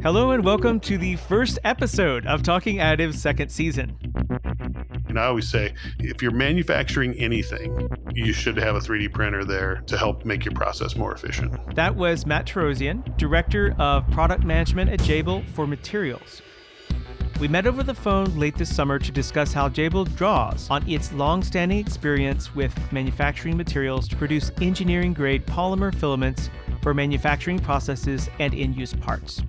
Hello 0.00 0.30
and 0.30 0.44
welcome 0.44 0.78
to 0.78 0.96
the 0.96 1.16
first 1.16 1.58
episode 1.64 2.24
of 2.24 2.44
Talking 2.44 2.76
Additive's 2.76 3.20
second 3.20 3.48
season. 3.48 3.98
And 5.08 5.18
I 5.18 5.24
always 5.24 5.50
say 5.50 5.74
if 5.98 6.22
you're 6.22 6.30
manufacturing 6.30 7.14
anything, 7.14 7.90
you 8.14 8.32
should 8.32 8.56
have 8.58 8.76
a 8.76 8.78
3D 8.78 9.12
printer 9.12 9.44
there 9.44 9.82
to 9.86 9.98
help 9.98 10.24
make 10.24 10.44
your 10.44 10.54
process 10.54 10.94
more 10.94 11.12
efficient. 11.12 11.74
That 11.74 11.96
was 11.96 12.26
Matt 12.26 12.46
Torossian, 12.46 13.16
Director 13.16 13.74
of 13.80 14.08
Product 14.12 14.44
Management 14.44 14.88
at 14.88 15.00
Jabil 15.00 15.44
for 15.50 15.66
Materials. 15.66 16.42
We 17.40 17.48
met 17.48 17.66
over 17.66 17.82
the 17.82 17.94
phone 17.94 18.38
late 18.38 18.56
this 18.56 18.74
summer 18.74 19.00
to 19.00 19.10
discuss 19.10 19.52
how 19.52 19.68
Jabil 19.68 20.14
draws 20.14 20.70
on 20.70 20.88
its 20.88 21.12
long-standing 21.12 21.78
experience 21.78 22.54
with 22.54 22.72
manufacturing 22.92 23.56
materials 23.56 24.06
to 24.08 24.16
produce 24.16 24.52
engineering-grade 24.60 25.44
polymer 25.46 25.92
filaments 25.92 26.50
for 26.82 26.94
manufacturing 26.94 27.58
processes 27.58 28.30
and 28.38 28.54
in-use 28.54 28.94
parts. 28.94 29.42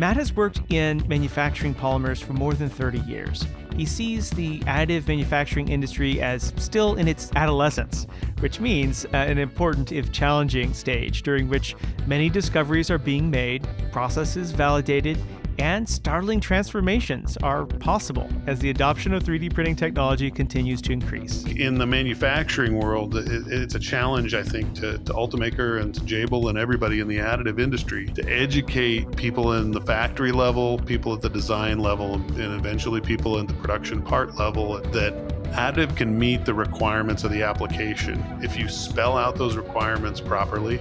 Matt 0.00 0.16
has 0.16 0.34
worked 0.34 0.62
in 0.72 1.06
manufacturing 1.08 1.74
polymers 1.74 2.22
for 2.22 2.32
more 2.32 2.54
than 2.54 2.70
30 2.70 3.00
years. 3.00 3.44
He 3.76 3.84
sees 3.84 4.30
the 4.30 4.60
additive 4.60 5.06
manufacturing 5.06 5.68
industry 5.68 6.22
as 6.22 6.54
still 6.56 6.94
in 6.94 7.06
its 7.06 7.30
adolescence, 7.36 8.06
which 8.38 8.60
means 8.60 9.04
uh, 9.04 9.18
an 9.18 9.36
important, 9.36 9.92
if 9.92 10.10
challenging, 10.10 10.72
stage 10.72 11.22
during 11.22 11.50
which 11.50 11.76
many 12.06 12.30
discoveries 12.30 12.90
are 12.90 12.96
being 12.96 13.30
made, 13.30 13.68
processes 13.92 14.52
validated, 14.52 15.18
and 15.60 15.86
startling 15.86 16.40
transformations 16.40 17.36
are 17.38 17.66
possible 17.66 18.28
as 18.46 18.58
the 18.60 18.70
adoption 18.70 19.12
of 19.12 19.22
3D 19.22 19.52
printing 19.52 19.76
technology 19.76 20.30
continues 20.30 20.80
to 20.80 20.92
increase. 20.92 21.44
In 21.44 21.76
the 21.76 21.86
manufacturing 21.86 22.78
world, 22.78 23.14
it's 23.14 23.74
a 23.74 23.78
challenge, 23.78 24.32
I 24.32 24.42
think, 24.42 24.74
to, 24.76 24.96
to 24.98 25.12
Ultimaker 25.12 25.82
and 25.82 25.94
to 25.94 26.00
Jabil 26.00 26.48
and 26.48 26.56
everybody 26.56 27.00
in 27.00 27.08
the 27.08 27.18
additive 27.18 27.60
industry 27.60 28.06
to 28.06 28.26
educate 28.26 29.14
people 29.16 29.52
in 29.52 29.70
the 29.70 29.82
factory 29.82 30.32
level, 30.32 30.78
people 30.78 31.12
at 31.12 31.20
the 31.20 31.28
design 31.28 31.78
level, 31.78 32.14
and 32.14 32.38
eventually 32.38 33.02
people 33.02 33.38
in 33.38 33.46
the 33.46 33.54
production 33.54 34.00
part 34.00 34.36
level 34.36 34.78
that 34.78 35.12
additive 35.50 35.94
can 35.94 36.18
meet 36.18 36.46
the 36.46 36.54
requirements 36.54 37.22
of 37.22 37.32
the 37.32 37.42
application. 37.42 38.24
If 38.42 38.56
you 38.56 38.66
spell 38.68 39.18
out 39.18 39.36
those 39.36 39.56
requirements 39.56 40.22
properly 40.22 40.80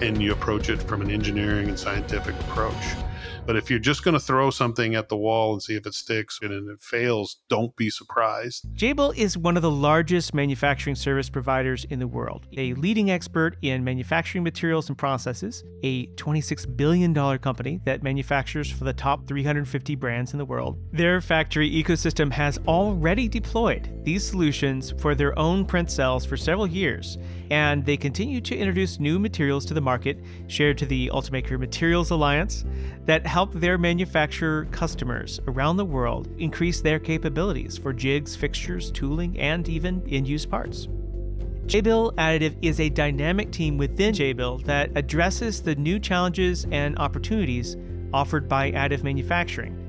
and 0.00 0.22
you 0.22 0.32
approach 0.32 0.70
it 0.70 0.80
from 0.80 1.02
an 1.02 1.10
engineering 1.10 1.68
and 1.68 1.78
scientific 1.78 2.38
approach. 2.40 2.74
But 3.46 3.56
if 3.56 3.68
you're 3.68 3.78
just 3.78 4.04
going 4.04 4.14
to 4.14 4.20
throw 4.20 4.50
something 4.50 4.94
at 4.94 5.08
the 5.08 5.16
wall 5.16 5.52
and 5.52 5.62
see 5.62 5.74
if 5.74 5.86
it 5.86 5.94
sticks 5.94 6.38
and 6.42 6.52
it 6.52 6.80
fails, 6.80 7.38
don't 7.48 7.74
be 7.76 7.90
surprised. 7.90 8.66
Jabil 8.74 9.16
is 9.16 9.36
one 9.36 9.56
of 9.56 9.62
the 9.62 9.70
largest 9.70 10.34
manufacturing 10.34 10.96
service 10.96 11.28
providers 11.28 11.84
in 11.90 11.98
the 11.98 12.06
world, 12.06 12.46
a 12.56 12.74
leading 12.74 13.10
expert 13.10 13.56
in 13.62 13.84
manufacturing 13.84 14.44
materials 14.44 14.88
and 14.88 14.96
processes, 14.96 15.62
a 15.82 16.06
$26 16.08 16.76
billion 16.76 17.14
company 17.38 17.80
that 17.84 18.02
manufactures 18.02 18.70
for 18.70 18.84
the 18.84 18.92
top 18.92 19.26
350 19.26 19.94
brands 19.96 20.32
in 20.32 20.38
the 20.38 20.44
world. 20.44 20.78
Their 20.92 21.20
factory 21.20 21.70
ecosystem 21.70 22.32
has 22.32 22.58
already 22.66 23.28
deployed 23.28 23.90
these 24.04 24.26
solutions 24.26 24.94
for 24.98 25.14
their 25.14 25.38
own 25.38 25.64
print 25.64 25.90
cells 25.90 26.24
for 26.24 26.36
several 26.36 26.66
years, 26.66 27.18
and 27.50 27.84
they 27.84 27.96
continue 27.96 28.40
to 28.40 28.56
introduce 28.56 29.00
new 29.00 29.18
materials 29.18 29.64
to 29.66 29.74
the 29.74 29.80
market 29.80 30.18
shared 30.46 30.78
to 30.78 30.86
the 30.86 31.10
Ultimaker 31.12 31.58
Materials 31.58 32.10
Alliance 32.10 32.64
that 33.06 33.26
help 33.26 33.52
their 33.52 33.78
manufacturer 33.78 34.66
customers 34.66 35.40
around 35.48 35.76
the 35.76 35.84
world 35.84 36.28
increase 36.38 36.80
their 36.80 36.98
capabilities 36.98 37.76
for 37.76 37.92
jigs, 37.92 38.34
fixtures, 38.34 38.90
tooling, 38.90 39.38
and 39.38 39.68
even 39.68 40.02
in 40.06 40.24
use 40.24 40.46
parts. 40.46 40.88
Jabil 41.66 42.14
Additive 42.16 42.56
is 42.60 42.78
a 42.78 42.90
dynamic 42.90 43.50
team 43.50 43.78
within 43.78 44.14
Jabil 44.14 44.62
that 44.64 44.90
addresses 44.96 45.62
the 45.62 45.74
new 45.76 45.98
challenges 45.98 46.66
and 46.70 46.98
opportunities 46.98 47.76
offered 48.12 48.48
by 48.48 48.70
additive 48.72 49.02
manufacturing. 49.02 49.83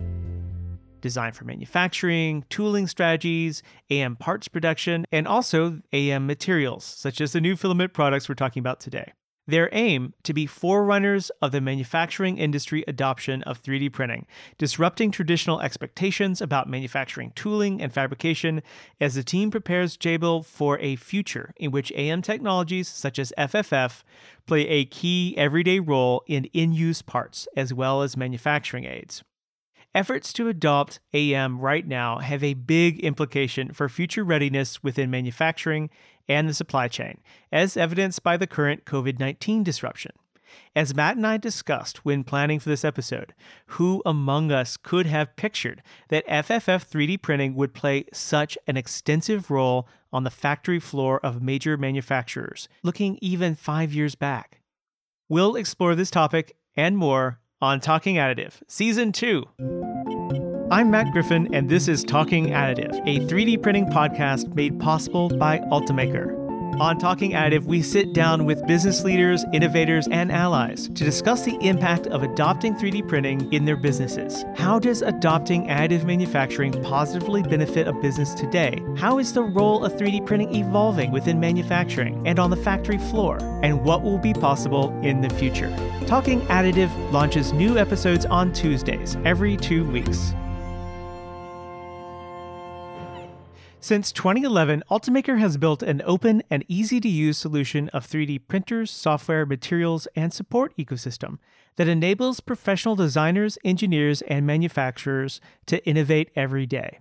Design 1.05 1.33
for 1.33 1.45
manufacturing, 1.45 2.45
tooling 2.49 2.87
strategies, 2.87 3.61
AM 3.91 4.15
parts 4.15 4.47
production, 4.47 5.05
and 5.11 5.27
also 5.27 5.81
AM 5.93 6.25
materials, 6.25 6.83
such 6.83 7.21
as 7.21 7.31
the 7.31 7.39
new 7.39 7.55
filament 7.55 7.93
products 7.93 8.27
we're 8.27 8.33
talking 8.33 8.59
about 8.59 8.79
today. 8.79 9.13
Their 9.45 9.69
aim 9.71 10.15
to 10.23 10.33
be 10.33 10.47
forerunners 10.47 11.29
of 11.43 11.51
the 11.51 11.61
manufacturing 11.61 12.39
industry 12.39 12.83
adoption 12.87 13.43
of 13.43 13.61
3D 13.61 13.93
printing, 13.93 14.25
disrupting 14.57 15.11
traditional 15.11 15.61
expectations 15.61 16.41
about 16.41 16.67
manufacturing 16.67 17.33
tooling 17.35 17.83
and 17.83 17.93
fabrication 17.93 18.63
as 18.99 19.13
the 19.13 19.23
team 19.23 19.51
prepares 19.51 19.97
Jabil 19.97 20.43
for 20.43 20.79
a 20.79 20.95
future 20.95 21.53
in 21.57 21.69
which 21.69 21.91
AM 21.91 22.23
technologies 22.23 22.87
such 22.87 23.19
as 23.19 23.31
FFF 23.37 24.01
play 24.47 24.67
a 24.67 24.85
key 24.85 25.35
everyday 25.37 25.79
role 25.79 26.23
in 26.25 26.45
in-use 26.45 27.03
parts 27.03 27.47
as 27.55 27.71
well 27.71 28.01
as 28.01 28.17
manufacturing 28.17 28.85
aids. 28.85 29.23
Efforts 29.95 30.33
to 30.33 30.49
adopt 30.49 30.99
AM 31.13 31.57
right 31.57 31.87
now 31.87 32.17
have 32.17 32.43
a 32.43 32.53
big 32.53 32.99
implication 32.99 33.71
for 33.71 33.87
future 33.87 34.25
readiness 34.25 34.83
within 34.83 35.09
manufacturing 35.09 35.89
and 36.27 36.49
the 36.49 36.53
supply 36.53 36.89
chain, 36.89 37.21
as 37.49 37.77
evidenced 37.77 38.21
by 38.21 38.35
the 38.35 38.45
current 38.45 38.83
COVID 38.83 39.21
19 39.21 39.63
disruption. 39.63 40.11
As 40.75 40.93
Matt 40.93 41.15
and 41.15 41.25
I 41.25 41.37
discussed 41.37 42.03
when 42.03 42.25
planning 42.25 42.59
for 42.59 42.67
this 42.67 42.83
episode, 42.83 43.33
who 43.67 44.01
among 44.05 44.51
us 44.51 44.75
could 44.75 45.05
have 45.05 45.37
pictured 45.37 45.81
that 46.09 46.27
FFF 46.27 46.85
3D 46.89 47.21
printing 47.21 47.55
would 47.55 47.73
play 47.73 48.03
such 48.11 48.57
an 48.67 48.75
extensive 48.75 49.49
role 49.49 49.87
on 50.11 50.25
the 50.25 50.29
factory 50.29 50.79
floor 50.79 51.25
of 51.25 51.41
major 51.41 51.77
manufacturers, 51.77 52.67
looking 52.83 53.17
even 53.21 53.55
five 53.55 53.93
years 53.93 54.15
back? 54.15 54.59
We'll 55.29 55.55
explore 55.55 55.95
this 55.95 56.11
topic 56.11 56.57
and 56.75 56.97
more 56.97 57.39
on 57.61 57.79
Talking 57.79 58.15
Additive, 58.15 58.53
Season 58.67 59.11
2. 59.11 59.43
I'm 60.71 60.91
Matt 60.91 61.11
Griffin, 61.13 61.53
and 61.53 61.69
this 61.69 61.87
is 61.87 62.03
Talking 62.03 62.47
Additive, 62.47 62.93
a 63.05 63.25
3D 63.27 63.61
printing 63.61 63.85
podcast 63.85 64.53
made 64.55 64.79
possible 64.79 65.29
by 65.29 65.59
Ultimaker. 65.59 66.44
On 66.79 66.97
Talking 66.97 67.31
Additive, 67.31 67.63
we 67.63 67.81
sit 67.81 68.11
down 68.11 68.43
with 68.43 68.67
business 68.67 69.05
leaders, 69.05 69.45
innovators, 69.53 70.09
and 70.09 70.29
allies 70.29 70.89
to 70.89 71.05
discuss 71.05 71.45
the 71.45 71.57
impact 71.61 72.07
of 72.07 72.21
adopting 72.21 72.75
3D 72.75 73.07
printing 73.07 73.51
in 73.53 73.63
their 73.63 73.77
businesses. 73.77 74.43
How 74.57 74.77
does 74.77 75.01
adopting 75.01 75.67
additive 75.67 76.03
manufacturing 76.03 76.73
positively 76.83 77.43
benefit 77.43 77.87
a 77.87 77.93
business 77.93 78.33
today? 78.33 78.83
How 78.97 79.19
is 79.19 79.31
the 79.31 79.43
role 79.43 79.85
of 79.85 79.93
3D 79.93 80.25
printing 80.25 80.53
evolving 80.53 81.11
within 81.11 81.39
manufacturing 81.39 82.27
and 82.27 82.39
on 82.39 82.49
the 82.49 82.57
factory 82.57 82.97
floor? 82.97 83.37
And 83.63 83.85
what 83.85 84.03
will 84.03 84.17
be 84.17 84.33
possible 84.33 84.89
in 85.01 85.21
the 85.21 85.29
future? 85.29 85.73
Talking 86.07 86.41
Additive 86.47 86.91
launches 87.13 87.53
new 87.53 87.77
episodes 87.77 88.25
on 88.25 88.51
Tuesdays 88.51 89.15
every 89.23 89.55
two 89.55 89.89
weeks. 89.89 90.33
Since 93.85 94.13
2011, 94.13 94.81
Ultimaker 94.89 95.37
has 95.37 95.57
built 95.57 95.83
an 95.83 96.01
open 96.05 96.41
and 96.49 96.65
easy 96.67 96.99
to 96.99 97.07
use 97.07 97.37
solution 97.37 97.87
of 97.89 98.07
3D 98.07 98.47
printers, 98.47 98.89
software, 98.89 99.45
materials, 99.45 100.07
and 100.15 100.33
support 100.33 100.75
ecosystem 100.75 101.37
that 101.75 101.87
enables 101.87 102.39
professional 102.39 102.95
designers, 102.95 103.59
engineers, 103.63 104.23
and 104.23 104.47
manufacturers 104.47 105.39
to 105.67 105.85
innovate 105.85 106.31
every 106.35 106.65
day. 106.65 106.97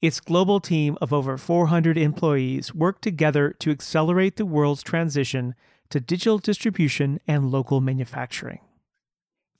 Its 0.00 0.20
global 0.20 0.60
team 0.60 0.96
of 1.00 1.12
over 1.12 1.36
400 1.36 1.98
employees 1.98 2.72
work 2.72 3.00
together 3.00 3.50
to 3.58 3.72
accelerate 3.72 4.36
the 4.36 4.46
world's 4.46 4.84
transition 4.84 5.56
to 5.88 5.98
digital 5.98 6.38
distribution 6.38 7.18
and 7.26 7.50
local 7.50 7.80
manufacturing. 7.80 8.60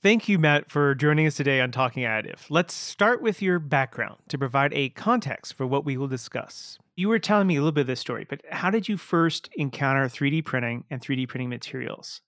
Thank 0.03 0.31
you, 0.31 0.39
Matt, 0.39 0.71
for 0.71 0.95
joining 0.95 1.27
us 1.27 1.35
today 1.35 1.61
on 1.61 1.73
Talking 1.73 2.05
Additive. 2.05 2.47
Let's 2.49 2.73
start 2.73 3.21
with 3.21 3.43
your 3.43 3.59
background 3.59 4.17
to 4.29 4.39
provide 4.39 4.73
a 4.73 4.89
context 4.89 5.53
for 5.53 5.67
what 5.67 5.85
we 5.85 5.99
will 5.99 6.09
discuss. 6.09 6.79
You 6.97 7.11
were 7.11 7.19
telling 7.19 7.47
me 7.47 7.57
a 7.57 7.61
little 7.61 7.71
bit 7.73 7.83
of 7.83 7.87
this 7.87 8.01
story, 8.01 8.27
but 8.27 8.41
how 8.51 8.71
did 8.71 8.89
you 8.89 8.97
first 8.97 9.51
encounter 9.59 10.07
3D 10.07 10.43
printing 10.43 10.85
and 10.89 11.03
3D 11.03 11.29
printing 11.29 11.51
materials? 11.51 12.23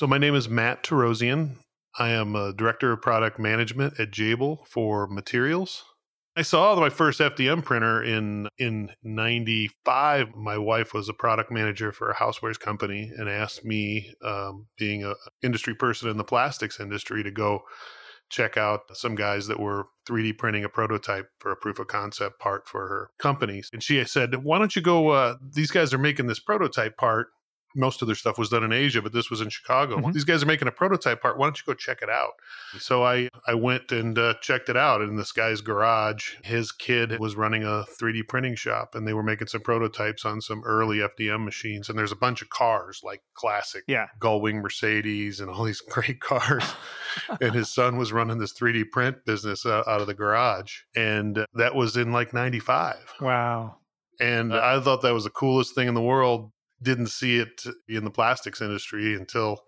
So, 0.00 0.06
my 0.06 0.16
name 0.16 0.34
is 0.34 0.48
Matt 0.48 0.82
Torossian. 0.82 1.56
I 1.98 2.12
am 2.12 2.34
a 2.34 2.54
director 2.54 2.92
of 2.92 3.02
product 3.02 3.38
management 3.38 4.00
at 4.00 4.10
Jabil 4.10 4.66
for 4.66 5.06
materials. 5.06 5.84
I 6.38 6.42
saw 6.42 6.76
my 6.76 6.88
first 6.88 7.18
FDM 7.18 7.64
printer 7.64 8.00
in 8.00 8.46
in 8.58 8.90
95. 9.02 10.36
My 10.36 10.56
wife 10.56 10.94
was 10.94 11.08
a 11.08 11.12
product 11.12 11.50
manager 11.50 11.90
for 11.90 12.10
a 12.10 12.14
housewares 12.14 12.60
company 12.60 13.10
and 13.16 13.28
asked 13.28 13.64
me, 13.64 14.14
um, 14.22 14.68
being 14.78 15.02
an 15.02 15.16
industry 15.42 15.74
person 15.74 16.08
in 16.08 16.16
the 16.16 16.22
plastics 16.22 16.78
industry, 16.78 17.24
to 17.24 17.32
go 17.32 17.62
check 18.30 18.56
out 18.56 18.82
some 18.92 19.16
guys 19.16 19.48
that 19.48 19.58
were 19.58 19.88
3D 20.08 20.38
printing 20.38 20.62
a 20.62 20.68
prototype 20.68 21.28
for 21.40 21.50
a 21.50 21.56
proof 21.56 21.80
of 21.80 21.88
concept 21.88 22.38
part 22.38 22.68
for 22.68 22.86
her 22.86 23.10
companies. 23.18 23.68
And 23.72 23.82
she 23.82 24.04
said, 24.04 24.44
"Why 24.44 24.58
don't 24.58 24.76
you 24.76 24.82
go? 24.82 25.08
Uh, 25.08 25.38
these 25.42 25.72
guys 25.72 25.92
are 25.92 25.98
making 25.98 26.28
this 26.28 26.38
prototype 26.38 26.96
part. 26.96 27.30
Most 27.76 28.00
of 28.02 28.06
their 28.08 28.14
stuff 28.14 28.38
was 28.38 28.48
done 28.48 28.64
in 28.64 28.72
Asia, 28.72 29.02
but 29.02 29.12
this 29.12 29.30
was 29.30 29.40
in 29.40 29.48
Chicago. 29.48 29.96
Mhm. 29.98 30.12
These 30.12 30.24
guys 30.24 30.42
are 30.42 30.46
making 30.46 30.68
a 30.68 30.72
prototype 30.72 31.20
part. 31.22 31.38
Why 31.38 31.46
don't 31.46 31.58
you 31.58 31.64
go 31.66 31.74
check 31.74 32.02
it 32.02 32.08
out? 32.08 32.32
So 32.78 33.04
I 33.04 33.28
I 33.46 33.54
went 33.54 33.92
and 33.92 34.18
uh, 34.18 34.34
checked 34.40 34.68
it 34.68 34.76
out 34.76 35.02
in 35.02 35.16
this 35.16 35.32
guy's 35.32 35.60
garage. 35.60 36.34
His 36.44 36.72
kid 36.72 37.18
was 37.18 37.36
running 37.36 37.64
a 37.64 37.84
3D 38.00 38.22
printing 38.28 38.54
shop, 38.54 38.94
and 38.94 39.06
they 39.06 39.12
were 39.14 39.22
making 39.22 39.48
some 39.48 39.60
prototypes 39.60 40.24
on 40.24 40.40
some 40.40 40.62
early 40.64 40.98
FDM 40.98 41.44
machines. 41.44 41.88
And 41.88 41.98
there's 41.98 42.12
a 42.12 42.16
bunch 42.16 42.42
of 42.42 42.50
cars, 42.50 43.00
like 43.04 43.22
classic 43.34 43.84
Yeah. 43.86 44.06
Gullwing 44.20 44.62
Mercedes, 44.62 45.40
and 45.40 45.50
all 45.50 45.64
these 45.64 45.80
great 45.88 46.20
cars. 46.20 46.64
and 47.40 47.52
his 47.54 47.72
son 47.72 47.96
was 47.96 48.12
running 48.12 48.38
this 48.38 48.52
3D 48.52 48.90
print 48.90 49.24
business 49.24 49.64
uh, 49.66 49.82
out 49.86 50.00
of 50.00 50.06
the 50.06 50.14
garage, 50.14 50.80
and 50.96 51.46
that 51.54 51.74
was 51.74 51.96
in 51.96 52.12
like 52.12 52.32
'95. 52.32 52.96
Wow. 53.20 53.76
And 54.20 54.52
I 54.54 54.80
thought 54.80 55.02
that 55.02 55.14
was 55.14 55.24
the 55.24 55.30
coolest 55.30 55.74
thing 55.76 55.86
in 55.86 55.94
the 55.94 56.02
world. 56.02 56.50
Didn't 56.82 57.08
see 57.08 57.38
it 57.38 57.64
in 57.88 58.04
the 58.04 58.10
plastics 58.10 58.60
industry 58.60 59.14
until 59.14 59.64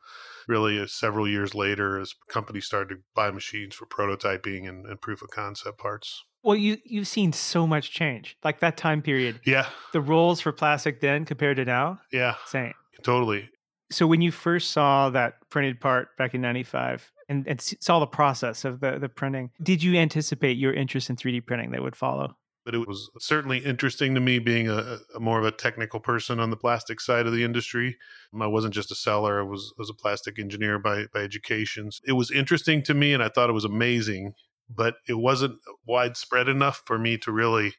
really 0.49 0.87
several 0.87 1.29
years 1.29 1.55
later 1.55 1.99
as 2.01 2.15
companies 2.29 2.67
started 2.67 2.95
to 2.97 3.01
buy 3.15 3.31
machines 3.31 3.75
for 3.75 3.87
prototyping 3.87 4.69
and, 4.69 4.87
and 4.87 5.01
proof 5.01 5.23
of 5.23 5.31
concept 5.31 5.79
parts. 5.79 6.25
Well, 6.43 6.57
you 6.57 6.79
you've 6.85 7.09
seen 7.09 7.33
so 7.33 7.67
much 7.67 7.91
change. 7.93 8.37
Like 8.43 8.61
that 8.61 8.77
time 8.77 9.03
period, 9.03 9.41
Yeah, 9.45 9.67
the 9.93 10.01
roles 10.01 10.41
for 10.41 10.53
plastic 10.53 11.01
then 11.01 11.25
compared 11.25 11.57
to 11.59 11.65
now, 11.65 12.01
yeah, 12.13 12.37
same. 12.47 12.73
totally. 13.03 13.49
So 13.93 14.07
when 14.07 14.21
you 14.23 14.31
first 14.31 14.71
saw 14.71 15.11
that 15.11 15.35
printed 15.51 15.81
part 15.81 16.17
back 16.17 16.33
in 16.33 16.41
95 16.41 17.11
and, 17.29 17.47
and 17.49 17.61
saw 17.61 17.99
the 17.99 18.07
process 18.07 18.65
of 18.65 18.79
the, 18.81 18.99
the 19.01 19.09
printing, 19.09 19.51
did 19.63 19.83
you 19.83 19.97
anticipate 19.97 20.57
your 20.57 20.73
interest 20.73 21.11
in 21.11 21.17
3D 21.17 21.45
printing 21.45 21.73
that 21.73 21.83
would 21.83 21.97
follow? 21.97 22.37
But 22.71 22.83
it 22.83 22.87
was 22.87 23.11
certainly 23.19 23.59
interesting 23.59 24.15
to 24.15 24.21
me 24.21 24.39
being 24.39 24.69
a, 24.69 24.99
a 25.17 25.19
more 25.19 25.41
of 25.41 25.45
a 25.45 25.51
technical 25.51 25.99
person 25.99 26.39
on 26.39 26.51
the 26.51 26.57
plastic 26.57 27.01
side 27.01 27.27
of 27.27 27.33
the 27.33 27.43
industry. 27.43 27.99
I 28.41 28.47
wasn't 28.47 28.75
just 28.75 28.93
a 28.93 28.95
seller; 28.95 29.41
I 29.41 29.43
was 29.43 29.75
was 29.77 29.91
a 29.91 29.95
plastic 29.95 30.39
engineer 30.39 30.79
by 30.79 31.07
by 31.13 31.19
education. 31.19 31.91
It 32.07 32.13
was 32.13 32.31
interesting 32.31 32.85
to 32.85 32.95
me, 32.95 33.13
and 33.13 33.25
I 33.25 33.29
thought 33.29 33.51
it 33.51 33.55
was 33.55 33.65
amazing. 33.65 34.35
But 34.73 34.95
it 35.09 35.15
wasn't 35.15 35.59
widespread 35.85 36.49
enough 36.49 36.85
for 36.87 36.97
me 36.97 37.19
to 37.19 37.33
really 37.33 37.75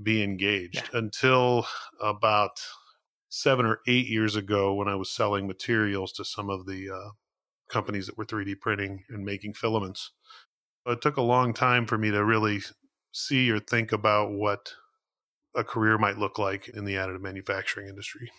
be 0.00 0.22
engaged 0.22 0.88
until 0.92 1.66
about 2.00 2.60
seven 3.30 3.66
or 3.66 3.80
eight 3.88 4.06
years 4.06 4.36
ago 4.36 4.74
when 4.74 4.86
I 4.86 4.94
was 4.94 5.10
selling 5.10 5.48
materials 5.48 6.12
to 6.12 6.24
some 6.24 6.50
of 6.50 6.66
the 6.66 6.88
uh, 6.88 7.10
companies 7.68 8.06
that 8.06 8.16
were 8.16 8.24
3D 8.24 8.60
printing 8.60 9.02
and 9.08 9.24
making 9.24 9.54
filaments. 9.54 10.12
It 10.86 11.00
took 11.00 11.16
a 11.16 11.20
long 11.20 11.52
time 11.52 11.84
for 11.84 11.98
me 11.98 12.12
to 12.12 12.24
really 12.24 12.60
see 13.12 13.50
or 13.50 13.60
think 13.60 13.92
about 13.92 14.30
what 14.32 14.74
a 15.54 15.64
career 15.64 15.98
might 15.98 16.18
look 16.18 16.38
like 16.38 16.68
in 16.68 16.84
the 16.84 16.94
additive 16.94 17.20
manufacturing 17.20 17.88
industry. 17.88 18.30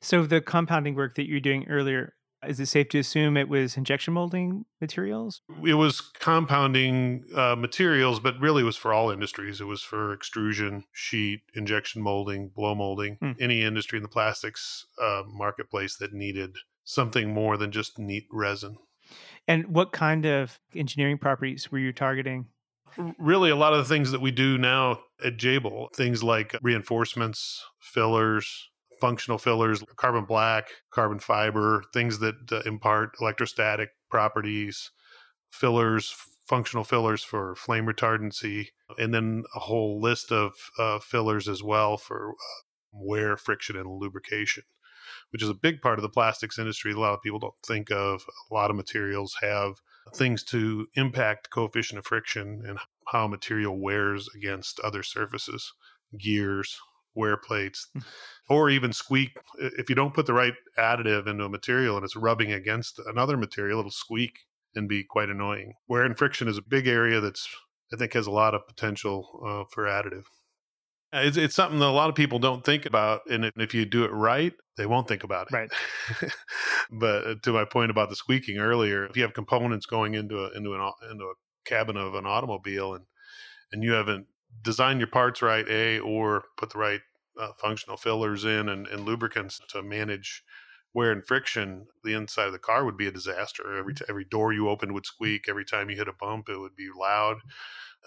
So 0.00 0.24
the 0.24 0.40
compounding 0.40 0.94
work 0.94 1.14
that 1.16 1.28
you're 1.28 1.40
doing 1.40 1.66
earlier, 1.68 2.14
is 2.46 2.58
it 2.58 2.66
safe 2.66 2.88
to 2.88 2.98
assume 2.98 3.36
it 3.36 3.48
was 3.48 3.76
injection 3.76 4.14
molding 4.14 4.64
materials? 4.80 5.42
It 5.64 5.74
was 5.74 6.00
compounding 6.00 7.24
uh, 7.36 7.54
materials, 7.56 8.18
but 8.18 8.40
really 8.40 8.62
was 8.62 8.76
for 8.76 8.92
all 8.94 9.10
industries. 9.10 9.60
It 9.60 9.66
was 9.66 9.82
for 9.82 10.12
extrusion, 10.14 10.84
sheet, 10.92 11.42
injection 11.54 12.02
molding, 12.02 12.48
blow 12.48 12.74
molding, 12.74 13.16
Hmm. 13.20 13.32
any 13.38 13.62
industry 13.62 13.98
in 13.98 14.02
the 14.02 14.08
plastics 14.08 14.86
uh, 15.00 15.22
marketplace 15.26 15.96
that 15.98 16.12
needed 16.14 16.56
something 16.84 17.32
more 17.32 17.56
than 17.56 17.70
just 17.70 17.98
neat 17.98 18.26
resin. 18.32 18.78
And 19.46 19.68
what 19.68 19.92
kind 19.92 20.24
of 20.24 20.58
engineering 20.74 21.18
properties 21.18 21.70
were 21.70 21.78
you 21.78 21.92
targeting? 21.92 22.46
Really 23.18 23.50
a 23.50 23.56
lot 23.56 23.72
of 23.72 23.78
the 23.78 23.92
things 23.92 24.10
that 24.10 24.20
we 24.20 24.30
do 24.30 24.58
now 24.58 25.00
at 25.24 25.36
Jabil, 25.36 25.92
things 25.94 26.22
like 26.22 26.56
reinforcements, 26.62 27.64
fillers, 27.78 28.68
functional 29.00 29.38
fillers, 29.38 29.82
carbon 29.96 30.24
black, 30.24 30.68
carbon 30.90 31.18
fiber, 31.18 31.82
things 31.92 32.18
that 32.18 32.36
uh, 32.52 32.60
impart 32.66 33.16
electrostatic 33.20 33.90
properties, 34.10 34.90
fillers, 35.50 36.14
functional 36.46 36.84
fillers 36.84 37.22
for 37.22 37.54
flame 37.54 37.86
retardancy, 37.86 38.68
and 38.98 39.14
then 39.14 39.44
a 39.54 39.60
whole 39.60 40.00
list 40.00 40.32
of 40.32 40.52
uh, 40.78 40.98
fillers 40.98 41.48
as 41.48 41.62
well 41.62 41.96
for 41.96 42.30
uh, 42.30 42.62
wear, 42.92 43.36
friction, 43.36 43.76
and 43.76 43.88
lubrication. 43.88 44.64
Which 45.30 45.42
is 45.42 45.48
a 45.48 45.54
big 45.54 45.80
part 45.80 45.98
of 45.98 46.02
the 46.02 46.08
plastics 46.08 46.58
industry. 46.58 46.92
A 46.92 46.98
lot 46.98 47.14
of 47.14 47.22
people 47.22 47.38
don't 47.38 47.54
think 47.64 47.90
of. 47.90 48.24
A 48.50 48.54
lot 48.54 48.70
of 48.70 48.76
materials 48.76 49.36
have 49.40 49.74
things 50.14 50.42
to 50.44 50.86
impact 50.94 51.50
coefficient 51.50 51.98
of 51.98 52.06
friction 52.06 52.62
and 52.66 52.78
how 53.08 53.26
material 53.26 53.80
wears 53.80 54.28
against 54.36 54.80
other 54.80 55.02
surfaces, 55.02 55.72
gears, 56.18 56.78
wear 57.14 57.36
plates, 57.36 57.88
or 58.48 58.70
even 58.70 58.92
squeak. 58.92 59.30
If 59.58 59.88
you 59.88 59.94
don't 59.94 60.14
put 60.14 60.26
the 60.26 60.34
right 60.34 60.54
additive 60.78 61.26
into 61.26 61.44
a 61.44 61.48
material 61.48 61.96
and 61.96 62.04
it's 62.04 62.16
rubbing 62.16 62.52
against 62.52 63.00
another 63.06 63.36
material, 63.36 63.80
it'll 63.80 63.90
squeak 63.90 64.38
and 64.74 64.88
be 64.88 65.04
quite 65.04 65.28
annoying. 65.28 65.74
Wear 65.88 66.04
and 66.04 66.16
friction 66.16 66.48
is 66.48 66.58
a 66.58 66.62
big 66.62 66.86
area 66.86 67.20
that's 67.20 67.48
I 67.92 67.96
think 67.96 68.12
has 68.12 68.28
a 68.28 68.30
lot 68.30 68.54
of 68.54 68.66
potential 68.68 69.42
uh, 69.44 69.64
for 69.72 69.84
additive. 69.84 70.24
It's, 71.12 71.36
it's 71.36 71.54
something 71.54 71.80
that 71.80 71.86
a 71.86 71.90
lot 71.90 72.08
of 72.08 72.14
people 72.14 72.38
don't 72.38 72.64
think 72.64 72.86
about, 72.86 73.22
and 73.28 73.50
if, 73.56 73.74
you 73.74 73.84
do 73.84 74.04
it 74.04 74.12
right, 74.12 74.52
they 74.76 74.86
won't 74.86 75.08
think 75.08 75.24
about 75.24 75.48
it. 75.50 75.54
Right. 75.54 75.70
but 76.90 77.26
uh, 77.26 77.34
to 77.42 77.52
my 77.52 77.64
point 77.64 77.90
about 77.90 78.10
the 78.10 78.16
squeaking 78.16 78.58
earlier, 78.58 79.06
if 79.06 79.16
you 79.16 79.22
have 79.22 79.34
components 79.34 79.86
going 79.86 80.14
into 80.14 80.44
a 80.44 80.56
into 80.56 80.74
an 80.74 80.92
into 81.10 81.24
a 81.24 81.34
cabin 81.64 81.96
of 81.96 82.14
an 82.14 82.26
automobile, 82.26 82.94
and 82.94 83.06
and 83.72 83.82
you 83.82 83.92
haven't 83.92 84.26
designed 84.62 85.00
your 85.00 85.08
parts 85.08 85.42
right, 85.42 85.68
a 85.68 85.98
or 85.98 86.44
put 86.56 86.70
the 86.70 86.78
right 86.78 87.00
uh, 87.40 87.52
functional 87.58 87.96
fillers 87.96 88.44
in 88.44 88.68
and, 88.68 88.86
and 88.86 89.04
lubricants 89.04 89.60
to 89.68 89.82
manage 89.82 90.44
wear 90.92 91.12
and 91.12 91.26
friction, 91.26 91.86
the 92.02 92.14
inside 92.14 92.46
of 92.46 92.52
the 92.52 92.58
car 92.58 92.84
would 92.84 92.96
be 92.96 93.06
a 93.06 93.12
disaster. 93.12 93.78
Every 93.78 93.94
t- 93.94 94.04
every 94.08 94.24
door 94.24 94.52
you 94.52 94.68
opened 94.68 94.92
would 94.92 95.06
squeak. 95.06 95.48
Every 95.48 95.64
time 95.64 95.90
you 95.90 95.96
hit 95.96 96.08
a 96.08 96.12
bump, 96.12 96.48
it 96.48 96.58
would 96.58 96.74
be 96.76 96.88
loud. 96.96 97.38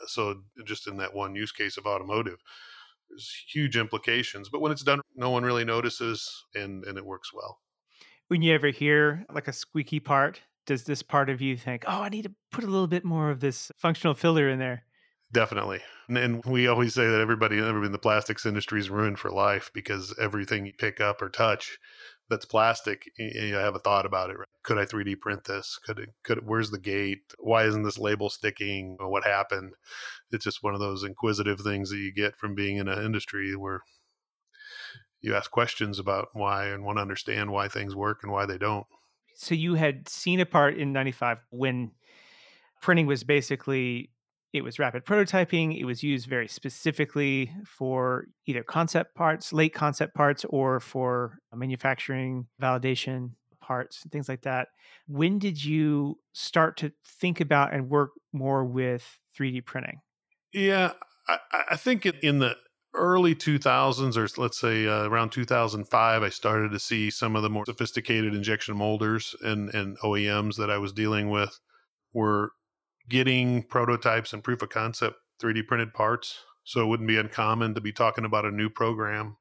So 0.07 0.43
just 0.65 0.87
in 0.87 0.97
that 0.97 1.13
one 1.13 1.35
use 1.35 1.51
case 1.51 1.77
of 1.77 1.85
automotive, 1.85 2.39
there's 3.09 3.31
huge 3.47 3.77
implications. 3.77 4.49
But 4.49 4.61
when 4.61 4.71
it's 4.71 4.83
done, 4.83 5.01
no 5.15 5.29
one 5.29 5.43
really 5.43 5.65
notices, 5.65 6.45
and 6.55 6.83
and 6.85 6.97
it 6.97 7.05
works 7.05 7.33
well. 7.33 7.59
When 8.27 8.41
you 8.41 8.53
ever 8.53 8.69
hear 8.69 9.25
like 9.31 9.47
a 9.47 9.53
squeaky 9.53 9.99
part, 9.99 10.41
does 10.65 10.85
this 10.85 11.03
part 11.03 11.29
of 11.29 11.41
you 11.41 11.57
think, 11.57 11.83
oh, 11.87 12.01
I 12.01 12.09
need 12.09 12.23
to 12.23 12.33
put 12.51 12.63
a 12.63 12.67
little 12.67 12.87
bit 12.87 13.03
more 13.03 13.29
of 13.29 13.39
this 13.39 13.71
functional 13.77 14.13
filler 14.13 14.49
in 14.49 14.59
there? 14.59 14.85
Definitely. 15.31 15.81
And, 16.07 16.17
and 16.17 16.45
we 16.45 16.67
always 16.67 16.93
say 16.93 17.07
that 17.07 17.19
everybody, 17.19 17.57
everybody 17.57 17.87
in 17.87 17.91
the 17.91 17.97
plastics 17.97 18.45
industry 18.45 18.79
is 18.79 18.89
ruined 18.89 19.19
for 19.19 19.31
life 19.31 19.71
because 19.73 20.15
everything 20.21 20.65
you 20.65 20.73
pick 20.77 21.01
up 21.01 21.21
or 21.21 21.29
touch 21.29 21.77
that's 22.29 22.45
plastic, 22.45 23.09
you 23.17 23.55
have 23.55 23.75
a 23.75 23.79
thought 23.79 24.05
about 24.05 24.29
it. 24.29 24.37
Right? 24.37 24.47
Could 24.63 24.77
I 24.77 24.85
3D 24.85 25.19
print 25.19 25.43
this? 25.43 25.77
Could 25.85 25.99
it, 25.99 26.09
could 26.23 26.39
it, 26.39 26.43
where's 26.45 26.71
the 26.71 26.79
gate? 26.79 27.33
Why 27.39 27.65
isn't 27.65 27.83
this 27.83 27.99
label 27.99 28.29
sticking? 28.29 28.97
What 28.99 29.25
happened? 29.25 29.73
It's 30.31 30.43
just 30.43 30.63
one 30.63 30.73
of 30.73 30.79
those 30.79 31.03
inquisitive 31.03 31.59
things 31.59 31.89
that 31.89 31.97
you 31.97 32.13
get 32.13 32.37
from 32.37 32.55
being 32.55 32.77
in 32.77 32.87
an 32.87 33.03
industry 33.03 33.55
where 33.55 33.81
you 35.21 35.35
ask 35.35 35.51
questions 35.51 35.99
about 35.99 36.29
why 36.33 36.67
and 36.67 36.83
want 36.83 36.97
to 36.97 37.01
understand 37.01 37.51
why 37.51 37.67
things 37.67 37.95
work 37.95 38.19
and 38.23 38.31
why 38.31 38.45
they 38.45 38.57
don't. 38.57 38.85
So 39.35 39.55
you 39.55 39.75
had 39.75 40.07
seen 40.07 40.39
a 40.39 40.45
part 40.45 40.77
in 40.77 40.93
95 40.93 41.39
when 41.49 41.91
printing 42.81 43.07
was 43.07 43.23
basically 43.23 44.11
it 44.53 44.63
was 44.63 44.79
rapid 44.79 45.03
prototyping 45.03 45.77
it 45.79 45.85
was 45.85 46.03
used 46.03 46.27
very 46.27 46.47
specifically 46.47 47.51
for 47.65 48.25
either 48.45 48.63
concept 48.63 49.15
parts 49.15 49.51
late 49.51 49.73
concept 49.73 50.13
parts 50.15 50.45
or 50.49 50.79
for 50.79 51.39
manufacturing 51.53 52.45
validation 52.61 53.31
parts 53.63 54.03
things 54.11 54.29
like 54.29 54.41
that. 54.43 54.67
When 55.07 55.39
did 55.39 55.63
you 55.63 56.19
start 56.33 56.77
to 56.77 56.91
think 57.05 57.39
about 57.39 57.73
and 57.73 57.89
work 57.89 58.11
more 58.31 58.63
with 58.63 59.19
3d 59.37 59.65
printing? 59.65 60.01
Yeah, 60.53 60.91
I, 61.27 61.37
I 61.71 61.75
think 61.77 62.05
in- 62.05 62.19
in 62.21 62.39
the 62.39 62.55
early 62.93 63.33
2000s, 63.33 64.17
or 64.17 64.27
let's 64.39 64.59
say 64.59 64.85
uh, 64.85 65.07
around 65.07 65.31
2005, 65.31 66.23
I 66.23 66.29
started 66.29 66.71
to 66.71 66.79
see 66.79 67.09
some 67.09 67.35
of 67.35 67.41
the 67.41 67.49
more 67.49 67.65
sophisticated 67.65 68.35
injection 68.35 68.77
molders 68.77 69.35
and, 69.41 69.73
and 69.73 69.97
OEMs 69.99 70.57
that 70.57 70.69
I 70.69 70.77
was 70.77 70.93
dealing 70.93 71.29
with 71.29 71.59
were 72.13 72.51
getting 73.09 73.63
prototypes 73.63 74.33
and 74.33 74.43
proof 74.43 74.61
of 74.61 74.69
concept 74.69 75.17
3D 75.41 75.67
printed 75.67 75.93
parts. 75.93 76.39
So 76.63 76.81
it 76.81 76.87
wouldn't 76.87 77.09
be 77.09 77.17
uncommon 77.17 77.75
to 77.75 77.81
be 77.81 77.91
talking 77.91 78.25
about 78.25 78.45
a 78.45 78.51
new 78.51 78.69
program 78.69 79.37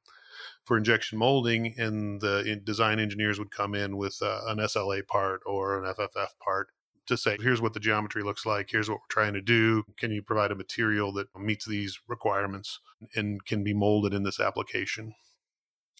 for 0.65 0.77
injection 0.77 1.19
molding, 1.19 1.75
and 1.79 2.21
the 2.21 2.61
design 2.65 3.01
engineers 3.01 3.39
would 3.39 3.51
come 3.51 3.75
in 3.75 3.97
with 3.97 4.17
uh, 4.23 4.43
an 4.47 4.59
SLA 4.59 5.07
part 5.07 5.41
or 5.45 5.83
an 5.83 5.93
FFF 5.93 6.29
part 6.45 6.69
to 7.07 7.17
say, 7.17 7.37
here's 7.41 7.61
what 7.61 7.75
the 7.75 7.81
geometry 7.81 8.23
looks 8.23 8.47
like, 8.47 8.69
here's 8.71 8.89
what 8.89 9.01
we're 9.01 9.11
trying 9.11 9.35
to 9.35 9.41
do. 9.41 9.83
Can 9.99 10.13
you 10.13 10.23
provide 10.23 10.53
a 10.53 10.57
material 10.57 11.13
that 11.15 11.27
meets 11.37 11.67
these 11.67 11.99
requirements 12.07 12.79
and 13.17 13.45
can 13.45 13.65
be 13.65 13.75
molded 13.75 14.15
in 14.15 14.23
this 14.23 14.39
application? 14.39 15.15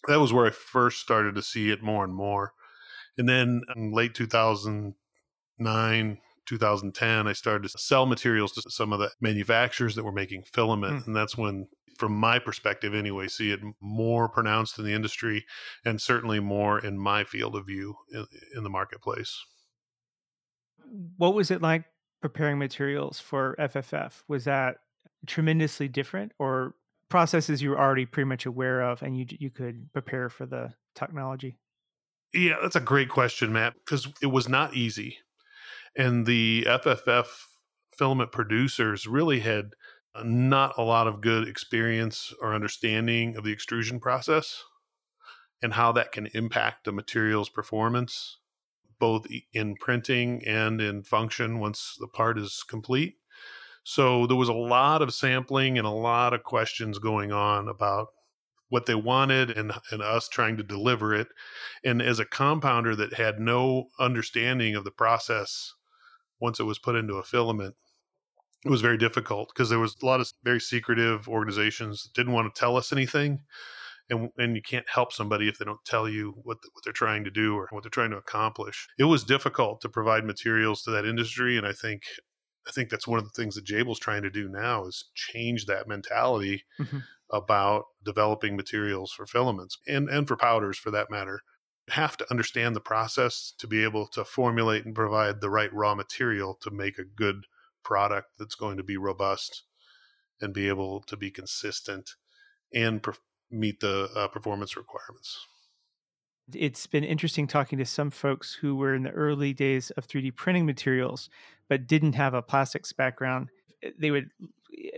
That 0.07 0.21
was 0.21 0.33
where 0.33 0.47
I 0.47 0.51
first 0.51 1.01
started 1.01 1.35
to 1.35 1.43
see 1.43 1.71
it 1.71 1.83
more 1.83 2.05
and 2.05 2.15
more. 2.15 2.53
And 3.19 3.29
then 3.29 3.63
in 3.75 3.93
late 3.93 4.15
2009, 4.15 6.19
2010, 6.47 7.27
I 7.27 7.33
started 7.33 7.71
to 7.71 7.79
sell 7.79 8.07
materials 8.07 8.53
to 8.53 8.63
some 8.71 8.93
of 8.93 8.99
the 8.99 9.11
manufacturers 9.21 9.95
that 9.95 10.05
were 10.05 10.13
making 10.13 10.45
filament. 10.45 11.03
Mm. 11.03 11.07
And 11.09 11.17
that's 11.17 11.37
when, 11.37 11.69
from 11.99 12.15
my 12.15 12.39
perspective 12.39 12.95
anyway, 12.95 13.29
see 13.29 13.51
it 13.51 13.61
more 13.81 14.29
pronounced 14.29 14.79
in 14.79 14.85
the 14.85 14.93
industry 14.93 15.45
and 15.85 16.01
certainly 16.01 16.41
more 16.41 16.79
in 16.85 16.99
my 16.99 17.25
field 17.25 17.57
of 17.57 17.67
view 17.67 17.95
in, 18.13 18.27
in 18.57 18.63
the 18.63 18.71
marketplace. 18.71 19.41
What 21.17 21.35
was 21.35 21.51
it 21.51 21.63
like 21.63 21.85
preparing 22.21 22.59
materials 22.59 23.21
for 23.21 23.57
FFF? 23.59 24.23
Was 24.29 24.45
that 24.45 24.79
tremendously 25.27 25.89
different 25.89 26.33
or 26.39 26.75
processes 27.09 27.61
you 27.63 27.71
were 27.71 27.79
already 27.79 28.07
pretty 28.07 28.27
much 28.27 28.47
aware 28.47 28.81
of 28.81 29.03
and 29.03 29.17
you 29.19 29.27
you 29.29 29.51
could 29.51 29.93
prepare 29.93 30.29
for 30.29 30.47
the 30.47 30.73
technology? 30.95 31.59
Yeah, 32.33 32.57
that's 32.63 32.77
a 32.77 32.81
great 32.81 33.11
question, 33.11 33.53
Matt, 33.53 33.75
because 33.75 34.09
it 34.23 34.27
was 34.27 34.49
not 34.49 34.75
easy. 34.75 35.19
And 35.97 36.27
the 36.27 36.65
FFF 36.67 37.27
filament 37.97 38.33
producers 38.33 39.07
really 39.07 39.41
had 39.41 39.75
uh, 40.15 40.23
not 40.25 40.75
a 40.79 40.83
lot 40.83 41.07
of 41.07 41.21
good 41.21 41.47
experience 41.47 42.33
or 42.41 42.55
understanding 42.55 43.37
of 43.37 43.45
the 43.45 43.53
extrusion 43.53 44.01
process 44.01 44.63
and 45.63 45.75
how 45.75 45.93
that 45.93 46.13
can 46.13 46.29
impact 46.35 46.85
the 46.85 46.93
material's 46.93 47.49
performance, 47.49 48.39
both 48.99 49.27
in 49.53 49.77
printing 49.77 50.43
and 50.47 50.81
in 50.81 51.03
function 51.03 51.61
once 51.61 51.97
the 52.01 52.09
part 52.09 52.39
is 52.39 52.65
complete. 52.67 53.17
So 53.85 54.27
there 54.27 54.37
was 54.37 54.49
a 54.49 54.55
lot 54.55 55.03
of 55.03 55.15
sampling 55.15 55.79
and 55.79 55.87
a 55.87 55.91
lot 55.91 56.35
of 56.35 56.43
questions 56.43 56.99
going 56.99 57.33
on 57.33 57.69
about 57.69 58.09
what 58.69 58.87
they 58.87 58.95
wanted 58.95 59.51
and, 59.51 59.73
and 59.91 60.03
us 60.03 60.29
trying 60.29 60.57
to 60.57 60.63
deliver 60.63 61.15
it. 61.15 61.29
And 61.85 62.01
as 62.01 62.19
a 62.19 62.25
compounder 62.25 62.97
that 62.97 63.13
had 63.15 63.39
no 63.39 63.89
understanding 64.01 64.75
of 64.75 64.85
the 64.85 64.91
process 64.91 65.75
once 66.43 66.59
it 66.59 66.65
was 66.65 66.79
put 66.79 66.97
into 66.97 67.15
a 67.15 67.23
filament, 67.23 67.77
it 68.65 68.71
was 68.71 68.83
very 68.83 68.99
difficult 68.99 69.49
because 69.49 69.71
there 69.71 69.79
was 69.79 69.97
a 70.03 70.07
lot 70.07 70.21
of 70.21 70.31
very 70.43 70.61
secretive 70.61 71.29
organizations 71.29 72.03
that 72.03 72.15
didn't 72.15 72.33
want 72.33 72.53
to 72.53 72.61
tell 72.61 72.77
us 72.77 72.93
anything. 72.93 73.41
And, 74.11 74.29
and 74.37 74.57
you 74.57 74.63
can't 74.63 74.89
help 74.89 75.13
somebody 75.13 75.49
if 75.49 75.59
they 75.59 75.65
don't 75.65 75.85
tell 75.87 76.09
you 76.09 76.35
what, 76.43 76.61
the, 76.61 76.69
what 76.73 76.85
they're 76.85 76.93
trying 76.93 77.25
to 77.25 77.31
do 77.31 77.57
or 77.57 77.69
what 77.71 77.85
they're 77.85 77.91
trying 77.91 78.11
to 78.11 78.17
accomplish. 78.17 78.89
It 78.99 79.05
was 79.05 79.25
difficult 79.25 79.81
to 79.81 79.89
provide 79.89 80.25
materials 80.25 80.83
to 80.83 80.91
that 80.91 81.07
industry, 81.07 81.57
and 81.57 81.67
I 81.67 81.73
think 81.73 82.03
I 82.69 82.73
think 82.73 82.91
that's 82.91 83.09
one 83.09 83.19
of 83.19 83.25
the 83.25 83.31
things 83.31 83.55
that 83.55 83.65
Jabil's 83.65 83.99
trying 83.99 84.23
to 84.23 84.31
do 84.31 84.49
now 84.49 84.85
is 84.87 85.11
change 85.15 85.67
that 85.67 85.89
mentality 85.89 86.65
mm-hmm. 86.81 86.99
about 87.33 87.85
developing 88.05 88.57
materials 88.57 89.13
for 89.13 89.27
filaments 89.27 89.79
and, 89.89 90.09
and 90.09 90.29
for 90.29 90.37
powders 90.37 90.79
for 90.79 90.91
that 90.93 91.11
matter. 91.11 91.43
Have 91.91 92.17
to 92.19 92.31
understand 92.31 92.77
the 92.77 92.81
process 92.81 93.53
to 93.59 93.67
be 93.67 93.83
able 93.83 94.07
to 94.09 94.25
formulate 94.25 94.85
and 94.85 94.95
provide 94.95 95.41
the 95.41 95.51
right 95.51 95.73
raw 95.73 95.95
material 95.95 96.55
to 96.63 96.71
make 96.71 96.99
a 96.99 97.05
good 97.05 97.47
product 97.83 98.39
that's 98.39 98.55
going 98.55 98.77
to 98.77 98.83
be 98.83 98.97
robust 98.97 99.63
and 100.41 100.55
be 100.55 100.69
able 100.69 101.01
to 101.03 101.17
be 101.17 101.31
consistent 101.31 102.15
and 102.73 103.05
meet 103.51 103.81
the 103.81 104.09
uh, 104.17 104.29
performance 104.29 104.77
requirements. 104.77 105.47
It's 106.55 106.87
been 106.87 107.05
interesting 107.05 107.47
talking 107.47 107.79
to 107.79 107.87
some 107.87 108.11
folks 108.11 108.53
who 108.53 108.75
were 108.75 108.95
in 108.95 109.05
the 109.05 109.11
early 109.11 109.53
days 109.53 109.91
of 109.93 110.07
3D 110.07 110.35
printing 110.35 110.67
materials, 110.67 111.31
but 111.69 111.87
didn't 111.87 112.15
have 112.15 112.35
a 112.35 112.43
plastics 112.43 112.93
background. 112.93 113.49
They 113.99 114.11
would 114.11 114.31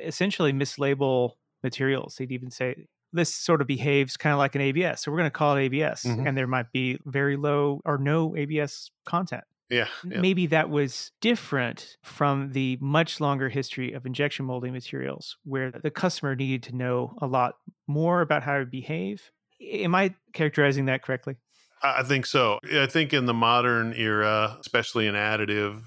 essentially 0.03 0.53
mislabel 0.53 1.33
materials. 1.63 2.17
They'd 2.17 2.33
even 2.33 2.51
say, 2.51 2.87
this 3.15 3.35
sort 3.35 3.61
of 3.61 3.67
behaves 3.67 4.17
kind 4.17 4.33
of 4.33 4.39
like 4.39 4.55
an 4.55 4.61
ABS. 4.61 5.03
So 5.03 5.11
we're 5.11 5.19
going 5.19 5.31
to 5.31 5.39
call 5.39 5.57
it 5.57 5.63
ABS. 5.63 6.05
Mm-hmm. 6.05 6.27
And 6.27 6.37
there 6.37 6.47
might 6.47 6.71
be 6.73 6.99
very 7.05 7.37
low 7.37 7.81
or 7.85 7.97
no 7.97 8.37
ABS 8.37 8.91
content. 9.07 9.45
Yeah, 9.71 9.89
yeah, 10.07 10.21
Maybe 10.21 10.47
that 10.49 10.69
was 10.69 11.11
different 11.23 11.97
from 12.03 12.53
the 12.53 12.77
much 12.83 13.19
longer 13.19 13.49
history 13.49 13.93
of 13.95 14.05
injection 14.05 14.45
molding 14.45 14.75
materials 14.75 15.39
where 15.45 15.71
the 15.71 15.91
customer 15.91 16.37
needed 16.37 16.63
to 16.65 16.77
know 16.77 17.15
a 17.23 17.27
lot 17.27 17.55
more 17.87 18.21
about 18.21 18.43
how 18.43 18.59
to 18.59 18.67
behave 18.67 19.33
Am 19.61 19.95
I 19.95 20.15
characterizing 20.33 20.87
that 20.87 21.03
correctly? 21.03 21.37
I 21.83 22.03
think 22.03 22.27
so. 22.27 22.59
I 22.73 22.87
think 22.87 23.13
in 23.13 23.27
the 23.27 23.35
modern 23.35 23.93
era, 23.95 24.57
especially 24.61 25.07
in 25.07 25.15
additive, 25.15 25.83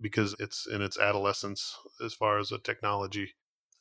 because 0.00 0.34
it's 0.38 0.66
in 0.66 0.80
its 0.80 0.98
adolescence 0.98 1.76
as 2.04 2.14
far 2.14 2.38
as 2.38 2.52
a 2.52 2.58
technology, 2.58 3.34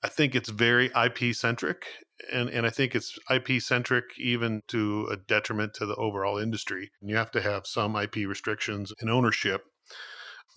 I 0.04 0.10
think 0.10 0.36
it's 0.36 0.50
very 0.50 0.92
IP 0.96 1.36
centric. 1.36 1.86
And, 2.32 2.50
and 2.50 2.66
I 2.66 2.70
think 2.70 2.96
it's 2.96 3.18
IP 3.30 3.62
centric 3.62 4.06
even 4.18 4.62
to 4.68 5.08
a 5.12 5.18
detriment 5.18 5.74
to 5.76 5.86
the 5.86 5.96
overall 5.96 6.38
industry. 6.38 6.92
And 7.02 7.10
you 7.10 7.16
have 7.16 7.32
to 7.32 7.42
have 7.42 7.66
some 7.66 7.96
IP 7.96 8.18
restrictions 8.28 8.94
and 9.00 9.10
ownership. 9.10 9.66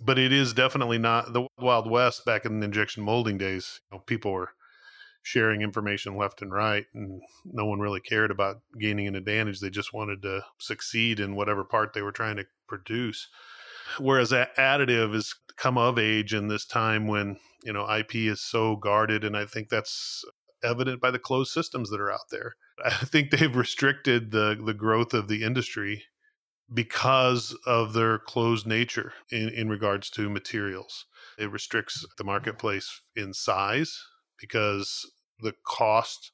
But 0.04 0.19
it 0.19 0.33
is 0.33 0.52
definitely 0.52 0.99
not 0.99 1.33
the 1.33 1.47
Wild 1.59 1.88
West 1.88 2.25
back 2.25 2.45
in 2.45 2.61
the 2.61 2.64
injection 2.64 3.04
molding 3.04 3.38
days. 3.38 3.81
You 3.90 3.99
know, 3.99 4.02
people 4.04 4.33
were 4.33 4.50
sharing 5.23 5.62
information 5.62 6.16
left 6.16 6.42
and 6.42 6.52
right 6.52 6.87
and 6.95 7.23
no 7.45 7.64
one 7.64 7.78
really 7.78 8.00
cared 8.00 8.31
about 8.31 8.61
gaining 8.78 9.07
an 9.07 9.14
advantage 9.14 9.61
they 9.61 9.71
just 9.71 9.92
wanted 9.92 10.21
to 10.21 10.45
succeed 10.59 11.21
in 11.21 11.37
whatever 11.37 11.62
part 11.62 11.92
they 11.92 12.02
were 12.02 12.12
trying 12.12 12.37
to 12.37 12.45
produce 12.66 13.28
whereas 13.99 14.33
additive 14.33 15.14
has 15.14 15.35
come 15.57 15.78
of 15.78 15.99
age 15.99 16.35
in 16.35 16.49
this 16.49 16.66
time 16.66 17.07
when 17.07 17.38
you 17.62 17.73
know 17.73 17.88
ip 17.95 18.14
is 18.14 18.40
so 18.40 18.75
guarded 18.75 19.23
and 19.23 19.37
i 19.37 19.47
think 19.47 19.69
that's 19.69 20.25
evident 20.64 21.00
by 21.00 21.11
the 21.11 21.19
closed 21.19 21.52
systems 21.52 21.90
that 21.90 22.00
are 22.00 22.12
out 22.12 22.31
there 22.31 22.54
i 22.85 22.90
think 22.90 23.31
they've 23.31 23.57
restricted 23.57 24.31
the 24.31 24.61
the 24.64 24.75
growth 24.75 25.14
of 25.14 25.28
the 25.28 25.42
industry 25.42 26.04
because 26.73 27.54
of 27.66 27.92
their 27.92 28.19
closed 28.19 28.66
nature 28.66 29.12
in, 29.31 29.49
in 29.50 29.69
regards 29.69 30.09
to 30.09 30.31
materials 30.31 31.07
it 31.38 31.50
restricts 31.50 32.07
the 32.19 32.25
marketplace 32.25 33.00
in 33.16 33.35
size 33.35 33.99
because 34.40 35.11
the 35.40 35.54
cost 35.66 36.33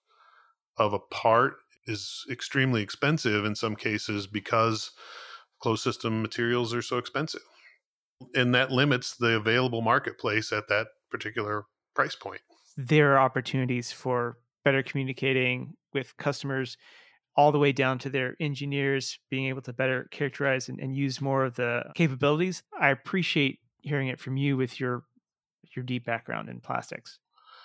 of 0.76 0.92
a 0.92 0.98
part 0.98 1.54
is 1.86 2.24
extremely 2.30 2.82
expensive 2.82 3.44
in 3.44 3.54
some 3.54 3.74
cases 3.74 4.26
because 4.26 4.90
closed 5.60 5.82
system 5.82 6.22
materials 6.22 6.74
are 6.74 6.82
so 6.82 6.98
expensive. 6.98 7.42
And 8.34 8.54
that 8.54 8.70
limits 8.70 9.16
the 9.16 9.36
available 9.36 9.80
marketplace 9.80 10.52
at 10.52 10.68
that 10.68 10.88
particular 11.10 11.64
price 11.94 12.14
point. 12.14 12.40
There 12.78 13.12
are 13.14 13.18
opportunities 13.18 13.90
for 13.90 14.38
better 14.64 14.84
communicating 14.84 15.74
with 15.92 16.16
customers 16.16 16.76
all 17.36 17.52
the 17.52 17.58
way 17.58 17.72
down 17.72 17.98
to 17.98 18.08
their 18.08 18.36
engineers 18.40 19.18
being 19.30 19.46
able 19.46 19.62
to 19.62 19.72
better 19.72 20.08
characterize 20.10 20.68
and, 20.68 20.78
and 20.80 20.96
use 20.96 21.20
more 21.20 21.44
of 21.44 21.56
the 21.56 21.82
capabilities. 21.94 22.62
I 22.80 22.90
appreciate 22.90 23.58
hearing 23.80 24.08
it 24.08 24.20
from 24.20 24.36
you 24.36 24.56
with 24.56 24.78
your 24.78 25.02
your 25.74 25.84
deep 25.84 26.06
background 26.06 26.48
in 26.48 26.60
plastics. 26.60 27.18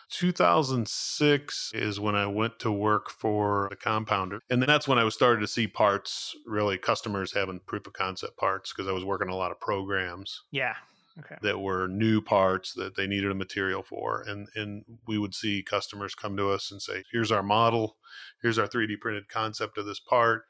2006 0.09 1.71
is 1.73 1.99
when 1.99 2.15
I 2.15 2.25
went 2.25 2.59
to 2.59 2.71
work 2.71 3.09
for 3.09 3.67
a 3.67 3.75
compounder. 3.75 4.39
And 4.49 4.61
then 4.61 4.67
that's 4.67 4.87
when 4.87 4.99
I 4.99 5.03
was 5.03 5.13
starting 5.13 5.41
to 5.41 5.47
see 5.47 5.67
parts, 5.67 6.35
really 6.45 6.77
customers 6.77 7.33
having 7.33 7.59
proof 7.65 7.87
of 7.87 7.93
concept 7.93 8.37
parts 8.37 8.73
because 8.73 8.89
I 8.89 8.93
was 8.93 9.05
working 9.05 9.29
a 9.29 9.35
lot 9.35 9.51
of 9.51 9.59
programs. 9.59 10.41
Yeah. 10.51 10.75
Okay. 11.19 11.35
That 11.43 11.59
were 11.59 11.87
new 11.87 12.21
parts 12.21 12.73
that 12.73 12.95
they 12.95 13.05
needed 13.05 13.29
a 13.29 13.35
material 13.35 13.83
for. 13.83 14.23
And 14.27 14.47
and 14.55 14.83
we 15.07 15.19
would 15.19 15.35
see 15.35 15.61
customers 15.61 16.15
come 16.15 16.35
to 16.37 16.49
us 16.49 16.71
and 16.71 16.81
say, 16.81 17.03
here's 17.11 17.31
our 17.31 17.43
model, 17.43 17.97
here's 18.41 18.57
our 18.57 18.67
3D 18.67 18.99
printed 18.99 19.29
concept 19.29 19.77
of 19.77 19.85
this 19.85 19.99
part. 19.99 20.45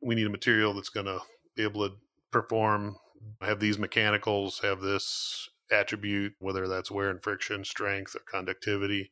We 0.00 0.14
need 0.14 0.26
a 0.26 0.30
material 0.30 0.72
that's 0.72 0.88
gonna 0.88 1.18
be 1.56 1.64
able 1.64 1.88
to 1.88 1.96
perform, 2.30 2.96
have 3.40 3.58
these 3.58 3.78
mechanicals, 3.78 4.60
have 4.60 4.80
this 4.80 5.48
attribute, 5.72 6.34
whether 6.38 6.68
that's 6.68 6.90
wear 6.90 7.10
and 7.10 7.22
friction, 7.22 7.64
strength, 7.64 8.14
or 8.14 8.20
conductivity, 8.20 9.10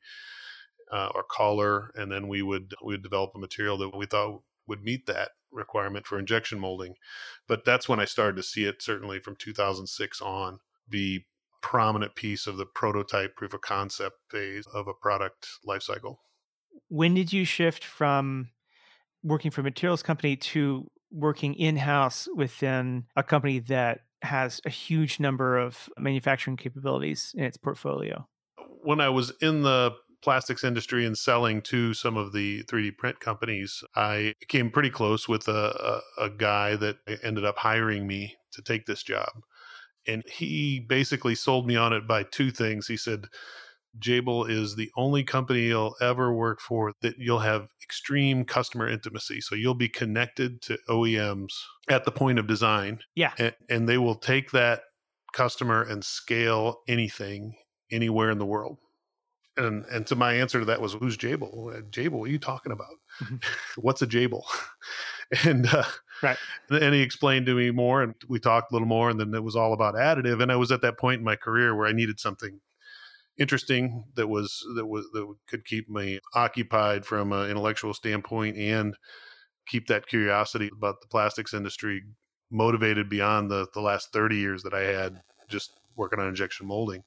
uh, 0.92 1.10
or 1.14 1.24
color, 1.24 1.90
and 1.94 2.12
then 2.12 2.28
we 2.28 2.42
would 2.42 2.74
we 2.84 2.94
would 2.94 3.02
develop 3.02 3.32
a 3.34 3.38
material 3.38 3.78
that 3.78 3.96
we 3.96 4.06
thought 4.06 4.42
would 4.66 4.82
meet 4.82 5.06
that 5.06 5.30
requirement 5.50 6.06
for 6.06 6.18
injection 6.18 6.58
molding. 6.58 6.94
But 7.48 7.64
that's 7.64 7.88
when 7.88 8.00
I 8.00 8.04
started 8.04 8.36
to 8.36 8.42
see 8.42 8.64
it, 8.64 8.82
certainly 8.82 9.18
from 9.18 9.36
2006 9.36 10.20
on, 10.20 10.60
be 10.88 11.26
prominent 11.62 12.14
piece 12.14 12.46
of 12.46 12.56
the 12.56 12.66
prototype 12.66 13.36
proof 13.36 13.54
of 13.54 13.60
concept 13.60 14.16
phase 14.30 14.66
of 14.74 14.88
a 14.88 14.94
product 14.94 15.46
lifecycle. 15.66 16.16
When 16.88 17.14
did 17.14 17.32
you 17.32 17.44
shift 17.44 17.84
from 17.84 18.50
working 19.22 19.50
for 19.50 19.60
a 19.60 19.64
materials 19.64 20.02
company 20.02 20.36
to 20.36 20.90
working 21.12 21.54
in 21.54 21.76
house 21.76 22.28
within 22.34 23.04
a 23.16 23.22
company 23.22 23.60
that 23.60 24.00
has 24.22 24.60
a 24.64 24.70
huge 24.70 25.20
number 25.20 25.58
of 25.58 25.88
manufacturing 25.98 26.56
capabilities 26.56 27.32
in 27.36 27.44
its 27.44 27.56
portfolio. 27.56 28.26
When 28.82 29.00
I 29.00 29.08
was 29.08 29.32
in 29.40 29.62
the 29.62 29.92
plastics 30.22 30.62
industry 30.62 31.04
and 31.04 31.18
selling 31.18 31.60
to 31.62 31.92
some 31.94 32.16
of 32.16 32.32
the 32.32 32.62
3D 32.64 32.96
print 32.96 33.18
companies, 33.18 33.82
I 33.96 34.34
came 34.48 34.70
pretty 34.70 34.90
close 34.90 35.28
with 35.28 35.48
a, 35.48 36.00
a, 36.18 36.24
a 36.26 36.30
guy 36.30 36.76
that 36.76 36.98
ended 37.22 37.44
up 37.44 37.58
hiring 37.58 38.06
me 38.06 38.36
to 38.52 38.62
take 38.62 38.86
this 38.86 39.02
job. 39.02 39.28
And 40.06 40.22
he 40.28 40.80
basically 40.80 41.34
sold 41.34 41.66
me 41.66 41.76
on 41.76 41.92
it 41.92 42.08
by 42.08 42.24
two 42.24 42.50
things. 42.50 42.86
He 42.86 42.96
said, 42.96 43.26
Jabil 43.98 44.50
is 44.50 44.74
the 44.74 44.90
only 44.96 45.22
company 45.22 45.66
you'll 45.66 45.94
ever 46.00 46.32
work 46.32 46.60
for 46.60 46.92
that 47.02 47.18
you'll 47.18 47.40
have 47.40 47.68
extreme 47.82 48.44
customer 48.44 48.88
intimacy. 48.88 49.40
So 49.40 49.54
you'll 49.54 49.74
be 49.74 49.88
connected 49.88 50.62
to 50.62 50.78
OEMs 50.88 51.52
at 51.90 52.04
the 52.04 52.10
point 52.10 52.38
of 52.38 52.46
design. 52.46 53.00
Yeah. 53.14 53.32
And, 53.38 53.54
and 53.68 53.88
they 53.88 53.98
will 53.98 54.14
take 54.14 54.50
that 54.52 54.82
customer 55.32 55.82
and 55.82 56.04
scale 56.04 56.80
anything 56.88 57.54
anywhere 57.90 58.30
in 58.30 58.38
the 58.38 58.46
world. 58.46 58.78
And 59.58 59.84
and 59.86 60.06
to 60.06 60.16
my 60.16 60.32
answer 60.32 60.60
to 60.60 60.64
that 60.64 60.80
was, 60.80 60.94
"Who's 60.94 61.18
Jabil? 61.18 61.90
Jabil? 61.90 62.10
What 62.10 62.28
are 62.28 62.32
you 62.32 62.38
talking 62.38 62.72
about? 62.72 62.94
Mm-hmm. 63.20 63.36
What's 63.82 64.00
a 64.00 64.06
Jabil?" 64.06 64.42
and 65.44 65.66
uh, 65.66 65.84
right. 66.22 66.38
And 66.70 66.94
he 66.94 67.02
explained 67.02 67.46
to 67.46 67.54
me 67.54 67.70
more, 67.70 68.02
and 68.02 68.14
we 68.28 68.38
talked 68.38 68.72
a 68.72 68.74
little 68.74 68.88
more, 68.88 69.10
and 69.10 69.20
then 69.20 69.34
it 69.34 69.44
was 69.44 69.56
all 69.56 69.72
about 69.72 69.94
additive. 69.94 70.42
And 70.42 70.50
I 70.50 70.56
was 70.56 70.72
at 70.72 70.82
that 70.82 70.98
point 70.98 71.18
in 71.18 71.24
my 71.24 71.36
career 71.36 71.74
where 71.74 71.86
I 71.86 71.92
needed 71.92 72.18
something 72.20 72.60
interesting 73.38 74.04
that 74.14 74.28
was 74.28 74.64
that 74.76 74.86
was 74.86 75.06
that 75.12 75.26
could 75.48 75.64
keep 75.64 75.88
me 75.88 76.20
occupied 76.34 77.04
from 77.04 77.32
an 77.32 77.50
intellectual 77.50 77.94
standpoint 77.94 78.56
and 78.56 78.96
keep 79.66 79.86
that 79.86 80.06
curiosity 80.06 80.70
about 80.76 81.00
the 81.00 81.08
plastics 81.08 81.54
industry 81.54 82.02
motivated 82.50 83.08
beyond 83.08 83.50
the 83.50 83.66
the 83.74 83.80
last 83.80 84.12
30 84.12 84.36
years 84.36 84.62
that 84.62 84.74
I 84.74 84.82
had 84.82 85.22
just 85.48 85.72
working 85.96 86.20
on 86.20 86.28
injection 86.28 86.66
molding 86.66 87.02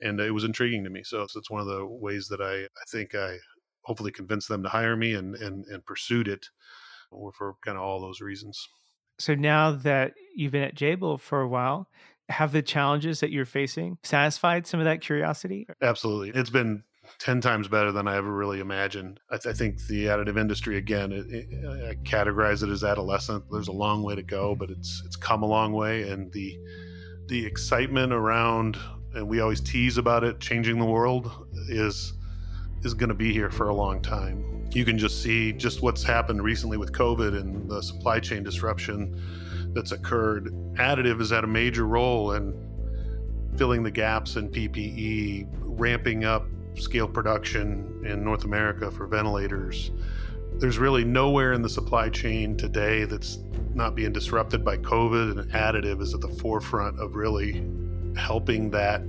and 0.00 0.20
it 0.20 0.30
was 0.30 0.44
intriguing 0.44 0.84
to 0.84 0.90
me 0.90 1.02
so 1.02 1.22
it's, 1.22 1.34
it's 1.34 1.50
one 1.50 1.60
of 1.60 1.66
the 1.66 1.84
ways 1.84 2.28
that 2.28 2.40
I 2.40 2.64
I 2.64 2.84
think 2.90 3.14
I 3.14 3.36
hopefully 3.82 4.12
convinced 4.12 4.48
them 4.48 4.62
to 4.62 4.68
hire 4.68 4.96
me 4.96 5.14
and 5.14 5.34
and 5.34 5.64
and 5.66 5.84
pursued 5.84 6.28
it 6.28 6.46
for 7.10 7.56
kind 7.64 7.76
of 7.76 7.82
all 7.82 8.00
those 8.00 8.20
reasons 8.20 8.68
so 9.18 9.34
now 9.34 9.72
that 9.72 10.14
you've 10.34 10.52
been 10.52 10.62
at 10.62 10.74
Jabil 10.74 11.20
for 11.20 11.40
a 11.40 11.48
while 11.48 11.88
have 12.30 12.52
the 12.52 12.62
challenges 12.62 13.20
that 13.20 13.30
you're 13.30 13.44
facing 13.44 13.98
satisfied 14.02 14.66
some 14.66 14.80
of 14.80 14.84
that 14.84 15.00
curiosity? 15.00 15.66
Absolutely. 15.82 16.30
It's 16.38 16.50
been 16.50 16.84
10 17.18 17.40
times 17.40 17.68
better 17.68 17.92
than 17.92 18.06
I 18.06 18.16
ever 18.16 18.32
really 18.32 18.60
imagined. 18.60 19.20
I, 19.30 19.36
th- 19.36 19.52
I 19.52 19.56
think 19.56 19.84
the 19.88 20.06
additive 20.06 20.38
industry, 20.38 20.76
again, 20.76 21.12
it, 21.12 21.26
it, 21.28 21.48
I 21.64 21.94
categorize 22.08 22.62
it 22.62 22.70
as 22.70 22.84
adolescent. 22.84 23.44
There's 23.50 23.68
a 23.68 23.72
long 23.72 24.02
way 24.02 24.14
to 24.14 24.22
go, 24.22 24.54
but 24.54 24.70
it's 24.70 25.02
it's 25.04 25.16
come 25.16 25.42
a 25.42 25.46
long 25.46 25.72
way. 25.72 26.08
And 26.08 26.32
the 26.32 26.58
the 27.26 27.44
excitement 27.44 28.12
around, 28.12 28.78
and 29.14 29.28
we 29.28 29.40
always 29.40 29.60
tease 29.60 29.98
about 29.98 30.24
it, 30.24 30.40
changing 30.40 30.78
the 30.78 30.84
world 30.84 31.48
is 31.68 32.12
is 32.84 32.94
going 32.94 33.08
to 33.08 33.14
be 33.14 33.32
here 33.32 33.50
for 33.50 33.68
a 33.68 33.74
long 33.74 34.00
time. 34.00 34.59
You 34.72 34.84
can 34.84 34.98
just 34.98 35.22
see 35.22 35.52
just 35.52 35.82
what's 35.82 36.02
happened 36.02 36.42
recently 36.42 36.76
with 36.76 36.92
COVID 36.92 37.38
and 37.38 37.68
the 37.68 37.82
supply 37.82 38.20
chain 38.20 38.44
disruption 38.44 39.20
that's 39.74 39.92
occurred. 39.92 40.54
Additive 40.74 41.18
has 41.18 41.30
had 41.30 41.42
a 41.44 41.48
major 41.48 41.86
role 41.86 42.32
in 42.32 42.54
filling 43.56 43.82
the 43.82 43.90
gaps 43.90 44.36
in 44.36 44.48
PPE, 44.48 45.48
ramping 45.62 46.24
up 46.24 46.46
scale 46.76 47.08
production 47.08 48.00
in 48.06 48.24
North 48.24 48.44
America 48.44 48.90
for 48.90 49.06
ventilators. 49.06 49.90
There's 50.54 50.78
really 50.78 51.04
nowhere 51.04 51.52
in 51.52 51.62
the 51.62 51.68
supply 51.68 52.08
chain 52.08 52.56
today 52.56 53.04
that's 53.04 53.38
not 53.74 53.94
being 53.94 54.12
disrupted 54.12 54.64
by 54.64 54.76
COVID, 54.76 55.38
and 55.38 55.50
additive 55.52 56.00
is 56.00 56.14
at 56.14 56.20
the 56.20 56.28
forefront 56.28 57.00
of 57.00 57.14
really 57.14 57.64
helping 58.16 58.70
that 58.70 59.02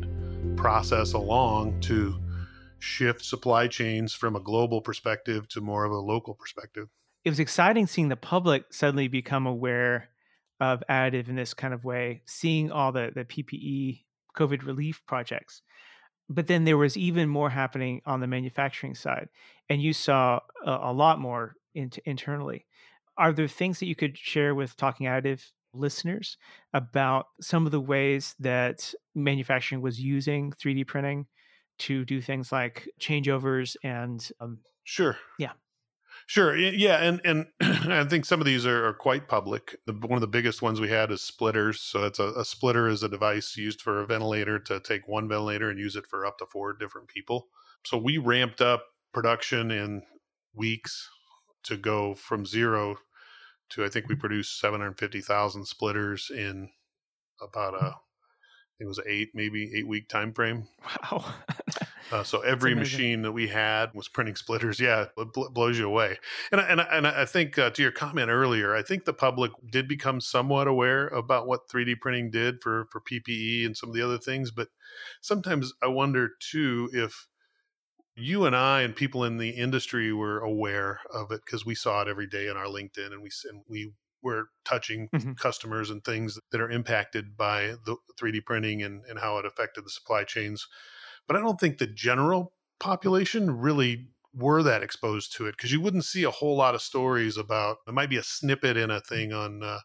process 0.56 1.13
along 1.13 1.80
to 1.82 2.15
shift 2.82 3.24
supply 3.24 3.68
chains 3.68 4.14
from 4.14 4.36
a 4.36 4.40
global 4.40 4.82
perspective 4.82 5.48
to 5.50 5.62
more 5.62 5.86
of 5.86 5.92
a 5.92 5.98
local 5.98 6.34
perspective. 6.34 6.88
It 7.24 7.30
was 7.30 7.40
exciting 7.40 7.88
seeing 7.88 8.10
the 8.10 8.16
public 8.16 8.66
suddenly 8.72 9.08
become 9.08 9.46
aware 9.46 10.10
of 10.60 10.84
additive 10.90 11.28
in 11.28 11.36
this 11.36 11.54
kind 11.54 11.74
of 11.74 11.84
way, 11.84 12.22
seeing 12.26 12.72
all 12.72 12.92
the, 12.92 13.12
the 13.14 13.26
PPE 13.26 14.04
COVID 14.38 14.66
relief 14.66 15.02
projects. 15.08 15.62
But 16.30 16.48
then 16.48 16.64
there 16.64 16.78
was 16.78 16.96
even 16.96 17.30
more 17.30 17.50
happening 17.50 18.02
on 18.06 18.22
the 18.22 18.28
manufacturing 18.28 18.96
side, 18.96 19.30
and 19.70 19.82
you 19.82 19.94
saw 19.94 20.40
a, 20.66 20.72
a 20.84 20.94
lot 20.94 21.20
more 21.20 21.56
in, 21.76 21.92
internally. 22.06 22.66
Are 23.18 23.34
there 23.34 23.48
things 23.48 23.80
that 23.80 23.88
you 23.88 23.96
could 23.96 24.18
share 24.18 24.56
with 24.56 24.78
Talking 24.78 25.08
Additive 25.08 25.52
listeners 25.74 26.38
about 26.74 27.28
some 27.42 27.66
of 27.66 27.72
the 27.72 27.80
ways 27.80 28.36
that 28.40 28.94
manufacturing 29.14 29.82
was 29.82 30.00
using 30.00 30.52
3D 30.54 30.88
printing 30.88 31.28
to 31.80 32.06
do 32.06 32.22
things 32.22 32.51
like 32.51 32.88
changeovers 33.00 33.75
and 33.84 34.30
um, 34.40 34.60
sure 34.84 35.18
yeah 35.40 35.51
Sure. 36.28 36.56
Yeah, 36.56 37.04
and 37.04 37.22
and 37.25 37.48
I 37.92 38.06
think 38.06 38.25
some 38.25 38.40
of 38.40 38.46
these 38.46 38.66
are, 38.66 38.88
are 38.88 38.94
quite 38.94 39.28
public. 39.28 39.75
The, 39.86 39.94
one 39.94 40.13
of 40.13 40.22
the 40.22 40.28
biggest 40.28 40.62
ones 40.62 40.80
we 40.80 40.90
had 40.90 41.12
is 41.12 41.22
splitters. 41.22 41.82
So 41.82 42.01
that's 42.01 42.20
a, 42.20 42.28
a, 42.38 42.46
splitter 42.46 42.88
is 42.88 43.04
a 43.04 43.10
device 43.10 43.58
used 43.58 43.82
for 43.82 44.00
a 44.00 44.06
ventilator 44.06 44.60
to 44.60 44.80
take 44.80 45.08
one 45.08 45.28
ventilator 45.28 45.70
and 45.70 45.80
use 45.80 45.96
it 45.96 46.08
for 46.08 46.25
up 46.25 46.38
to 46.38 46.46
four 46.46 46.74
different 46.74 47.08
people. 47.08 47.48
So 47.84 47.98
we 47.98 48.18
ramped 48.18 48.62
up 48.62 48.86
production 49.13 49.72
in 49.72 50.04
weeks 50.54 51.10
to 51.63 51.78
go 51.78 52.16
from 52.16 52.46
zero 52.46 52.98
to 53.72 53.86
I 53.86 53.90
think 53.90 54.08
we 54.08 54.16
produced 54.16 54.60
seven 54.60 54.82
hundred 54.82 55.00
fifty 55.00 55.22
thousand 55.22 55.66
splitters 55.66 56.32
in 56.34 56.70
about 57.42 57.74
a 57.74 57.96
it 58.82 58.88
was 58.88 59.00
eight 59.08 59.30
maybe 59.34 59.72
eight 59.76 59.88
week 59.88 60.10
time 60.10 60.34
frame. 60.34 60.68
Wow. 61.12 61.26
Uh, 62.12 62.24
so 62.24 62.41
every 62.41 62.76
machine 62.76 63.22
that 63.22 63.32
we 63.32 63.48
had 63.48 63.94
was 63.94 64.10
printing 64.10 64.36
splitters. 64.36 64.82
Yeah, 64.82 65.06
it 65.15 65.34
bl- 65.34 65.48
blows 65.48 65.80
you 65.80 65.88
away. 65.88 66.17
And 66.52 66.60
and 66.60 66.82
and 66.82 67.08
I 67.08 67.24
think 67.24 67.58
uh, 67.58 67.70
to 67.70 67.82
your 67.82 67.94
comment 67.94 68.30
earlier, 68.30 68.76
I 68.76 68.82
think 68.82 69.06
the 69.06 69.13
public 69.13 69.52
did 69.72 69.88
become 69.88 70.20
somewhat 70.20 70.67
aware 70.67 71.08
about 71.08 71.48
what 71.48 71.70
3D 71.70 72.02
printing 72.02 72.30
did 72.30 72.62
for 72.62 72.88
for 72.91 73.00
PPE 73.00 73.65
and 73.65 73.78
some 73.78 73.88
of 73.88 73.96
the 73.96 74.02
other 74.02 74.17
things. 74.17 74.52
But 74.52 74.67
sometimes 75.22 75.72
I 75.82 75.88
wonder 75.88 76.32
too 76.52 76.89
if 76.91 77.28
you 78.15 78.46
and 78.46 78.58
I 78.58 78.82
and 78.82 78.94
people 78.94 79.24
in 79.24 79.38
the 79.38 79.52
industry 79.52 80.12
were 80.12 80.39
aware 80.39 81.00
of 81.13 81.32
it 81.32 81.41
because 81.46 81.65
we 81.65 81.76
saw 81.76 82.02
it 82.02 82.10
every 82.10 82.28
day 82.28 82.48
in 82.48 82.58
our 82.58 82.65
LinkedIn 82.65 83.13
and 83.13 83.22
we 83.22 83.30
and 83.50 83.63
we 83.70 83.94
were 84.23 84.49
touching 84.65 85.10
mm-hmm. 85.13 85.34
customers 85.34 85.89
and 85.89 86.03
things 86.03 86.39
that 86.51 86.62
are 86.62 86.69
impacted 86.69 87.36
by 87.38 87.75
the 87.86 87.95
3D 88.21 88.45
printing 88.45 88.84
and, 88.84 89.03
and 89.10 89.19
how 89.19 89.38
it 89.38 89.45
affected 89.45 89.86
the 89.86 89.89
supply 89.89 90.23
chains 90.23 90.67
but 91.27 91.36
I 91.36 91.39
don't 91.39 91.60
think 91.60 91.77
the 91.77 91.88
general 91.88 92.53
population 92.79 93.60
really 93.60 94.10
were 94.34 94.63
that 94.63 94.84
exposed 94.84 95.36
to 95.36 95.45
it 95.45 95.51
because 95.57 95.71
you 95.71 95.81
wouldn't 95.81 96.05
see 96.05 96.23
a 96.23 96.31
whole 96.31 96.55
lot 96.55 96.75
of 96.75 96.81
stories 96.81 97.38
about 97.38 97.77
it 97.88 97.93
might 97.93 98.10
be 98.10 98.17
a 98.17 98.23
snippet 98.23 98.77
in 98.77 98.89
a 98.89 99.01
thing 99.01 99.34
on 99.34 99.62
uh, 99.63 99.79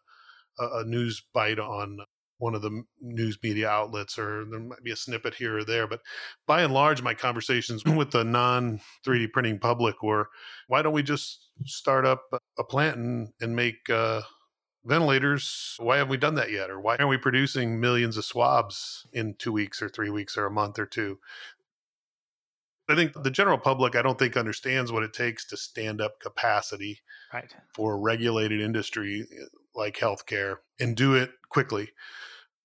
a, 0.59 0.85
news 0.85 1.23
bite 1.35 1.59
on 1.59 1.99
one 2.39 2.55
of 2.55 2.63
the 2.63 2.83
news 3.01 3.39
media 3.43 3.69
outlets 3.69 4.19
or 4.19 4.45
there 4.51 4.61
might 4.61 4.83
be 4.83 4.91
a 4.91 4.97
snippet 4.97 5.35
here 5.35 5.59
or 5.59 5.65
there 5.65 5.87
but 5.87 6.01
by 6.47 6.63
and 6.63 6.73
large 6.73 7.03
my 7.03 7.15
conversations 7.15 7.85
with 7.87 8.11
the 8.11 8.25
non 8.25 8.81
3d 9.07 9.33
printing 9.33 9.59
public 9.59 10.03
were 10.03 10.29
why 10.69 10.83
don't 10.83 10.93
we 10.93 11.03
just 11.03 11.51
start 11.65 12.05
up 12.05 12.23
a 12.59 12.65
plant 12.65 12.97
and, 12.97 13.29
and 13.41 13.57
make 13.57 13.89
uh, 13.89 14.21
ventilators? 14.87 15.77
Why 15.79 15.99
haven't 15.99 16.11
we 16.11 16.17
done 16.17 16.37
that 16.37 16.51
yet? 16.51 16.71
Or 16.71 16.81
why 16.81 16.97
aren't 16.97 17.11
we 17.11 17.19
producing 17.19 17.81
millions 17.81 18.17
of 18.17 18.25
swabs 18.25 19.07
in 19.13 19.35
two 19.35 19.53
weeks 19.53 19.83
or 19.83 19.89
three 19.89 20.11
weeks 20.11 20.37
or 20.39 20.47
a 20.47 20.51
month 20.51 20.79
or 20.79 20.87
two? 20.87 21.19
I 22.89 22.95
think 22.95 23.21
the 23.21 23.33
general 23.33 23.59
public 23.59 23.97
i 23.97 24.03
don't 24.03 24.17
think 24.17 24.37
understands 24.37 24.93
what 24.93 25.03
it 25.03 25.13
takes 25.13 25.45
to 25.49 25.57
stand 25.57 26.01
up 26.01 26.21
capacity 26.21 27.01
right. 27.35 27.53
for 27.75 27.95
a 27.95 27.99
regulated 27.99 28.61
industry 28.61 29.27
eh, 29.29 29.45
like 29.77 29.97
healthcare 29.97 30.57
and 30.81 30.97
do 30.97 31.15
it 31.15 31.31
quickly 31.49 31.91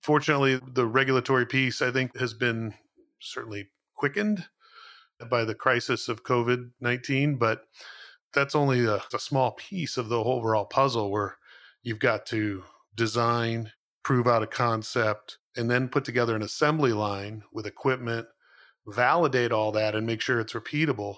fortunately 0.02 0.60
the 0.74 0.86
regulatory 0.86 1.46
piece 1.46 1.82
i 1.82 1.92
think 1.92 2.18
has 2.18 2.34
been 2.34 2.74
certainly 3.20 3.70
quickened 3.96 4.46
by 5.30 5.44
the 5.44 5.56
crisis 5.56 6.08
of 6.08 6.24
covid-19 6.24 7.38
but 7.38 7.64
that's 8.34 8.56
only 8.56 8.86
a, 8.86 9.02
a 9.14 9.20
small 9.20 9.52
piece 9.52 9.98
of 9.98 10.10
the 10.10 10.18
overall 10.18 10.66
puzzle 10.66 11.12
where 11.12 11.38
You've 11.84 12.00
got 12.00 12.26
to 12.28 12.64
design, 12.96 13.72
prove 14.04 14.28
out 14.28 14.44
a 14.44 14.48
concept, 14.48 15.40
and 15.58 15.70
then 15.70 15.90
put 15.90 16.06
together 16.06 16.36
an 16.36 16.44
assembly 16.44 16.94
line 16.94 17.44
with 17.52 17.66
equipment, 17.66 18.28
validate 18.88 19.52
all 19.52 19.72
that 19.72 19.96
and 19.96 20.06
make 20.06 20.22
sure 20.22 20.40
it's 20.40 20.54
repeatable, 20.54 21.18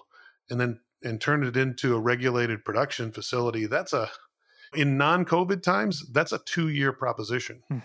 and 0.49 0.59
then 0.59 0.79
and 1.03 1.19
turn 1.19 1.43
it 1.43 1.57
into 1.57 1.95
a 1.95 1.99
regulated 1.99 2.63
production 2.63 3.11
facility. 3.11 3.65
That's 3.65 3.91
a 3.91 4.09
in 4.75 4.97
non-COVID 4.97 5.61
times, 5.61 6.05
that's 6.11 6.31
a 6.31 6.39
two-year 6.39 6.93
proposition. 6.93 7.61
Hmm. 7.69 7.79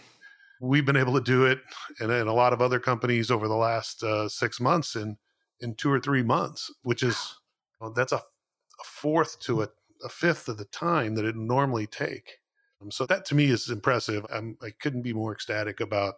We've 0.61 0.85
been 0.85 0.96
able 0.96 1.14
to 1.14 1.20
do 1.20 1.46
it, 1.46 1.61
and, 2.01 2.11
and 2.11 2.29
a 2.29 2.33
lot 2.33 2.53
of 2.53 2.61
other 2.61 2.81
companies 2.81 3.31
over 3.31 3.46
the 3.46 3.55
last 3.55 4.03
uh, 4.03 4.29
six 4.29 4.61
months 4.61 4.96
in 4.96 5.16
in 5.61 5.74
two 5.74 5.90
or 5.90 6.01
three 6.01 6.22
months, 6.22 6.72
which 6.83 7.03
is 7.03 7.37
well, 7.81 7.92
that's 7.92 8.12
a, 8.12 8.16
a 8.16 8.85
fourth 8.85 9.38
to 9.40 9.62
a, 9.62 9.68
a 10.05 10.09
fifth 10.09 10.48
of 10.48 10.57
the 10.59 10.64
time 10.66 11.14
that 11.14 11.24
it 11.24 11.37
normally 11.37 11.87
take. 11.87 12.38
Um, 12.81 12.90
so 12.90 13.07
that 13.07 13.24
to 13.27 13.35
me 13.35 13.46
is 13.46 13.70
impressive. 13.70 14.24
I'm, 14.33 14.57
I 14.62 14.70
couldn't 14.81 15.03
be 15.03 15.12
more 15.12 15.33
ecstatic 15.33 15.81
about 15.81 16.14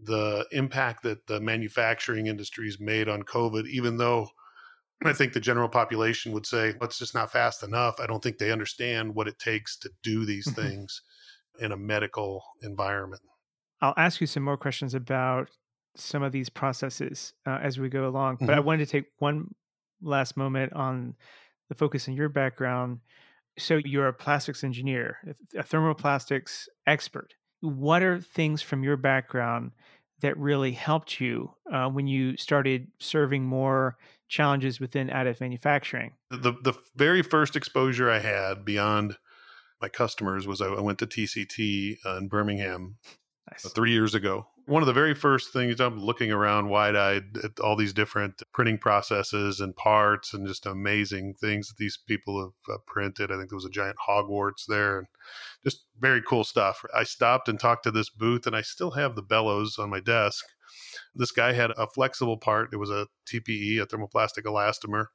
the 0.00 0.46
impact 0.52 1.02
that 1.02 1.26
the 1.26 1.40
manufacturing 1.40 2.26
industry's 2.26 2.78
made 2.78 3.08
on 3.08 3.22
COVID, 3.24 3.66
even 3.68 3.96
though 3.96 4.28
I 5.04 5.12
think 5.12 5.32
the 5.32 5.40
general 5.40 5.68
population 5.68 6.32
would 6.32 6.46
say, 6.46 6.74
well, 6.80 6.88
it's 6.88 6.98
just 6.98 7.14
not 7.14 7.30
fast 7.30 7.62
enough. 7.62 8.00
I 8.00 8.06
don't 8.06 8.22
think 8.22 8.38
they 8.38 8.50
understand 8.50 9.14
what 9.14 9.28
it 9.28 9.38
takes 9.38 9.76
to 9.78 9.90
do 10.02 10.24
these 10.24 10.48
mm-hmm. 10.48 10.60
things 10.60 11.02
in 11.60 11.72
a 11.72 11.76
medical 11.76 12.42
environment. 12.62 13.22
I'll 13.80 13.94
ask 13.96 14.20
you 14.20 14.26
some 14.26 14.42
more 14.42 14.56
questions 14.56 14.94
about 14.94 15.50
some 15.94 16.22
of 16.22 16.32
these 16.32 16.48
processes 16.48 17.32
uh, 17.46 17.58
as 17.62 17.78
we 17.78 17.88
go 17.88 18.08
along, 18.08 18.36
mm-hmm. 18.36 18.46
but 18.46 18.54
I 18.54 18.58
mm-hmm. 18.58 18.66
wanted 18.66 18.86
to 18.86 18.92
take 18.92 19.06
one 19.18 19.54
last 20.02 20.36
moment 20.36 20.72
on 20.72 21.14
the 21.68 21.74
focus 21.74 22.08
in 22.08 22.14
your 22.14 22.28
background 22.28 23.00
so 23.58 23.80
you're 23.84 24.08
a 24.08 24.12
plastics 24.12 24.62
engineer, 24.64 25.18
a 25.56 25.62
thermoplastics 25.62 26.68
expert. 26.86 27.34
what 27.60 28.04
are 28.04 28.20
things 28.20 28.62
from 28.62 28.84
your 28.84 28.96
background 28.96 29.72
that 30.20 30.36
really 30.38 30.70
helped 30.70 31.20
you 31.20 31.50
uh, 31.72 31.88
when 31.88 32.06
you 32.06 32.36
started 32.36 32.86
serving 33.00 33.44
more 33.44 33.96
challenges 34.28 34.80
within 34.80 35.08
additive 35.08 35.40
manufacturing? 35.40 36.12
The 36.30 36.52
the 36.62 36.74
very 36.96 37.22
first 37.22 37.56
exposure 37.56 38.10
I 38.10 38.18
had 38.18 38.64
beyond 38.64 39.16
my 39.80 39.88
customers 39.88 40.46
was 40.46 40.60
I 40.60 40.68
went 40.80 40.98
to 41.00 41.06
TCT 41.06 41.98
uh, 42.04 42.16
in 42.16 42.28
Birmingham 42.28 42.96
nice. 43.50 43.70
three 43.72 43.92
years 43.92 44.14
ago. 44.14 44.46
One 44.66 44.82
of 44.82 44.86
the 44.86 44.92
very 44.92 45.14
first 45.14 45.50
things 45.52 45.80
I'm 45.80 45.98
looking 45.98 46.30
around 46.30 46.68
wide 46.68 46.94
eyed 46.94 47.38
at 47.42 47.58
all 47.58 47.74
these 47.74 47.94
different 47.94 48.42
printing 48.52 48.76
processes 48.76 49.60
and 49.60 49.74
parts 49.74 50.34
and 50.34 50.46
just 50.46 50.66
amazing 50.66 51.34
things 51.40 51.68
that 51.68 51.78
these 51.78 51.98
people 52.06 52.52
have 52.68 52.74
uh, 52.74 52.78
printed. 52.86 53.32
I 53.32 53.36
think 53.36 53.48
there 53.48 53.56
was 53.56 53.64
a 53.64 53.70
giant 53.70 53.96
Hogwarts 54.06 54.66
there 54.68 54.98
and 54.98 55.06
just 55.64 55.84
very 55.98 56.20
cool 56.20 56.44
stuff. 56.44 56.84
I 56.94 57.04
stopped 57.04 57.48
and 57.48 57.58
talked 57.58 57.84
to 57.84 57.90
this 57.90 58.10
booth 58.10 58.46
and 58.46 58.54
I 58.54 58.60
still 58.60 58.90
have 58.90 59.14
the 59.14 59.22
bellows 59.22 59.78
on 59.78 59.88
my 59.88 60.00
desk. 60.00 60.44
This 61.14 61.32
guy 61.32 61.52
had 61.52 61.70
a 61.72 61.86
flexible 61.86 62.36
part. 62.36 62.70
It 62.72 62.76
was 62.76 62.90
a 62.90 63.06
TPE, 63.32 63.80
a 63.80 63.86
thermoplastic 63.86 64.44
elastomer. 64.44 65.06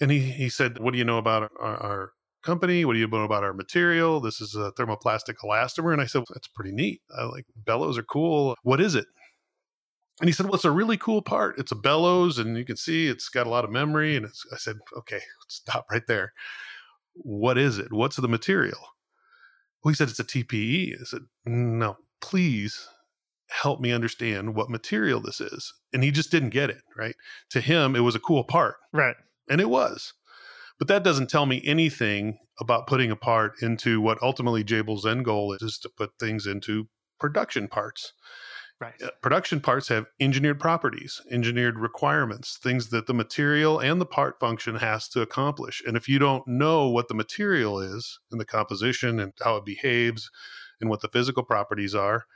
And 0.00 0.10
he, 0.10 0.20
he 0.20 0.48
said, 0.48 0.78
What 0.78 0.92
do 0.92 0.98
you 0.98 1.04
know 1.04 1.18
about 1.18 1.50
our, 1.60 1.76
our 1.76 2.12
company. 2.46 2.84
What 2.84 2.94
do 2.94 3.00
you 3.00 3.08
know 3.08 3.24
about 3.24 3.44
our 3.44 3.52
material? 3.52 4.20
This 4.20 4.40
is 4.40 4.54
a 4.54 4.72
thermoplastic 4.72 5.34
elastomer. 5.44 5.92
And 5.92 6.00
I 6.00 6.06
said, 6.06 6.22
that's 6.32 6.48
pretty 6.48 6.72
neat. 6.72 7.02
I 7.18 7.24
like 7.24 7.44
bellows 7.54 7.98
are 7.98 8.02
cool. 8.04 8.56
What 8.62 8.80
is 8.80 8.94
it? 8.94 9.06
And 10.20 10.28
he 10.28 10.32
said, 10.32 10.46
well, 10.46 10.54
it's 10.54 10.64
a 10.64 10.70
really 10.70 10.96
cool 10.96 11.20
part. 11.20 11.58
It's 11.58 11.72
a 11.72 11.76
bellows, 11.76 12.38
and 12.38 12.56
you 12.56 12.64
can 12.64 12.76
see 12.76 13.06
it's 13.06 13.28
got 13.28 13.46
a 13.46 13.50
lot 13.50 13.64
of 13.64 13.70
memory. 13.70 14.16
And 14.16 14.24
I 14.24 14.56
said, 14.56 14.76
okay, 14.96 15.20
stop 15.48 15.84
right 15.90 16.06
there. 16.08 16.32
What 17.12 17.58
is 17.58 17.78
it? 17.78 17.92
What's 17.92 18.16
the 18.16 18.28
material? 18.28 18.78
Well, 19.82 19.90
he 19.90 19.94
said, 19.94 20.08
it's 20.08 20.20
a 20.20 20.24
TPE. 20.24 20.94
I 20.98 21.04
said, 21.04 21.22
no, 21.44 21.98
please 22.22 22.88
help 23.48 23.80
me 23.80 23.92
understand 23.92 24.54
what 24.54 24.70
material 24.70 25.20
this 25.20 25.40
is. 25.40 25.72
And 25.92 26.02
he 26.02 26.10
just 26.10 26.30
didn't 26.30 26.50
get 26.50 26.70
it, 26.70 26.82
right? 26.96 27.14
To 27.50 27.60
him, 27.60 27.94
it 27.94 28.00
was 28.00 28.14
a 28.14 28.20
cool 28.20 28.44
part. 28.44 28.76
Right. 28.92 29.16
And 29.48 29.60
it 29.60 29.70
was. 29.70 30.12
But 30.78 30.88
that 30.88 31.04
doesn't 31.04 31.30
tell 31.30 31.46
me 31.46 31.62
anything 31.64 32.38
about 32.60 32.86
putting 32.86 33.10
a 33.10 33.16
part 33.16 33.54
into 33.62 34.00
what 34.00 34.22
ultimately 34.22 34.64
Jabil's 34.64 35.06
end 35.06 35.24
goal 35.24 35.52
is, 35.52 35.62
is 35.62 35.78
to 35.78 35.88
put 35.88 36.18
things 36.18 36.46
into 36.46 36.88
production 37.18 37.68
parts. 37.68 38.12
Right. 38.78 39.00
Uh, 39.02 39.08
production 39.22 39.60
parts 39.60 39.88
have 39.88 40.04
engineered 40.20 40.60
properties, 40.60 41.22
engineered 41.30 41.78
requirements, 41.78 42.58
things 42.58 42.90
that 42.90 43.06
the 43.06 43.14
material 43.14 43.78
and 43.78 43.98
the 43.98 44.06
part 44.06 44.38
function 44.38 44.74
has 44.74 45.08
to 45.10 45.22
accomplish. 45.22 45.82
And 45.86 45.96
if 45.96 46.10
you 46.10 46.18
don't 46.18 46.46
know 46.46 46.88
what 46.88 47.08
the 47.08 47.14
material 47.14 47.80
is 47.80 48.18
and 48.30 48.38
the 48.38 48.44
composition 48.44 49.18
and 49.18 49.32
how 49.42 49.56
it 49.56 49.64
behaves 49.64 50.30
and 50.78 50.90
what 50.90 51.00
the 51.00 51.08
physical 51.08 51.42
properties 51.42 51.94
are, 51.94 52.26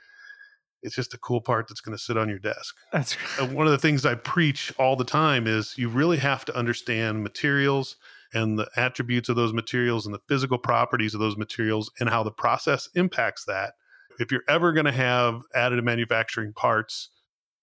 it's 0.83 0.95
just 0.95 1.13
a 1.13 1.17
cool 1.17 1.41
part 1.41 1.67
that's 1.67 1.81
going 1.81 1.95
to 1.95 2.03
sit 2.03 2.17
on 2.17 2.29
your 2.29 2.39
desk. 2.39 2.75
That's 2.91 3.17
right. 3.39 3.51
one 3.53 3.67
of 3.67 3.71
the 3.71 3.77
things 3.77 4.05
I 4.05 4.15
preach 4.15 4.73
all 4.77 4.95
the 4.95 5.03
time 5.03 5.47
is 5.47 5.77
you 5.77 5.89
really 5.89 6.17
have 6.17 6.45
to 6.45 6.57
understand 6.57 7.23
materials 7.23 7.97
and 8.33 8.57
the 8.57 8.69
attributes 8.75 9.29
of 9.29 9.35
those 9.35 9.53
materials 9.53 10.05
and 10.05 10.15
the 10.15 10.21
physical 10.27 10.57
properties 10.57 11.13
of 11.13 11.19
those 11.19 11.37
materials 11.37 11.91
and 11.99 12.09
how 12.09 12.23
the 12.23 12.31
process 12.31 12.89
impacts 12.95 13.45
that. 13.45 13.73
If 14.19 14.31
you're 14.31 14.43
ever 14.47 14.71
going 14.71 14.85
to 14.85 14.91
have 14.91 15.41
additive 15.55 15.83
manufacturing 15.83 16.53
parts 16.53 17.09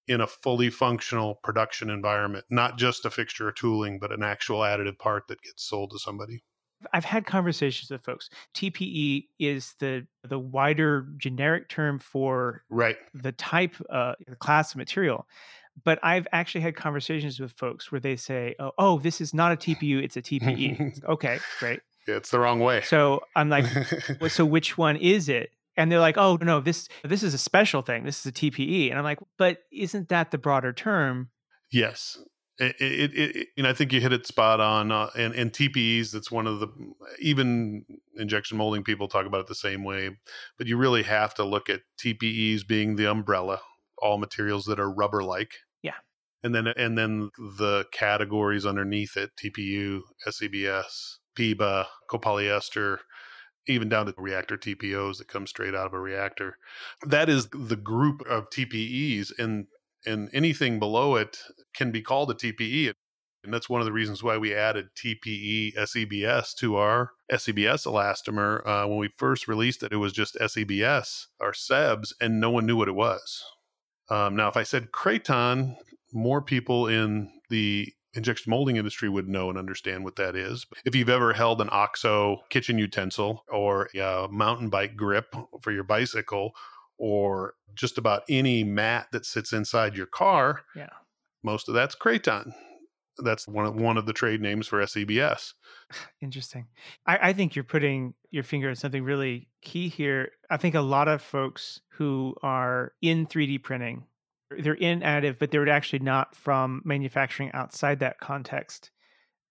in 0.06 0.20
a 0.20 0.26
fully 0.26 0.70
functional 0.70 1.36
production 1.36 1.90
environment, 1.90 2.44
not 2.50 2.78
just 2.78 3.04
a 3.04 3.10
fixture 3.10 3.48
or 3.48 3.52
tooling, 3.52 3.98
but 3.98 4.12
an 4.12 4.22
actual 4.22 4.60
additive 4.60 4.98
part 4.98 5.28
that 5.28 5.42
gets 5.42 5.64
sold 5.64 5.90
to 5.90 5.98
somebody. 5.98 6.42
I've 6.92 7.04
had 7.04 7.26
conversations 7.26 7.90
with 7.90 8.04
folks. 8.04 8.30
TPE 8.54 9.26
is 9.38 9.74
the 9.80 10.06
the 10.22 10.38
wider 10.38 11.08
generic 11.16 11.68
term 11.68 11.98
for 11.98 12.64
right 12.70 12.96
the 13.14 13.32
type, 13.32 13.74
uh, 13.90 14.14
the 14.26 14.36
class 14.36 14.72
of 14.72 14.76
material 14.76 15.26
but 15.84 15.98
I've 16.02 16.26
actually 16.32 16.62
had 16.62 16.76
conversations 16.76 17.40
with 17.40 17.52
folks 17.52 17.92
where 17.92 18.00
they 18.00 18.16
say, 18.16 18.54
"Oh, 18.58 18.72
oh 18.78 18.98
this 18.98 19.20
is 19.20 19.34
not 19.34 19.52
a 19.52 19.56
TPU; 19.56 20.02
it's 20.02 20.16
a 20.16 20.22
TPE." 20.22 21.04
okay, 21.08 21.38
great. 21.58 21.80
Yeah, 22.06 22.16
it's 22.16 22.30
the 22.30 22.38
wrong 22.38 22.60
way. 22.60 22.80
So 22.82 23.20
I'm 23.36 23.48
like, 23.48 23.66
well, 24.20 24.30
"So 24.30 24.44
which 24.46 24.78
one 24.78 24.96
is 24.96 25.28
it?" 25.28 25.50
And 25.76 25.90
they're 25.92 26.00
like, 26.00 26.18
"Oh 26.18 26.38
no, 26.40 26.60
this 26.60 26.88
this 27.04 27.22
is 27.22 27.34
a 27.34 27.38
special 27.38 27.82
thing. 27.82 28.04
This 28.04 28.20
is 28.20 28.26
a 28.26 28.32
TPE." 28.32 28.90
And 28.90 28.98
I'm 28.98 29.04
like, 29.04 29.20
"But 29.36 29.58
isn't 29.70 30.08
that 30.08 30.30
the 30.30 30.38
broader 30.38 30.72
term?" 30.72 31.30
Yes. 31.70 32.18
It, 32.58 32.76
it, 32.80 33.14
it, 33.14 33.48
you 33.56 33.62
know, 33.62 33.70
I 33.70 33.72
think 33.72 33.92
you 33.92 34.00
hit 34.00 34.12
it 34.12 34.26
spot 34.26 34.60
on. 34.60 34.90
Uh, 34.90 35.10
and, 35.16 35.34
and 35.34 35.52
TPEs, 35.52 36.10
that's 36.10 36.30
one 36.30 36.46
of 36.46 36.58
the, 36.60 36.68
even 37.20 37.84
injection 38.16 38.58
molding 38.58 38.82
people 38.82 39.06
talk 39.06 39.26
about 39.26 39.40
it 39.40 39.46
the 39.46 39.54
same 39.54 39.84
way. 39.84 40.10
But 40.56 40.66
you 40.66 40.76
really 40.76 41.04
have 41.04 41.34
to 41.34 41.44
look 41.44 41.70
at 41.70 41.82
TPEs 42.02 42.66
being 42.66 42.96
the 42.96 43.06
umbrella, 43.10 43.60
all 43.98 44.18
materials 44.18 44.64
that 44.64 44.80
are 44.80 44.90
rubber 44.90 45.22
like 45.22 45.52
Yeah. 45.82 45.94
and 46.42 46.54
then 46.54 46.66
and 46.66 46.98
then 46.98 47.30
the 47.38 47.84
categories 47.92 48.66
underneath 48.66 49.16
it 49.16 49.30
TPU, 49.36 50.00
SEBS, 50.26 51.18
PEBA, 51.38 51.86
copolyester, 52.10 52.98
even 53.68 53.88
down 53.88 54.06
to 54.06 54.14
reactor 54.16 54.56
TPOs 54.56 55.18
that 55.18 55.28
come 55.28 55.46
straight 55.46 55.74
out 55.74 55.86
of 55.86 55.92
a 55.94 56.00
reactor. 56.00 56.58
That 57.06 57.28
is 57.28 57.48
the 57.50 57.76
group 57.76 58.22
of 58.28 58.50
TPEs, 58.50 59.30
and 59.38 59.66
and 60.08 60.30
anything 60.32 60.78
below 60.78 61.16
it 61.16 61.38
can 61.74 61.92
be 61.92 62.02
called 62.02 62.30
a 62.30 62.34
TPE. 62.34 62.94
And 63.44 63.54
that's 63.54 63.68
one 63.68 63.80
of 63.80 63.84
the 63.84 63.92
reasons 63.92 64.22
why 64.22 64.36
we 64.36 64.54
added 64.54 64.88
TPE 64.96 65.76
SEBS 65.76 66.54
to 66.56 66.76
our 66.76 67.12
SEBS 67.32 67.86
elastomer. 67.86 68.66
Uh, 68.66 68.88
when 68.88 68.98
we 68.98 69.10
first 69.16 69.46
released 69.46 69.82
it, 69.84 69.92
it 69.92 69.96
was 69.96 70.12
just 70.12 70.36
SEBS 70.40 71.26
or 71.38 71.52
SEBS, 71.52 72.12
and 72.20 72.40
no 72.40 72.50
one 72.50 72.66
knew 72.66 72.76
what 72.76 72.88
it 72.88 72.96
was. 72.96 73.44
Um, 74.10 74.34
now, 74.34 74.48
if 74.48 74.56
I 74.56 74.64
said 74.64 74.90
Kraton, 74.90 75.76
more 76.12 76.42
people 76.42 76.88
in 76.88 77.30
the 77.48 77.92
injection 78.14 78.50
molding 78.50 78.76
industry 78.76 79.08
would 79.08 79.28
know 79.28 79.48
and 79.48 79.58
understand 79.58 80.04
what 80.04 80.16
that 80.16 80.34
is. 80.34 80.66
If 80.84 80.94
you've 80.94 81.08
ever 81.08 81.32
held 81.32 81.60
an 81.60 81.68
OXO 81.68 82.38
kitchen 82.50 82.78
utensil 82.78 83.44
or 83.48 83.88
a 83.94 84.26
mountain 84.30 84.70
bike 84.70 84.96
grip 84.96 85.34
for 85.62 85.72
your 85.72 85.84
bicycle 85.84 86.52
or 86.98 87.54
just 87.74 87.98
about 87.98 88.22
any 88.28 88.64
mat 88.64 89.08
that 89.12 89.24
sits 89.24 89.52
inside 89.52 89.96
your 89.96 90.06
car, 90.06 90.62
yeah. 90.74 90.88
most 91.42 91.68
of 91.68 91.74
that's 91.74 91.94
Kraton. 91.94 92.52
That's 93.20 93.48
one 93.48 93.66
of, 93.66 93.74
one 93.74 93.96
of 93.96 94.06
the 94.06 94.12
trade 94.12 94.40
names 94.40 94.68
for 94.68 94.80
SEBS. 94.80 95.54
Interesting. 96.20 96.66
I, 97.06 97.30
I 97.30 97.32
think 97.32 97.56
you're 97.56 97.64
putting 97.64 98.14
your 98.30 98.44
finger 98.44 98.68
on 98.68 98.76
something 98.76 99.02
really 99.02 99.48
key 99.62 99.88
here. 99.88 100.30
I 100.50 100.56
think 100.56 100.74
a 100.74 100.80
lot 100.80 101.08
of 101.08 101.20
folks 101.20 101.80
who 101.92 102.36
are 102.42 102.92
in 103.02 103.26
3D 103.26 103.62
printing 103.62 104.04
they're 104.50 104.74
in 104.74 105.00
additive, 105.00 105.38
but 105.38 105.50
they're 105.50 105.68
actually 105.68 105.98
not 106.00 106.34
from 106.34 106.82
manufacturing 106.84 107.50
outside 107.52 108.00
that 108.00 108.20
context. 108.20 108.90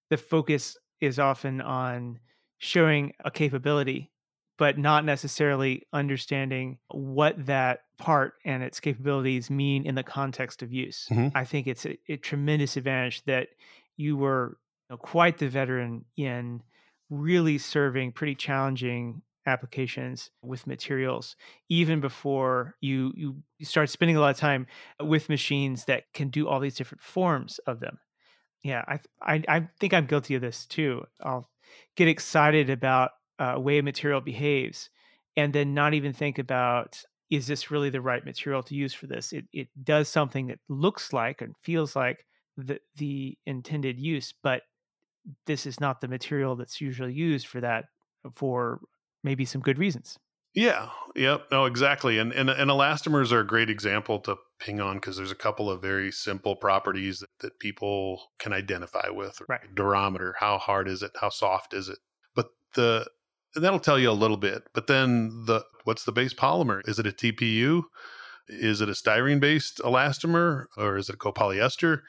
The 0.09 0.17
focus 0.17 0.77
is 1.01 1.19
often 1.19 1.61
on 1.61 2.19
showing 2.57 3.13
a 3.23 3.29
capability, 3.29 4.11
but 4.57 4.77
not 4.77 5.05
necessarily 5.05 5.83
understanding 5.93 6.77
what 6.89 7.45
that 7.45 7.81
part 7.97 8.33
and 8.45 8.63
its 8.63 8.79
capabilities 8.79 9.49
mean 9.49 9.85
in 9.85 9.95
the 9.95 10.03
context 10.03 10.61
of 10.61 10.73
use. 10.73 11.07
Mm-hmm. 11.11 11.35
I 11.35 11.45
think 11.45 11.67
it's 11.67 11.85
a, 11.85 11.97
a, 12.09 12.17
tremendous 12.17 12.77
advantage 12.77 13.23
that 13.25 13.49
you 13.95 14.17
were 14.17 14.57
you 14.89 14.93
know, 14.93 14.97
quite 14.97 15.37
the 15.37 15.47
veteran 15.47 16.05
in 16.15 16.61
really 17.09 17.57
serving 17.57 18.11
pretty 18.11 18.35
challenging 18.35 19.21
applications 19.45 20.29
with 20.41 20.67
materials 20.67 21.37
even 21.69 22.01
before 22.01 22.75
you 22.81 23.13
you 23.15 23.65
start 23.65 23.89
spending 23.89 24.17
a 24.17 24.19
lot 24.19 24.29
of 24.29 24.35
time 24.35 24.67
with 24.99 25.29
machines 25.29 25.85
that 25.85 26.03
can 26.13 26.27
do 26.27 26.49
all 26.49 26.59
these 26.59 26.75
different 26.75 27.01
forms 27.01 27.57
of 27.59 27.79
them 27.79 27.97
yeah 28.61 28.83
i 28.89 28.99
i, 29.21 29.43
I 29.47 29.69
think 29.79 29.93
i'm 29.93 30.05
guilty 30.05 30.35
of 30.35 30.41
this 30.41 30.65
too 30.65 31.05
i'll 31.23 31.49
get 31.95 32.09
excited 32.09 32.69
about 32.69 33.11
uh, 33.39 33.55
way 33.57 33.77
a 33.77 33.83
material 33.83 34.21
behaves 34.21 34.89
and 35.35 35.53
then 35.53 35.73
not 35.73 35.93
even 35.93 36.13
think 36.13 36.39
about 36.39 37.01
is 37.29 37.45
this 37.45 37.69
really 37.69 37.89
the 37.89 38.01
right 38.01 38.25
material 38.25 38.63
to 38.63 38.75
use 38.75 38.93
for 38.93 39.07
this 39.07 39.33
it, 39.33 39.45
it 39.53 39.67
does 39.83 40.07
something 40.09 40.47
that 40.47 40.59
looks 40.69 41.13
like 41.13 41.41
and 41.41 41.55
feels 41.61 41.95
like 41.95 42.25
the, 42.57 42.79
the 42.95 43.37
intended 43.45 43.99
use 43.99 44.33
but 44.41 44.63
this 45.45 45.65
is 45.65 45.79
not 45.79 46.01
the 46.01 46.07
material 46.07 46.55
that's 46.55 46.81
usually 46.81 47.13
used 47.13 47.47
for 47.47 47.61
that 47.61 47.85
for 48.33 48.79
maybe 49.23 49.45
some 49.45 49.61
good 49.61 49.77
reasons. 49.77 50.17
Yeah. 50.53 50.89
Yep. 51.15 51.47
No, 51.51 51.65
exactly. 51.65 52.17
And 52.17 52.31
and, 52.31 52.49
and 52.49 52.71
elastomers 52.71 53.31
are 53.31 53.41
a 53.41 53.47
great 53.47 53.69
example 53.69 54.19
to 54.21 54.37
ping 54.59 54.81
on 54.81 54.95
because 54.95 55.17
there's 55.17 55.31
a 55.31 55.35
couple 55.35 55.69
of 55.69 55.81
very 55.81 56.11
simple 56.11 56.55
properties 56.55 57.19
that, 57.19 57.29
that 57.41 57.59
people 57.59 58.21
can 58.39 58.53
identify 58.53 59.09
with. 59.09 59.39
Right. 59.47 59.59
Durometer. 59.75 60.33
How 60.39 60.57
hard 60.57 60.87
is 60.87 61.03
it? 61.03 61.11
How 61.19 61.29
soft 61.29 61.73
is 61.73 61.89
it? 61.89 61.99
But 62.33 62.47
the 62.73 63.07
that'll 63.55 63.79
tell 63.79 63.99
you 63.99 64.09
a 64.09 64.11
little 64.11 64.37
bit. 64.37 64.63
But 64.73 64.87
then 64.87 65.45
the 65.45 65.63
what's 65.83 66.05
the 66.05 66.11
base 66.11 66.33
polymer? 66.33 66.81
Is 66.87 66.99
it 66.99 67.07
a 67.07 67.11
TPU? 67.11 67.83
Is 68.49 68.81
it 68.81 68.89
a 68.89 68.93
styrene 68.93 69.39
based 69.39 69.79
elastomer 69.79 70.65
or 70.77 70.97
is 70.97 71.09
it 71.09 71.15
a 71.15 71.17
copolyester? 71.17 71.99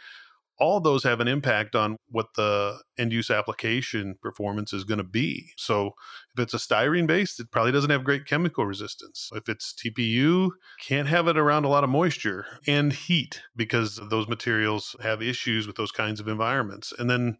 all 0.60 0.80
those 0.80 1.04
have 1.04 1.20
an 1.20 1.28
impact 1.28 1.74
on 1.76 1.96
what 2.08 2.26
the 2.34 2.78
end 2.98 3.12
use 3.12 3.30
application 3.30 4.16
performance 4.20 4.72
is 4.72 4.84
going 4.84 4.98
to 4.98 5.04
be. 5.04 5.52
So 5.56 5.92
if 6.36 6.42
it's 6.42 6.54
a 6.54 6.58
styrene 6.58 7.06
based, 7.06 7.38
it 7.38 7.50
probably 7.50 7.72
doesn't 7.72 7.90
have 7.90 8.04
great 8.04 8.26
chemical 8.26 8.66
resistance. 8.66 9.30
If 9.34 9.48
it's 9.48 9.72
TPU, 9.72 10.50
can't 10.84 11.08
have 11.08 11.28
it 11.28 11.38
around 11.38 11.64
a 11.64 11.68
lot 11.68 11.84
of 11.84 11.90
moisture 11.90 12.44
and 12.66 12.92
heat 12.92 13.40
because 13.54 14.00
those 14.10 14.28
materials 14.28 14.96
have 15.00 15.22
issues 15.22 15.66
with 15.66 15.76
those 15.76 15.92
kinds 15.92 16.18
of 16.18 16.28
environments. 16.28 16.92
And 16.98 17.08
then 17.08 17.38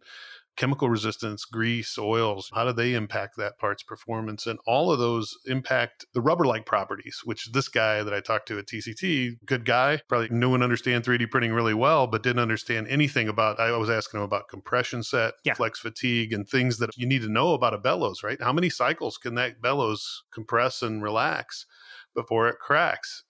chemical 0.59 0.89
resistance, 0.89 1.45
grease, 1.45 1.97
oils, 1.97 2.51
how 2.53 2.65
do 2.65 2.73
they 2.73 2.93
impact 2.93 3.37
that 3.37 3.57
part's 3.57 3.81
performance? 3.81 4.45
And 4.45 4.59
all 4.67 4.91
of 4.91 4.99
those 4.99 5.33
impact 5.45 6.05
the 6.13 6.21
rubber 6.21 6.45
like 6.45 6.65
properties, 6.65 7.21
which 7.23 7.49
this 7.53 7.69
guy 7.69 8.03
that 8.03 8.13
I 8.13 8.19
talked 8.19 8.49
to 8.49 8.59
at 8.59 8.67
TCT, 8.67 9.37
good 9.45 9.65
guy, 9.65 10.01
probably 10.09 10.27
knew 10.29 10.53
and 10.53 10.61
understand 10.61 11.05
3D 11.05 11.31
printing 11.31 11.53
really 11.53 11.73
well, 11.73 12.07
but 12.07 12.23
didn't 12.23 12.41
understand 12.41 12.89
anything 12.89 13.29
about. 13.29 13.57
I 13.57 13.75
was 13.77 13.89
asking 13.89 14.19
him 14.19 14.25
about 14.25 14.49
compression 14.49 15.01
set, 15.01 15.35
yeah. 15.45 15.53
flex 15.53 15.79
fatigue, 15.79 16.33
and 16.33 16.47
things 16.47 16.77
that 16.79 16.95
you 16.97 17.07
need 17.07 17.21
to 17.21 17.29
know 17.29 17.53
about 17.53 17.73
a 17.73 17.77
bellows, 17.77 18.21
right? 18.21 18.41
How 18.41 18.51
many 18.51 18.69
cycles 18.69 19.17
can 19.17 19.35
that 19.35 19.61
bellows 19.61 20.23
compress 20.33 20.81
and 20.81 21.01
relax 21.01 21.65
before 22.13 22.49
it 22.49 22.59
cracks? 22.59 23.23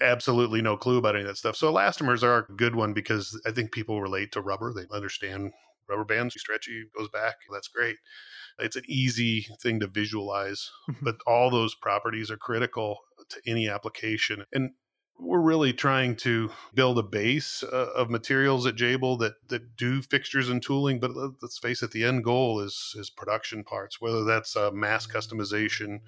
absolutely 0.00 0.60
no 0.60 0.76
clue 0.76 0.98
about 0.98 1.14
any 1.14 1.22
of 1.22 1.26
that 1.26 1.38
stuff. 1.38 1.56
So 1.56 1.72
elastomers 1.72 2.22
are 2.22 2.46
a 2.50 2.54
good 2.54 2.74
one 2.74 2.92
because 2.92 3.40
I 3.46 3.50
think 3.50 3.72
people 3.72 4.02
relate 4.02 4.30
to 4.32 4.42
rubber. 4.42 4.72
They 4.74 4.84
understand 4.94 5.52
rubber 5.88 6.04
bands, 6.04 6.34
stretchy, 6.38 6.84
goes 6.96 7.08
back. 7.08 7.36
That's 7.52 7.68
great. 7.68 7.96
It's 8.58 8.76
an 8.76 8.84
easy 8.88 9.46
thing 9.60 9.80
to 9.80 9.86
visualize, 9.86 10.70
mm-hmm. 10.88 11.04
but 11.04 11.16
all 11.26 11.50
those 11.50 11.74
properties 11.74 12.30
are 12.30 12.36
critical 12.36 12.98
to 13.28 13.40
any 13.46 13.68
application. 13.68 14.44
And 14.52 14.70
we're 15.18 15.40
really 15.40 15.72
trying 15.72 16.16
to 16.16 16.50
build 16.74 16.98
a 16.98 17.02
base 17.02 17.62
uh, 17.62 17.88
of 17.94 18.10
materials 18.10 18.66
at 18.66 18.76
Jabil 18.76 19.18
that 19.20 19.34
that 19.48 19.76
do 19.76 20.02
fixtures 20.02 20.48
and 20.48 20.62
tooling. 20.62 21.00
But 21.00 21.12
let's 21.42 21.58
face 21.58 21.82
it, 21.82 21.90
the 21.90 22.04
end 22.04 22.24
goal 22.24 22.60
is 22.60 22.94
is 22.96 23.10
production 23.10 23.64
parts, 23.64 24.00
whether 24.00 24.24
that's 24.24 24.56
uh, 24.56 24.70
mass 24.72 25.06
customization, 25.06 26.00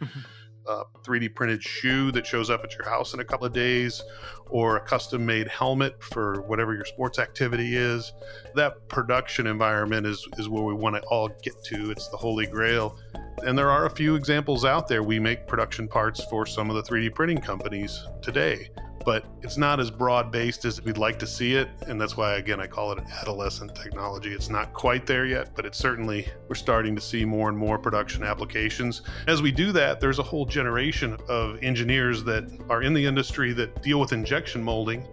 a 0.68 0.84
3D 1.02 1.34
printed 1.34 1.62
shoe 1.62 2.12
that 2.12 2.26
shows 2.26 2.50
up 2.50 2.62
at 2.64 2.74
your 2.74 2.88
house 2.88 3.14
in 3.14 3.20
a 3.20 3.24
couple 3.24 3.46
of 3.46 3.52
days, 3.52 4.02
or 4.50 4.76
a 4.76 4.80
custom 4.80 5.24
made 5.24 5.48
helmet 5.48 6.02
for 6.02 6.42
whatever 6.42 6.74
your 6.74 6.84
sports 6.84 7.18
activity 7.18 7.76
is. 7.76 8.12
That 8.54 8.88
production 8.88 9.46
environment 9.46 10.06
is, 10.06 10.26
is 10.38 10.48
where 10.48 10.62
we 10.62 10.74
want 10.74 10.96
to 10.96 11.02
all 11.08 11.28
get 11.42 11.62
to. 11.64 11.90
It's 11.90 12.08
the 12.08 12.16
holy 12.16 12.46
grail. 12.46 12.98
And 13.44 13.56
there 13.56 13.70
are 13.70 13.86
a 13.86 13.90
few 13.90 14.14
examples 14.14 14.64
out 14.64 14.88
there. 14.88 15.02
We 15.02 15.18
make 15.18 15.46
production 15.46 15.88
parts 15.88 16.24
for 16.24 16.44
some 16.44 16.70
of 16.70 16.76
the 16.76 16.82
3D 16.82 17.14
printing 17.14 17.38
companies 17.38 18.04
today 18.20 18.70
but 19.04 19.24
it's 19.42 19.56
not 19.56 19.80
as 19.80 19.90
broad 19.90 20.30
based 20.30 20.64
as 20.64 20.82
we'd 20.82 20.98
like 20.98 21.18
to 21.18 21.26
see 21.26 21.54
it. 21.54 21.68
And 21.86 22.00
that's 22.00 22.16
why, 22.16 22.36
again, 22.36 22.60
I 22.60 22.66
call 22.66 22.92
it 22.92 22.98
adolescent 23.20 23.74
technology. 23.74 24.32
It's 24.32 24.50
not 24.50 24.72
quite 24.72 25.06
there 25.06 25.26
yet, 25.26 25.54
but 25.54 25.64
it's 25.64 25.78
certainly, 25.78 26.28
we're 26.48 26.54
starting 26.54 26.94
to 26.94 27.00
see 27.00 27.24
more 27.24 27.48
and 27.48 27.56
more 27.56 27.78
production 27.78 28.22
applications. 28.22 29.02
As 29.26 29.42
we 29.42 29.52
do 29.52 29.72
that, 29.72 30.00
there's 30.00 30.18
a 30.18 30.22
whole 30.22 30.46
generation 30.46 31.16
of 31.28 31.62
engineers 31.62 32.24
that 32.24 32.44
are 32.68 32.82
in 32.82 32.94
the 32.94 33.04
industry 33.04 33.52
that 33.54 33.82
deal 33.82 34.00
with 34.00 34.12
injection 34.12 34.62
molding 34.62 35.06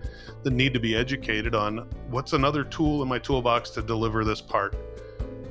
that 0.43 0.53
need 0.53 0.73
to 0.73 0.79
be 0.79 0.95
educated 0.95 1.55
on 1.55 1.89
what's 2.09 2.33
another 2.33 2.63
tool 2.63 3.01
in 3.01 3.09
my 3.09 3.19
toolbox 3.19 3.69
to 3.71 3.81
deliver 3.81 4.23
this 4.23 4.41
part. 4.41 4.75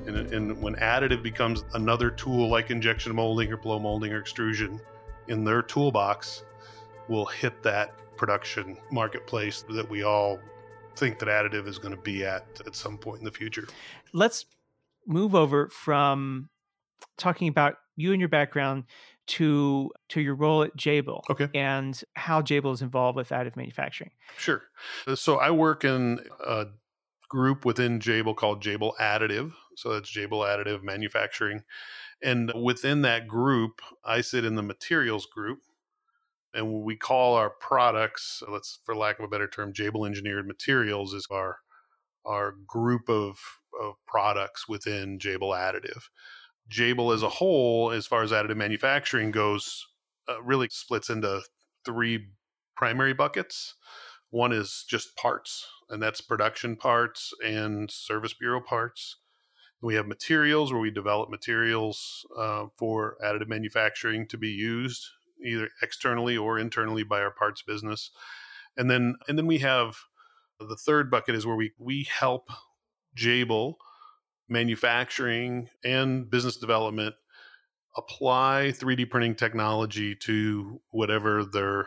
And, 0.06 0.16
and 0.16 0.60
when 0.60 0.74
additive 0.76 1.22
becomes 1.22 1.64
another 1.74 2.10
tool 2.10 2.48
like 2.48 2.70
injection 2.70 3.14
molding 3.14 3.50
or 3.52 3.56
blow 3.56 3.78
molding 3.78 4.12
or 4.12 4.18
extrusion 4.18 4.80
in 5.28 5.44
their 5.44 5.62
toolbox, 5.62 6.44
will 7.08 7.26
hit 7.26 7.62
that 7.62 7.94
production 8.24 8.74
marketplace 8.90 9.66
that 9.68 9.90
we 9.90 10.02
all 10.02 10.38
think 10.96 11.18
that 11.18 11.28
additive 11.28 11.68
is 11.68 11.78
going 11.78 11.94
to 11.94 12.00
be 12.00 12.24
at 12.24 12.46
at 12.66 12.74
some 12.74 12.96
point 12.96 13.18
in 13.18 13.24
the 13.26 13.30
future. 13.30 13.68
Let's 14.14 14.46
move 15.06 15.34
over 15.34 15.68
from 15.68 16.48
talking 17.18 17.48
about 17.48 17.74
you 17.96 18.12
and 18.12 18.20
your 18.20 18.30
background 18.30 18.84
to 19.26 19.90
to 20.08 20.22
your 20.22 20.36
role 20.36 20.62
at 20.62 20.74
Jabil 20.74 21.20
okay. 21.28 21.50
and 21.54 22.02
how 22.14 22.40
Jabil 22.40 22.72
is 22.72 22.80
involved 22.80 23.16
with 23.16 23.28
additive 23.28 23.56
manufacturing. 23.56 24.10
Sure. 24.38 24.62
So 25.14 25.36
I 25.36 25.50
work 25.50 25.84
in 25.84 26.20
a 26.46 26.68
group 27.28 27.66
within 27.66 27.98
Jabil 27.98 28.34
called 28.34 28.62
Jabil 28.62 28.96
Additive. 28.98 29.52
So 29.76 29.92
that's 29.92 30.10
Jabil 30.10 30.46
Additive 30.46 30.82
Manufacturing. 30.82 31.62
And 32.22 32.50
within 32.54 33.02
that 33.02 33.28
group, 33.28 33.82
I 34.02 34.22
sit 34.22 34.46
in 34.46 34.54
the 34.54 34.62
materials 34.62 35.26
group 35.26 35.58
and 36.54 36.82
we 36.84 36.96
call 36.96 37.34
our 37.34 37.50
products 37.50 38.42
let's 38.48 38.78
for 38.84 38.96
lack 38.96 39.18
of 39.18 39.24
a 39.24 39.28
better 39.28 39.48
term 39.48 39.72
Jabil 39.72 40.06
engineered 40.06 40.46
materials 40.46 41.12
is 41.12 41.26
our 41.30 41.58
our 42.24 42.54
group 42.66 43.08
of, 43.10 43.38
of 43.82 43.94
products 44.06 44.66
within 44.66 45.18
Jabil 45.18 45.54
additive. 45.54 46.04
Jabil 46.70 47.12
as 47.14 47.22
a 47.22 47.28
whole 47.28 47.90
as 47.90 48.06
far 48.06 48.22
as 48.22 48.32
additive 48.32 48.56
manufacturing 48.56 49.30
goes 49.30 49.86
uh, 50.28 50.40
really 50.42 50.68
splits 50.70 51.10
into 51.10 51.42
three 51.84 52.28
primary 52.76 53.12
buckets. 53.12 53.74
One 54.30 54.52
is 54.52 54.84
just 54.88 55.16
parts 55.16 55.66
and 55.90 56.02
that's 56.02 56.20
production 56.20 56.76
parts 56.76 57.32
and 57.44 57.90
service 57.90 58.32
bureau 58.32 58.60
parts. 58.60 59.16
We 59.82 59.96
have 59.96 60.06
materials 60.06 60.72
where 60.72 60.80
we 60.80 60.90
develop 60.90 61.28
materials 61.28 62.24
uh, 62.38 62.66
for 62.78 63.18
additive 63.22 63.48
manufacturing 63.48 64.26
to 64.28 64.38
be 64.38 64.48
used 64.48 65.06
either 65.44 65.68
externally 65.82 66.36
or 66.36 66.58
internally 66.58 67.02
by 67.02 67.20
our 67.20 67.30
parts 67.30 67.62
business. 67.62 68.10
And 68.76 68.90
then 68.90 69.16
and 69.28 69.38
then 69.38 69.46
we 69.46 69.58
have 69.58 69.96
the 70.58 70.76
third 70.76 71.10
bucket 71.10 71.34
is 71.34 71.46
where 71.46 71.56
we 71.56 71.72
we 71.78 72.04
help 72.04 72.48
Jabil 73.16 73.74
manufacturing 74.48 75.68
and 75.84 76.30
business 76.30 76.56
development 76.56 77.14
apply 77.96 78.72
3D 78.74 79.08
printing 79.08 79.34
technology 79.34 80.14
to 80.16 80.80
whatever 80.90 81.44
their 81.44 81.86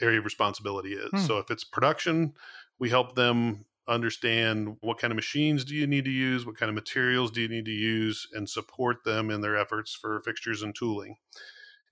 area 0.00 0.18
of 0.18 0.24
responsibility 0.24 0.92
is. 0.92 1.10
Hmm. 1.10 1.18
So 1.18 1.38
if 1.38 1.50
it's 1.50 1.64
production, 1.64 2.34
we 2.78 2.90
help 2.90 3.14
them 3.14 3.64
understand 3.88 4.76
what 4.80 4.98
kind 4.98 5.10
of 5.10 5.16
machines 5.16 5.64
do 5.64 5.74
you 5.74 5.86
need 5.86 6.04
to 6.04 6.10
use, 6.10 6.46
what 6.46 6.56
kind 6.56 6.68
of 6.68 6.74
materials 6.74 7.30
do 7.30 7.42
you 7.42 7.48
need 7.48 7.64
to 7.64 7.70
use, 7.72 8.26
and 8.32 8.48
support 8.48 9.04
them 9.04 9.30
in 9.30 9.40
their 9.40 9.56
efforts 9.56 9.94
for 9.94 10.22
fixtures 10.22 10.62
and 10.62 10.74
tooling. 10.74 11.16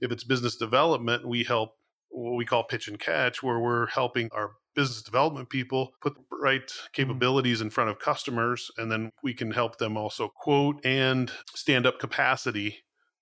If 0.01 0.13
it's 0.13 0.25
business 0.25 0.57
development, 0.57 1.27
we 1.27 1.45
help 1.45 1.75
what 2.11 2.37
we 2.37 2.45
call 2.45 2.65
pitch 2.65 2.89
and 2.89 2.99
catch, 2.99 3.43
where 3.43 3.59
we're 3.59 3.87
helping 3.87 4.29
our 4.33 4.53
business 4.75 5.03
development 5.03 5.51
people 5.51 5.93
put 6.01 6.15
the 6.15 6.23
right 6.41 6.67
mm-hmm. 6.67 6.87
capabilities 6.93 7.61
in 7.61 7.71
front 7.71 7.91
of 7.91 7.99
customers. 7.99 8.71
And 8.77 8.91
then 8.91 9.11
we 9.23 9.35
can 9.35 9.51
help 9.51 9.79
them 9.79 9.97
also 9.97 10.29
quote 10.29 10.85
and 10.85 11.31
stand 11.55 11.87
up 11.87 11.99
capacity 11.99 12.79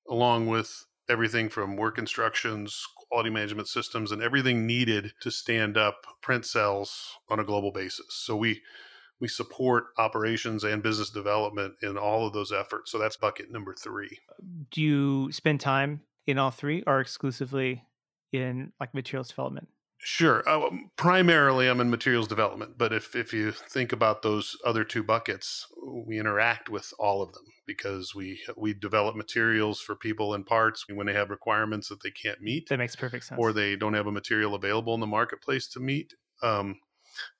along 0.08 0.46
with 0.48 0.84
everything 1.08 1.48
from 1.48 1.76
work 1.76 1.98
instructions, 1.98 2.84
quality 3.08 3.30
management 3.30 3.68
systems, 3.68 4.12
and 4.12 4.22
everything 4.22 4.66
needed 4.66 5.12
to 5.20 5.30
stand 5.30 5.76
up 5.76 6.06
print 6.22 6.44
cells 6.44 7.12
on 7.28 7.40
a 7.40 7.44
global 7.44 7.72
basis. 7.72 8.06
So 8.10 8.36
we 8.36 8.62
we 9.18 9.28
support 9.28 9.86
operations 9.96 10.62
and 10.62 10.82
business 10.82 11.08
development 11.08 11.74
in 11.82 11.96
all 11.96 12.26
of 12.26 12.34
those 12.34 12.52
efforts. 12.52 12.92
So 12.92 12.98
that's 12.98 13.16
bucket 13.16 13.50
number 13.50 13.74
three. 13.74 14.18
Do 14.70 14.82
you 14.82 15.32
spend 15.32 15.60
time 15.60 16.02
in 16.26 16.38
all 16.38 16.50
three 16.50 16.82
or 16.86 17.00
exclusively 17.00 17.84
in 18.32 18.72
like 18.80 18.94
materials 18.94 19.28
development? 19.28 19.68
Sure. 19.98 20.46
Uh, 20.46 20.70
primarily, 20.96 21.68
I'm 21.68 21.80
in 21.80 21.90
materials 21.90 22.28
development, 22.28 22.76
but 22.76 22.92
if 22.92 23.16
if 23.16 23.32
you 23.32 23.50
think 23.50 23.92
about 23.92 24.22
those 24.22 24.56
other 24.64 24.84
two 24.84 25.02
buckets, 25.02 25.66
we 26.06 26.18
interact 26.20 26.68
with 26.68 26.92
all 26.98 27.22
of 27.22 27.32
them 27.32 27.44
because 27.66 28.14
we 28.14 28.40
we 28.56 28.74
develop 28.74 29.16
materials 29.16 29.80
for 29.80 29.96
people 29.96 30.34
and 30.34 30.44
parts 30.44 30.84
when 30.88 31.06
they 31.06 31.14
have 31.14 31.30
requirements 31.30 31.88
that 31.88 32.02
they 32.02 32.10
can't 32.10 32.42
meet. 32.42 32.68
That 32.68 32.78
makes 32.78 32.94
perfect 32.94 33.24
sense. 33.24 33.38
Or 33.38 33.52
they 33.52 33.74
don't 33.74 33.94
have 33.94 34.06
a 34.06 34.12
material 34.12 34.54
available 34.54 34.94
in 34.94 35.00
the 35.00 35.06
marketplace 35.06 35.66
to 35.68 35.80
meet 35.80 36.14
um, 36.42 36.78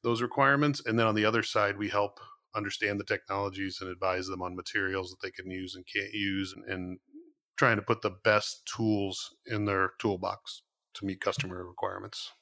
those 0.03 0.22
requirements, 0.22 0.83
and 0.87 0.99
then 0.99 1.07
on 1.07 1.14
the 1.14 1.27
other 1.27 1.42
side, 1.42 1.77
we 1.77 1.90
help 1.90 2.18
understand 2.55 2.99
the 2.99 3.05
technologies 3.05 3.79
and 3.83 3.90
advise 3.90 4.27
them 4.27 4.40
on 4.40 4.57
materials 4.57 5.11
that 5.11 5.18
they 5.22 5.31
can 5.31 5.51
use 5.51 5.75
and 5.77 5.85
can't 5.87 6.12
use, 6.12 6.55
and, 6.57 6.64
and 6.64 6.99
trying 7.57 7.77
to 7.77 7.83
put 7.83 8.03
the 8.03 8.16
best 8.25 8.71
tools 8.77 9.35
in 9.47 9.64
their 9.64 9.92
toolbox 9.99 10.62
to 10.95 11.07
meet 11.07 11.21
customer 11.21 11.66
requirements. 11.66 12.33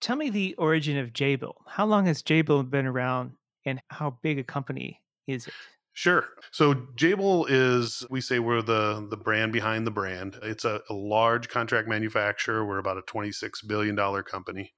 Tell 0.00 0.16
me 0.16 0.30
the 0.30 0.54
origin 0.56 0.98
of 0.98 1.12
Jabil. 1.12 1.54
How 1.66 1.86
long 1.86 2.06
has 2.06 2.22
Jabil 2.22 2.68
been 2.68 2.86
around 2.86 3.32
and 3.64 3.80
how 3.88 4.18
big 4.22 4.38
a 4.38 4.44
company 4.44 5.00
is 5.26 5.46
it? 5.46 5.54
Sure. 5.94 6.26
So 6.50 6.74
Jabil 6.74 7.46
is 7.48 8.04
we 8.10 8.20
say 8.20 8.38
we're 8.38 8.62
the 8.62 9.06
the 9.10 9.16
brand 9.16 9.52
behind 9.52 9.86
the 9.86 9.90
brand. 9.90 10.38
It's 10.42 10.64
a, 10.64 10.80
a 10.88 10.94
large 10.94 11.48
contract 11.48 11.86
manufacturer. 11.86 12.64
We're 12.64 12.78
about 12.78 12.96
a 12.96 13.02
twenty 13.02 13.30
six 13.30 13.62
billion 13.62 13.94
dollar 13.94 14.22
company 14.22 14.72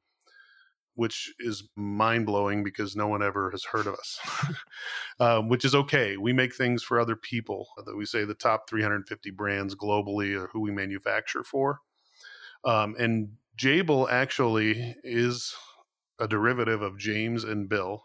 which 0.94 1.32
is 1.40 1.68
mind 1.76 2.26
blowing 2.26 2.62
because 2.62 2.94
no 2.94 3.08
one 3.08 3.22
ever 3.22 3.50
has 3.50 3.64
heard 3.64 3.86
of 3.86 3.94
us, 3.94 4.18
um, 5.20 5.48
which 5.48 5.64
is 5.64 5.74
okay. 5.74 6.16
We 6.16 6.32
make 6.32 6.54
things 6.54 6.82
for 6.82 7.00
other 7.00 7.16
people. 7.16 7.68
That 7.84 7.96
we 7.96 8.06
say 8.06 8.24
the 8.24 8.34
top 8.34 8.68
350 8.68 9.30
brands 9.30 9.74
globally 9.74 10.38
are 10.40 10.48
who 10.52 10.60
we 10.60 10.70
manufacture 10.70 11.42
for. 11.42 11.80
Um, 12.64 12.94
and 12.98 13.30
Jabil 13.58 14.10
actually 14.10 14.96
is 15.04 15.54
a 16.18 16.28
derivative 16.28 16.82
of 16.82 16.98
James 16.98 17.44
and 17.44 17.68
Bill, 17.68 18.04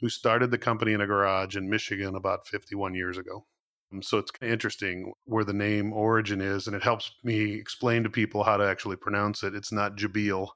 who 0.00 0.08
started 0.08 0.50
the 0.50 0.58
company 0.58 0.92
in 0.92 1.00
a 1.00 1.06
garage 1.06 1.56
in 1.56 1.68
Michigan 1.68 2.16
about 2.16 2.46
51 2.46 2.94
years 2.94 3.18
ago. 3.18 3.46
Um, 3.92 4.02
so 4.02 4.18
it's 4.18 4.32
interesting 4.40 5.12
where 5.24 5.44
the 5.44 5.52
name 5.52 5.92
origin 5.92 6.40
is, 6.40 6.66
and 6.66 6.74
it 6.74 6.82
helps 6.82 7.12
me 7.22 7.54
explain 7.54 8.02
to 8.02 8.10
people 8.10 8.42
how 8.42 8.56
to 8.56 8.64
actually 8.64 8.96
pronounce 8.96 9.42
it. 9.42 9.54
It's 9.54 9.72
not 9.72 9.96
Jabil, 9.96 10.48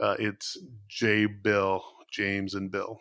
uh, 0.00 0.16
it's 0.18 0.58
J 0.88 1.26
Bill, 1.26 1.84
James 2.12 2.54
and 2.54 2.70
Bill. 2.70 2.98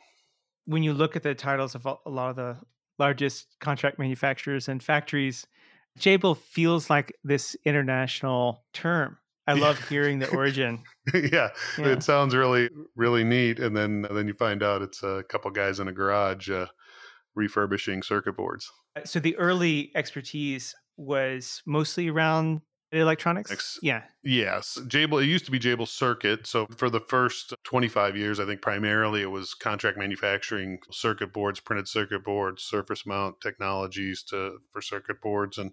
When 0.65 0.83
you 0.83 0.93
look 0.93 1.15
at 1.15 1.23
the 1.23 1.35
titles 1.35 1.75
of 1.75 1.85
a 1.85 1.97
lot 2.09 2.29
of 2.29 2.35
the 2.35 2.57
largest 2.99 3.47
contract 3.59 3.99
manufacturers 3.99 4.69
and 4.69 4.81
factories, 4.81 5.45
J. 5.97 6.17
Bill 6.17 6.35
feels 6.35 6.89
like 6.89 7.13
this 7.23 7.55
international 7.65 8.63
term. 8.73 9.17
I 9.45 9.53
love 9.59 9.77
hearing 9.89 10.19
the 10.19 10.29
origin. 10.29 10.83
yeah, 11.13 11.49
yeah, 11.77 11.87
it 11.87 12.03
sounds 12.03 12.35
really, 12.35 12.69
really 12.95 13.23
neat. 13.23 13.59
And 13.59 13.75
then, 13.75 14.07
then 14.09 14.27
you 14.27 14.33
find 14.33 14.63
out 14.63 14.81
it's 14.81 15.03
a 15.03 15.23
couple 15.29 15.51
guys 15.51 15.79
in 15.79 15.87
a 15.87 15.91
garage 15.91 16.49
uh, 16.49 16.67
refurbishing 17.35 18.03
circuit 18.03 18.37
boards. 18.37 18.71
Uh, 18.95 19.01
so 19.03 19.19
the 19.19 19.35
early 19.37 19.91
expertise 19.95 20.73
was 20.97 21.61
mostly 21.65 22.09
around 22.09 22.61
electronics. 23.01 23.51
Ex- 23.51 23.79
yeah. 23.81 24.03
Yes, 24.23 24.77
Jabil. 24.87 25.23
It 25.23 25.27
used 25.27 25.45
to 25.45 25.51
be 25.51 25.59
Jabil 25.59 25.87
Circuit. 25.87 26.47
So 26.47 26.67
for 26.77 26.89
the 26.89 26.99
first 26.99 27.53
25 27.63 28.15
years, 28.15 28.39
I 28.39 28.45
think 28.45 28.61
primarily 28.61 29.21
it 29.21 29.31
was 29.31 29.53
contract 29.53 29.97
manufacturing 29.97 30.79
circuit 30.91 31.33
boards, 31.33 31.59
printed 31.59 31.87
circuit 31.87 32.23
boards, 32.23 32.63
surface 32.63 33.05
mount 33.05 33.41
technologies 33.41 34.23
to 34.23 34.59
for 34.71 34.81
circuit 34.81 35.21
boards, 35.21 35.57
and 35.57 35.71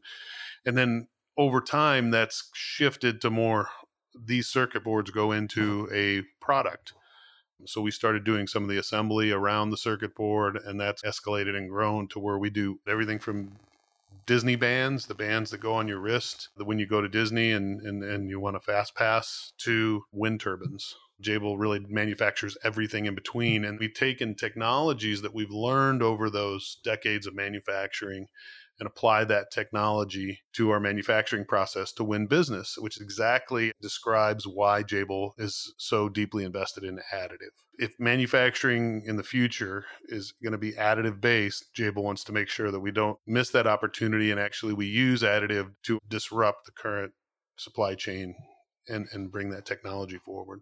and 0.64 0.76
then 0.76 1.08
over 1.36 1.60
time 1.60 2.10
that's 2.10 2.50
shifted 2.54 3.20
to 3.20 3.30
more 3.30 3.68
these 4.14 4.48
circuit 4.48 4.84
boards 4.84 5.10
go 5.10 5.32
into 5.32 5.88
a 5.92 6.22
product. 6.44 6.92
So 7.66 7.80
we 7.80 7.90
started 7.90 8.24
doing 8.24 8.46
some 8.46 8.62
of 8.62 8.68
the 8.70 8.78
assembly 8.78 9.32
around 9.32 9.70
the 9.70 9.76
circuit 9.76 10.14
board, 10.14 10.58
and 10.64 10.80
that's 10.80 11.02
escalated 11.02 11.56
and 11.56 11.68
grown 11.68 12.08
to 12.08 12.18
where 12.18 12.38
we 12.38 12.50
do 12.50 12.80
everything 12.88 13.18
from 13.18 13.52
Disney 14.30 14.54
bands, 14.54 15.06
the 15.06 15.14
bands 15.16 15.50
that 15.50 15.58
go 15.58 15.74
on 15.74 15.88
your 15.88 15.98
wrist 15.98 16.50
when 16.54 16.78
you 16.78 16.86
go 16.86 17.00
to 17.00 17.08
Disney 17.08 17.50
and, 17.50 17.80
and, 17.80 18.04
and 18.04 18.30
you 18.30 18.38
want 18.38 18.54
a 18.54 18.60
fast 18.60 18.94
pass, 18.94 19.52
to 19.58 20.04
wind 20.12 20.38
turbines. 20.38 20.94
Jabil 21.20 21.58
really 21.58 21.80
manufactures 21.88 22.56
everything 22.62 23.06
in 23.06 23.16
between. 23.16 23.64
And 23.64 23.80
we've 23.80 23.92
taken 23.92 24.36
technologies 24.36 25.22
that 25.22 25.34
we've 25.34 25.50
learned 25.50 26.00
over 26.00 26.30
those 26.30 26.78
decades 26.84 27.26
of 27.26 27.34
manufacturing 27.34 28.28
and 28.80 28.86
apply 28.86 29.24
that 29.24 29.50
technology 29.52 30.40
to 30.54 30.70
our 30.70 30.80
manufacturing 30.80 31.44
process 31.44 31.92
to 31.92 32.02
win 32.02 32.26
business, 32.26 32.76
which 32.78 33.00
exactly 33.00 33.72
describes 33.82 34.46
why 34.46 34.82
Jabil 34.82 35.32
is 35.38 35.74
so 35.76 36.08
deeply 36.08 36.44
invested 36.44 36.84
in 36.84 36.98
additive. 37.14 37.52
If 37.78 37.92
manufacturing 37.98 39.02
in 39.06 39.16
the 39.16 39.22
future 39.22 39.84
is 40.08 40.32
going 40.42 40.52
to 40.52 40.58
be 40.58 40.72
additive 40.72 41.20
based, 41.20 41.66
Jabil 41.76 42.02
wants 42.02 42.24
to 42.24 42.32
make 42.32 42.48
sure 42.48 42.70
that 42.70 42.80
we 42.80 42.90
don't 42.90 43.18
miss 43.26 43.50
that 43.50 43.66
opportunity 43.66 44.30
and 44.30 44.40
actually 44.40 44.72
we 44.72 44.86
use 44.86 45.22
additive 45.22 45.72
to 45.84 45.98
disrupt 46.08 46.64
the 46.64 46.72
current 46.72 47.12
supply 47.58 47.94
chain 47.94 48.34
and, 48.88 49.06
and 49.12 49.30
bring 49.30 49.50
that 49.50 49.66
technology 49.66 50.18
forward. 50.24 50.60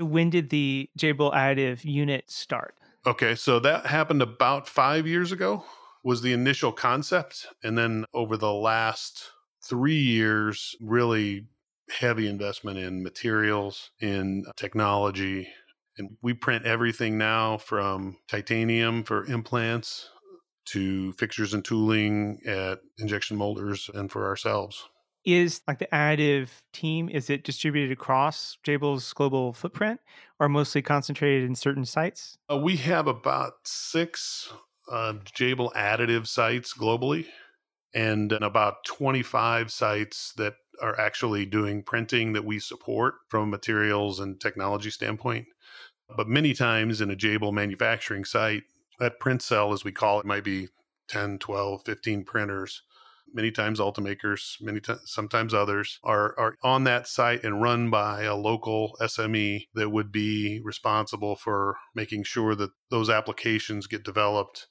When 0.00 0.28
did 0.28 0.50
the 0.50 0.90
Jabil 0.98 1.32
additive 1.32 1.84
unit 1.84 2.30
start? 2.30 2.74
Okay, 3.06 3.34
so 3.34 3.60
that 3.60 3.86
happened 3.86 4.22
about 4.22 4.68
five 4.68 5.06
years 5.06 5.30
ago 5.30 5.64
was 6.04 6.22
the 6.22 6.32
initial 6.32 6.72
concept. 6.72 7.46
And 7.62 7.76
then 7.76 8.04
over 8.14 8.36
the 8.36 8.52
last 8.52 9.30
three 9.62 9.98
years, 9.98 10.74
really 10.80 11.46
heavy 11.90 12.28
investment 12.28 12.78
in 12.78 13.02
materials, 13.02 13.90
in 14.00 14.44
technology. 14.56 15.48
And 15.98 16.16
we 16.22 16.34
print 16.34 16.64
everything 16.64 17.18
now 17.18 17.58
from 17.58 18.16
titanium 18.28 19.04
for 19.04 19.24
implants 19.26 20.08
to 20.66 21.12
fixtures 21.12 21.52
and 21.52 21.64
tooling 21.64 22.40
at 22.46 22.78
injection 22.98 23.36
molders 23.36 23.90
and 23.92 24.10
for 24.10 24.26
ourselves. 24.26 24.88
Is 25.24 25.60
like 25.68 25.78
the 25.78 25.88
additive 25.92 26.48
team, 26.72 27.10
is 27.10 27.28
it 27.28 27.44
distributed 27.44 27.92
across 27.92 28.56
Jabil's 28.64 29.12
global 29.12 29.52
footprint 29.52 30.00
or 30.38 30.48
mostly 30.48 30.80
concentrated 30.80 31.46
in 31.46 31.54
certain 31.54 31.84
sites? 31.84 32.38
Uh, 32.50 32.56
we 32.56 32.76
have 32.76 33.06
about 33.06 33.54
six 33.64 34.50
uh, 34.90 35.14
Jabil 35.36 35.72
additive 35.74 36.26
sites 36.26 36.74
globally 36.74 37.26
and 37.94 38.32
about 38.32 38.84
25 38.84 39.70
sites 39.70 40.32
that 40.36 40.54
are 40.82 40.98
actually 40.98 41.46
doing 41.46 41.82
printing 41.82 42.32
that 42.32 42.44
we 42.44 42.58
support 42.58 43.14
from 43.28 43.42
a 43.42 43.46
materials 43.46 44.20
and 44.20 44.40
technology 44.40 44.90
standpoint. 44.90 45.46
But 46.16 46.28
many 46.28 46.54
times 46.54 47.00
in 47.00 47.10
a 47.10 47.16
Jabil 47.16 47.52
manufacturing 47.52 48.24
site, 48.24 48.64
that 48.98 49.20
print 49.20 49.42
cell, 49.42 49.72
as 49.72 49.84
we 49.84 49.92
call 49.92 50.20
it, 50.20 50.26
might 50.26 50.44
be 50.44 50.68
10, 51.08 51.38
12, 51.38 51.82
15 51.84 52.24
printers. 52.24 52.82
Many 53.32 53.50
times 53.50 53.78
Ultimakers, 53.78 54.60
many 54.60 54.80
times, 54.80 55.02
sometimes 55.04 55.54
others 55.54 55.98
are, 56.02 56.38
are 56.38 56.56
on 56.62 56.84
that 56.84 57.06
site 57.06 57.44
and 57.44 57.62
run 57.62 57.90
by 57.90 58.22
a 58.22 58.34
local 58.34 58.96
SME 59.00 59.68
that 59.74 59.90
would 59.90 60.10
be 60.10 60.60
responsible 60.64 61.36
for 61.36 61.76
making 61.94 62.24
sure 62.24 62.54
that 62.56 62.70
those 62.90 63.08
applications 63.08 63.86
get 63.86 64.04
developed 64.04 64.66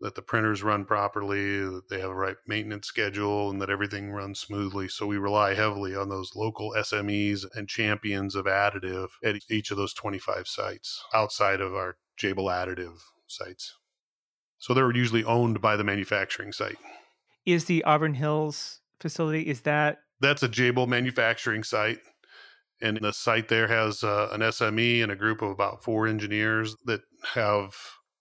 that 0.00 0.14
the 0.14 0.22
printers 0.22 0.62
run 0.62 0.84
properly, 0.84 1.60
that 1.60 1.88
they 1.88 2.00
have 2.00 2.10
a 2.10 2.14
right 2.14 2.36
maintenance 2.46 2.86
schedule, 2.86 3.50
and 3.50 3.60
that 3.62 3.70
everything 3.70 4.10
runs 4.10 4.38
smoothly. 4.38 4.88
So 4.88 5.06
we 5.06 5.16
rely 5.16 5.54
heavily 5.54 5.96
on 5.96 6.08
those 6.08 6.36
local 6.36 6.74
SMEs 6.76 7.46
and 7.54 7.68
champions 7.68 8.34
of 8.34 8.44
additive 8.44 9.08
at 9.24 9.36
each 9.50 9.70
of 9.70 9.76
those 9.76 9.94
25 9.94 10.46
sites 10.46 11.02
outside 11.14 11.60
of 11.60 11.74
our 11.74 11.96
Jabil 12.20 12.50
additive 12.50 12.98
sites. 13.26 13.74
So 14.58 14.74
they're 14.74 14.94
usually 14.94 15.24
owned 15.24 15.60
by 15.60 15.76
the 15.76 15.84
manufacturing 15.84 16.52
site. 16.52 16.78
Is 17.46 17.66
the 17.66 17.84
Auburn 17.84 18.14
Hills 18.14 18.80
facility, 19.00 19.42
is 19.42 19.62
that? 19.62 19.98
That's 20.20 20.42
a 20.42 20.48
Jabil 20.48 20.88
manufacturing 20.88 21.62
site. 21.62 21.98
And 22.80 22.98
the 23.00 23.12
site 23.12 23.48
there 23.48 23.68
has 23.68 24.02
uh, 24.02 24.28
an 24.32 24.40
SME 24.40 25.02
and 25.02 25.12
a 25.12 25.16
group 25.16 25.42
of 25.42 25.50
about 25.50 25.84
four 25.84 26.06
engineers 26.06 26.76
that 26.84 27.02
have 27.34 27.74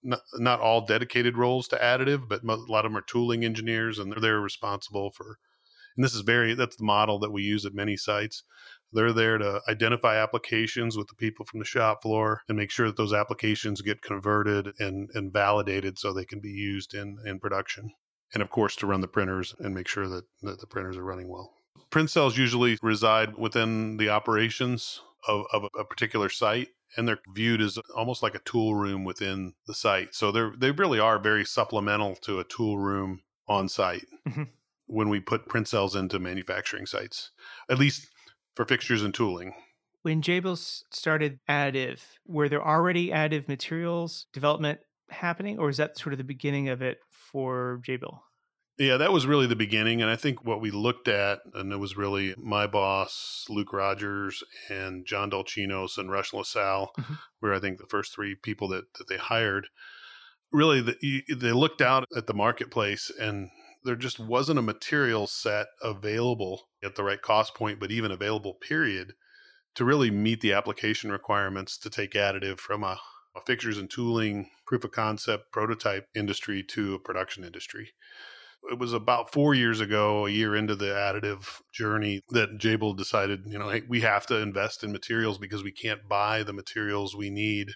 not, 0.04 0.22
not 0.36 0.60
all 0.60 0.86
dedicated 0.86 1.38
roles 1.38 1.68
to 1.70 1.78
additive, 1.78 2.28
but 2.28 2.44
a 2.44 2.56
lot 2.56 2.86
of 2.86 2.92
them 2.92 2.98
are 2.98 3.06
tooling 3.08 3.44
engineers, 3.46 4.00
and 4.00 4.12
they're, 4.12 4.20
they're 4.20 4.42
responsible 4.42 5.12
for. 5.12 5.38
And 5.96 6.04
this 6.04 6.14
is 6.14 6.22
very 6.22 6.56
that's 6.56 6.76
the 6.76 6.84
model 6.84 7.20
that 7.20 7.32
we 7.32 7.44
use 7.44 7.66
at 7.66 7.74
many 7.74 7.96
sites. 7.98 8.44
They're 8.92 9.14
there 9.14 9.38
to 9.38 9.62
identify 9.68 10.18
applications 10.18 10.98
with 10.98 11.08
the 11.08 11.16
people 11.16 11.46
from 11.46 11.60
the 11.60 11.66
shop 11.66 12.04
floor 12.04 12.42
and 12.48 12.58
make 12.58 12.72
sure 12.72 12.88
that 12.88 12.98
those 12.98 13.14
applications 13.14 13.82
get 13.82 14.02
converted 14.02 14.74
and, 14.80 15.10
and 15.14 15.34
validated 15.34 15.98
so 15.98 16.14
they 16.14 16.26
can 16.26 16.40
be 16.40 16.52
used 16.52 16.94
in, 16.94 17.18
in 17.26 17.40
production. 17.40 17.92
And 18.34 18.42
of 18.42 18.50
course, 18.50 18.76
to 18.78 18.88
run 18.88 19.02
the 19.02 19.08
printers 19.08 19.56
and 19.60 19.76
make 19.76 19.88
sure 19.88 20.08
that, 20.08 20.26
that 20.42 20.60
the 20.60 20.68
printers 20.68 20.98
are 20.98 21.04
running 21.04 21.30
well. 21.30 21.54
Print 21.90 22.10
cells 22.10 22.38
usually 22.38 22.78
reside 22.82 23.38
within 23.38 23.98
the 23.98 24.10
operations 24.10 25.02
of, 25.28 25.46
of 25.54 25.68
a 25.78 25.84
particular 25.84 26.30
site 26.30 26.70
and 26.98 27.08
they're 27.08 27.20
viewed 27.34 27.62
as 27.62 27.78
almost 27.96 28.24
like 28.24 28.36
a 28.36 28.40
tool 28.40 28.76
room 28.76 29.04
within 29.04 29.54
the 29.68 29.74
site. 29.74 30.14
So 30.14 30.32
they 30.32 30.50
they 30.58 30.72
really 30.72 31.00
are 31.00 31.20
very 31.20 31.46
supplemental 31.46 32.16
to 32.18 32.40
a 32.40 32.44
tool 32.44 32.78
room 32.78 33.22
on 33.48 33.68
site 33.68 34.06
mm-hmm. 34.28 34.44
when 34.88 35.10
we 35.10 35.20
put 35.20 35.48
print 35.48 35.68
cells 35.68 35.96
into 35.96 36.20
manufacturing 36.20 36.86
sites, 36.86 37.32
at 37.70 37.80
least 37.80 38.08
for 38.56 38.66
fixtures 38.66 39.04
and 39.04 39.14
tooling. 39.14 39.54
When 40.04 40.22
Jabil 40.22 40.58
started 40.92 41.40
additive, 41.50 42.02
were 42.28 42.50
there 42.50 42.66
already 42.66 43.10
additive 43.10 43.48
materials 43.48 44.28
development 44.34 44.80
happening, 45.10 45.60
or 45.60 45.70
is 45.70 45.78
that 45.78 45.98
sort 45.98 46.14
of 46.14 46.18
the 46.18 46.24
beginning 46.24 46.70
of 46.70 46.82
it 46.82 47.00
for 47.34 47.82
Jabil? 47.86 48.20
Yeah, 48.80 48.98
that 48.98 49.12
was 49.12 49.28
really 49.28 49.46
the 49.46 49.56
beginning. 49.56 50.02
And 50.02 50.10
I 50.10 50.16
think 50.16 50.46
what 50.46 50.62
we 50.62 50.72
looked 50.72 51.08
at, 51.08 51.40
and 51.54 51.72
it 51.72 51.78
was 51.78 51.98
really 51.98 52.34
my 52.38 52.66
boss, 52.66 53.46
Luke 53.50 53.72
Rogers, 53.74 54.44
and 54.70 55.06
John 55.06 55.30
Dolcinos 55.30 55.98
and 55.98 56.10
Rush 56.10 56.34
LaSalle, 56.34 56.92
mm-hmm. 56.98 57.14
were, 57.42 57.54
I 57.54 57.60
think, 57.60 57.78
the 57.78 57.86
first 57.86 58.16
three 58.16 58.36
people 58.36 58.70
that, 58.70 58.86
that 58.98 59.08
they 59.08 59.18
hired. 59.18 59.68
Really, 60.52 60.82
the, 60.82 61.24
they 61.36 61.52
looked 61.52 61.82
out 61.82 62.06
at 62.16 62.26
the 62.26 62.34
marketplace 62.34 63.12
and 63.20 63.50
there 63.84 63.96
just 63.96 64.20
wasn't 64.20 64.60
a 64.60 64.64
material 64.64 65.28
set 65.28 65.68
available 65.82 66.70
at 66.84 66.96
the 66.96 67.04
right 67.04 67.22
cost 67.22 67.54
point, 67.54 67.80
but 67.80 67.92
even 67.92 68.12
available, 68.12 68.56
period, 68.56 69.14
to 69.76 69.86
really 69.86 70.10
meet 70.10 70.42
the 70.42 70.54
application 70.54 71.12
requirements 71.12 71.78
to 71.80 71.90
take 71.90 72.14
additive 72.14 72.60
from 72.60 72.84
a, 72.84 73.00
a 73.36 73.42
fixtures 73.42 73.78
and 73.78 73.90
tooling 73.90 74.50
proof 74.66 74.84
of 74.84 74.92
concept 74.92 75.52
prototype 75.52 76.08
industry 76.16 76.64
to 76.64 76.96
a 76.96 77.00
production 77.00 77.44
industry 77.44 77.90
it 78.72 78.80
was 78.80 78.94
about 78.94 79.32
four 79.32 79.54
years 79.54 79.80
ago, 79.82 80.26
a 80.26 80.30
year 80.30 80.56
into 80.56 80.76
the 80.76 80.86
additive 80.86 81.62
journey, 81.72 82.22
that 82.30 82.58
Jabil 82.58 82.96
decided, 82.96 83.44
you 83.46 83.60
know, 83.60 83.70
hey, 83.70 83.84
we 83.88 84.02
have 84.02 84.26
to 84.28 84.38
invest 84.38 84.84
in 84.84 84.92
materials 84.92 85.38
because 85.38 85.64
we 85.64 85.72
can't 85.72 86.08
buy 86.08 86.44
the 86.44 86.54
materials 86.54 87.16
we 87.16 87.30
need. 87.30 87.72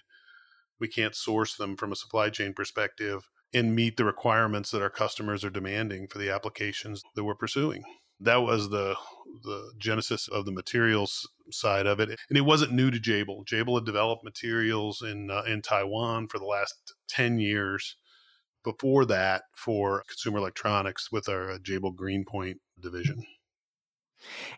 We 0.80 0.88
can't 0.88 1.14
source 1.14 1.56
them 1.56 1.76
from 1.76 1.92
a 1.92 1.96
supply 1.96 2.30
chain 2.30 2.54
perspective 2.54 3.28
and 3.52 3.74
meet 3.74 3.96
the 3.96 4.04
requirements 4.04 4.70
that 4.70 4.82
our 4.82 4.90
customers 4.90 5.44
are 5.44 5.50
demanding 5.50 6.06
for 6.06 6.18
the 6.18 6.30
applications 6.30 7.02
that 7.14 7.24
we're 7.24 7.34
pursuing. 7.34 7.82
That 8.20 8.42
was 8.42 8.70
the 8.70 8.96
the 9.44 9.70
genesis 9.78 10.26
of 10.28 10.44
the 10.44 10.52
materials 10.52 11.28
side 11.50 11.86
of 11.86 12.00
it, 12.00 12.08
and 12.28 12.38
it 12.38 12.42
wasn't 12.42 12.72
new 12.72 12.90
to 12.90 12.98
Jabil. 12.98 13.44
Jabil 13.44 13.76
had 13.76 13.84
developed 13.84 14.24
materials 14.24 15.02
in 15.02 15.30
uh, 15.30 15.42
in 15.46 15.62
Taiwan 15.62 16.28
for 16.28 16.38
the 16.38 16.46
last 16.46 16.94
ten 17.08 17.38
years. 17.38 17.96
Before 18.64 19.04
that, 19.06 19.44
for 19.54 20.02
consumer 20.08 20.38
electronics 20.38 21.10
with 21.12 21.28
our 21.28 21.52
uh, 21.52 21.58
Jabil 21.58 21.94
Greenpoint 21.94 22.58
division. 22.78 23.24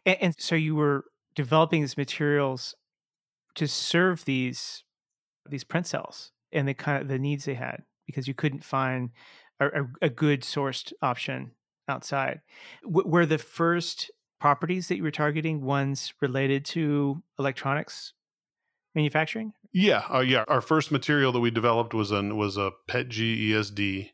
And, 0.07 0.17
and 0.21 0.35
so 0.39 0.55
you 0.55 0.75
were 0.75 1.05
developing 1.35 1.83
these 1.83 1.97
materials 1.97 2.75
to 3.55 3.69
serve 3.69 4.25
these 4.25 4.85
these 5.49 5.65
print 5.65 5.87
cells 5.87 6.33
and 6.53 6.67
the 6.67 6.75
kind 6.75 7.03
of 7.03 7.09
the 7.09 7.19
needs 7.19 7.45
they 7.45 7.55
had 7.55 7.83
because 8.07 8.27
you 8.29 8.35
couldn't 8.35 8.65
find 8.65 9.11
a, 9.59 9.83
a 10.03 10.09
good 10.09 10.43
sourced 10.43 10.93
option 11.03 11.53
outside. 11.91 12.41
W- 12.85 13.09
were 13.09 13.27
the 13.27 13.39
first 13.39 14.11
properties 14.41 14.89
that 14.89 14.97
you 14.97 15.03
were 15.03 15.11
targeting 15.11 15.63
ones 15.63 16.15
related 16.21 16.65
to 16.65 17.23
electronics 17.39 18.15
manufacturing? 18.95 19.53
Yeah, 19.73 20.03
uh, 20.13 20.21
yeah. 20.21 20.45
Our 20.49 20.61
first 20.61 20.91
material 20.91 21.33
that 21.33 21.41
we 21.41 21.51
developed 21.51 21.95
was 21.95 22.11
an 22.11 22.37
was 22.37 22.57
a 22.57 22.73
PETG 22.89 23.51
ESD. 23.51 24.11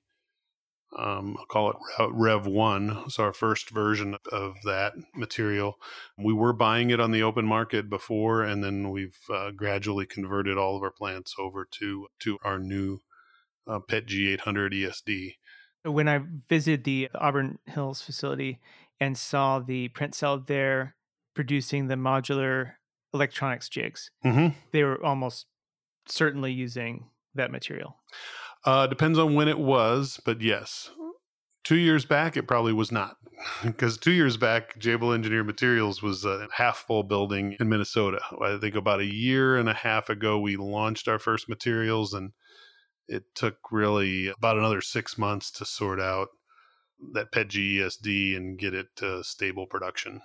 Um, 0.98 1.36
I'll 1.38 1.46
call 1.46 1.70
it 1.70 1.76
Rev 2.12 2.46
One. 2.46 3.10
So 3.10 3.24
our 3.24 3.32
first 3.32 3.70
version 3.70 4.16
of 4.32 4.54
that 4.64 4.94
material. 5.14 5.76
We 6.18 6.32
were 6.32 6.52
buying 6.52 6.90
it 6.90 7.00
on 7.00 7.10
the 7.10 7.22
open 7.22 7.46
market 7.46 7.90
before, 7.90 8.42
and 8.42 8.62
then 8.62 8.90
we've 8.90 9.18
uh, 9.32 9.50
gradually 9.50 10.06
converted 10.06 10.56
all 10.58 10.76
of 10.76 10.82
our 10.82 10.90
plants 10.90 11.34
over 11.38 11.66
to 11.78 12.08
to 12.20 12.38
our 12.44 12.58
new 12.58 12.98
uh, 13.66 13.80
PETG 13.80 14.32
800 14.34 14.72
ESD. 14.72 15.34
When 15.86 16.08
I 16.08 16.20
visited 16.48 16.84
the 16.84 17.08
Auburn 17.14 17.58
Hills 17.66 18.02
facility 18.02 18.60
and 19.00 19.16
saw 19.16 19.60
the 19.60 19.88
print 19.88 20.14
cell 20.14 20.38
there 20.38 20.94
producing 21.34 21.86
the 21.86 21.94
modular 21.94 22.72
electronics 23.14 23.68
jigs, 23.68 24.10
mm-hmm. 24.24 24.48
they 24.72 24.82
were 24.82 25.02
almost 25.04 25.46
certainly 26.08 26.52
using 26.52 27.06
that 27.34 27.50
material. 27.50 27.96
Uh, 28.64 28.86
depends 28.86 29.18
on 29.18 29.34
when 29.34 29.48
it 29.48 29.58
was, 29.58 30.20
but 30.24 30.40
yes. 30.40 30.90
Two 31.62 31.76
years 31.76 32.04
back, 32.04 32.36
it 32.36 32.44
probably 32.44 32.72
was 32.72 32.92
not. 32.92 33.16
Because 33.62 33.98
two 33.98 34.12
years 34.12 34.36
back, 34.36 34.78
Jabil 34.78 35.14
Engineered 35.14 35.46
Materials 35.46 36.02
was 36.02 36.24
a 36.24 36.48
half 36.52 36.78
full 36.78 37.02
building 37.02 37.54
in 37.60 37.68
Minnesota. 37.68 38.18
I 38.42 38.56
think 38.58 38.74
about 38.74 39.00
a 39.00 39.04
year 39.04 39.56
and 39.56 39.68
a 39.68 39.74
half 39.74 40.08
ago, 40.08 40.38
we 40.40 40.56
launched 40.56 41.06
our 41.06 41.18
first 41.18 41.48
materials, 41.48 42.14
and 42.14 42.32
it 43.08 43.24
took 43.34 43.56
really 43.70 44.28
about 44.28 44.58
another 44.58 44.80
six 44.80 45.16
months 45.16 45.50
to 45.52 45.64
sort 45.64 46.00
out 46.00 46.28
that 47.12 47.32
PETG 47.32 47.76
ESD 47.76 48.36
and 48.36 48.58
get 48.58 48.74
it 48.74 48.88
to 48.96 49.22
stable 49.22 49.66
production. 49.66 50.22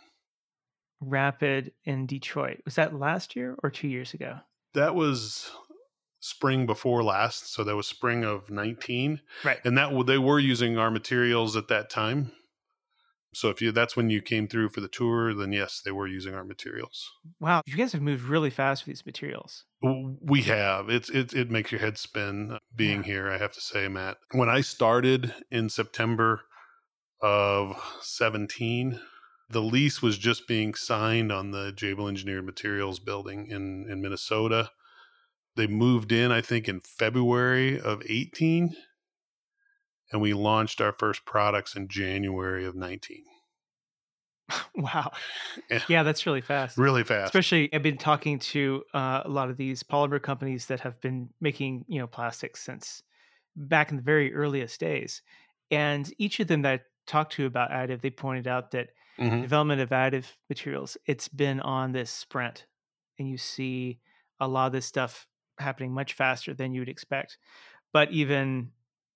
Rapid 1.02 1.74
in 1.84 2.06
Detroit. 2.06 2.62
Was 2.66 2.76
that 2.76 2.98
last 2.98 3.36
year 3.36 3.56
or 3.64 3.70
two 3.70 3.88
years 3.88 4.14
ago? 4.14 4.38
That 4.74 4.96
was 4.96 5.52
spring 6.20 6.66
before 6.66 7.04
last. 7.04 7.54
So 7.54 7.64
that 7.64 7.76
was 7.76 7.88
spring 7.88 8.24
of 8.24 8.50
19. 8.50 9.20
Right. 9.44 9.60
And 9.66 9.78
that 9.78 10.06
they 10.06 10.18
were 10.18 10.40
using 10.40 10.78
our 10.78 10.92
materials 10.92 11.58
at 11.58 11.68
that 11.68 11.90
time. 11.90 12.32
So 13.34 13.50
if 13.50 13.62
you 13.62 13.72
that's 13.72 13.96
when 13.96 14.10
you 14.10 14.22
came 14.22 14.48
through 14.48 14.70
for 14.70 14.82
the 14.82 14.90
tour, 14.90 15.34
then 15.34 15.54
yes, 15.54 15.82
they 15.84 15.92
were 15.92 16.08
using 16.08 16.34
our 16.34 16.44
materials. 16.44 17.10
Wow, 17.40 17.62
you 17.66 17.78
guys 17.78 17.94
have 17.94 18.02
moved 18.02 18.24
really 18.24 18.50
fast 18.50 18.86
with 18.86 18.96
these 18.96 19.06
materials. 19.06 19.64
We 19.82 20.42
have. 20.44 20.90
It's 20.90 21.10
it 21.10 21.34
it 21.34 21.50
makes 21.50 21.72
your 21.72 21.80
head 21.80 21.98
spin 21.98 22.52
uh, 22.54 22.60
being 22.76 23.00
yeah. 23.00 23.06
here, 23.06 23.32
I 23.32 23.38
have 23.38 23.54
to 23.54 23.62
say, 23.62 23.88
Matt. 23.88 24.18
When 24.32 24.50
I 24.50 24.62
started 24.62 25.34
in 25.50 25.70
September 25.70 26.42
of 27.22 27.82
17, 28.02 29.00
the 29.50 29.62
lease 29.62 30.02
was 30.02 30.18
just 30.18 30.48
being 30.48 30.74
signed 30.74 31.32
on 31.32 31.52
the 31.52 31.72
Jabil 31.72 32.10
Engineered 32.10 32.46
Materials 32.46 33.00
building 33.00 33.48
in 33.48 33.88
in 33.90 34.02
Minnesota. 34.02 34.72
They 35.56 35.68
moved 35.68 36.12
in, 36.12 36.32
I 36.32 36.42
think, 36.42 36.68
in 36.68 36.82
February 36.82 37.80
of 37.80 38.02
18 38.08 38.76
and 40.12 40.22
we 40.22 40.34
launched 40.34 40.82
our 40.82 40.92
first 40.92 41.26
products 41.26 41.76
in 41.76 41.88
January 41.88 42.66
of 42.66 42.76
19. 42.76 43.24
Wow. 44.76 45.12
Yeah. 45.70 45.82
yeah, 45.88 46.04
that's 46.04 46.26
really 46.26 46.42
fast. 46.42 46.78
Really 46.78 47.04
fast. 47.04 47.28
Especially, 47.28 47.74
I've 47.74 47.84
been 47.84 47.98
talking 47.98 48.40
to 48.40 48.84
uh, 48.94 49.22
a 49.24 49.30
lot 49.30 49.50
of 49.50 49.56
these 49.56 49.82
polymer 49.82 50.22
companies 50.22 50.66
that 50.66 50.82
have 50.82 51.00
been 51.00 51.30
making, 51.40 51.86
you 51.88 52.00
know, 52.00 52.08
plastics 52.08 52.62
since 52.62 53.02
back 53.56 53.92
in 53.92 53.98
the 53.98 54.04
very 54.04 54.34
earliest 54.34 54.80
days. 54.80 55.22
And 55.70 56.12
each 56.18 56.40
of 56.42 56.48
them 56.48 56.64
that 56.64 56.72
I 56.74 56.80
talked 57.08 57.34
to 57.34 57.46
about 57.46 57.72
additive, 57.72 58.02
they 58.02 58.10
pointed 58.10 58.48
out 58.48 58.72
that 58.72 58.90
mm-hmm. 59.20 59.42
development 59.42 59.82
of 59.82 59.90
additive 59.90 60.26
materials, 60.50 60.98
it's 61.06 61.28
been 61.28 61.60
on 61.62 61.92
this 61.92 62.12
sprint. 62.12 62.66
And 63.20 63.30
you 63.30 63.38
see 63.38 64.00
a 64.40 64.48
lot 64.48 64.68
of 64.68 64.74
this 64.74 64.86
stuff 64.86 65.28
happening 65.60 65.94
much 65.94 66.14
faster 66.14 66.54
than 66.54 66.74
you 66.74 66.82
would 66.82 66.90
expect. 66.90 67.38
But 67.94 68.12
even 68.12 68.72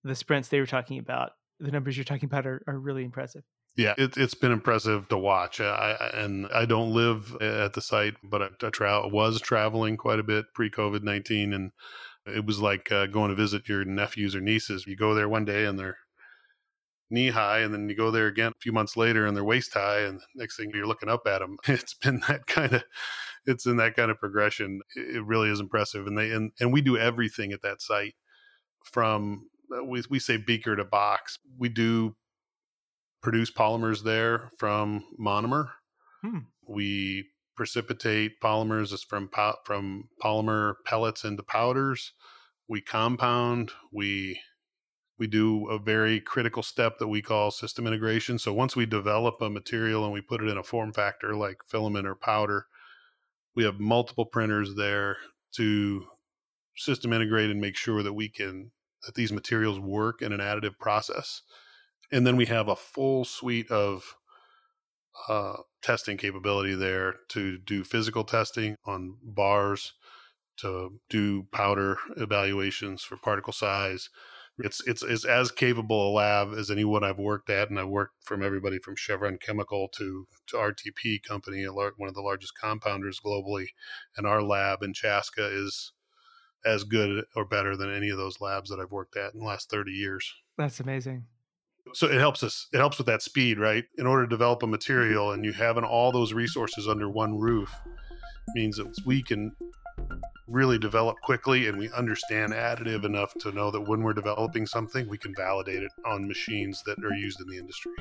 the 0.05 0.15
sprints 0.15 0.49
they 0.49 0.59
were 0.59 0.65
talking 0.65 0.99
about, 0.99 1.31
the 1.59 1.71
numbers 1.71 1.97
you're 1.97 2.03
talking 2.03 2.27
about 2.27 2.45
are, 2.45 2.61
are 2.67 2.79
really 2.79 3.03
impressive. 3.03 3.43
Yeah, 3.75 3.93
it, 3.97 4.15
has 4.15 4.33
been 4.35 4.53
impressive 4.53 5.09
to 5.09 5.17
watch. 5.17 5.59
I, 5.59 6.11
and 6.13 6.47
I 6.53 6.65
don't 6.65 6.93
live 6.93 7.35
at 7.41 7.73
the 7.73 7.81
site, 7.81 8.13
but 8.23 8.41
I, 8.41 8.47
I 8.63 8.69
tra- 8.69 9.07
was 9.09 9.41
traveling 9.41 9.97
quite 9.97 10.19
a 10.19 10.23
bit 10.23 10.45
pre 10.53 10.69
COVID 10.69 11.03
19. 11.03 11.53
And 11.53 11.71
it 12.25 12.45
was 12.45 12.61
like 12.61 12.89
uh, 12.91 13.07
going 13.07 13.29
to 13.29 13.35
visit 13.35 13.67
your 13.67 13.83
nephews 13.83 14.33
or 14.33 14.39
nieces. 14.39 14.87
You 14.87 14.95
go 14.95 15.13
there 15.13 15.27
one 15.27 15.43
day 15.43 15.65
and 15.65 15.77
they're 15.77 15.97
knee 17.09 17.29
high, 17.29 17.59
and 17.59 17.73
then 17.73 17.89
you 17.89 17.95
go 17.95 18.11
there 18.11 18.27
again 18.27 18.53
a 18.55 18.61
few 18.61 18.71
months 18.71 18.95
later 18.95 19.25
and 19.25 19.35
they're 19.35 19.43
waist 19.43 19.73
high. 19.73 20.01
And 20.01 20.21
next 20.35 20.55
thing 20.55 20.71
you're 20.73 20.87
looking 20.87 21.09
up 21.09 21.27
at 21.27 21.39
them. 21.39 21.57
It's 21.67 21.95
been 21.95 22.21
that 22.27 22.45
kind 22.47 22.73
of. 22.73 22.83
It's 23.45 23.65
in 23.65 23.77
that 23.77 23.95
kind 23.95 24.09
of 24.09 24.19
progression. 24.19 24.81
It 24.95 25.23
really 25.23 25.49
is 25.49 25.59
impressive, 25.59 26.07
and 26.07 26.17
they 26.17 26.31
and, 26.31 26.51
and 26.59 26.71
we 26.71 26.81
do 26.81 26.97
everything 26.97 27.51
at 27.51 27.61
that 27.61 27.81
site, 27.81 28.15
from 28.85 29.43
uh, 29.43 29.54
we, 29.85 30.03
we 30.09 30.19
say 30.19 30.37
beaker 30.37 30.75
to 30.75 30.85
box. 30.85 31.39
We 31.57 31.69
do 31.69 32.15
produce 33.21 33.51
polymers 33.51 34.03
there 34.03 34.49
from 34.57 35.03
monomer. 35.19 35.69
Hmm. 36.21 36.39
We 36.67 37.25
precipitate 37.55 38.39
polymers 38.41 39.05
from 39.05 39.29
from 39.65 40.09
polymer 40.23 40.75
pellets 40.85 41.23
into 41.23 41.43
powders. 41.43 42.13
We 42.67 42.81
compound. 42.81 43.71
We 43.91 44.39
we 45.17 45.27
do 45.27 45.67
a 45.69 45.79
very 45.79 46.19
critical 46.19 46.61
step 46.61 46.97
that 46.99 47.07
we 47.07 47.21
call 47.21 47.51
system 47.51 47.87
integration. 47.87 48.37
So 48.37 48.53
once 48.53 48.75
we 48.75 48.85
develop 48.85 49.41
a 49.41 49.49
material 49.49 50.03
and 50.03 50.11
we 50.11 50.21
put 50.21 50.43
it 50.43 50.49
in 50.49 50.57
a 50.57 50.63
form 50.63 50.91
factor 50.91 51.35
like 51.35 51.57
filament 51.65 52.05
or 52.05 52.15
powder, 52.15 52.65
we 53.55 53.63
have 53.63 53.79
multiple 53.79 54.25
printers 54.25 54.75
there 54.75 55.17
to 55.53 56.05
system 56.75 57.13
integrate 57.13 57.49
and 57.49 57.61
make 57.61 57.77
sure 57.77 58.03
that 58.03 58.13
we 58.13 58.27
can 58.27 58.71
that 59.05 59.15
these 59.15 59.31
materials 59.31 59.79
work 59.79 60.21
in 60.21 60.33
an 60.33 60.39
additive 60.39 60.77
process. 60.79 61.41
And 62.11 62.25
then 62.25 62.35
we 62.35 62.45
have 62.45 62.67
a 62.67 62.75
full 62.75 63.25
suite 63.25 63.71
of 63.71 64.15
uh, 65.27 65.57
testing 65.81 66.17
capability 66.17 66.75
there 66.75 67.15
to 67.29 67.57
do 67.57 67.83
physical 67.83 68.23
testing 68.23 68.75
on 68.85 69.17
bars, 69.23 69.93
to 70.57 70.99
do 71.09 71.43
powder 71.51 71.97
evaluations 72.17 73.03
for 73.03 73.17
particle 73.17 73.53
size. 73.53 74.09
It's 74.57 74.81
it's, 74.87 75.03
it's 75.03 75.25
as 75.25 75.51
capable 75.51 76.11
a 76.11 76.13
lab 76.13 76.53
as 76.57 76.71
anyone 76.71 77.03
I've 77.03 77.19
worked 77.19 77.49
at, 77.49 77.69
and 77.69 77.77
I've 77.77 77.89
worked 77.89 78.23
from 78.23 78.41
everybody 78.41 78.79
from 78.79 78.95
Chevron 78.95 79.37
Chemical 79.37 79.89
to 79.97 80.27
to 80.47 80.57
RTP 80.57 81.23
company, 81.23 81.65
one 81.65 82.07
of 82.07 82.13
the 82.13 82.21
largest 82.21 82.53
compounders 82.61 83.19
globally, 83.19 83.67
and 84.15 84.25
our 84.25 84.41
lab 84.41 84.81
in 84.81 84.93
Chaska 84.93 85.45
is 85.45 85.91
as 86.65 86.83
good 86.83 87.25
or 87.35 87.45
better 87.45 87.77
than 87.77 87.93
any 87.93 88.09
of 88.09 88.17
those 88.17 88.41
labs 88.41 88.69
that 88.69 88.79
I've 88.79 88.91
worked 88.91 89.17
at 89.17 89.33
in 89.33 89.39
the 89.39 89.45
last 89.45 89.69
30 89.69 89.91
years. 89.91 90.33
That's 90.57 90.79
amazing. 90.79 91.25
So 91.93 92.07
it 92.07 92.17
helps 92.17 92.41
us, 92.43 92.67
it 92.73 92.77
helps 92.77 92.97
with 92.97 93.07
that 93.07 93.21
speed, 93.21 93.59
right? 93.59 93.85
In 93.97 94.07
order 94.07 94.23
to 94.23 94.29
develop 94.29 94.63
a 94.63 94.65
mm-hmm. 94.65 94.71
material 94.71 95.31
and 95.31 95.45
you 95.45 95.53
having 95.53 95.83
all 95.83 96.11
those 96.11 96.33
resources 96.33 96.87
under 96.87 97.09
one 97.09 97.37
roof 97.37 97.73
means 98.55 98.77
that 98.77 98.91
we 99.05 99.21
can 99.21 99.51
really 100.47 100.77
develop 100.77 101.17
quickly 101.21 101.67
and 101.67 101.77
we 101.77 101.89
understand 101.91 102.53
additive 102.53 103.03
enough 103.03 103.33
to 103.39 103.51
know 103.51 103.71
that 103.71 103.81
when 103.81 104.01
we're 104.03 104.13
developing 104.13 104.65
something, 104.65 105.07
we 105.07 105.17
can 105.17 105.33
validate 105.35 105.83
it 105.83 105.91
on 106.05 106.27
machines 106.27 106.83
that 106.85 106.97
are 107.03 107.15
used 107.15 107.39
in 107.41 107.47
the 107.47 107.57
industry. 107.57 107.93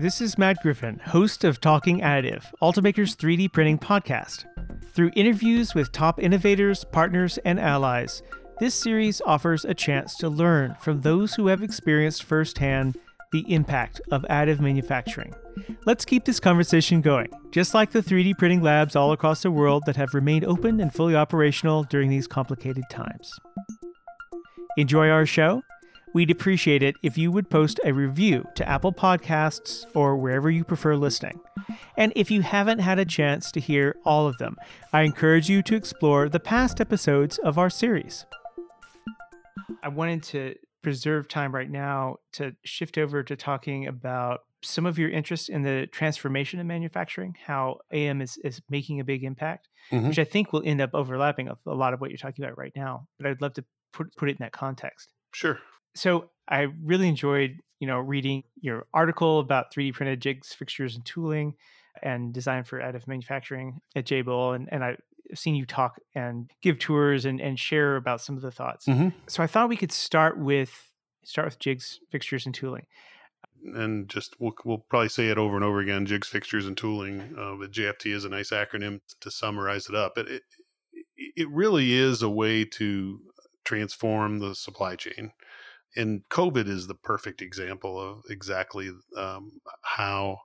This 0.00 0.20
is 0.20 0.36
Matt 0.36 0.60
Griffin, 0.60 1.00
host 1.04 1.44
of 1.44 1.60
Talking 1.60 2.00
Additive, 2.00 2.44
Ultimaker's 2.60 3.14
3D 3.14 3.52
printing 3.52 3.78
podcast. 3.78 4.44
Through 4.94 5.10
interviews 5.16 5.74
with 5.74 5.90
top 5.90 6.22
innovators, 6.22 6.84
partners, 6.84 7.36
and 7.44 7.58
allies, 7.58 8.22
this 8.60 8.76
series 8.76 9.20
offers 9.26 9.64
a 9.64 9.74
chance 9.74 10.14
to 10.18 10.28
learn 10.28 10.76
from 10.80 11.00
those 11.00 11.34
who 11.34 11.48
have 11.48 11.64
experienced 11.64 12.22
firsthand 12.22 12.96
the 13.32 13.44
impact 13.52 14.00
of 14.12 14.22
additive 14.30 14.60
manufacturing. 14.60 15.34
Let's 15.84 16.04
keep 16.04 16.24
this 16.24 16.38
conversation 16.38 17.00
going, 17.00 17.28
just 17.50 17.74
like 17.74 17.90
the 17.90 18.02
3D 18.02 18.38
printing 18.38 18.62
labs 18.62 18.94
all 18.94 19.10
across 19.10 19.42
the 19.42 19.50
world 19.50 19.82
that 19.86 19.96
have 19.96 20.14
remained 20.14 20.44
open 20.44 20.80
and 20.80 20.94
fully 20.94 21.16
operational 21.16 21.82
during 21.82 22.08
these 22.08 22.28
complicated 22.28 22.84
times. 22.88 23.32
Enjoy 24.76 25.08
our 25.08 25.26
show? 25.26 25.64
We'd 26.14 26.30
appreciate 26.30 26.82
it 26.82 26.94
if 27.02 27.18
you 27.18 27.32
would 27.32 27.50
post 27.50 27.80
a 27.84 27.92
review 27.92 28.46
to 28.54 28.68
Apple 28.68 28.92
Podcasts 28.92 29.84
or 29.94 30.16
wherever 30.16 30.48
you 30.48 30.62
prefer 30.62 30.94
listening. 30.94 31.40
And 31.96 32.12
if 32.14 32.30
you 32.30 32.42
haven't 32.42 32.78
had 32.78 32.98
a 33.00 33.04
chance 33.04 33.50
to 33.52 33.60
hear 33.60 33.96
all 34.04 34.28
of 34.28 34.38
them, 34.38 34.56
I 34.92 35.02
encourage 35.02 35.48
you 35.50 35.60
to 35.62 35.74
explore 35.74 36.28
the 36.28 36.38
past 36.40 36.80
episodes 36.80 37.38
of 37.38 37.58
our 37.58 37.68
series. 37.68 38.26
I 39.82 39.88
wanted 39.88 40.22
to 40.24 40.54
preserve 40.82 41.26
time 41.28 41.52
right 41.54 41.70
now 41.70 42.16
to 42.34 42.54
shift 42.64 42.96
over 42.96 43.22
to 43.24 43.34
talking 43.34 43.86
about 43.88 44.40
some 44.62 44.86
of 44.86 44.98
your 44.98 45.10
interest 45.10 45.48
in 45.48 45.62
the 45.62 45.86
transformation 45.90 46.60
of 46.60 46.66
manufacturing, 46.66 47.34
how 47.44 47.78
AM 47.92 48.20
is, 48.22 48.38
is 48.44 48.60
making 48.70 49.00
a 49.00 49.04
big 49.04 49.24
impact, 49.24 49.68
Mhm. 49.90 50.08
which 50.08 50.18
I 50.18 50.24
think 50.24 50.52
will 50.52 50.62
end 50.64 50.80
up 50.80 50.90
overlapping 50.94 51.48
a, 51.48 51.56
a 51.66 51.74
lot 51.74 51.92
of 51.92 52.00
what 52.00 52.10
you're 52.10 52.18
talking 52.18 52.44
about 52.44 52.56
right 52.56 52.72
now. 52.76 53.06
But 53.18 53.26
I'd 53.26 53.40
love 53.42 53.54
to 53.54 53.64
put, 53.92 54.14
put 54.16 54.28
it 54.28 54.32
in 54.32 54.38
that 54.40 54.52
context. 54.52 55.12
Sure. 55.34 55.58
So 55.94 56.30
I 56.48 56.62
really 56.82 57.08
enjoyed, 57.08 57.60
you 57.80 57.86
know, 57.86 57.98
reading 57.98 58.44
your 58.60 58.86
article 58.92 59.38
about 59.40 59.72
3D 59.72 59.94
printed 59.94 60.20
jigs, 60.20 60.52
fixtures, 60.52 60.94
and 60.96 61.04
tooling 61.04 61.54
and 62.02 62.32
design 62.34 62.64
for 62.64 62.80
additive 62.80 63.06
manufacturing 63.06 63.80
at 63.94 64.04
Jabil. 64.04 64.56
And, 64.56 64.68
and 64.72 64.82
I've 64.84 65.00
seen 65.34 65.54
you 65.54 65.64
talk 65.64 65.98
and 66.14 66.50
give 66.60 66.78
tours 66.78 67.24
and, 67.24 67.40
and 67.40 67.58
share 67.58 67.96
about 67.96 68.20
some 68.20 68.36
of 68.36 68.42
the 68.42 68.50
thoughts. 68.50 68.86
Mhm. 68.86 69.12
So 69.28 69.42
I 69.42 69.46
thought 69.46 69.68
we 69.68 69.76
could 69.76 69.92
start 69.92 70.38
with 70.38 70.90
start 71.24 71.46
with 71.46 71.58
jigs, 71.58 72.00
fixtures, 72.10 72.44
and 72.44 72.54
tooling. 72.54 72.86
and 73.74 74.10
just 74.10 74.38
we'll, 74.38 74.52
we'll 74.66 74.84
probably 74.90 75.08
say 75.08 75.28
it 75.28 75.38
over 75.38 75.56
and 75.56 75.64
over 75.64 75.80
again 75.80 76.04
jigs 76.04 76.28
fixtures 76.28 76.66
and 76.66 76.76
tooling 76.76 77.22
uh, 77.38 77.54
but 77.58 77.70
jft 77.70 78.04
is 78.04 78.26
a 78.26 78.28
nice 78.28 78.50
acronym 78.50 79.00
to 79.20 79.30
summarize 79.30 79.88
it 79.88 79.94
up 79.94 80.18
it, 80.18 80.28
it 80.28 80.42
it 81.34 81.48
really 81.48 81.92
is 81.94 82.20
a 82.22 82.28
way 82.28 82.64
to 82.66 83.18
transform 83.64 84.38
the 84.38 84.54
supply 84.54 84.94
chain 84.96 85.32
and 85.96 86.22
covid 86.30 86.68
is 86.68 86.86
the 86.86 86.94
perfect 86.94 87.42
example 87.42 88.00
of 88.00 88.22
exactly 88.30 88.90
um, 89.16 89.52
how 89.82 90.38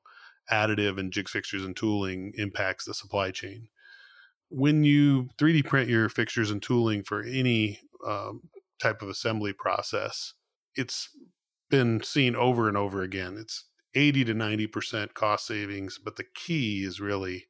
additive 0.51 0.99
and 0.99 1.11
jigs 1.11 1.31
fixtures 1.31 1.65
and 1.65 1.75
tooling 1.75 2.31
impacts 2.35 2.85
the 2.85 2.93
supply 2.93 3.31
chain 3.31 3.67
when 4.49 4.83
you 4.83 5.29
3d 5.37 5.65
print 5.65 5.89
your 5.89 6.09
fixtures 6.09 6.51
and 6.51 6.61
tooling 6.61 7.03
for 7.03 7.23
any 7.23 7.79
um, 8.07 8.41
type 8.81 9.01
of 9.01 9.09
assembly 9.09 9.53
process 9.53 10.33
it's 10.75 11.09
been 11.69 12.01
seen 12.01 12.35
over 12.35 12.67
and 12.67 12.77
over 12.77 13.01
again. 13.01 13.37
It's 13.37 13.65
80 13.95 14.25
to 14.25 14.33
90% 14.33 15.13
cost 15.13 15.47
savings, 15.47 15.99
but 16.03 16.15
the 16.15 16.25
key 16.35 16.83
is 16.83 16.99
really 16.99 17.47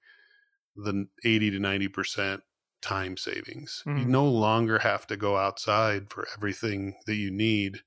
the 0.76 1.08
80 1.24 1.52
to 1.52 1.60
90% 1.60 2.42
time 2.82 3.18
savings. 3.18 3.86
You 3.94 4.06
Mhm. 4.06 4.08
no 4.08 4.26
longer 4.28 4.80
have 4.80 5.08
to 5.08 5.18
go 5.18 5.38
outside 5.38 6.12
for 6.12 6.28
everything 6.36 6.96
that 7.06 7.16
you 7.16 7.32
need 7.32 7.82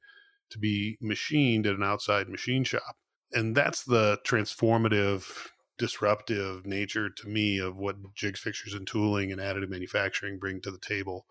to 0.50 0.58
be 0.58 0.98
machined 1.00 1.66
at 1.66 1.74
an 1.74 1.82
outside 1.82 2.28
machine 2.28 2.64
shop. 2.64 2.96
And 3.32 3.56
that's 3.56 3.84
the 3.84 4.20
transformative, 4.26 5.48
disruptive 5.78 6.66
nature 6.66 7.10
to 7.10 7.28
me 7.28 7.58
of 7.58 7.76
what 7.76 7.96
jigs, 8.14 8.40
fixtures, 8.40 8.74
and 8.74 8.86
tooling 8.86 9.32
and 9.32 9.40
additive 9.40 9.70
manufacturing 9.70 10.38
bring 10.38 10.60
to 10.62 10.70
the 10.70 10.78
table. 10.78 11.26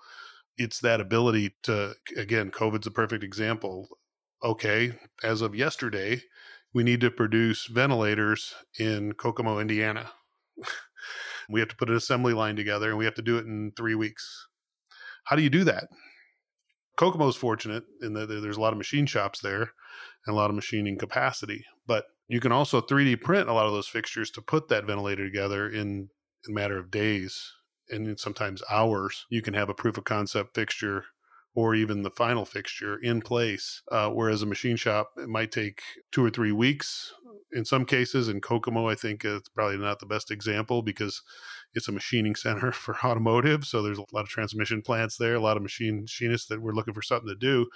It's 0.58 0.80
that 0.82 1.02
ability 1.02 1.56
to, 1.64 1.96
again, 2.18 2.52
COVID's 2.52 2.88
a 2.88 2.92
perfect 2.92 3.24
example 3.24 3.90
okay, 4.44 4.98
as 5.24 5.42
of 5.42 5.54
yesterday, 5.54 6.20
we 6.74 6.84
need 6.84 7.00
to 7.02 7.12
produce 7.12 7.68
ventilators 7.68 8.56
in 8.80 9.14
Kokomo, 9.14 9.60
Indiana. 9.60 10.12
we 11.52 11.60
have 11.60 11.70
to 11.70 11.76
put 11.76 11.90
an 11.90 11.96
assembly 11.96 12.34
line 12.34 12.56
together 12.56 12.90
and 12.90 12.98
we 12.98 13.06
have 13.06 13.16
to 13.16 13.22
do 13.22 13.38
it 13.38 13.46
in 13.46 13.72
three 13.76 13.96
weeks. 13.96 14.48
How 15.26 15.36
do 15.36 15.42
you 15.42 15.50
do 15.50 15.64
that? 15.66 15.88
Kokomo's 16.98 17.36
fortunate 17.36 17.84
in 18.02 18.14
that 18.14 18.28
there's 18.28 18.58
a 18.58 18.62
lot 18.62 18.74
of 18.74 18.78
machine 18.78 19.06
shops 19.06 19.40
there 19.40 19.72
and 20.26 20.34
a 20.34 20.36
lot 20.36 20.50
of 20.50 20.56
machining 20.56 20.98
capacity, 20.98 21.66
but 21.88 22.06
you 22.28 22.40
can 22.40 22.52
also 22.52 22.82
3D 22.82 23.22
print 23.22 23.50
a 23.50 23.54
lot 23.54 23.66
of 23.66 23.74
those 23.74 23.88
fixtures 23.88 24.30
to 24.32 24.42
put 24.42 24.68
that 24.70 24.86
ventilator 24.86 25.26
together 25.26 25.70
in 25.70 26.10
a 26.48 26.52
matter 26.52 26.78
of 26.78 26.92
days 26.92 27.54
and 27.90 28.20
sometimes 28.20 28.64
hours. 28.70 29.26
You 29.30 29.42
can 29.42 29.54
have 29.54 29.70
a 29.70 29.74
proof 29.74 29.98
of 29.98 30.04
concept 30.04 30.56
fixture 30.56 31.06
or 31.54 31.76
even 31.76 32.02
the 32.02 32.12
final 32.12 32.46
fixture 32.46 32.98
in 32.98 33.22
place. 33.22 33.82
Uh, 33.92 34.10
whereas 34.10 34.42
a 34.42 34.46
machine 34.46 34.78
shop, 34.78 35.12
it 35.18 35.28
might 35.28 35.52
take 35.52 35.82
two 36.12 36.24
or 36.24 36.30
three 36.30 36.54
weeks 36.54 37.14
in 37.54 37.66
some 37.66 37.86
cases. 37.86 38.28
In 38.28 38.42
Kokomo, 38.42 38.88
I 38.88 38.96
think 38.96 39.26
it's 39.26 39.50
probably 39.50 39.78
not 39.78 40.00
the 40.00 40.06
best 40.06 40.32
example 40.32 40.82
because 40.82 41.22
it's 41.74 41.88
a 41.88 41.92
machining 41.92 42.36
center 42.36 42.72
for 42.72 42.96
automotive. 43.04 43.66
So 43.66 43.82
there's 43.82 44.00
a 44.00 44.06
lot 44.14 44.22
of 44.22 44.30
transmission 44.30 44.82
plants 44.82 45.18
there, 45.18 45.36
a 45.36 45.40
lot 45.40 45.58
of 45.58 45.64
machine 45.64 46.02
machinists 46.02 46.48
that 46.48 46.62
were 46.62 46.76
looking 46.76 46.94
for 46.94 47.02
something 47.02 47.30
to 47.30 47.36
do. 47.36 47.68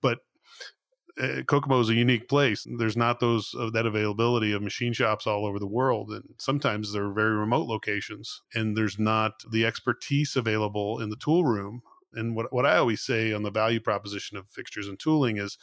But 0.00 0.18
uh, 1.20 1.42
Kokomo 1.46 1.78
is 1.78 1.90
a 1.90 1.94
unique 1.94 2.28
place. 2.28 2.66
There's 2.78 2.96
not 2.96 3.20
those 3.20 3.54
of 3.54 3.72
that 3.72 3.86
availability 3.86 4.52
of 4.52 4.62
machine 4.62 4.92
shops 4.92 5.28
all 5.28 5.46
over 5.46 5.60
the 5.60 5.66
world, 5.66 6.10
and 6.10 6.24
sometimes 6.38 6.92
they're 6.92 7.12
very 7.12 7.36
remote 7.36 7.68
locations, 7.68 8.42
and 8.52 8.76
there's 8.76 8.98
not 8.98 9.44
the 9.52 9.64
expertise 9.64 10.34
available 10.34 11.00
in 11.00 11.10
the 11.10 11.16
tool 11.16 11.44
room 11.44 11.82
and 12.14 12.34
what, 12.34 12.52
what 12.52 12.66
I 12.66 12.76
always 12.76 13.02
say 13.02 13.32
on 13.32 13.42
the 13.42 13.50
value 13.50 13.80
proposition 13.80 14.36
of 14.36 14.48
fixtures 14.48 14.88
and 14.88 14.98
tooling 14.98 15.36
is 15.38 15.58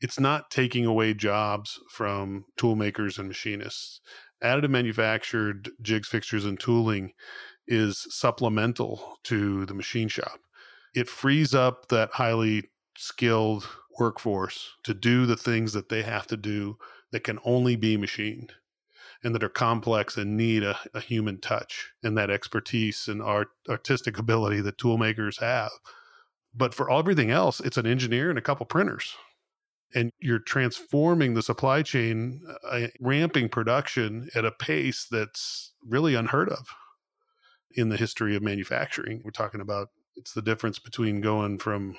it's 0.00 0.20
not 0.20 0.50
taking 0.50 0.84
away 0.84 1.14
jobs 1.14 1.80
from 1.90 2.44
tool 2.56 2.76
makers 2.76 3.18
and 3.18 3.28
machinists. 3.28 4.00
Additive 4.42 4.70
manufactured 4.70 5.70
jigs, 5.80 6.08
fixtures, 6.08 6.44
and 6.44 6.60
tooling 6.60 7.12
is 7.66 8.06
supplemental 8.10 9.18
to 9.24 9.64
the 9.66 9.74
machine 9.74 10.08
shop. 10.08 10.38
It 10.94 11.08
frees 11.08 11.54
up 11.54 11.88
that 11.88 12.10
highly 12.12 12.70
skilled 12.96 13.66
workforce 13.98 14.72
to 14.84 14.94
do 14.94 15.26
the 15.26 15.36
things 15.36 15.72
that 15.72 15.88
they 15.88 16.02
have 16.02 16.26
to 16.26 16.36
do 16.36 16.76
that 17.12 17.24
can 17.24 17.38
only 17.44 17.76
be 17.76 17.96
machined 17.96 18.52
and 19.24 19.34
that 19.34 19.42
are 19.42 19.48
complex 19.48 20.16
and 20.16 20.36
need 20.36 20.62
a, 20.62 20.78
a 20.94 21.00
human 21.00 21.40
touch 21.40 21.92
and 22.02 22.16
that 22.18 22.30
expertise 22.30 23.08
and 23.08 23.22
art, 23.22 23.48
artistic 23.68 24.18
ability 24.18 24.60
that 24.60 24.78
tool 24.78 24.98
makers 24.98 25.38
have. 25.38 25.70
But 26.54 26.74
for 26.74 26.90
everything 26.90 27.30
else, 27.30 27.60
it's 27.60 27.76
an 27.76 27.86
engineer 27.86 28.30
and 28.30 28.38
a 28.38 28.42
couple 28.42 28.64
printers. 28.66 29.14
And 29.94 30.12
you're 30.20 30.40
transforming 30.40 31.34
the 31.34 31.42
supply 31.42 31.82
chain, 31.82 32.42
uh, 32.68 32.88
ramping 33.00 33.48
production 33.48 34.28
at 34.34 34.44
a 34.44 34.50
pace 34.50 35.06
that's 35.10 35.72
really 35.86 36.14
unheard 36.14 36.48
of 36.48 36.66
in 37.76 37.88
the 37.88 37.96
history 37.96 38.34
of 38.36 38.42
manufacturing. 38.42 39.22
We're 39.24 39.30
talking 39.30 39.60
about 39.60 39.88
it's 40.16 40.32
the 40.32 40.42
difference 40.42 40.78
between 40.78 41.20
going 41.20 41.58
from 41.58 41.96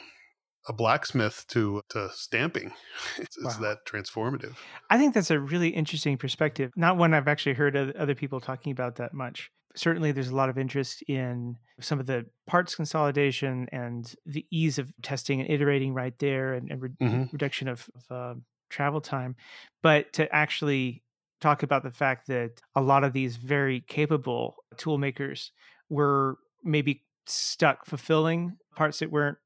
a 0.68 0.74
blacksmith 0.74 1.46
to 1.50 1.82
to 1.90 2.10
stamping. 2.14 2.74
It's, 3.18 3.38
it's 3.38 3.58
that 3.58 3.80
transformative. 3.88 4.56
I 4.90 4.98
think 4.98 5.14
that's 5.14 5.32
a 5.32 5.40
really 5.40 5.70
interesting 5.70 6.18
perspective. 6.18 6.72
Not 6.76 6.98
one 6.98 7.14
I've 7.14 7.28
actually 7.28 7.56
heard 7.56 7.76
other 7.76 8.16
people 8.16 8.40
talking 8.40 8.72
about 8.72 8.98
that 8.98 9.14
much. 9.14 9.50
Certainly, 9.78 10.12
there's 10.12 10.30
a 10.30 10.36
lot 10.36 10.50
of 10.50 10.58
interest 10.58 11.04
in 11.04 11.56
some 11.80 12.00
of 12.00 12.08
the 12.08 12.26
parts 12.48 12.76
consolidation 12.76 13.70
and 13.72 14.14
the 14.26 14.46
ease 14.52 14.80
of 14.80 14.92
testing 15.04 15.40
and 15.40 15.50
iterating 15.50 15.94
right 15.94 16.18
there 16.20 16.54
and, 16.54 16.72
and 16.72 16.82
re- 16.82 16.90
Mhm. 17.02 17.32
reduction 17.32 17.68
of, 17.68 17.90
of 17.96 18.12
uh, 18.12 18.40
travel 18.70 19.00
time. 19.00 19.36
But 19.84 20.12
to 20.14 20.34
actually 20.36 21.04
talk 21.40 21.62
about 21.64 21.84
the 21.84 21.92
fact 21.92 22.28
that 22.28 22.60
a 22.76 22.82
lot 22.82 23.04
of 23.04 23.14
these 23.14 23.38
very 23.38 23.82
capable 23.82 24.56
tool 24.78 24.98
makers 24.98 25.52
were 25.90 26.38
maybe 26.64 27.06
stuck 27.28 27.86
fulfilling 27.86 28.58
parts 28.76 29.00
that 29.00 29.12
weren't 29.12 29.38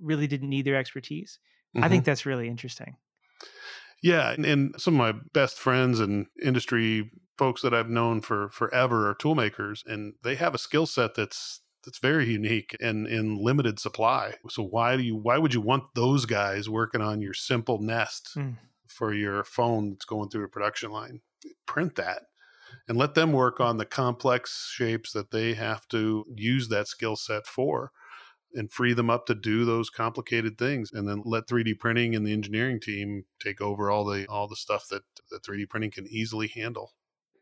really 0.00 0.26
didn't 0.26 0.48
need 0.48 0.64
their 0.64 0.76
expertise. 0.76 1.38
I 1.74 1.88
think 1.90 2.06
that's 2.06 2.24
really 2.24 2.48
interesting. 2.48 2.96
Yeah, 4.02 4.30
and, 4.32 4.46
and 4.46 4.74
some 4.80 4.98
of 4.98 5.14
my 5.14 5.20
best 5.34 5.58
friends 5.58 6.00
and 6.00 6.26
industry 6.42 7.10
folks 7.36 7.62
that 7.62 7.74
I've 7.74 7.90
known 7.90 8.20
for 8.20 8.48
forever 8.50 9.08
are 9.08 9.14
tool 9.14 9.34
makers, 9.34 9.82
and 9.86 10.14
they 10.22 10.34
have 10.36 10.54
a 10.54 10.58
skill 10.58 10.86
set 10.86 11.14
that's 11.14 11.60
that's 11.84 11.98
very 11.98 12.26
unique 12.26 12.76
and 12.80 13.06
in 13.06 13.36
limited 13.36 13.78
supply. 13.78 14.34
So 14.48 14.62
why 14.64 14.96
do 14.96 15.02
you 15.04 15.16
why 15.16 15.38
would 15.38 15.54
you 15.54 15.60
want 15.60 15.94
those 15.94 16.26
guys 16.26 16.68
working 16.68 17.00
on 17.00 17.20
your 17.20 17.34
simple 17.34 17.80
nest 17.80 18.30
Mm. 18.36 18.56
for 18.88 19.14
your 19.14 19.44
phone 19.44 19.90
that's 19.90 20.04
going 20.04 20.28
through 20.30 20.44
a 20.44 20.48
production 20.48 20.90
line? 20.90 21.20
Print 21.66 21.94
that 21.96 22.22
and 22.88 22.98
let 22.98 23.14
them 23.14 23.32
work 23.32 23.60
on 23.60 23.76
the 23.76 23.84
complex 23.86 24.70
shapes 24.74 25.12
that 25.12 25.30
they 25.30 25.54
have 25.54 25.86
to 25.88 26.24
use 26.34 26.68
that 26.68 26.88
skill 26.88 27.14
set 27.16 27.46
for 27.46 27.92
and 28.54 28.72
free 28.72 28.92
them 28.94 29.10
up 29.10 29.26
to 29.26 29.34
do 29.34 29.64
those 29.64 29.90
complicated 29.90 30.56
things 30.58 30.90
and 30.92 31.08
then 31.08 31.22
let 31.24 31.46
3D 31.46 31.78
printing 31.78 32.14
and 32.16 32.26
the 32.26 32.32
engineering 32.32 32.80
team 32.80 33.24
take 33.40 33.60
over 33.60 33.90
all 33.90 34.04
the 34.04 34.26
all 34.26 34.48
the 34.48 34.56
stuff 34.56 34.86
that, 34.90 35.02
that 35.30 35.42
3D 35.44 35.68
printing 35.68 35.90
can 35.90 36.06
easily 36.08 36.48
handle. 36.48 36.92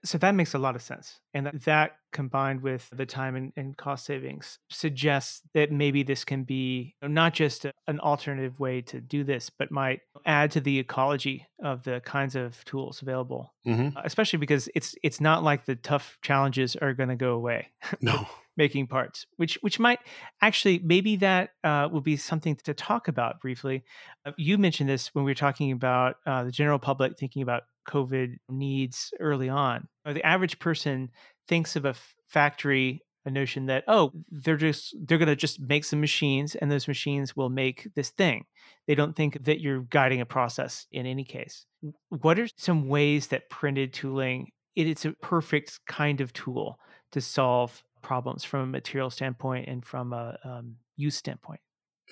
So 0.04 0.18
that 0.18 0.34
makes 0.34 0.54
a 0.54 0.58
lot 0.58 0.76
of 0.76 0.82
sense. 0.82 1.20
And 1.32 1.46
that, 1.46 1.62
that 1.62 1.96
combined 2.12 2.62
with 2.62 2.88
the 2.92 3.06
time 3.06 3.36
and, 3.36 3.52
and 3.56 3.76
cost 3.76 4.04
savings 4.04 4.58
suggests 4.70 5.40
that 5.54 5.72
maybe 5.72 6.02
this 6.02 6.24
can 6.24 6.44
be 6.44 6.94
not 7.02 7.34
just 7.34 7.64
a- 7.64 7.72
an 7.88 8.00
alternative 8.00 8.60
way 8.60 8.82
to 8.82 9.00
do 9.00 9.24
this, 9.24 9.50
but 9.50 9.70
might 9.70 10.00
add 10.26 10.50
to 10.52 10.60
the 10.60 10.78
ecology 10.78 11.46
of 11.62 11.82
the 11.84 12.00
kinds 12.04 12.36
of 12.36 12.62
tools 12.64 13.02
available. 13.02 13.52
Mm-hmm. 13.66 13.96
Uh, 13.96 14.02
Especially 14.04 14.38
because 14.38 14.68
it's 14.74 14.94
it's 15.02 15.20
not 15.20 15.42
like 15.42 15.64
the 15.64 15.76
tough 15.76 16.18
challenges 16.22 16.76
are 16.76 16.92
going 16.94 17.08
to 17.08 17.16
go 17.16 17.32
away. 17.32 17.68
No. 18.00 18.26
Making 18.56 18.86
parts, 18.86 19.26
which 19.36 19.58
which 19.60 19.78
might 19.78 19.98
actually 20.40 20.80
maybe 20.84 21.16
that 21.16 21.50
uh, 21.62 21.88
would 21.90 22.04
be 22.04 22.16
something 22.16 22.56
to 22.64 22.74
talk 22.74 23.08
about 23.08 23.40
briefly. 23.40 23.84
Uh, 24.24 24.32
you 24.36 24.58
mentioned 24.58 24.88
this 24.88 25.14
when 25.14 25.24
we 25.24 25.30
were 25.30 25.36
talking 25.36 25.72
about 25.72 26.16
uh, 26.26 26.44
the 26.44 26.52
general 26.52 26.78
public 26.78 27.18
thinking 27.18 27.42
about 27.42 27.62
COVID 27.88 28.36
needs 28.48 29.12
early 29.20 29.48
on. 29.48 29.88
The 30.04 30.24
average 30.24 30.58
person 30.58 31.10
thinks 31.48 31.76
of 31.76 31.84
a 31.84 31.90
f- 31.90 32.14
factory 32.28 33.02
a 33.26 33.30
notion 33.30 33.66
that 33.66 33.84
oh 33.88 34.12
they're 34.30 34.56
just 34.56 34.94
they're 35.06 35.18
going 35.18 35.28
to 35.28 35.36
just 35.36 35.60
make 35.60 35.84
some 35.84 36.00
machines 36.00 36.54
and 36.54 36.70
those 36.70 36.86
machines 36.86 37.34
will 37.34 37.48
make 37.48 37.88
this 37.94 38.10
thing 38.10 38.44
they 38.86 38.94
don't 38.94 39.16
think 39.16 39.42
that 39.44 39.60
you're 39.60 39.80
guiding 39.82 40.20
a 40.20 40.26
process 40.26 40.86
in 40.92 41.06
any 41.06 41.24
case 41.24 41.64
what 42.08 42.38
are 42.38 42.48
some 42.56 42.88
ways 42.88 43.28
that 43.28 43.48
printed 43.48 43.92
tooling 43.92 44.50
it, 44.76 44.86
it's 44.86 45.04
a 45.04 45.12
perfect 45.22 45.80
kind 45.86 46.20
of 46.20 46.32
tool 46.32 46.78
to 47.12 47.20
solve 47.20 47.82
problems 48.04 48.44
from 48.44 48.60
a 48.60 48.66
material 48.66 49.10
standpoint 49.10 49.66
and 49.68 49.84
from 49.84 50.12
a 50.12 50.38
um, 50.44 50.76
use 50.96 51.16
standpoint 51.16 51.60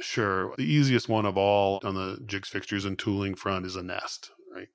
Sure. 0.00 0.54
The 0.56 0.64
easiest 0.64 1.08
one 1.08 1.26
of 1.26 1.36
all 1.36 1.80
on 1.84 1.94
the 1.94 2.18
jigs, 2.26 2.48
fixtures, 2.48 2.84
and 2.84 2.98
tooling 2.98 3.34
front 3.34 3.66
is 3.66 3.76
a 3.76 3.82
nest, 3.82 4.30
right? 4.54 4.68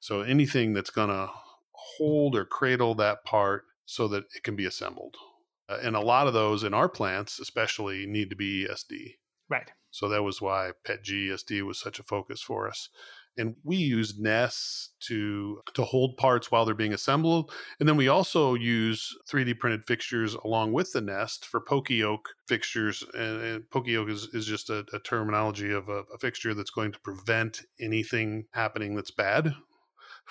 So 0.00 0.22
anything 0.22 0.72
that's 0.72 0.90
going 0.90 1.10
to 1.10 1.30
hold 1.72 2.34
or 2.34 2.44
cradle 2.44 2.94
that 2.96 3.24
part 3.24 3.64
so 3.86 4.08
that 4.08 4.24
it 4.34 4.42
can 4.42 4.56
be 4.56 4.66
assembled. 4.66 5.16
Uh, 5.68 5.78
and 5.82 5.96
a 5.96 6.00
lot 6.00 6.26
of 6.26 6.34
those 6.34 6.64
in 6.64 6.74
our 6.74 6.88
plants, 6.88 7.38
especially, 7.38 8.06
need 8.06 8.30
to 8.30 8.36
be 8.36 8.66
ESD. 8.66 9.14
Right. 9.48 9.70
So 9.90 10.08
that 10.08 10.22
was 10.22 10.42
why 10.42 10.72
PETG 10.84 11.28
ESD 11.28 11.62
was 11.62 11.78
such 11.78 12.00
a 12.00 12.04
focus 12.04 12.42
for 12.42 12.68
us. 12.68 12.88
And 13.36 13.56
we 13.64 13.76
use 13.76 14.18
nests 14.18 14.90
to 15.08 15.60
to 15.74 15.82
hold 15.82 16.16
parts 16.16 16.50
while 16.50 16.64
they're 16.64 16.74
being 16.74 16.94
assembled. 16.94 17.52
And 17.80 17.88
then 17.88 17.96
we 17.96 18.08
also 18.08 18.54
use 18.54 19.12
3D 19.30 19.58
printed 19.58 19.86
fixtures 19.86 20.34
along 20.34 20.72
with 20.72 20.92
the 20.92 21.00
nest 21.00 21.46
for 21.46 21.60
poka-yoke 21.60 22.28
fixtures. 22.46 23.02
And, 23.14 23.42
and 23.42 23.70
poka-yoke 23.70 24.08
is, 24.08 24.28
is 24.32 24.46
just 24.46 24.70
a, 24.70 24.84
a 24.92 25.00
terminology 25.00 25.72
of 25.72 25.88
a, 25.88 26.02
a 26.14 26.18
fixture 26.20 26.54
that's 26.54 26.70
going 26.70 26.92
to 26.92 27.00
prevent 27.00 27.62
anything 27.80 28.46
happening 28.52 28.94
that's 28.94 29.10
bad 29.10 29.54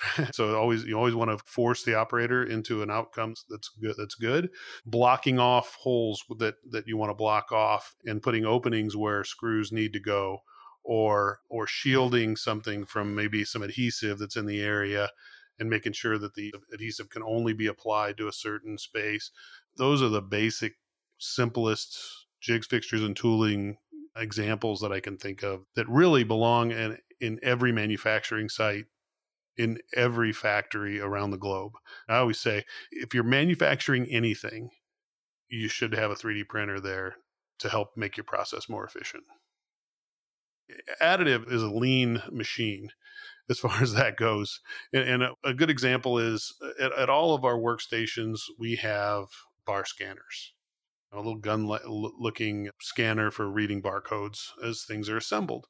so 0.32 0.56
always 0.56 0.84
you 0.84 0.96
always 0.96 1.14
want 1.14 1.30
to 1.30 1.44
force 1.46 1.84
the 1.84 1.94
operator 1.94 2.44
into 2.44 2.82
an 2.82 2.90
outcome 2.90 3.34
that's 3.48 3.68
good 3.80 3.94
that's 3.96 4.14
good 4.14 4.50
blocking 4.86 5.38
off 5.38 5.76
holes 5.80 6.22
that 6.38 6.54
that 6.70 6.86
you 6.86 6.96
want 6.96 7.10
to 7.10 7.14
block 7.14 7.52
off 7.52 7.94
and 8.04 8.22
putting 8.22 8.44
openings 8.44 8.96
where 8.96 9.24
screws 9.24 9.72
need 9.72 9.92
to 9.92 10.00
go 10.00 10.38
or 10.84 11.40
or 11.48 11.66
shielding 11.66 12.36
something 12.36 12.84
from 12.84 13.14
maybe 13.14 13.44
some 13.44 13.62
adhesive 13.62 14.18
that's 14.18 14.36
in 14.36 14.46
the 14.46 14.60
area 14.60 15.08
and 15.58 15.70
making 15.70 15.92
sure 15.92 16.18
that 16.18 16.34
the 16.34 16.52
adhesive 16.72 17.08
can 17.08 17.22
only 17.22 17.52
be 17.52 17.66
applied 17.66 18.16
to 18.16 18.28
a 18.28 18.32
certain 18.32 18.78
space 18.78 19.30
those 19.76 20.02
are 20.02 20.08
the 20.08 20.22
basic 20.22 20.74
simplest 21.18 22.26
jigs 22.40 22.66
fixtures 22.66 23.02
and 23.02 23.16
tooling 23.16 23.76
examples 24.16 24.80
that 24.80 24.92
I 24.92 25.00
can 25.00 25.16
think 25.16 25.42
of 25.42 25.64
that 25.74 25.88
really 25.88 26.22
belong 26.22 26.70
in, 26.70 26.98
in 27.20 27.40
every 27.42 27.72
manufacturing 27.72 28.48
site 28.48 28.86
in 29.56 29.78
every 29.94 30.32
factory 30.32 31.00
around 31.00 31.30
the 31.30 31.38
globe. 31.38 31.72
I 32.08 32.16
always 32.16 32.40
say 32.40 32.64
if 32.90 33.14
you're 33.14 33.22
manufacturing 33.22 34.06
anything, 34.06 34.70
you 35.48 35.68
should 35.68 35.94
have 35.94 36.10
a 36.10 36.14
3D 36.14 36.48
printer 36.48 36.80
there 36.80 37.16
to 37.60 37.68
help 37.68 37.96
make 37.96 38.16
your 38.16 38.24
process 38.24 38.68
more 38.68 38.84
efficient. 38.84 39.24
Additive 41.00 41.50
is 41.52 41.62
a 41.62 41.70
lean 41.70 42.22
machine 42.30 42.90
as 43.50 43.58
far 43.58 43.72
as 43.82 43.94
that 43.94 44.16
goes. 44.16 44.60
And, 44.92 45.08
and 45.08 45.22
a, 45.22 45.30
a, 45.44 45.54
good 45.54 45.70
example 45.70 46.18
is 46.18 46.54
at, 46.80 46.92
at, 46.92 47.10
all 47.10 47.34
of 47.34 47.44
our 47.44 47.56
workstations, 47.56 48.40
we 48.58 48.76
have 48.76 49.26
bar 49.66 49.84
scanners, 49.84 50.54
a 51.12 51.16
little 51.16 51.36
gun 51.36 51.66
looking 51.66 52.70
scanner 52.80 53.30
for 53.30 53.50
reading 53.50 53.82
barcodes 53.82 54.48
as 54.64 54.84
things 54.84 55.08
are 55.08 55.16
assembled. 55.16 55.66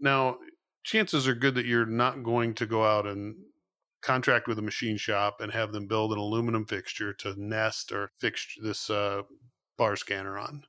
Now, 0.00 0.38
chances 0.84 1.28
are 1.28 1.34
good 1.34 1.54
that 1.54 1.66
you're 1.66 1.86
not 1.86 2.22
going 2.22 2.54
to 2.54 2.66
go 2.66 2.84
out 2.84 3.06
and 3.06 3.36
contract 4.02 4.48
with 4.48 4.58
a 4.58 4.62
machine 4.62 4.96
shop 4.96 5.36
and 5.40 5.52
have 5.52 5.72
them 5.72 5.86
build 5.86 6.12
an 6.12 6.18
aluminum 6.18 6.66
fixture 6.66 7.12
to 7.14 7.34
nest 7.38 7.92
or 7.92 8.10
fix 8.18 8.46
this 8.62 8.90
uh, 8.90 9.22
bar 9.78 9.94
scanner 9.94 10.38
on. 10.38 10.64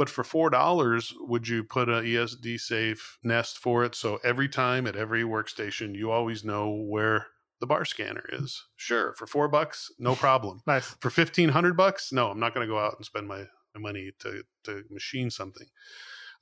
But 0.00 0.08
for 0.08 0.24
four 0.24 0.48
dollars, 0.48 1.12
would 1.18 1.46
you 1.46 1.62
put 1.62 1.90
an 1.90 2.06
ESD 2.06 2.58
safe 2.58 3.18
nest 3.22 3.58
for 3.58 3.84
it? 3.84 3.94
So 3.94 4.18
every 4.24 4.48
time 4.48 4.86
at 4.86 4.96
every 4.96 5.24
workstation, 5.24 5.94
you 5.94 6.10
always 6.10 6.42
know 6.42 6.70
where 6.70 7.26
the 7.60 7.66
bar 7.66 7.84
scanner 7.84 8.24
is. 8.32 8.64
Sure, 8.76 9.12
for 9.18 9.26
four 9.26 9.46
bucks, 9.48 9.92
no 9.98 10.14
problem. 10.14 10.62
nice. 10.66 10.96
For 11.02 11.10
fifteen 11.10 11.50
hundred 11.50 11.76
bucks, 11.76 12.12
no, 12.12 12.30
I'm 12.30 12.40
not 12.40 12.54
going 12.54 12.66
to 12.66 12.72
go 12.72 12.78
out 12.78 12.94
and 12.96 13.04
spend 13.04 13.28
my, 13.28 13.40
my 13.74 13.80
money 13.82 14.10
to 14.20 14.42
to 14.64 14.84
machine 14.88 15.28
something. 15.28 15.66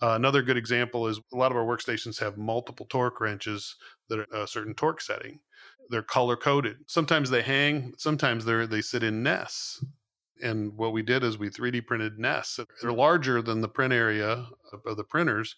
Uh, 0.01 0.11
another 0.11 0.43
good 0.43 0.57
example 0.57 1.09
is 1.09 1.19
a 1.33 1.37
lot 1.37 1.51
of 1.51 1.57
our 1.57 1.65
workstations 1.65 2.21
have 2.21 2.39
multiple 2.39 2.87
torque 2.89 3.21
wrenches 3.21 3.75
that 4.09 4.21
are 4.21 4.43
a 4.45 4.47
certain 4.47 4.73
torque 4.73 5.01
setting. 5.01 5.41
They're 5.91 6.03
color 6.05 6.37
coded. 6.37 6.77
Sometimes 6.87 7.29
they 7.29 7.43
hang, 7.43 7.93
sometimes 7.99 8.45
they 8.45 8.67
they 8.67 8.83
sit 8.83 9.03
in 9.03 9.25
nests. 9.25 9.85
And 10.43 10.77
what 10.77 10.93
we 10.93 11.03
did 11.03 11.25
is 11.25 11.39
we 11.39 11.51
3D 11.51 11.87
printed 11.87 12.19
nests. 12.19 12.57
They're 12.57 12.67
mm-hmm. 12.91 12.99
larger 12.99 13.43
than 13.43 13.61
the 13.61 13.69
print 13.69 13.93
area 13.93 14.47
of 14.87 14.97
the 14.97 15.05
printers, 15.05 15.57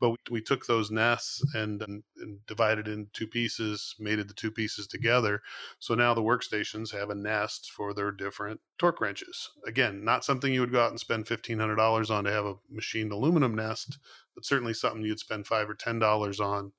but 0.00 0.10
we, 0.10 0.16
we 0.30 0.40
took 0.40 0.66
those 0.66 0.90
nests 0.90 1.42
and, 1.54 1.82
and, 1.82 2.02
and 2.18 2.46
divided 2.46 2.88
in 2.88 3.08
two 3.12 3.26
pieces, 3.26 3.94
mated 3.98 4.28
the 4.28 4.34
two 4.34 4.50
pieces 4.50 4.86
together. 4.86 5.42
So 5.78 5.94
now 5.94 6.14
the 6.14 6.22
workstations 6.22 6.92
have 6.92 7.10
a 7.10 7.14
nest 7.14 7.70
for 7.70 7.92
their 7.92 8.10
different 8.10 8.60
torque 8.78 9.00
wrenches. 9.00 9.50
Again, 9.66 10.04
not 10.04 10.24
something 10.24 10.52
you 10.52 10.60
would 10.60 10.72
go 10.72 10.82
out 10.82 10.90
and 10.90 11.00
spend 11.00 11.26
$1,500 11.26 12.10
on 12.10 12.24
to 12.24 12.30
have 12.30 12.46
a 12.46 12.54
machined 12.70 13.12
aluminum 13.12 13.54
nest, 13.54 13.98
but 14.34 14.44
certainly 14.44 14.74
something 14.74 15.02
you'd 15.02 15.18
spend 15.18 15.46
five 15.46 15.68
or 15.68 15.74
$10 15.74 16.40
on 16.40 16.72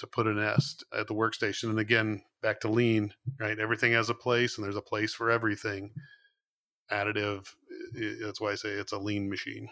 to 0.00 0.06
put 0.06 0.26
a 0.26 0.32
nest 0.32 0.84
at 0.98 1.06
the 1.06 1.14
workstation. 1.14 1.64
And 1.64 1.78
again, 1.78 2.22
back 2.42 2.60
to 2.60 2.70
lean, 2.70 3.12
right? 3.38 3.58
Everything 3.58 3.92
has 3.92 4.08
a 4.08 4.14
place 4.14 4.56
and 4.56 4.64
there's 4.64 4.76
a 4.76 4.82
place 4.82 5.12
for 5.12 5.30
everything. 5.30 5.92
Additive, 6.92 7.46
that's 8.22 8.40
why 8.40 8.52
I 8.52 8.54
say 8.54 8.70
it's 8.70 8.92
a 8.92 8.98
lean 8.98 9.28
machine. 9.28 9.68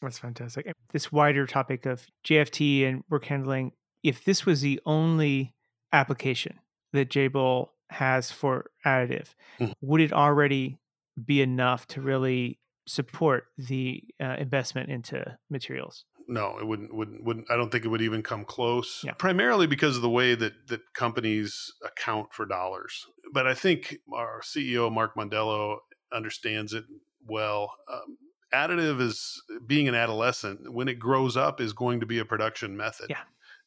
That's 0.00 0.18
fantastic. 0.18 0.72
This 0.92 1.12
wider 1.12 1.46
topic 1.46 1.86
of 1.86 2.06
JFT 2.26 2.86
and 2.88 3.04
work 3.08 3.24
handling, 3.24 3.72
if 4.02 4.24
this 4.24 4.44
was 4.44 4.60
the 4.60 4.80
only 4.84 5.54
application 5.92 6.58
that 6.92 7.08
Jabil 7.08 7.68
has 7.90 8.30
for 8.30 8.70
additive, 8.84 9.34
mm-hmm. 9.60 9.72
would 9.80 10.00
it 10.00 10.12
already 10.12 10.78
be 11.24 11.40
enough 11.40 11.86
to 11.88 12.00
really 12.00 12.58
support 12.86 13.44
the 13.58 14.02
uh, 14.20 14.36
investment 14.38 14.90
into 14.90 15.38
materials? 15.50 16.04
No, 16.28 16.56
it 16.58 16.66
wouldn't. 16.66 16.94
Wouldn't. 16.94 17.24
Wouldn't. 17.24 17.50
I 17.50 17.56
don't 17.56 17.70
think 17.70 17.84
it 17.84 17.88
would 17.88 18.02
even 18.02 18.22
come 18.22 18.44
close. 18.44 19.02
Yeah. 19.04 19.12
Primarily 19.12 19.66
because 19.66 19.96
of 19.96 20.02
the 20.02 20.10
way 20.10 20.34
that 20.34 20.52
that 20.68 20.80
companies 20.94 21.72
account 21.84 22.32
for 22.32 22.46
dollars. 22.46 23.06
But 23.32 23.46
I 23.46 23.54
think 23.54 23.98
our 24.12 24.40
CEO 24.40 24.92
Mark 24.92 25.16
Mondello 25.16 25.78
understands 26.14 26.72
it 26.72 26.84
well. 27.26 27.72
Um, 27.92 28.16
additive 28.52 29.00
is 29.00 29.42
being 29.66 29.88
an 29.88 29.94
adolescent 29.94 30.72
when 30.72 30.88
it 30.88 30.98
grows 30.98 31.36
up 31.36 31.60
is 31.60 31.72
going 31.72 32.00
to 32.00 32.06
be 32.06 32.18
a 32.18 32.24
production 32.24 32.76
method 32.76 33.06
yeah 33.08 33.22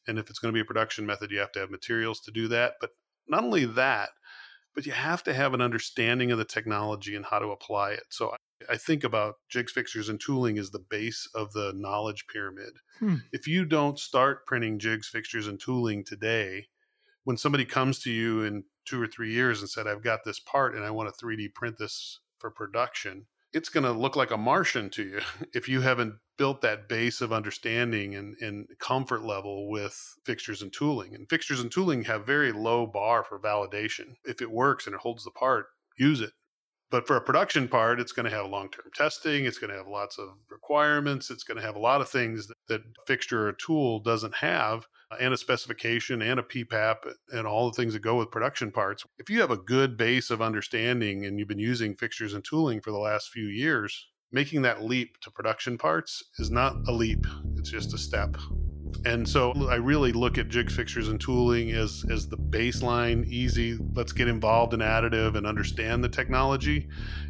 and 0.06 0.18
if 0.18 0.30
it's 0.30 0.38
going 0.38 0.52
to 0.52 0.56
be 0.56 0.60
a 0.60 0.64
production 0.64 1.04
method 1.04 1.30
you 1.30 1.38
have 1.38 1.52
to 1.52 1.58
have 1.58 1.70
materials 1.70 2.20
to 2.20 2.30
do 2.30 2.48
that 2.48 2.74
but 2.80 2.90
not 3.28 3.44
only 3.44 3.64
that 3.64 4.10
but 4.74 4.86
you 4.86 4.92
have 4.92 5.22
to 5.24 5.34
have 5.34 5.54
an 5.54 5.60
understanding 5.60 6.30
of 6.30 6.38
the 6.38 6.44
technology 6.44 7.16
and 7.16 7.24
how 7.24 7.38
to 7.38 7.48
apply 7.48 7.90
it 7.92 8.04
so 8.10 8.30
i, 8.30 8.36
I 8.74 8.76
think 8.76 9.04
about 9.04 9.36
jigs 9.48 9.72
fixtures 9.72 10.08
and 10.08 10.20
tooling 10.20 10.56
is 10.56 10.70
the 10.70 10.84
base 10.90 11.28
of 11.34 11.52
the 11.52 11.72
knowledge 11.74 12.26
pyramid 12.32 12.74
hmm. 12.98 13.16
if 13.32 13.48
you 13.48 13.64
don't 13.64 13.98
start 13.98 14.46
printing 14.46 14.78
jigs 14.78 15.08
fixtures 15.08 15.48
and 15.48 15.60
tooling 15.60 16.04
today 16.04 16.66
when 17.24 17.36
somebody 17.36 17.64
comes 17.64 17.98
to 18.00 18.10
you 18.12 18.44
in 18.44 18.62
two 18.84 19.02
or 19.02 19.08
three 19.08 19.32
years 19.32 19.60
and 19.60 19.68
said 19.68 19.88
i've 19.88 20.04
got 20.04 20.20
this 20.24 20.38
part 20.38 20.76
and 20.76 20.84
i 20.84 20.90
want 20.90 21.12
to 21.12 21.24
3d 21.24 21.52
print 21.54 21.76
this 21.78 22.20
for 22.38 22.50
production 22.50 23.26
it's 23.52 23.68
going 23.70 23.84
to 23.84 23.92
look 23.92 24.16
like 24.16 24.30
a 24.30 24.36
Martian 24.36 24.90
to 24.90 25.02
you 25.02 25.20
if 25.54 25.68
you 25.68 25.80
haven't 25.80 26.14
built 26.36 26.60
that 26.60 26.88
base 26.88 27.22
of 27.22 27.32
understanding 27.32 28.14
and, 28.14 28.36
and 28.40 28.66
comfort 28.78 29.24
level 29.24 29.70
with 29.70 29.98
fixtures 30.26 30.60
and 30.60 30.72
tooling. 30.72 31.14
And 31.14 31.28
fixtures 31.30 31.60
and 31.60 31.72
tooling 31.72 32.04
have 32.04 32.26
very 32.26 32.52
low 32.52 32.86
bar 32.86 33.24
for 33.24 33.38
validation. 33.38 34.16
If 34.24 34.42
it 34.42 34.50
works 34.50 34.86
and 34.86 34.94
it 34.94 35.00
holds 35.00 35.24
the 35.24 35.30
part, 35.30 35.68
use 35.98 36.20
it. 36.20 36.32
But 36.90 37.06
for 37.06 37.16
a 37.16 37.20
production 37.20 37.66
part, 37.66 37.98
it's 37.98 38.12
going 38.12 38.30
to 38.30 38.36
have 38.36 38.46
long 38.46 38.70
term 38.70 38.90
testing. 38.94 39.46
It's 39.46 39.58
going 39.58 39.70
to 39.70 39.76
have 39.76 39.88
lots 39.88 40.18
of 40.18 40.28
requirements. 40.50 41.30
It's 41.30 41.42
going 41.42 41.56
to 41.56 41.66
have 41.66 41.76
a 41.76 41.80
lot 41.80 42.00
of 42.00 42.08
things 42.10 42.46
that, 42.46 42.56
that 42.68 42.82
fixture 43.06 43.48
or 43.48 43.52
tool 43.52 44.00
doesn't 44.00 44.34
have 44.36 44.86
Uh, 45.08 45.16
and 45.20 45.32
a 45.32 45.36
specification 45.36 46.20
and 46.20 46.40
a 46.40 46.42
PPAP 46.42 46.96
and 47.30 47.46
all 47.46 47.70
the 47.70 47.76
things 47.76 47.92
that 47.92 48.02
go 48.02 48.16
with 48.16 48.30
production 48.30 48.72
parts. 48.72 49.04
If 49.18 49.30
you 49.30 49.40
have 49.40 49.52
a 49.52 49.56
good 49.56 49.96
base 49.96 50.30
of 50.30 50.42
understanding 50.42 51.26
and 51.26 51.38
you've 51.38 51.46
been 51.46 51.60
using 51.60 51.94
fixtures 51.94 52.34
and 52.34 52.44
tooling 52.44 52.80
for 52.80 52.90
the 52.90 52.98
last 52.98 53.28
few 53.28 53.46
years, 53.46 54.08
making 54.32 54.62
that 54.62 54.82
leap 54.82 55.20
to 55.20 55.30
production 55.30 55.78
parts 55.78 56.24
is 56.40 56.50
not 56.50 56.74
a 56.88 56.92
leap, 56.92 57.24
it's 57.56 57.70
just 57.70 57.94
a 57.94 57.98
step. 57.98 58.36
And 59.04 59.28
so 59.28 59.52
I 59.68 59.76
really 59.76 60.10
look 60.10 60.38
at 60.38 60.48
jig 60.48 60.70
fixtures, 60.70 61.08
and 61.08 61.20
tooling 61.20 61.70
as, 61.70 62.04
as 62.10 62.28
the 62.28 62.36
baseline, 62.36 63.24
easy, 63.26 63.78
let's 63.94 64.12
get 64.12 64.26
involved 64.26 64.74
in 64.74 64.80
additive 64.80 65.36
and 65.36 65.46
understand 65.46 66.02
the 66.02 66.08
technology. 66.08 66.88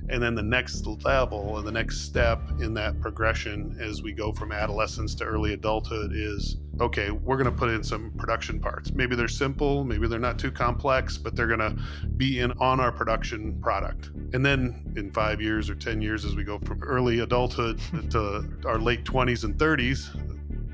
And 0.08 0.22
then 0.22 0.34
the 0.34 0.42
next 0.42 0.86
level 0.86 1.58
and 1.58 1.66
the 1.66 1.72
next 1.72 2.02
step 2.02 2.40
in 2.60 2.72
that 2.74 3.00
progression 3.00 3.76
as 3.80 4.02
we 4.02 4.12
go 4.12 4.32
from 4.32 4.52
adolescence 4.52 5.14
to 5.16 5.24
early 5.24 5.52
adulthood 5.52 6.12
is 6.14 6.56
okay, 6.80 7.10
we're 7.10 7.36
going 7.36 7.50
to 7.50 7.56
put 7.56 7.70
in 7.70 7.82
some 7.82 8.10
production 8.12 8.60
parts. 8.60 8.92
Maybe 8.92 9.16
they're 9.16 9.28
simple, 9.28 9.84
maybe 9.84 10.08
they're 10.08 10.18
not 10.18 10.38
too 10.38 10.50
complex, 10.50 11.16
but 11.16 11.34
they're 11.34 11.46
going 11.46 11.60
to 11.60 11.76
be 12.16 12.40
in 12.40 12.52
on 12.52 12.80
our 12.80 12.92
production 12.92 13.58
product. 13.60 14.10
And 14.32 14.44
then 14.44 14.92
in 14.96 15.10
five 15.12 15.40
years 15.40 15.70
or 15.70 15.74
10 15.74 16.00
years, 16.02 16.24
as 16.24 16.34
we 16.34 16.44
go 16.44 16.58
from 16.58 16.82
early 16.82 17.20
adulthood 17.20 17.80
to 18.10 18.48
our 18.64 18.78
late 18.78 19.04
20s 19.04 19.44
and 19.44 19.56
30s, 19.56 20.14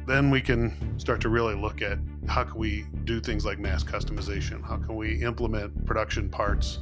then 0.06 0.30
we 0.30 0.40
can 0.40 0.98
start 0.98 1.20
to 1.20 1.28
really 1.28 1.54
look 1.54 1.80
at 1.80 1.98
how 2.28 2.44
can 2.44 2.58
we 2.58 2.86
do 3.04 3.20
things 3.20 3.44
like 3.44 3.58
mass 3.58 3.84
customization? 3.84 4.62
How 4.62 4.76
can 4.76 4.96
we 4.96 5.22
implement 5.22 5.86
production 5.86 6.28
parts 6.28 6.80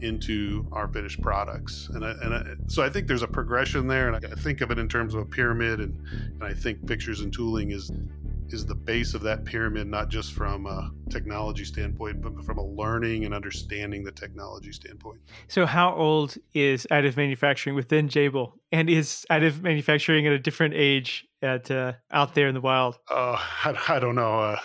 into 0.00 0.66
our 0.72 0.88
finished 0.88 1.20
products? 1.20 1.88
And, 1.92 2.04
I, 2.04 2.10
and 2.22 2.34
I, 2.34 2.42
so 2.66 2.82
I 2.82 2.88
think 2.88 3.06
there's 3.06 3.22
a 3.22 3.28
progression 3.28 3.86
there, 3.86 4.12
and 4.12 4.24
I 4.24 4.34
think 4.40 4.60
of 4.60 4.70
it 4.70 4.78
in 4.78 4.88
terms 4.88 5.14
of 5.14 5.20
a 5.20 5.24
pyramid, 5.24 5.80
and, 5.80 5.96
and 6.12 6.44
I 6.44 6.54
think 6.54 6.86
fixtures 6.86 7.20
and 7.20 7.32
tooling 7.32 7.70
is 7.70 7.90
is 8.52 8.66
the 8.66 8.74
base 8.74 9.14
of 9.14 9.22
that 9.22 9.44
pyramid, 9.44 9.86
not 9.86 10.08
just 10.08 10.32
from 10.32 10.66
a 10.66 10.90
technology 11.10 11.64
standpoint, 11.64 12.20
but 12.20 12.44
from 12.44 12.58
a 12.58 12.64
learning 12.64 13.24
and 13.24 13.34
understanding 13.34 14.04
the 14.04 14.12
technology 14.12 14.72
standpoint. 14.72 15.20
So, 15.48 15.66
how 15.66 15.94
old 15.94 16.36
is 16.54 16.86
additive 16.90 17.16
manufacturing 17.16 17.76
within 17.76 18.08
Jabil, 18.08 18.52
and 18.70 18.88
is 18.88 19.26
additive 19.30 19.62
manufacturing 19.62 20.26
at 20.26 20.32
a 20.32 20.38
different 20.38 20.74
age 20.74 21.26
at 21.42 21.70
uh, 21.70 21.94
out 22.10 22.34
there 22.34 22.48
in 22.48 22.54
the 22.54 22.60
wild? 22.60 22.98
Uh, 23.10 23.36
I, 23.64 23.76
I 23.88 23.98
don't 23.98 24.14
know. 24.14 24.40
Uh, 24.40 24.58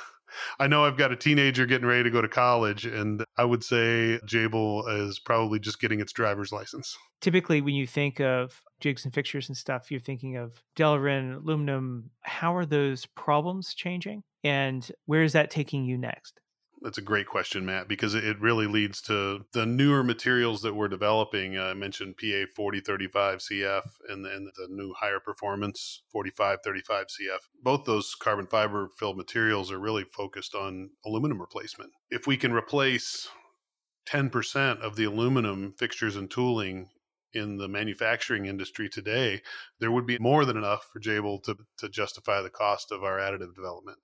I 0.60 0.68
know 0.68 0.86
I've 0.86 0.98
got 0.98 1.12
a 1.12 1.16
teenager 1.16 1.66
getting 1.66 1.88
ready 1.88 2.04
to 2.04 2.10
go 2.10 2.22
to 2.22 2.28
college, 2.28 2.86
and 2.86 3.24
I 3.38 3.46
would 3.46 3.64
say 3.64 4.20
Jabil 4.26 5.08
is 5.08 5.20
probably 5.20 5.60
just 5.60 5.80
getting 5.80 6.00
its 6.00 6.14
driver's 6.14 6.52
license. 6.52 6.98
Typically, 7.22 7.62
when 7.62 7.76
you 7.76 7.88
think 7.88 8.20
of 8.20 8.62
jigs 8.80 9.05
and 9.05 9.13
fixtures 9.13 9.49
and 9.49 9.57
stuff, 9.57 9.91
you're 9.91 9.99
thinking 9.99 10.38
of 10.38 10.63
Delrin, 10.75 11.36
aluminum. 11.36 12.11
How 12.21 12.55
are 12.55 12.65
those 12.65 13.05
problems 13.05 13.73
changing? 13.73 14.23
And 14.43 14.89
where 15.05 15.23
is 15.23 15.34
that 15.34 15.49
taking 15.49 15.86
you 15.86 15.97
next? 15.97 16.39
That's 16.82 16.99
a 16.99 17.01
great 17.01 17.25
question, 17.25 17.65
Matt, 17.65 17.88
because 17.88 18.13
it 18.13 18.39
really 18.39 18.67
leads 18.67 19.01
to 19.03 19.43
the 19.51 19.65
newer 19.65 20.03
materials 20.03 20.61
that 20.61 20.75
we're 20.75 20.88
developing. 20.88 21.57
Uh, 21.57 21.65
I 21.65 21.73
mentioned 21.73 22.17
PA 22.17 22.45
4035 22.55 23.39
CF 23.39 23.82
and 24.09 24.23
then 24.23 24.47
the 24.55 24.67
new 24.69 24.93
higher 24.93 25.19
performance 25.19 26.03
4535 26.11 27.07
CF. 27.07 27.39
Both 27.63 27.86
those 27.86 28.13
carbon 28.13 28.45
fiber 28.45 28.89
filled 28.99 29.17
materials 29.17 29.71
are 29.71 29.80
really 29.80 30.03
focused 30.03 30.53
on 30.53 30.91
aluminum 31.03 31.41
replacement. 31.41 31.91
If 32.11 32.28
we 32.28 32.38
can 32.38 32.53
replace 32.53 33.28
10% 34.07 34.80
of 34.80 34.95
the 34.95 35.05
aluminum 35.05 35.73
fixtures 35.78 36.15
and 36.15 36.30
tooling 36.30 36.89
in 37.34 37.57
the 37.57 37.67
manufacturing 37.67 38.45
industry 38.45 38.89
today, 38.89 39.41
there 39.80 39.91
would 39.91 40.05
be 40.05 40.17
more 40.19 40.45
than 40.45 40.57
enough 40.57 40.88
for 40.91 40.99
Jabil 40.99 41.43
to, 41.43 41.57
to 41.78 41.89
justify 41.89 42.41
the 42.41 42.49
cost 42.49 42.91
of 42.91 43.03
our 43.03 43.17
additive 43.17 43.55
development. 43.55 43.97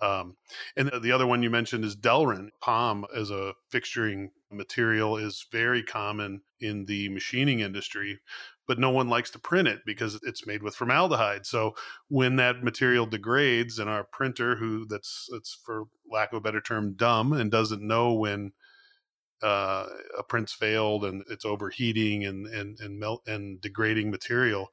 Um, 0.00 0.36
and 0.76 0.90
the 1.02 1.12
other 1.12 1.26
one 1.26 1.42
you 1.42 1.50
mentioned 1.50 1.84
is 1.84 1.96
Delrin. 1.96 2.50
POM 2.60 3.06
as 3.14 3.30
a 3.30 3.54
fixturing 3.72 4.28
material 4.50 5.16
is 5.16 5.46
very 5.50 5.82
common 5.82 6.42
in 6.60 6.84
the 6.84 7.08
machining 7.08 7.60
industry, 7.60 8.20
but 8.66 8.78
no 8.78 8.90
one 8.90 9.08
likes 9.08 9.30
to 9.30 9.38
print 9.38 9.68
it 9.68 9.80
because 9.86 10.18
it's 10.22 10.46
made 10.46 10.62
with 10.62 10.74
formaldehyde. 10.74 11.46
So 11.46 11.74
when 12.08 12.36
that 12.36 12.62
material 12.62 13.06
degrades 13.06 13.78
and 13.78 13.88
our 13.88 14.04
printer, 14.04 14.56
who 14.56 14.86
that's 14.86 15.28
that's 15.32 15.58
for 15.64 15.84
lack 16.10 16.32
of 16.32 16.38
a 16.38 16.40
better 16.42 16.60
term, 16.60 16.94
dumb 16.94 17.32
and 17.32 17.50
doesn't 17.50 17.82
know 17.82 18.12
when 18.12 18.52
uh, 19.42 19.86
a 20.18 20.22
print's 20.22 20.52
failed 20.52 21.04
and 21.04 21.22
it's 21.28 21.44
overheating 21.44 22.24
and 22.24 22.46
and 22.46 22.78
and 22.80 22.98
melt 22.98 23.22
and 23.26 23.60
degrading 23.60 24.10
material, 24.10 24.68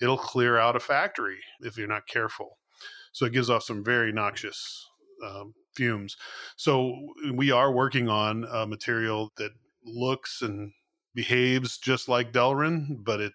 it'll 0.00 0.18
clear 0.18 0.58
out 0.58 0.76
a 0.76 0.80
factory 0.80 1.38
if 1.60 1.76
you're 1.76 1.86
not 1.86 2.06
careful. 2.06 2.58
So 3.12 3.26
it 3.26 3.32
gives 3.32 3.50
off 3.50 3.62
some 3.62 3.84
very 3.84 4.12
noxious 4.12 4.86
um, 5.24 5.54
fumes. 5.74 6.16
So 6.56 6.94
we 7.32 7.50
are 7.50 7.72
working 7.72 8.08
on 8.08 8.44
a 8.50 8.66
material 8.66 9.32
that 9.36 9.52
looks 9.84 10.42
and 10.42 10.72
behaves 11.14 11.78
just 11.78 12.08
like 12.08 12.32
Delrin, 12.32 13.04
but 13.04 13.20
it 13.20 13.32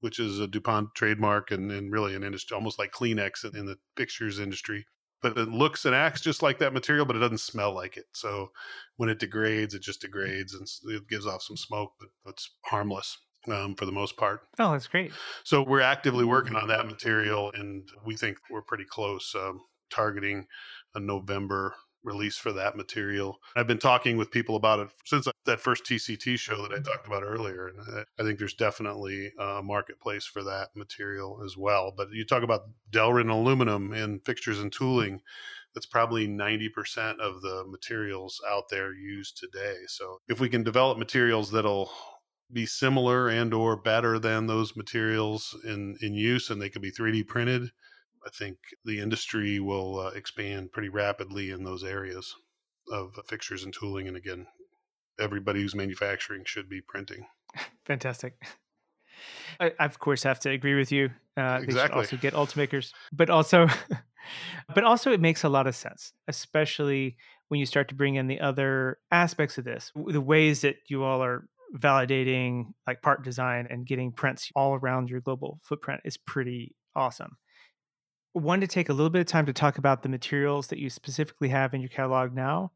which 0.00 0.18
is 0.18 0.38
a 0.38 0.46
DuPont 0.46 0.94
trademark 0.94 1.50
and, 1.50 1.72
and 1.72 1.90
really 1.90 2.14
an 2.14 2.22
industry 2.22 2.54
almost 2.54 2.78
like 2.78 2.92
Kleenex 2.92 3.42
in, 3.44 3.56
in 3.56 3.64
the 3.64 3.78
fixtures 3.96 4.38
industry 4.38 4.84
but 5.24 5.38
it 5.38 5.48
looks 5.48 5.86
and 5.86 5.94
acts 5.94 6.20
just 6.20 6.42
like 6.42 6.58
that 6.58 6.74
material, 6.74 7.06
but 7.06 7.16
it 7.16 7.20
doesn't 7.20 7.38
smell 7.38 7.74
like 7.74 7.96
it. 7.96 8.04
So 8.12 8.50
when 8.96 9.08
it 9.08 9.18
degrades, 9.18 9.74
it 9.74 9.80
just 9.82 10.02
degrades 10.02 10.54
and 10.54 10.68
it 10.94 11.08
gives 11.08 11.26
off 11.26 11.42
some 11.42 11.56
smoke, 11.56 11.92
but 11.98 12.08
it's 12.26 12.50
harmless. 12.66 13.18
Um, 13.46 13.74
for 13.74 13.84
the 13.84 13.92
most 13.92 14.16
part. 14.16 14.40
Oh, 14.58 14.72
that's 14.72 14.86
great. 14.86 15.12
So 15.42 15.62
we're 15.62 15.82
actively 15.82 16.24
working 16.24 16.56
on 16.56 16.66
that 16.68 16.86
material, 16.86 17.52
and 17.54 17.86
we 18.06 18.16
think 18.16 18.38
we're 18.50 18.62
pretty 18.62 18.86
close, 18.88 19.34
um, 19.34 19.60
targeting 19.90 20.46
a 20.94 21.00
November 21.00 21.74
release 22.04 22.36
for 22.36 22.52
that 22.52 22.76
material. 22.76 23.38
I've 23.56 23.66
been 23.66 23.78
talking 23.78 24.16
with 24.16 24.30
people 24.30 24.56
about 24.56 24.80
it 24.80 24.88
since 25.04 25.26
uh, 25.26 25.32
that 25.46 25.60
first 25.60 25.84
TCT 25.84 26.38
show 26.38 26.62
that 26.62 26.72
I 26.72 26.76
mm-hmm. 26.76 26.84
talked 26.84 27.06
about 27.06 27.22
earlier. 27.22 27.68
And 27.68 27.98
uh, 27.98 28.04
I 28.18 28.22
think 28.22 28.38
there's 28.38 28.54
definitely 28.54 29.32
uh, 29.40 29.58
a 29.58 29.62
marketplace 29.62 30.24
for 30.24 30.42
that 30.44 30.68
material 30.76 31.40
as 31.44 31.56
well. 31.56 31.92
But 31.96 32.08
you 32.12 32.24
talk 32.24 32.42
about 32.42 32.68
Delrin 32.90 33.30
aluminum 33.30 33.92
in 33.92 34.20
fixtures 34.20 34.60
and 34.60 34.70
mm-hmm. 34.70 34.84
tooling, 34.84 35.20
that's 35.74 35.86
probably 35.86 36.28
90% 36.28 37.18
of 37.18 37.42
the 37.42 37.64
materials 37.66 38.40
out 38.48 38.68
there 38.70 38.94
used 38.94 39.36
today. 39.38 39.76
So 39.88 40.18
if 40.28 40.40
we 40.40 40.48
can 40.48 40.62
develop 40.62 40.98
materials 40.98 41.50
that'll 41.50 41.90
be 42.52 42.66
similar 42.66 43.28
and 43.28 43.52
or 43.52 43.76
better 43.76 44.18
than 44.18 44.46
those 44.46 44.76
materials 44.76 45.56
in, 45.64 45.96
in 46.00 46.14
use 46.14 46.50
and 46.50 46.62
they 46.62 46.68
can 46.68 46.80
be 46.80 46.92
3D 46.92 47.26
printed, 47.26 47.70
I 48.26 48.30
think 48.30 48.56
the 48.84 49.00
industry 49.00 49.60
will 49.60 50.00
uh, 50.00 50.08
expand 50.08 50.72
pretty 50.72 50.88
rapidly 50.88 51.50
in 51.50 51.64
those 51.64 51.84
areas 51.84 52.34
of 52.90 53.18
fixtures 53.26 53.64
and 53.64 53.72
tooling. 53.72 54.08
And 54.08 54.16
again, 54.16 54.46
everybody 55.18 55.60
who's 55.60 55.74
manufacturing 55.74 56.44
should 56.44 56.68
be 56.68 56.80
printing. 56.80 57.26
Fantastic. 57.84 58.34
I, 59.60 59.72
of 59.78 59.98
course 59.98 60.22
have 60.22 60.40
to 60.40 60.50
agree 60.50 60.74
with 60.74 60.90
you. 60.90 61.10
Uh, 61.36 61.60
exactly. 61.62 61.66
They 61.66 61.80
should 61.80 61.92
also 61.92 62.16
get 62.16 62.34
Ultimakers, 62.34 62.92
but 63.12 63.30
also, 63.30 63.68
but 64.74 64.84
also 64.84 65.12
it 65.12 65.20
makes 65.20 65.44
a 65.44 65.48
lot 65.48 65.66
of 65.66 65.76
sense, 65.76 66.12
especially 66.28 67.16
when 67.48 67.60
you 67.60 67.66
start 67.66 67.88
to 67.88 67.94
bring 67.94 68.16
in 68.16 68.26
the 68.26 68.40
other 68.40 68.98
aspects 69.12 69.58
of 69.58 69.64
this, 69.64 69.92
the 70.06 70.20
ways 70.20 70.62
that 70.62 70.76
you 70.88 71.04
all 71.04 71.22
are 71.22 71.46
validating 71.76 72.72
like 72.86 73.02
part 73.02 73.22
design 73.22 73.66
and 73.68 73.86
getting 73.86 74.12
prints 74.12 74.50
all 74.54 74.74
around 74.74 75.10
your 75.10 75.20
global 75.20 75.60
footprint 75.62 76.00
is 76.04 76.16
pretty 76.16 76.74
awesome 76.94 77.36
wanted 78.34 78.68
to 78.68 78.74
take 78.74 78.88
a 78.88 78.92
little 78.92 79.10
bit 79.10 79.20
of 79.20 79.26
time 79.26 79.46
to 79.46 79.52
talk 79.52 79.78
about 79.78 80.02
the 80.02 80.08
materials 80.08 80.66
that 80.68 80.78
you 80.78 80.90
specifically 80.90 81.48
have 81.48 81.72
in 81.72 81.80
your 81.80 81.88
catalog 81.88 82.34
now. 82.34 82.72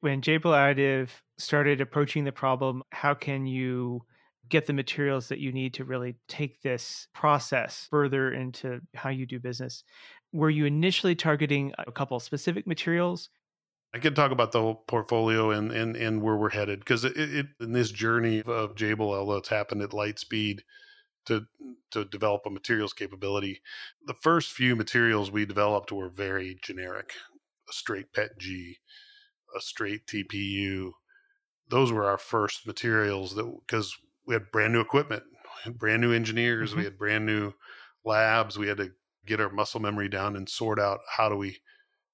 When 0.00 0.20
Jabil 0.20 0.40
Additive 0.40 1.10
started 1.38 1.80
approaching 1.80 2.24
the 2.24 2.32
problem, 2.32 2.82
how 2.90 3.14
can 3.14 3.46
you 3.46 4.02
get 4.48 4.66
the 4.66 4.72
materials 4.72 5.28
that 5.28 5.38
you 5.38 5.52
need 5.52 5.74
to 5.74 5.84
really 5.84 6.16
take 6.28 6.60
this 6.62 7.06
process 7.14 7.86
further 7.90 8.32
into 8.32 8.80
how 8.94 9.10
you 9.10 9.26
do 9.26 9.38
business? 9.38 9.84
Were 10.32 10.50
you 10.50 10.64
initially 10.64 11.14
targeting 11.14 11.72
a 11.78 11.92
couple 11.92 12.18
specific 12.18 12.66
materials? 12.66 13.28
I 13.94 13.98
could 13.98 14.16
talk 14.16 14.32
about 14.32 14.52
the 14.52 14.60
whole 14.60 14.84
portfolio 14.88 15.50
and 15.50 15.70
and, 15.70 15.96
and 15.96 16.22
where 16.22 16.36
we're 16.36 16.50
headed 16.50 16.80
because 16.80 17.04
it, 17.04 17.16
it, 17.16 17.46
in 17.60 17.72
this 17.72 17.90
journey 17.90 18.42
of 18.42 18.74
although 18.80 19.36
it's 19.36 19.50
happened 19.50 19.82
at 19.82 19.92
light 19.92 20.18
speed, 20.18 20.64
to 21.26 21.46
to 21.90 22.04
develop 22.04 22.42
a 22.46 22.50
materials 22.50 22.92
capability. 22.92 23.60
The 24.06 24.14
first 24.14 24.52
few 24.52 24.74
materials 24.74 25.30
we 25.30 25.44
developed 25.44 25.92
were 25.92 26.08
very 26.08 26.58
generic. 26.62 27.12
A 27.68 27.72
straight 27.72 28.12
PET 28.12 28.38
G, 28.38 28.78
a 29.56 29.60
straight 29.60 30.06
TPU. 30.06 30.92
Those 31.68 31.92
were 31.92 32.04
our 32.04 32.18
first 32.18 32.66
materials 32.66 33.34
that 33.34 33.50
because 33.66 33.96
we 34.26 34.34
had 34.34 34.50
brand 34.50 34.72
new 34.72 34.80
equipment, 34.80 35.22
brand 35.74 36.02
new 36.02 36.12
engineers, 36.12 36.70
mm-hmm. 36.70 36.78
we 36.78 36.84
had 36.84 36.98
brand 36.98 37.26
new 37.26 37.52
labs. 38.04 38.58
We 38.58 38.68
had 38.68 38.78
to 38.78 38.92
get 39.26 39.40
our 39.40 39.50
muscle 39.50 39.80
memory 39.80 40.08
down 40.08 40.36
and 40.36 40.48
sort 40.48 40.80
out 40.80 41.00
how 41.16 41.28
do 41.28 41.36
we 41.36 41.58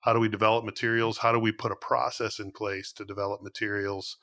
how 0.01 0.13
do 0.13 0.21
we 0.21 0.29
develop 0.29 0.65
materials? 0.65 1.19
How 1.19 1.33
do 1.33 1.39
we 1.39 1.53
put 1.53 1.73
a 1.73 1.77
process 1.77 2.39
in 2.39 2.53
place 2.53 2.93
to 2.93 3.05
develop 3.05 3.43
materials 3.43 4.17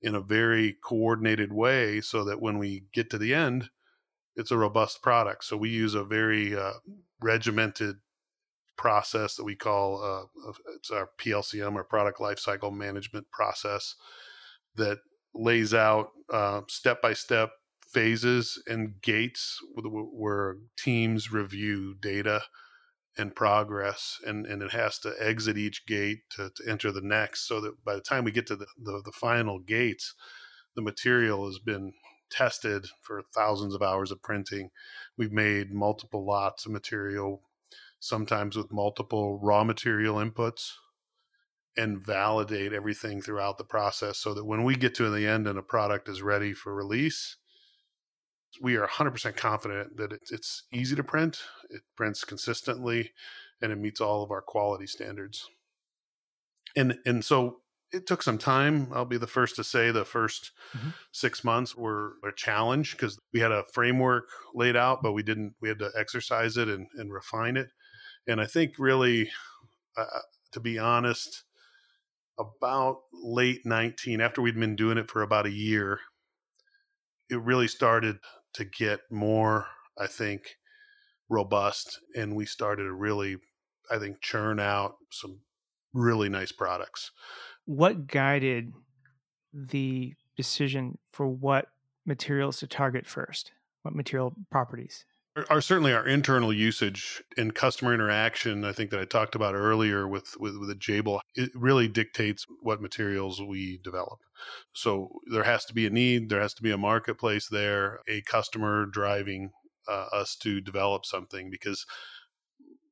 in 0.00 0.14
a 0.14 0.20
very 0.20 0.76
coordinated 0.84 1.52
way 1.52 2.00
so 2.00 2.24
that 2.24 2.40
when 2.40 2.58
we 2.58 2.84
get 2.92 3.10
to 3.10 3.18
the 3.18 3.34
end, 3.34 3.68
it's 4.38 4.52
a 4.52 4.56
robust 4.56 5.02
product. 5.02 5.44
So 5.44 5.56
we 5.56 5.68
use 5.68 5.94
a 5.94 6.04
very 6.04 6.56
uh, 6.56 6.74
regimented 7.20 7.96
process 8.76 9.34
that 9.34 9.44
we 9.44 9.56
call 9.56 10.02
uh, 10.02 10.52
it's 10.76 10.92
our 10.92 11.10
PLCM 11.18 11.74
or 11.74 11.82
product 11.82 12.20
lifecycle 12.20 12.72
management 12.72 13.28
process 13.32 13.96
that 14.76 14.98
lays 15.34 15.74
out 15.74 16.10
step 16.68 17.02
by 17.02 17.12
step 17.12 17.50
phases 17.88 18.62
and 18.68 18.94
gates 19.02 19.58
where 19.74 20.56
teams 20.78 21.32
review 21.32 21.96
data 22.00 22.42
and 23.16 23.34
progress 23.34 24.18
and, 24.24 24.46
and 24.46 24.62
it 24.62 24.70
has 24.70 25.00
to 25.00 25.12
exit 25.18 25.58
each 25.58 25.84
gate 25.86 26.20
to, 26.30 26.50
to 26.54 26.70
enter 26.70 26.92
the 26.92 27.00
next 27.00 27.48
so 27.48 27.60
that 27.60 27.72
by 27.84 27.96
the 27.96 28.00
time 28.00 28.22
we 28.22 28.30
get 28.30 28.46
to 28.46 28.54
the, 28.54 28.66
the, 28.80 29.02
the 29.04 29.12
final 29.12 29.58
gates 29.58 30.14
the 30.76 30.82
material 30.82 31.46
has 31.46 31.58
been 31.58 31.92
tested 32.30 32.86
for 33.00 33.22
thousands 33.34 33.74
of 33.74 33.82
hours 33.82 34.10
of 34.10 34.22
printing 34.22 34.70
we've 35.16 35.32
made 35.32 35.72
multiple 35.72 36.26
lots 36.26 36.66
of 36.66 36.72
material 36.72 37.42
sometimes 38.00 38.56
with 38.56 38.72
multiple 38.72 39.38
raw 39.42 39.64
material 39.64 40.16
inputs 40.16 40.72
and 41.76 42.04
validate 42.04 42.72
everything 42.72 43.22
throughout 43.22 43.58
the 43.58 43.64
process 43.64 44.18
so 44.18 44.34
that 44.34 44.44
when 44.44 44.64
we 44.64 44.74
get 44.74 44.94
to 44.94 45.10
the 45.10 45.26
end 45.26 45.46
and 45.46 45.58
a 45.58 45.62
product 45.62 46.08
is 46.08 46.22
ready 46.22 46.52
for 46.52 46.74
release 46.74 47.36
we 48.60 48.76
are 48.76 48.86
100% 48.86 49.36
confident 49.36 49.96
that 49.96 50.12
it's 50.12 50.64
easy 50.72 50.96
to 50.96 51.04
print, 51.04 51.42
it 51.70 51.82
prints 51.96 52.24
consistently, 52.24 53.12
and 53.60 53.72
it 53.72 53.78
meets 53.78 54.00
all 54.00 54.22
of 54.22 54.30
our 54.30 54.40
quality 54.40 54.86
standards. 54.86 55.46
And 56.76 56.98
and 57.04 57.24
so 57.24 57.60
it 57.92 58.06
took 58.06 58.22
some 58.22 58.38
time. 58.38 58.88
I'll 58.92 59.04
be 59.04 59.16
the 59.16 59.26
first 59.26 59.56
to 59.56 59.64
say 59.64 59.90
the 59.90 60.04
1st 60.04 60.50
mm-hmm. 60.76 60.88
six 61.12 61.42
months 61.42 61.74
were 61.74 62.14
a 62.26 62.32
challenge 62.34 62.92
because 62.92 63.18
we 63.32 63.40
had 63.40 63.52
a 63.52 63.64
framework 63.72 64.28
laid 64.54 64.76
out, 64.76 65.02
but 65.02 65.12
we 65.12 65.22
didn't. 65.22 65.54
We 65.60 65.68
had 65.68 65.78
to 65.78 65.90
exercise 65.98 66.56
it 66.56 66.68
and, 66.68 66.86
and 66.96 67.12
refine 67.12 67.56
it. 67.56 67.68
And 68.26 68.40
I 68.40 68.46
think 68.46 68.74
really, 68.78 69.30
uh, 69.96 70.02
uh 70.02 70.20
to 70.52 70.60
be 70.60 70.78
honest, 70.78 71.44
about 72.38 73.00
late 73.12 73.64
19, 73.64 74.20
after 74.20 74.40
we'd 74.40 74.58
been 74.58 74.76
doing 74.76 74.98
it 74.98 75.10
for 75.10 75.22
about 75.22 75.46
a 75.46 75.50
year, 75.50 76.00
it 77.30 77.40
really 77.42 77.68
started 77.68 78.18
to 78.54 78.64
get 78.64 79.00
more, 79.10 79.66
I 79.98 80.06
think, 80.06 80.56
robust. 81.28 81.98
And 82.16 82.34
we 82.34 82.46
started 82.46 82.84
to 82.84 82.92
really, 82.92 83.36
I 83.90 83.98
think, 83.98 84.20
churn 84.20 84.60
out 84.60 84.96
some 85.10 85.40
really 85.92 86.28
nice 86.28 86.52
products. 86.52 87.10
What 87.68 88.06
guided 88.06 88.72
the 89.52 90.14
decision 90.38 90.96
for 91.12 91.28
what 91.28 91.66
materials 92.06 92.60
to 92.60 92.66
target 92.66 93.06
first? 93.06 93.52
What 93.82 93.94
material 93.94 94.32
properties? 94.50 95.04
Are 95.50 95.60
certainly 95.60 95.92
our 95.92 96.06
internal 96.06 96.50
usage 96.50 97.22
and 97.36 97.54
customer 97.54 97.92
interaction. 97.92 98.64
I 98.64 98.72
think 98.72 98.88
that 98.90 99.00
I 99.00 99.04
talked 99.04 99.34
about 99.34 99.54
earlier 99.54 100.08
with 100.08 100.34
with, 100.40 100.56
with 100.56 100.68
the 100.68 100.76
Jabil. 100.76 101.20
It 101.34 101.50
really 101.54 101.88
dictates 101.88 102.46
what 102.62 102.80
materials 102.80 103.38
we 103.42 103.80
develop. 103.84 104.20
So 104.72 105.10
there 105.30 105.44
has 105.44 105.66
to 105.66 105.74
be 105.74 105.86
a 105.86 105.90
need. 105.90 106.30
There 106.30 106.40
has 106.40 106.54
to 106.54 106.62
be 106.62 106.70
a 106.70 106.78
marketplace 106.78 107.48
there. 107.48 108.00
A 108.08 108.22
customer 108.22 108.86
driving 108.86 109.50
uh, 109.86 110.06
us 110.14 110.36
to 110.36 110.62
develop 110.62 111.04
something 111.04 111.50
because 111.50 111.84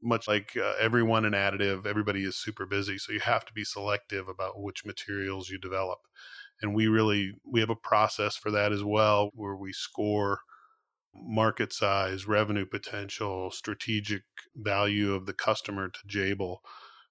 much 0.07 0.29
like 0.29 0.57
uh, 0.57 0.75
everyone 0.81 1.25
in 1.25 1.33
additive, 1.33 1.87
everybody 1.87 2.25
is 2.25 2.37
super 2.37 2.65
busy. 2.65 2.97
So 2.97 3.13
you 3.13 3.21
have 3.21 3.45
to 3.47 3.53
be 3.53 3.65
selective 3.65 4.29
about 4.29 4.63
which 4.63 4.85
materials 4.85 5.51
you 5.51 5.59
develop. 5.59 5.99
And 6.63 6.75
we 6.75 6.87
really 6.87 7.33
we 7.45 7.61
have 7.61 7.71
a 7.71 7.77
process 7.77 8.37
for 8.37 8.51
that 8.53 8.73
as 8.73 8.85
well, 8.85 9.31
where 9.35 9.57
we 9.57 9.73
score 9.73 10.41
market 11.15 11.73
size, 11.73 12.27
revenue 12.27 12.67
potential, 12.67 13.51
strategic 13.51 14.23
value 14.55 15.15
of 15.15 15.27
the 15.27 15.35
customer 15.35 15.89
to 15.89 16.07
Jabil. 16.07 16.59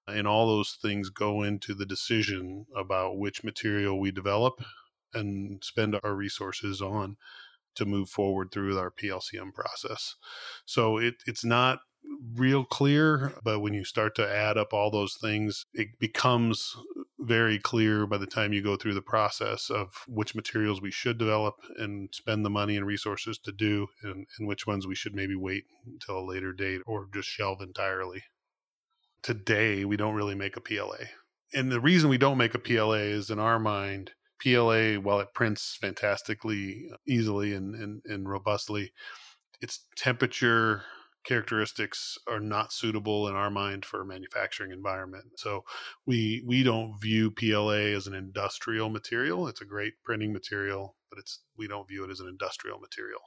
And 0.08 0.26
all 0.26 0.46
those 0.46 0.78
things 0.80 1.10
go 1.10 1.42
into 1.42 1.74
the 1.74 1.86
decision 1.86 2.66
about 2.76 3.18
which 3.18 3.44
material 3.44 3.98
we 3.98 4.10
develop 4.10 4.64
and 5.12 5.62
spend 5.62 5.98
our 6.02 6.14
resources 6.14 6.80
on 6.80 7.16
to 7.74 7.84
move 7.84 8.08
forward 8.08 8.50
through 8.50 8.78
our 8.78 8.90
PLCM 8.90 9.52
process. 9.52 10.14
So 10.64 10.98
it, 10.98 11.14
it's 11.26 11.44
not 11.44 11.80
real 12.34 12.64
clear, 12.64 13.32
but 13.42 13.60
when 13.60 13.74
you 13.74 13.84
start 13.84 14.14
to 14.16 14.28
add 14.28 14.58
up 14.58 14.72
all 14.72 14.90
those 14.90 15.14
things, 15.14 15.64
it 15.74 15.98
becomes 15.98 16.76
very 17.18 17.58
clear 17.58 18.06
by 18.06 18.18
the 18.18 18.26
time 18.26 18.52
you 18.52 18.62
go 18.62 18.76
through 18.76 18.94
the 18.94 19.02
process 19.02 19.70
of 19.70 20.04
which 20.06 20.34
materials 20.34 20.80
we 20.80 20.90
should 20.90 21.18
develop 21.18 21.56
and 21.78 22.08
spend 22.12 22.44
the 22.44 22.50
money 22.50 22.76
and 22.76 22.86
resources 22.86 23.38
to 23.38 23.52
do, 23.52 23.88
and, 24.02 24.26
and 24.38 24.46
which 24.46 24.66
ones 24.66 24.86
we 24.86 24.94
should 24.94 25.14
maybe 25.14 25.34
wait 25.34 25.64
until 25.86 26.18
a 26.18 26.28
later 26.28 26.52
date 26.52 26.82
or 26.86 27.08
just 27.12 27.28
shelve 27.28 27.60
entirely. 27.60 28.22
Today, 29.22 29.84
we 29.84 29.96
don't 29.96 30.14
really 30.14 30.34
make 30.34 30.56
a 30.56 30.60
PLA. 30.60 31.06
And 31.54 31.72
the 31.72 31.80
reason 31.80 32.10
we 32.10 32.18
don't 32.18 32.38
make 32.38 32.54
a 32.54 32.58
PLA 32.58 32.94
is 32.94 33.30
in 33.30 33.38
our 33.38 33.58
mind, 33.58 34.12
PLA, 34.40 34.94
while 34.94 35.20
it 35.20 35.34
prints 35.34 35.76
fantastically 35.80 36.90
easily 37.06 37.54
and, 37.54 37.74
and, 37.74 38.02
and 38.04 38.28
robustly, 38.28 38.92
its 39.60 39.80
temperature 39.96 40.82
characteristics 41.26 42.16
are 42.28 42.40
not 42.40 42.72
suitable 42.72 43.28
in 43.28 43.34
our 43.34 43.50
mind 43.50 43.84
for 43.84 44.00
a 44.00 44.06
manufacturing 44.06 44.70
environment. 44.70 45.24
So 45.36 45.64
we 46.06 46.42
we 46.46 46.62
don't 46.62 46.98
view 47.00 47.30
PLA 47.32 47.94
as 47.96 48.06
an 48.06 48.14
industrial 48.14 48.88
material. 48.88 49.48
It's 49.48 49.60
a 49.60 49.66
great 49.66 49.94
printing 50.04 50.32
material, 50.32 50.96
but 51.10 51.18
it's 51.18 51.40
we 51.58 51.66
don't 51.66 51.88
view 51.88 52.04
it 52.04 52.10
as 52.10 52.20
an 52.20 52.28
industrial 52.28 52.78
material. 52.78 53.20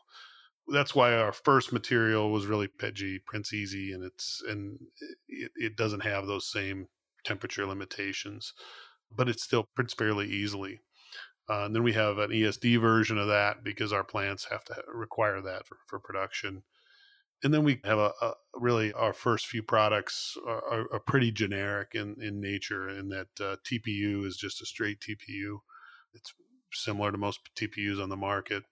That's 0.69 0.95
why 0.95 1.13
our 1.13 1.33
first 1.33 1.73
material 1.73 2.31
was 2.31 2.45
really 2.45 2.67
PETG 2.67 3.25
prints 3.25 3.53
easy, 3.53 3.91
and 3.91 4.03
it's 4.03 4.41
and 4.47 4.79
it, 5.27 5.51
it 5.55 5.75
doesn't 5.75 6.01
have 6.01 6.25
those 6.25 6.49
same 6.49 6.87
temperature 7.25 7.65
limitations, 7.65 8.53
but 9.13 9.27
it 9.27 9.39
still 9.39 9.67
prints 9.75 9.93
fairly 9.93 10.27
easily. 10.27 10.79
Uh, 11.49 11.65
and 11.65 11.75
then 11.75 11.83
we 11.83 11.93
have 11.93 12.19
an 12.19 12.29
ESD 12.29 12.79
version 12.79 13.17
of 13.17 13.27
that 13.27 13.63
because 13.63 13.91
our 13.91 14.03
plants 14.03 14.45
have 14.51 14.63
to 14.63 14.75
require 14.93 15.41
that 15.41 15.65
for, 15.65 15.77
for 15.87 15.99
production 15.99 16.61
and 17.43 17.53
then 17.53 17.63
we 17.63 17.79
have 17.83 17.97
a, 17.97 18.11
a, 18.21 18.33
really 18.53 18.91
our 18.93 19.13
first 19.13 19.47
few 19.47 19.63
products 19.63 20.35
are, 20.45 20.63
are, 20.65 20.93
are, 20.93 20.99
pretty 20.99 21.31
generic 21.31 21.91
in, 21.93 22.15
in 22.21 22.41
nature 22.41 22.89
in 22.89 23.09
that 23.09 23.27
uh, 23.39 23.55
TPU 23.65 24.25
is 24.25 24.35
just 24.35 24.61
a 24.61 24.65
straight 24.65 24.99
TPU. 24.99 25.59
It's 26.13 26.33
similar 26.73 27.11
to 27.11 27.17
most 27.17 27.39
TPUs 27.55 28.01
on 28.01 28.09
the 28.09 28.17
market. 28.17 28.63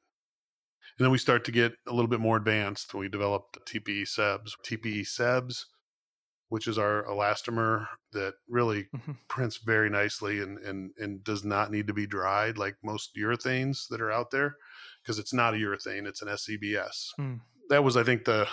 And 0.98 1.06
then 1.06 1.12
we 1.12 1.18
start 1.18 1.46
to 1.46 1.52
get 1.52 1.74
a 1.88 1.94
little 1.94 2.10
bit 2.10 2.20
more 2.20 2.38
advanced. 2.38 2.94
We 2.94 3.08
developed 3.08 3.60
TPE 3.66 4.04
SEBs. 4.04 4.52
TPE 4.66 5.02
SEBs, 5.02 5.66
which 6.50 6.68
is 6.68 6.78
our 6.78 7.06
elastomer 7.06 7.88
that 8.14 8.34
really 8.50 8.88
mm-hmm. 8.96 9.14
prints 9.30 9.58
very 9.58 9.90
nicely 9.90 10.42
and, 10.42 10.58
and, 10.60 10.92
and 10.98 11.24
does 11.24 11.46
not 11.46 11.72
need 11.72 11.88
to 11.88 11.94
be 11.94 12.08
dried 12.08 12.58
like 12.58 12.76
most 12.84 13.12
urethanes 13.18 13.88
that 13.90 14.02
are 14.02 14.12
out 14.12 14.32
there 14.32 14.56
because 15.02 15.20
it's 15.20 15.34
not 15.34 15.54
a 15.54 15.58
urethane, 15.58 16.06
it's 16.06 16.22
an 16.22 16.30
SEBS. 16.30 17.10
Mm 17.20 17.40
that 17.70 17.84
was, 17.84 17.98
I 17.98 18.04
think, 18.04 18.26
the 18.26 18.48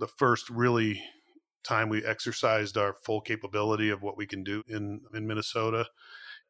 the 0.00 0.06
first 0.06 0.48
really 0.50 1.02
time 1.64 1.88
we 1.88 2.04
exercised 2.04 2.76
our 2.76 2.94
full 3.04 3.20
capability 3.20 3.90
of 3.90 4.02
what 4.02 4.16
we 4.16 4.26
can 4.26 4.42
do 4.42 4.62
in 4.68 5.00
in 5.14 5.26
Minnesota. 5.26 5.86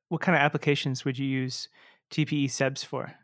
What 0.09 0.21
kind 0.21 0.37
of 0.37 0.41
applications 0.41 1.05
would 1.05 1.19
you 1.19 1.27
use 1.27 1.69
TPE 2.11 2.47
SEBs 2.47 2.85
for? 2.85 3.15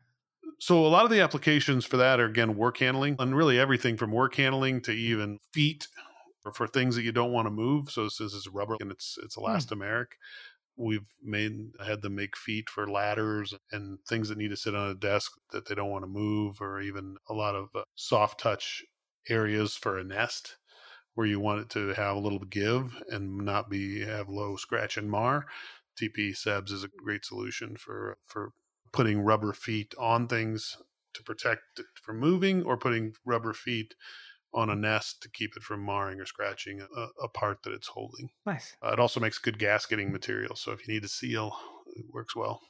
So 0.58 0.86
a 0.86 0.88
lot 0.88 1.04
of 1.04 1.10
the 1.10 1.20
applications 1.20 1.84
for 1.84 1.96
that 1.96 2.20
are 2.20 2.26
again 2.26 2.56
work 2.56 2.78
handling, 2.78 3.16
and 3.18 3.36
really 3.36 3.58
everything 3.58 3.96
from 3.96 4.12
work 4.12 4.34
handling 4.36 4.80
to 4.82 4.92
even 4.92 5.38
feet 5.52 5.88
or 6.44 6.52
for 6.52 6.66
things 6.66 6.94
that 6.96 7.02
you 7.02 7.12
don't 7.12 7.32
want 7.32 7.46
to 7.46 7.50
move. 7.50 7.90
So 7.90 8.04
this 8.04 8.20
is 8.20 8.48
rubber 8.52 8.76
and 8.80 8.90
it's 8.90 9.18
it's 9.22 9.34
hmm. 9.34 9.42
elastomeric. 9.42 10.06
We've 10.76 11.06
made 11.22 11.52
had 11.84 12.02
them 12.02 12.16
make 12.16 12.36
feet 12.36 12.68
for 12.68 12.90
ladders 12.90 13.54
and 13.70 13.98
things 14.08 14.28
that 14.28 14.38
need 14.38 14.50
to 14.50 14.56
sit 14.56 14.74
on 14.74 14.90
a 14.90 14.94
desk 14.94 15.32
that 15.52 15.66
they 15.66 15.74
don't 15.74 15.90
want 15.90 16.04
to 16.04 16.08
move, 16.08 16.60
or 16.60 16.80
even 16.80 17.16
a 17.28 17.34
lot 17.34 17.54
of 17.54 17.68
uh, 17.74 17.84
soft 17.94 18.40
touch 18.40 18.84
areas 19.28 19.76
for 19.76 19.98
a 19.98 20.04
nest 20.04 20.56
where 21.14 21.26
you 21.26 21.38
want 21.38 21.60
it 21.60 21.70
to 21.70 21.94
have 21.94 22.16
a 22.16 22.20
little 22.20 22.40
give 22.40 23.00
and 23.08 23.38
not 23.38 23.70
be 23.70 24.00
have 24.00 24.28
low 24.28 24.56
scratch 24.56 24.96
and 24.96 25.10
mar. 25.10 25.46
TP 26.00 26.30
SEBs 26.30 26.72
is 26.72 26.84
a 26.84 26.88
great 26.88 27.24
solution 27.24 27.76
for 27.76 28.18
for 28.24 28.50
putting 28.92 29.20
rubber 29.20 29.52
feet 29.52 29.94
on 29.98 30.26
things 30.26 30.76
to 31.14 31.22
protect 31.22 31.78
it 31.78 31.86
from 32.02 32.18
moving, 32.18 32.64
or 32.64 32.76
putting 32.76 33.12
rubber 33.24 33.52
feet 33.52 33.94
on 34.54 34.70
a 34.70 34.74
nest 34.76 35.22
to 35.22 35.28
keep 35.28 35.56
it 35.56 35.62
from 35.62 35.84
marring 35.84 36.20
or 36.20 36.26
scratching 36.26 36.80
a, 36.80 37.06
a 37.22 37.28
part 37.28 37.62
that 37.62 37.72
it's 37.72 37.88
holding. 37.88 38.30
Nice. 38.46 38.76
Uh, 38.84 38.92
it 38.92 39.00
also 39.00 39.20
makes 39.20 39.38
good 39.38 39.58
gasketing 39.58 40.12
material. 40.12 40.56
So 40.56 40.72
if 40.72 40.86
you 40.86 40.94
need 40.94 41.02
to 41.02 41.08
seal, 41.08 41.56
it 41.96 42.04
works 42.12 42.36
well. 42.36 42.60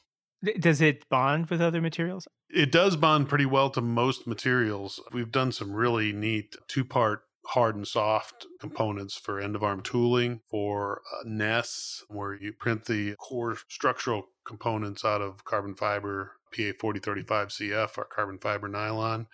Does 0.59 0.81
it 0.81 1.07
bond 1.09 1.49
with 1.49 1.61
other 1.61 1.81
materials? 1.81 2.27
It 2.49 2.71
does 2.71 2.95
bond 2.95 3.29
pretty 3.29 3.45
well 3.45 3.69
to 3.71 3.81
most 3.81 4.27
materials. 4.27 5.01
We've 5.11 5.31
done 5.31 5.51
some 5.51 5.73
really 5.73 6.11
neat 6.11 6.55
two 6.67 6.85
part 6.85 7.21
hard 7.47 7.75
and 7.75 7.87
soft 7.87 8.47
components 8.59 9.15
for 9.15 9.39
end 9.39 9.55
of 9.55 9.63
arm 9.63 9.81
tooling, 9.81 10.41
for 10.49 11.01
uh, 11.13 11.23
nests, 11.25 12.03
where 12.09 12.33
you 12.33 12.51
print 12.51 12.85
the 12.85 13.15
core 13.15 13.57
structural 13.67 14.29
components 14.45 15.05
out 15.05 15.21
of 15.21 15.43
carbon 15.45 15.75
fiber 15.75 16.31
PA 16.55 16.77
4035 16.79 17.47
CF, 17.49 17.97
our 17.97 18.05
carbon 18.05 18.37
fiber 18.39 18.67
nylon, 18.67 19.27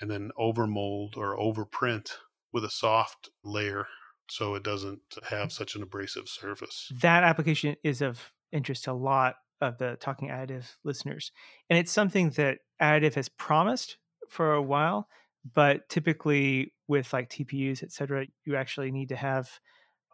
and 0.00 0.10
then 0.10 0.30
overmold 0.38 1.16
or 1.16 1.36
overprint 1.36 2.12
with 2.52 2.64
a 2.64 2.70
soft 2.70 3.30
layer 3.44 3.86
so 4.28 4.54
it 4.54 4.62
doesn't 4.62 5.00
have 5.28 5.52
such 5.52 5.74
an 5.76 5.82
abrasive 5.82 6.28
surface. 6.28 6.90
That 7.00 7.22
application 7.22 7.76
is 7.84 8.02
of 8.02 8.32
interest 8.52 8.84
to 8.84 8.92
a 8.92 8.94
lot 8.94 9.36
of 9.60 9.78
the 9.78 9.96
Talking 10.00 10.28
Additive 10.28 10.66
listeners. 10.84 11.32
And 11.70 11.78
it's 11.78 11.92
something 11.92 12.30
that 12.30 12.58
Additive 12.80 13.14
has 13.14 13.28
promised 13.28 13.96
for 14.28 14.54
a 14.54 14.62
while, 14.62 15.08
but 15.54 15.88
typically 15.88 16.74
with 16.88 17.12
like 17.12 17.30
TPUs, 17.30 17.82
et 17.82 17.92
cetera, 17.92 18.26
you 18.44 18.56
actually 18.56 18.90
need 18.90 19.10
to 19.10 19.16
have 19.16 19.48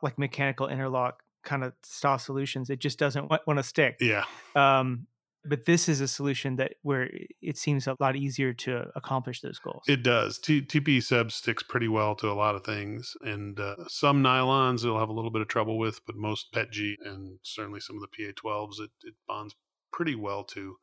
like 0.02 0.18
mechanical 0.18 0.66
interlock 0.68 1.22
kind 1.42 1.64
of 1.64 1.72
style 1.82 2.18
solutions. 2.18 2.70
It 2.70 2.78
just 2.78 2.98
doesn't 2.98 3.28
want, 3.28 3.42
want 3.46 3.58
to 3.58 3.64
stick. 3.64 3.96
Yeah. 4.00 4.24
Um, 4.54 5.06
but 5.44 5.64
this 5.64 5.88
is 5.88 6.00
a 6.00 6.08
solution 6.08 6.56
that 6.56 6.74
where 6.82 7.10
it 7.40 7.56
seems 7.56 7.86
a 7.86 7.96
lot 7.98 8.16
easier 8.16 8.52
to 8.52 8.86
accomplish 8.94 9.40
those 9.40 9.58
goals. 9.58 9.82
It 9.88 10.02
does. 10.02 10.38
T- 10.38 10.62
TPE 10.62 11.02
sub 11.02 11.32
sticks 11.32 11.62
pretty 11.62 11.88
well 11.88 12.14
to 12.16 12.30
a 12.30 12.34
lot 12.34 12.54
of 12.54 12.64
things, 12.64 13.14
and 13.22 13.58
uh, 13.58 13.76
some 13.88 14.22
nylons 14.22 14.84
it'll 14.84 15.00
have 15.00 15.08
a 15.08 15.12
little 15.12 15.30
bit 15.30 15.42
of 15.42 15.48
trouble 15.48 15.78
with, 15.78 16.00
but 16.06 16.16
most 16.16 16.52
PETG 16.52 16.94
and 17.04 17.38
certainly 17.42 17.80
some 17.80 17.96
of 17.96 18.02
the 18.02 18.32
PA12s 18.32 18.80
it, 18.80 18.90
it 19.02 19.14
bonds 19.26 19.54
pretty 19.92 20.14
well 20.14 20.44
to. 20.44 20.76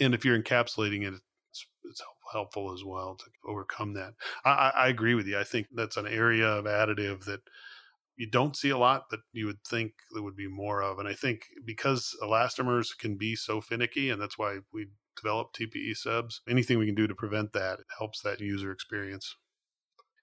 And 0.00 0.14
if 0.14 0.24
you're 0.24 0.40
encapsulating 0.40 1.06
it, 1.06 1.14
it's, 1.50 1.66
it's 1.84 2.02
helpful 2.32 2.72
as 2.72 2.82
well 2.84 3.16
to 3.16 3.24
overcome 3.46 3.94
that. 3.94 4.14
I, 4.44 4.72
I 4.74 4.88
agree 4.88 5.14
with 5.14 5.26
you. 5.26 5.38
I 5.38 5.44
think 5.44 5.66
that's 5.74 5.96
an 5.96 6.06
area 6.06 6.46
of 6.46 6.64
additive 6.64 7.24
that 7.24 7.40
you 8.16 8.28
don't 8.28 8.56
see 8.56 8.70
a 8.70 8.78
lot, 8.78 9.04
but 9.10 9.20
you 9.32 9.46
would 9.46 9.64
think 9.66 9.92
there 10.12 10.22
would 10.22 10.36
be 10.36 10.48
more 10.48 10.82
of. 10.82 10.98
And 10.98 11.08
I 11.08 11.14
think 11.14 11.46
because 11.64 12.16
elastomers 12.22 12.96
can 12.96 13.16
be 13.16 13.34
so 13.34 13.60
finicky, 13.60 14.10
and 14.10 14.20
that's 14.20 14.38
why 14.38 14.58
we 14.72 14.88
developed 15.16 15.58
TPE 15.58 15.96
subs, 15.96 16.40
anything 16.48 16.78
we 16.78 16.86
can 16.86 16.94
do 16.94 17.06
to 17.06 17.14
prevent 17.14 17.52
that 17.52 17.80
helps 17.98 18.20
that 18.22 18.40
user 18.40 18.70
experience. 18.70 19.36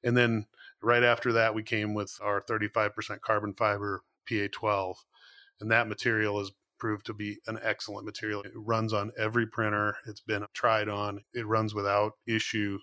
And 0.04 0.16
then 0.16 0.46
right 0.82 1.04
after 1.04 1.34
that, 1.34 1.54
we 1.54 1.64
came 1.64 1.94
with 1.94 2.18
our 2.22 2.42
35% 2.42 3.22
carbon 3.22 3.54
fiber 3.54 4.04
PA12. 4.30 4.96
And 5.60 5.72
that 5.72 5.90
material 5.90 6.40
has 6.40 6.52
proved 6.80 7.06
to 7.08 7.14
be 7.14 7.40
an 7.48 7.60
excellent 7.62 8.06
material. 8.06 8.42
It 8.42 8.54
runs 8.56 8.94
on 8.94 9.12
every 9.18 9.46
printer, 9.46 9.98
it's 10.08 10.22
been 10.22 10.46
tried 10.54 10.88
on, 10.88 11.22
it 11.34 11.46
runs 11.46 11.76
without 11.76 12.14
issue. 12.26 12.80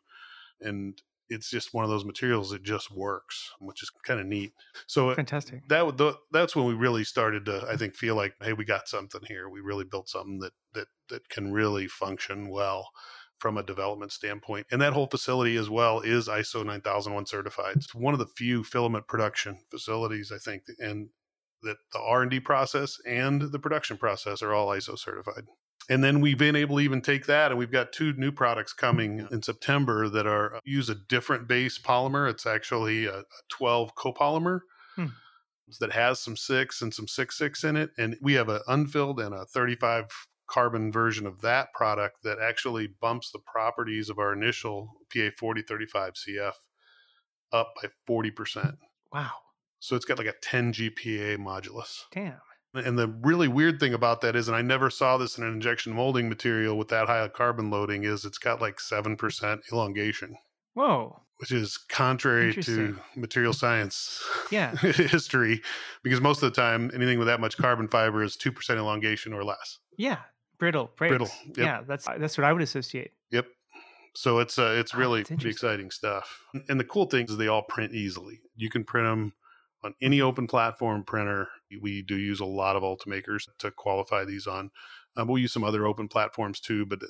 And 0.61 1.01
it's 1.29 1.51
just 1.51 1.75
one 1.75 1.85
of 1.85 1.91
those 1.91 2.05
materials 2.05 2.51
that 2.51 2.63
just 2.63 2.91
works, 2.91 3.51
which 3.61 3.83
is 3.83 3.91
kind 4.05 4.21
of 4.21 4.27
neat. 4.27 4.53
So 4.87 5.11
uh, 5.11 5.15
fantastic. 5.15 5.67
That 5.69 5.97
the, 5.97 6.15
that's 6.33 6.55
when 6.55 6.67
we 6.67 6.75
really 6.75 7.05
started 7.05 7.45
to, 7.47 7.67
I 7.69 7.75
mm. 7.75 7.79
think, 7.79 7.95
feel 7.95 8.15
like, 8.15 8.35
hey, 8.41 8.53
we 8.53 8.65
got 8.65 8.89
something 8.89 9.23
here. 9.27 9.49
We 9.49 9.61
really 9.61 9.85
built 9.85 10.09
something 10.09 10.39
that 10.41 10.53
that 10.75 10.87
that 11.11 11.29
can 11.29 11.53
really 11.53 11.89
function 11.89 12.49
well 12.49 12.89
from 13.39 13.59
a 13.59 13.63
development 13.63 14.13
standpoint. 14.13 14.67
And 14.71 14.81
that 14.81 14.95
whole 14.95 15.09
facility 15.09 15.57
as 15.57 15.69
well 15.69 16.01
is 16.01 16.29
ISO 16.29 16.65
9001 16.65 17.27
certified. 17.27 17.77
It's 17.77 17.95
one 17.95 18.15
of 18.15 18.19
the 18.19 18.27
few 18.27 18.65
filament 18.65 19.07
production 19.09 19.59
facilities, 19.71 20.33
I 20.35 20.39
think, 20.39 20.63
and 20.79 21.11
that 21.63 21.77
the 21.93 22.01
R&D 22.01 22.41
process 22.41 22.97
and 23.07 23.43
the 23.43 23.59
production 23.59 23.99
process 23.99 24.41
are 24.43 24.55
all 24.55 24.69
ISO 24.69 24.99
certified 24.99 25.45
and 25.89 26.03
then 26.03 26.21
we've 26.21 26.39
been 26.39 26.57
able 26.57 26.77
to 26.77 26.83
even 26.83 27.01
take 27.01 27.27
that 27.27 27.51
and 27.51 27.59
we've 27.59 27.71
got 27.71 27.93
two 27.93 28.13
new 28.15 28.33
products 28.33 28.73
coming 28.73 29.27
in 29.31 29.43
september 29.43 30.09
that 30.09 30.27
are 30.27 30.57
uh, 30.57 30.61
use 30.65 30.89
a 30.89 30.95
different 30.95 31.47
base 31.49 31.79
polymer. 31.79 32.29
It's 32.29 32.47
actually 32.47 33.07
a, 33.07 33.25
12 33.49 33.95
copolymer 33.95 34.61
hmm. 34.95 35.07
that 35.81 35.93
has 35.93 36.21
some 36.21 36.37
six 36.37 36.83
and 36.83 36.93
some 36.93 37.09
six 37.09 37.39
six 37.39 37.65
in 37.65 37.77
it 37.77 37.91
and 37.99 38.17
we 38.21 38.35
have 38.35 38.49
an 38.49 38.61
unfilled 38.67 39.21
and 39.21 39.35
a 39.35 39.45
35 39.47 40.07
carbon 40.49 40.93
version 40.93 41.27
of 41.27 41.41
that 41.41 41.73
product 41.75 42.23
that 42.23 42.39
actually 42.41 42.89
bumps 43.01 43.31
the 43.31 43.39
properties 43.39 44.09
of 44.09 44.19
our 44.19 44.33
initial 44.33 44.93
pa 45.13 45.31
4035 45.39 46.15
cf 46.15 46.53
up 47.53 47.73
by 47.81 47.89
40% 48.09 48.77
wow. 49.13 49.31
So 49.79 49.95
it's 49.95 50.05
got 50.05 50.19
like 50.19 50.27
a 50.27 50.35
10 50.43 50.73
gpa 50.73 51.37
modulus. 51.37 52.05
Damn 52.13 52.41
and 52.79 52.99
the 52.99 53.09
really 53.09 53.49
weird 53.49 53.81
thing 53.81 53.95
about 53.95 54.21
that 54.23 54.37
is, 54.37 54.49
and 54.49 54.57
I 54.57 54.63
never 54.63 54.91
saw 54.91 55.17
this 55.17 55.39
in 55.39 55.45
an 55.45 55.53
injection 55.53 55.93
molding 55.93 56.29
material 56.29 56.77
with 56.77 56.89
that 56.89 57.07
high 57.07 57.25
a 57.25 57.29
carbon 57.29 57.71
loading, 57.71 58.05
is 58.05 58.25
it's 58.25 58.39
got 58.39 58.61
like 58.61 58.77
7% 58.79 59.61
elongation. 59.73 60.37
Whoa. 60.75 61.21
Which 61.39 61.53
is 61.53 61.77
contrary 61.77 62.55
to 62.55 62.99
material 63.15 63.53
science 63.53 64.25
yeah. 64.51 64.75
history, 64.77 65.63
because 66.03 66.21
most 66.21 66.43
of 66.43 66.53
the 66.53 66.61
time, 66.61 66.91
anything 66.95 67.19
with 67.19 67.29
that 67.29 67.41
much 67.41 67.57
carbon 67.57 67.89
fiber 67.89 68.23
is 68.23 68.37
2% 68.37 68.77
elongation 68.77 69.33
or 69.33 69.45
less. 69.45 69.79
Yeah. 69.99 70.19
Brittle. 70.59 70.91
Breaks. 70.97 71.11
Brittle. 71.11 71.29
Yep. 71.49 71.57
Yeah. 71.59 71.83
That's, 71.87 72.07
that's 72.19 72.39
what 72.39 72.45
I 72.45 72.53
would 72.53 72.63
associate. 72.63 73.13
Yep. 73.31 73.47
So 74.15 74.39
it's 74.39 74.59
uh, 74.59 74.75
it's 74.79 74.95
really 74.95 75.25
pretty 75.25 75.51
exciting 75.51 75.91
stuff. 75.91 76.43
And 76.71 76.81
the 76.81 76.85
cool 76.85 77.05
thing 77.05 77.27
is 77.27 77.37
they 77.37 77.49
all 77.49 77.63
print 77.63 77.93
easily. 77.93 78.41
You 78.57 78.71
can 78.71 78.83
print 78.83 79.07
them 79.07 79.35
on 79.87 79.95
any 80.03 80.21
open 80.21 80.47
platform 80.47 81.05
printer. 81.05 81.49
We 81.81 82.03
do 82.03 82.17
use 82.17 82.41
a 82.41 82.45
lot 82.45 82.77
of 82.77 82.83
Ultimakers 82.83 83.49
to 83.59 83.71
qualify 83.71 84.25
these 84.25 84.47
on. 84.47 84.71
Um, 85.17 85.29
we'll 85.29 85.39
use 85.39 85.53
some 85.53 85.65
other 85.65 85.87
open 85.87 86.09
platforms 86.09 86.61
too, 86.61 86.85
but 86.85 87.03
uh, 87.03 87.07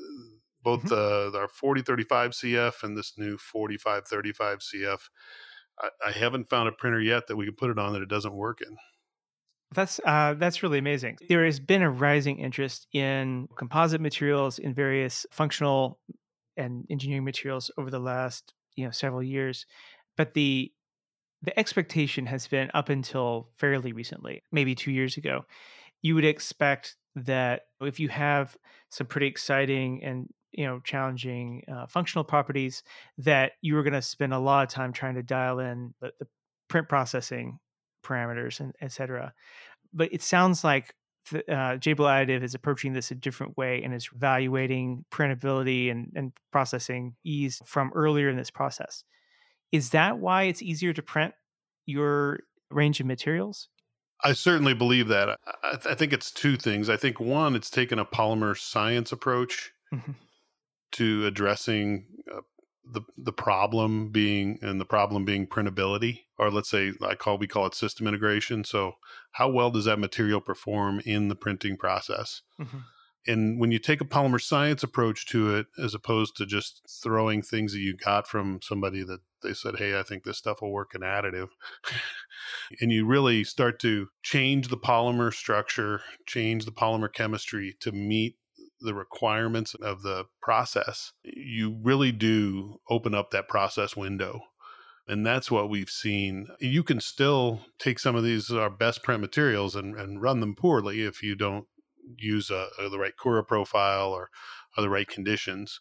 both 0.63 0.85
mm-hmm. 0.85 1.33
the 1.33 1.39
our 1.39 1.49
4035 1.49 2.31
CF 2.33 2.83
and 2.85 2.97
this 2.97 3.15
new 3.17 3.37
4535 3.37 4.59
CF, 4.59 4.99
I, 5.81 5.89
I, 6.09 6.13
haven't 6.13 6.49
found 6.49 6.69
a 6.69 6.73
printer 6.73 7.01
yet 7.01 7.27
that 7.27 7.37
we 7.37 7.47
can 7.47 7.55
put 7.55 7.71
it 7.71 7.79
on 7.79 7.93
that 7.93 8.03
it 8.03 8.09
doesn't 8.09 8.35
work 8.35 8.61
in. 8.61 8.77
That's 9.75 10.01
uh, 10.05 10.35
that's 10.35 10.63
really 10.63 10.79
amazing. 10.79 11.19
There 11.29 11.45
has 11.45 11.59
been 11.59 11.83
a 11.83 11.91
rising 11.91 12.39
interest 12.39 12.87
in 12.93 13.49
composite 13.57 14.01
materials 14.01 14.59
in 14.59 14.75
various 14.75 15.27
functional 15.33 15.99
and 16.57 16.87
engineering 16.91 17.25
materials 17.25 17.71
over 17.77 17.91
the 17.91 17.99
last 17.99 18.55
you 18.77 18.85
know 18.85 18.93
several 18.93 19.23
years, 19.23 19.67
but 20.17 20.35
the 20.35 20.73
the 21.47 21.59
expectation 21.59 22.27
has 22.27 22.47
been 22.49 22.71
up 22.75 22.89
until 22.89 23.49
fairly 23.57 23.93
recently, 23.93 24.43
maybe 24.51 24.75
two 24.75 24.91
years 24.91 25.17
ago, 25.17 25.47
you 26.03 26.17
would 26.17 26.25
expect 26.25 26.97
that 27.15 27.63
if 27.81 27.99
you 27.99 28.09
have 28.09 28.57
some 28.91 29.07
pretty 29.07 29.29
exciting 29.29 30.03
and 30.05 30.29
you 30.51 30.67
know 30.67 30.81
challenging 30.81 31.63
uh, 31.73 31.87
functional 31.87 32.25
properties, 32.25 32.83
that 33.19 33.53
you 33.63 33.77
were 33.77 33.85
going 33.85 33.93
to 33.93 34.03
spend 34.03 34.35
a 34.35 34.39
lot 34.39 34.65
of 34.65 34.69
time 34.69 34.93
trying 34.93 35.15
to 35.15 35.23
dial 35.23 35.61
in 35.61 35.95
the, 36.01 36.13
the 36.19 36.27
print 36.69 36.89
processing 36.89 37.59
parameters 38.05 38.59
and 38.59 38.75
etc. 38.83 39.33
But 39.95 40.13
it 40.13 40.23
sounds 40.23 40.65
like 40.65 40.95
uh, 41.33 41.79
Jabil 41.79 41.97
Additive 41.97 42.43
is 42.43 42.55
approaching 42.55 42.93
this 42.93 43.13
a 43.13 43.15
different 43.15 43.57
way 43.57 43.83
and 43.85 43.95
is 43.95 44.09
evaluating 44.15 45.05
printability 45.13 45.93
and, 45.93 46.13
and 46.17 46.33
processing 46.51 47.15
ease 47.25 47.63
from 47.65 47.93
earlier 47.95 48.29
in 48.29 48.37
this 48.37 48.51
process. 48.51 49.05
Is 49.73 49.91
that 49.91 50.19
why 50.19 50.45
it's 50.45 50.63
easier 50.63 50.93
to 50.93 51.03
print 51.03 51.35
your 51.87 52.41
range 52.71 53.01
of 53.01 53.07
materials? 53.07 53.69
I 54.25 54.33
certainly 54.33 54.75
believe 54.75 55.09
that. 55.09 55.39
I, 55.63 55.79
I 55.91 55.95
think 55.95 56.13
it's 56.13 56.31
two 56.31 56.57
things. 56.57 56.89
I 56.89 56.97
think 56.97 57.21
one, 57.21 57.55
it's 57.55 57.71
taken 57.71 57.99
a 57.99 58.05
polymer 58.05 58.59
science 58.59 59.13
approach 59.13 59.73
mm-hmm. 59.93 60.13
to 60.93 61.27
addressing 61.27 62.07
uh, 62.35 62.41
the 62.93 63.03
the 63.19 63.33
problem 63.33 64.11
being 64.11 64.59
and 64.63 64.81
the 64.81 64.85
problem 64.85 65.25
being 65.25 65.47
printability, 65.47 66.21
or 66.39 66.51
let's 66.51 66.71
say 66.71 66.93
I 67.03 67.15
call 67.15 67.37
we 67.37 67.49
call 67.49 67.67
it 67.67 67.75
system 67.75 68.07
integration. 68.07 68.65
So, 68.65 68.95
how 69.33 69.51
well 69.51 69.71
does 69.71 69.85
that 69.85 69.99
material 69.99 70.41
perform 70.41 71.01
in 71.05 71.29
the 71.29 71.37
printing 71.37 71.77
process? 71.77 72.43
Mm-hmm 72.61 72.79
and 73.27 73.59
when 73.61 73.71
you 73.71 73.79
take 73.79 74.01
a 74.01 74.05
polymer 74.05 74.41
science 74.41 74.83
approach 74.83 75.27
to 75.27 75.55
it 75.57 75.67
as 75.83 75.95
opposed 75.95 76.37
to 76.37 76.47
just 76.47 76.83
throwing 77.03 77.43
things 77.43 77.73
that 77.73 77.81
you 77.81 77.97
got 77.97 78.27
from 78.27 78.61
somebody 78.63 79.03
that 79.03 79.21
they 79.43 79.53
said 79.53 79.77
hey 79.77 79.99
i 79.99 80.03
think 80.03 80.25
this 80.25 80.39
stuff 80.39 80.61
will 80.63 80.73
work 80.73 80.95
in 80.95 81.01
additive 81.01 81.49
and 82.81 82.93
you 82.93 83.07
really 83.07 83.45
start 83.45 83.79
to 83.81 84.09
change 84.23 84.69
the 84.69 84.77
polymer 84.77 85.33
structure 85.33 86.01
change 86.27 86.65
the 86.65 86.73
polymer 86.73 87.13
chemistry 87.13 87.77
to 87.81 87.93
meet 87.93 88.37
the 88.81 88.95
requirements 88.95 89.75
of 89.75 90.03
the 90.03 90.25
process 90.43 91.13
you 91.25 91.79
really 91.83 92.13
do 92.13 92.79
open 92.91 93.15
up 93.15 93.31
that 93.31 93.49
process 93.49 93.97
window 93.97 94.41
and 95.09 95.25
that's 95.25 95.51
what 95.51 95.71
we've 95.71 95.89
seen. 95.89 96.49
You 96.59 96.83
can 96.83 97.01
still 97.01 97.61
take 97.79 97.99
some 97.99 98.17
of 98.17 98.25
these 98.25 98.51
our 98.51 98.71
best 98.71 99.03
print 99.03 99.21
materials 99.21 99.77
and, 99.77 99.95
and 99.97 100.21
run 100.21 100.41
them 100.41 100.55
poorly 100.57 101.03
if 101.03 101.23
you 101.23 101.37
don't 101.37 101.67
use 102.19 102.51
a, 102.51 102.69
a, 102.79 102.89
the 102.89 102.99
right 102.99 103.15
Cura 103.21 103.45
profile 103.45 104.11
or, 104.11 104.31
or 104.77 104.83
the 104.83 104.91
right 104.91 105.09
conditions. 105.09 105.81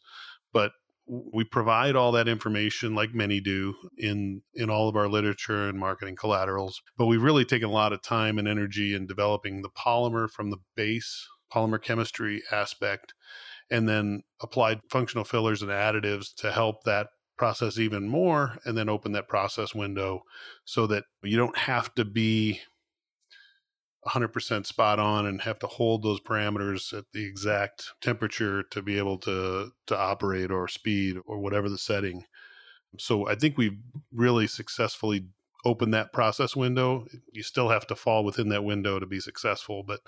But 0.53 0.71
we 1.07 1.43
provide 1.43 1.95
all 1.95 2.11
that 2.13 2.27
information 2.27 2.95
like 2.95 3.13
many 3.13 3.39
do 3.39 3.75
in 3.97 4.41
in 4.55 4.69
all 4.69 4.89
of 4.89 4.95
our 4.95 5.07
literature 5.07 5.69
and 5.69 5.77
marketing 5.77 6.15
collaterals 6.15 6.81
but 6.97 7.05
we've 7.05 7.21
really 7.21 7.45
taken 7.45 7.69
a 7.69 7.71
lot 7.71 7.93
of 7.93 8.01
time 8.01 8.39
and 8.39 8.47
energy 8.47 8.95
in 8.95 9.05
developing 9.05 9.61
the 9.61 9.69
polymer 9.69 10.27
from 10.27 10.49
the 10.49 10.57
base 10.75 11.27
polymer 11.53 11.79
chemistry 11.81 12.41
aspect 12.51 13.13
and 13.69 13.87
then 13.87 14.23
applied 14.41 14.79
functional 14.89 15.23
fillers 15.23 15.61
and 15.61 15.71
additives 15.71 16.33
to 16.35 16.51
help 16.51 16.83
that 16.83 17.07
process 17.37 17.77
even 17.77 18.07
more 18.07 18.57
and 18.65 18.77
then 18.77 18.89
open 18.89 19.11
that 19.11 19.27
process 19.27 19.75
window 19.75 20.21
so 20.63 20.87
that 20.87 21.03
you 21.23 21.37
don't 21.37 21.57
have 21.57 21.93
to 21.93 22.05
be 22.05 22.59
100% 24.07 24.65
spot 24.65 24.99
on 24.99 25.25
and 25.25 25.41
have 25.41 25.59
to 25.59 25.67
hold 25.67 26.03
those 26.03 26.19
parameters 26.19 26.95
at 26.97 27.05
the 27.13 27.25
exact 27.25 27.93
temperature 28.01 28.63
to 28.63 28.81
be 28.81 28.97
able 28.97 29.17
to 29.19 29.71
to 29.87 29.97
operate 29.97 30.51
or 30.51 30.67
speed 30.67 31.17
or 31.25 31.39
whatever 31.39 31.69
the 31.69 31.77
setting. 31.77 32.23
So 32.99 33.27
I 33.27 33.35
think 33.35 33.57
we've 33.57 33.77
really 34.13 34.47
successfully 34.47 35.27
opened 35.65 35.93
that 35.93 36.13
process 36.13 36.55
window. 36.55 37.07
You 37.31 37.41
still 37.41 37.69
have 37.69 37.87
to 37.87 37.95
fall 37.95 38.23
within 38.23 38.49
that 38.49 38.63
window 38.63 38.99
to 38.99 39.05
be 39.05 39.19
successful, 39.19 39.83
but 39.83 39.99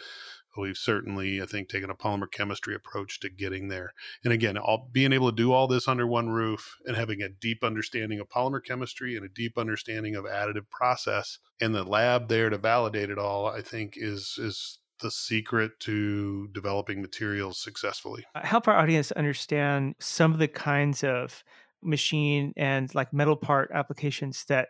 we've 0.58 0.78
certainly, 0.78 1.42
I 1.42 1.46
think, 1.46 1.70
taken 1.70 1.90
a 1.90 1.96
polymer 1.96 2.32
chemistry 2.32 2.76
approach 2.76 3.20
to 3.22 3.30
getting 3.30 3.68
there. 3.68 3.94
And 4.24 4.34
again, 4.34 4.58
all, 4.58 4.90
being 4.92 5.14
able 5.14 5.30
to 5.30 5.36
do 5.36 5.52
all 5.52 5.68
this 5.68 5.88
under 5.88 6.08
one 6.08 6.30
roof 6.30 6.78
and 6.86 6.96
having 6.96 7.22
a 7.22 7.30
deep 7.30 7.64
understanding 7.64 8.20
of 8.20 8.30
polymer 8.30 8.64
chemistry 8.64 9.16
and 9.16 9.26
a 9.26 9.30
deep 9.30 9.58
understanding 9.58 10.16
of 10.16 10.26
additive 10.26 10.70
process 10.70 11.40
and 11.62 11.74
the 11.74 11.84
lab 11.84 12.28
there 12.28 12.50
to 12.50 12.58
validate 12.58 13.10
it 13.10 13.18
all, 13.18 13.48
I 13.48 13.62
think 13.62 13.94
is 13.98 14.38
is 14.40 14.80
the 15.02 15.12
secret 15.12 15.80
to 15.82 16.48
developing 16.54 17.02
materials 17.02 17.60
successfully. 17.60 18.26
Uh, 18.34 18.46
help 18.46 18.68
our 18.68 18.76
audience 18.76 19.12
understand 19.12 19.96
some 20.00 20.34
of 20.34 20.40
the 20.40 20.48
kinds 20.48 21.04
of 21.04 21.44
machine 21.84 22.54
and 22.58 22.94
like 22.96 23.14
metal 23.14 23.36
part 23.36 23.70
applications 23.74 24.46
that 24.46 24.70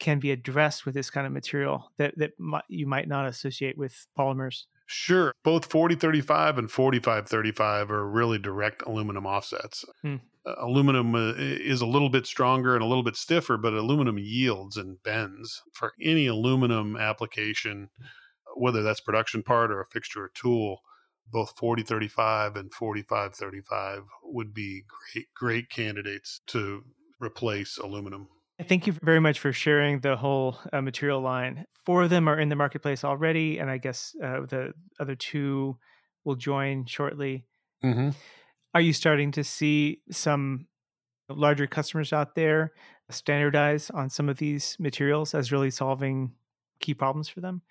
can 0.00 0.18
be 0.18 0.30
addressed 0.30 0.86
with 0.86 0.94
this 0.94 1.10
kind 1.10 1.26
of 1.26 1.32
material 1.32 1.90
that 1.96 2.16
that 2.16 2.32
you 2.68 2.86
might 2.86 3.08
not 3.08 3.26
associate 3.26 3.76
with 3.76 4.06
polymers? 4.18 4.64
Sure. 4.90 5.34
Both 5.44 5.70
4035 5.70 6.56
and 6.56 6.70
4535 6.70 7.90
are 7.90 8.08
really 8.08 8.38
direct 8.38 8.82
aluminum 8.86 9.26
offsets. 9.26 9.84
Hmm. 10.00 10.16
Uh, 10.46 10.54
aluminum 10.60 11.14
uh, 11.14 11.34
is 11.36 11.82
a 11.82 11.86
little 11.86 12.08
bit 12.08 12.26
stronger 12.26 12.74
and 12.74 12.82
a 12.82 12.86
little 12.86 13.02
bit 13.02 13.14
stiffer, 13.14 13.58
but 13.58 13.74
aluminum 13.74 14.18
yields 14.18 14.78
and 14.78 14.96
bends. 15.02 15.62
For 15.74 15.92
any 16.02 16.26
aluminum 16.26 16.96
application, 16.96 17.90
whether 18.56 18.82
that's 18.82 19.00
production 19.00 19.42
part 19.42 19.70
or 19.70 19.82
a 19.82 19.86
fixture 19.86 20.24
or 20.24 20.30
tool, 20.34 20.80
both 21.30 21.52
4035 21.58 22.56
and 22.56 22.72
4535 22.72 24.04
would 24.22 24.54
be 24.54 24.84
great 25.12 25.26
great 25.34 25.68
candidates 25.68 26.40
to 26.46 26.82
replace 27.20 27.76
aluminum. 27.76 28.28
Thank 28.66 28.86
you 28.88 28.92
very 29.02 29.20
much 29.20 29.38
for 29.38 29.52
sharing 29.52 30.00
the 30.00 30.16
whole 30.16 30.58
uh, 30.72 30.80
material 30.80 31.20
line. 31.20 31.64
Four 31.84 32.02
of 32.02 32.10
them 32.10 32.28
are 32.28 32.40
in 32.40 32.48
the 32.48 32.56
marketplace 32.56 33.04
already, 33.04 33.58
and 33.58 33.70
I 33.70 33.78
guess 33.78 34.16
uh, 34.22 34.40
the 34.48 34.72
other 34.98 35.14
two 35.14 35.78
will 36.24 36.34
join 36.34 36.84
shortly. 36.84 37.46
Mm-hmm. 37.84 38.10
Are 38.74 38.80
you 38.80 38.92
starting 38.92 39.30
to 39.32 39.44
see 39.44 40.02
some 40.10 40.66
larger 41.28 41.66
customers 41.66 42.12
out 42.12 42.34
there 42.34 42.72
standardize 43.10 43.90
on 43.90 44.10
some 44.10 44.28
of 44.28 44.38
these 44.38 44.76
materials 44.78 45.34
as 45.34 45.52
really 45.52 45.70
solving 45.70 46.32
key 46.80 46.94
problems 46.94 47.28
for 47.28 47.40
them? 47.40 47.62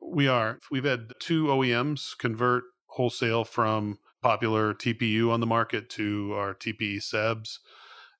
We 0.00 0.28
are. 0.28 0.58
We've 0.70 0.84
had 0.84 1.12
two 1.20 1.46
OEMs 1.46 2.16
convert 2.16 2.64
wholesale 2.86 3.44
from 3.44 3.98
popular 4.22 4.74
TPU 4.74 5.30
on 5.30 5.40
the 5.40 5.46
market 5.46 5.88
to 5.90 6.32
our 6.34 6.54
TPE 6.54 7.02
SEBS. 7.02 7.58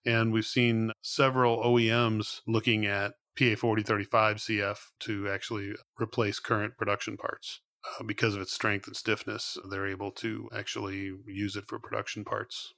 And 0.04 0.32
we've 0.32 0.44
seen 0.44 0.92
several 1.02 1.62
OEMs 1.62 2.40
looking 2.46 2.86
at 2.86 3.12
PA 3.38 3.54
4035 3.56 4.36
CF 4.36 4.78
to 5.00 5.28
actually 5.28 5.72
replace 6.00 6.38
current 6.38 6.76
production 6.76 7.16
parts. 7.16 7.60
Uh, 7.84 8.04
because 8.04 8.34
of 8.34 8.40
its 8.40 8.52
strength 8.52 8.86
and 8.86 8.96
stiffness, 8.96 9.56
they're 9.70 9.88
able 9.88 10.12
to 10.12 10.48
actually 10.54 11.12
use 11.26 11.56
it 11.56 11.64
for 11.66 11.78
production 11.78 12.24
parts. 12.24 12.74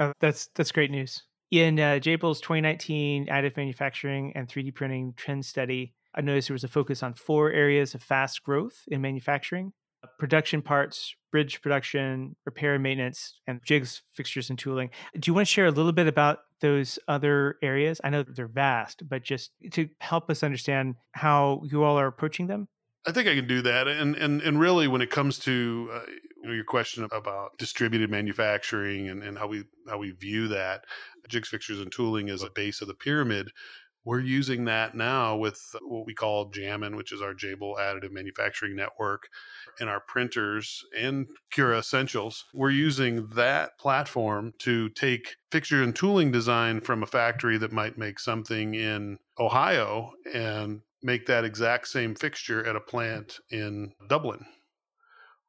Oh, 0.00 0.12
that's 0.20 0.48
that's 0.54 0.72
great 0.72 0.90
news. 0.90 1.22
In 1.50 1.78
uh, 1.78 2.00
Jabil's 2.00 2.40
2019 2.40 3.26
additive 3.26 3.56
manufacturing 3.56 4.32
and 4.34 4.48
3D 4.48 4.74
printing 4.74 5.12
trend 5.16 5.44
study, 5.44 5.94
I 6.14 6.22
noticed 6.22 6.48
there 6.48 6.54
was 6.54 6.64
a 6.64 6.68
focus 6.68 7.02
on 7.02 7.14
four 7.14 7.52
areas 7.52 7.94
of 7.94 8.02
fast 8.02 8.42
growth 8.42 8.82
in 8.88 9.00
manufacturing 9.00 9.72
production 10.18 10.62
parts, 10.62 11.14
bridge 11.30 11.60
production, 11.62 12.36
repair 12.44 12.74
and 12.74 12.82
maintenance, 12.82 13.40
and 13.46 13.60
jigs, 13.64 14.02
fixtures, 14.12 14.50
and 14.50 14.58
tooling. 14.58 14.90
Do 15.18 15.30
you 15.30 15.34
want 15.34 15.46
to 15.46 15.52
share 15.52 15.66
a 15.66 15.70
little 15.70 15.92
bit 15.92 16.06
about 16.06 16.40
those 16.62 16.98
other 17.06 17.56
areas? 17.62 18.00
I 18.02 18.08
know 18.08 18.22
that 18.22 18.34
they're 18.34 18.48
vast, 18.48 19.06
but 19.06 19.22
just 19.22 19.50
to 19.72 19.88
help 20.00 20.30
us 20.30 20.42
understand 20.42 20.94
how 21.12 21.62
you 21.70 21.84
all 21.84 21.98
are 21.98 22.06
approaching 22.06 22.46
them. 22.46 22.68
I 23.06 23.12
think 23.12 23.28
I 23.28 23.34
can 23.34 23.48
do 23.48 23.62
that, 23.62 23.88
and 23.88 24.14
and 24.14 24.40
and 24.40 24.60
really, 24.60 24.86
when 24.86 25.02
it 25.02 25.10
comes 25.10 25.38
to 25.40 25.90
uh, 25.92 26.00
you 26.42 26.48
know, 26.48 26.54
your 26.54 26.64
question 26.64 27.06
about 27.12 27.58
distributed 27.58 28.10
manufacturing 28.10 29.08
and, 29.08 29.22
and 29.22 29.36
how 29.36 29.48
we 29.48 29.64
how 29.88 29.98
we 29.98 30.12
view 30.12 30.48
that, 30.48 30.84
jigs, 31.28 31.48
fixtures, 31.48 31.80
and 31.80 31.90
tooling 31.90 32.30
as 32.30 32.42
a 32.42 32.50
base 32.50 32.80
of 32.80 32.88
the 32.88 32.94
pyramid 32.94 33.50
we're 34.04 34.20
using 34.20 34.64
that 34.64 34.96
now 34.96 35.36
with 35.36 35.60
what 35.82 36.06
we 36.06 36.14
call 36.14 36.50
Jamin, 36.50 36.96
which 36.96 37.12
is 37.12 37.22
our 37.22 37.34
Jabil 37.34 37.76
additive 37.78 38.10
manufacturing 38.10 38.74
network, 38.74 39.28
and 39.78 39.88
our 39.88 40.00
printers 40.00 40.84
and 40.98 41.26
Cura 41.52 41.78
Essentials. 41.78 42.44
We're 42.52 42.70
using 42.70 43.28
that 43.34 43.78
platform 43.78 44.54
to 44.60 44.88
take 44.90 45.36
fixture 45.52 45.82
and 45.82 45.94
tooling 45.94 46.32
design 46.32 46.80
from 46.80 47.02
a 47.02 47.06
factory 47.06 47.58
that 47.58 47.72
might 47.72 47.96
make 47.96 48.18
something 48.18 48.74
in 48.74 49.18
Ohio 49.38 50.10
and 50.34 50.80
make 51.02 51.26
that 51.26 51.44
exact 51.44 51.88
same 51.88 52.14
fixture 52.14 52.66
at 52.66 52.76
a 52.76 52.80
plant 52.80 53.38
in 53.50 53.92
Dublin. 54.08 54.44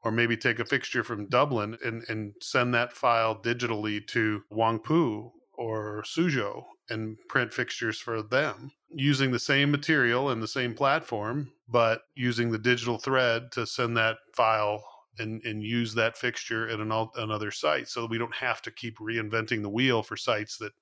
Or 0.04 0.12
maybe 0.12 0.36
take 0.36 0.60
a 0.60 0.66
fixture 0.66 1.04
from 1.04 1.30
Dublin 1.30 1.78
and, 1.84 2.04
and 2.10 2.34
send 2.42 2.74
that 2.74 2.92
file 2.92 3.42
digitally 3.42 4.06
to 4.08 4.42
Huangpu 4.52 5.32
or 5.54 6.04
Suzhou 6.06 6.64
and 6.90 7.18
print 7.30 7.54
fixtures 7.54 8.00
for 8.00 8.22
them 8.22 8.72
using 8.90 9.32
the 9.32 9.40
same 9.40 9.72
material 9.72 10.30
and 10.30 10.42
the 10.42 10.48
same 10.48 10.74
platform, 10.74 11.52
but 11.68 12.02
using 12.16 12.52
the 12.52 12.58
digital 12.58 12.98
thread 12.98 13.52
to 13.52 13.66
send 13.66 13.98
that 13.98 14.18
file 14.36 14.84
and, 15.18 15.42
and 15.44 15.64
use 15.64 15.94
that 15.94 16.18
fixture 16.18 16.68
at 16.70 16.80
an, 16.80 16.92
another 17.16 17.52
site 17.52 17.88
so 17.88 18.06
we 18.06 18.18
don't 18.18 18.36
have 18.36 18.62
to 18.62 18.72
keep 18.72 18.98
reinventing 18.98 19.62
the 19.62 19.70
wheel 19.70 20.04
for 20.04 20.18
sites 20.18 20.58
that, 20.58 20.74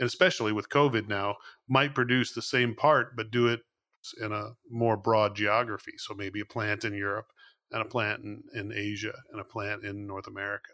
especially 0.00 0.52
with 0.52 0.68
COVID 0.68 1.08
now, 1.08 1.36
might 1.68 1.94
produce 1.94 2.32
the 2.32 2.42
same 2.42 2.74
part, 2.74 3.16
but 3.16 3.30
do 3.30 3.48
it 3.48 3.60
in 4.20 4.32
a 4.32 4.50
more 4.70 4.96
broad 4.96 5.34
geography. 5.34 5.94
So 5.98 6.14
maybe 6.14 6.40
a 6.40 6.46
plant 6.46 6.84
in 6.84 6.94
Europe 6.94 7.26
and 7.72 7.82
a 7.82 7.86
plant 7.88 8.22
in, 8.22 8.42
in 8.54 8.72
Asia 8.72 9.14
and 9.32 9.40
a 9.40 9.44
plant 9.44 9.84
in 9.84 10.06
North 10.06 10.28
America 10.28 10.70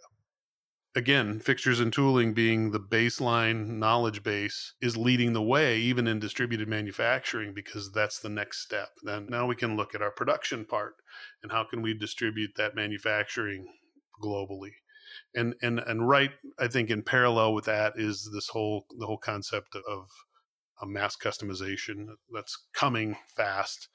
again, 0.94 1.40
fixtures 1.40 1.80
and 1.80 1.92
tooling 1.92 2.34
being 2.34 2.70
the 2.70 2.80
baseline 2.80 3.66
knowledge 3.68 4.22
base 4.22 4.74
is 4.80 4.96
leading 4.96 5.32
the 5.32 5.42
way, 5.42 5.78
even 5.78 6.06
in 6.06 6.18
distributed 6.18 6.68
manufacturing, 6.68 7.54
because 7.54 7.90
that's 7.92 8.18
the 8.18 8.28
next 8.28 8.62
step. 8.62 8.90
Then 9.02 9.26
now 9.28 9.46
we 9.46 9.56
can 9.56 9.76
look 9.76 9.94
at 9.94 10.02
our 10.02 10.10
production 10.10 10.64
part 10.64 10.94
and 11.42 11.50
how 11.50 11.64
can 11.64 11.82
we 11.82 11.94
distribute 11.94 12.52
that 12.56 12.74
manufacturing 12.74 13.66
globally. 14.22 14.72
And 15.34 15.54
and 15.62 15.78
and 15.78 16.08
right, 16.08 16.30
I 16.58 16.68
think 16.68 16.90
in 16.90 17.02
parallel 17.02 17.54
with 17.54 17.66
that 17.66 17.94
is 17.96 18.30
this 18.32 18.48
whole 18.48 18.86
the 18.98 19.06
whole 19.06 19.18
concept 19.18 19.74
of 19.74 20.08
a 20.80 20.86
mass 20.86 21.16
customization 21.16 22.06
that's 22.32 22.56
coming 22.74 23.16
fast, 23.36 23.88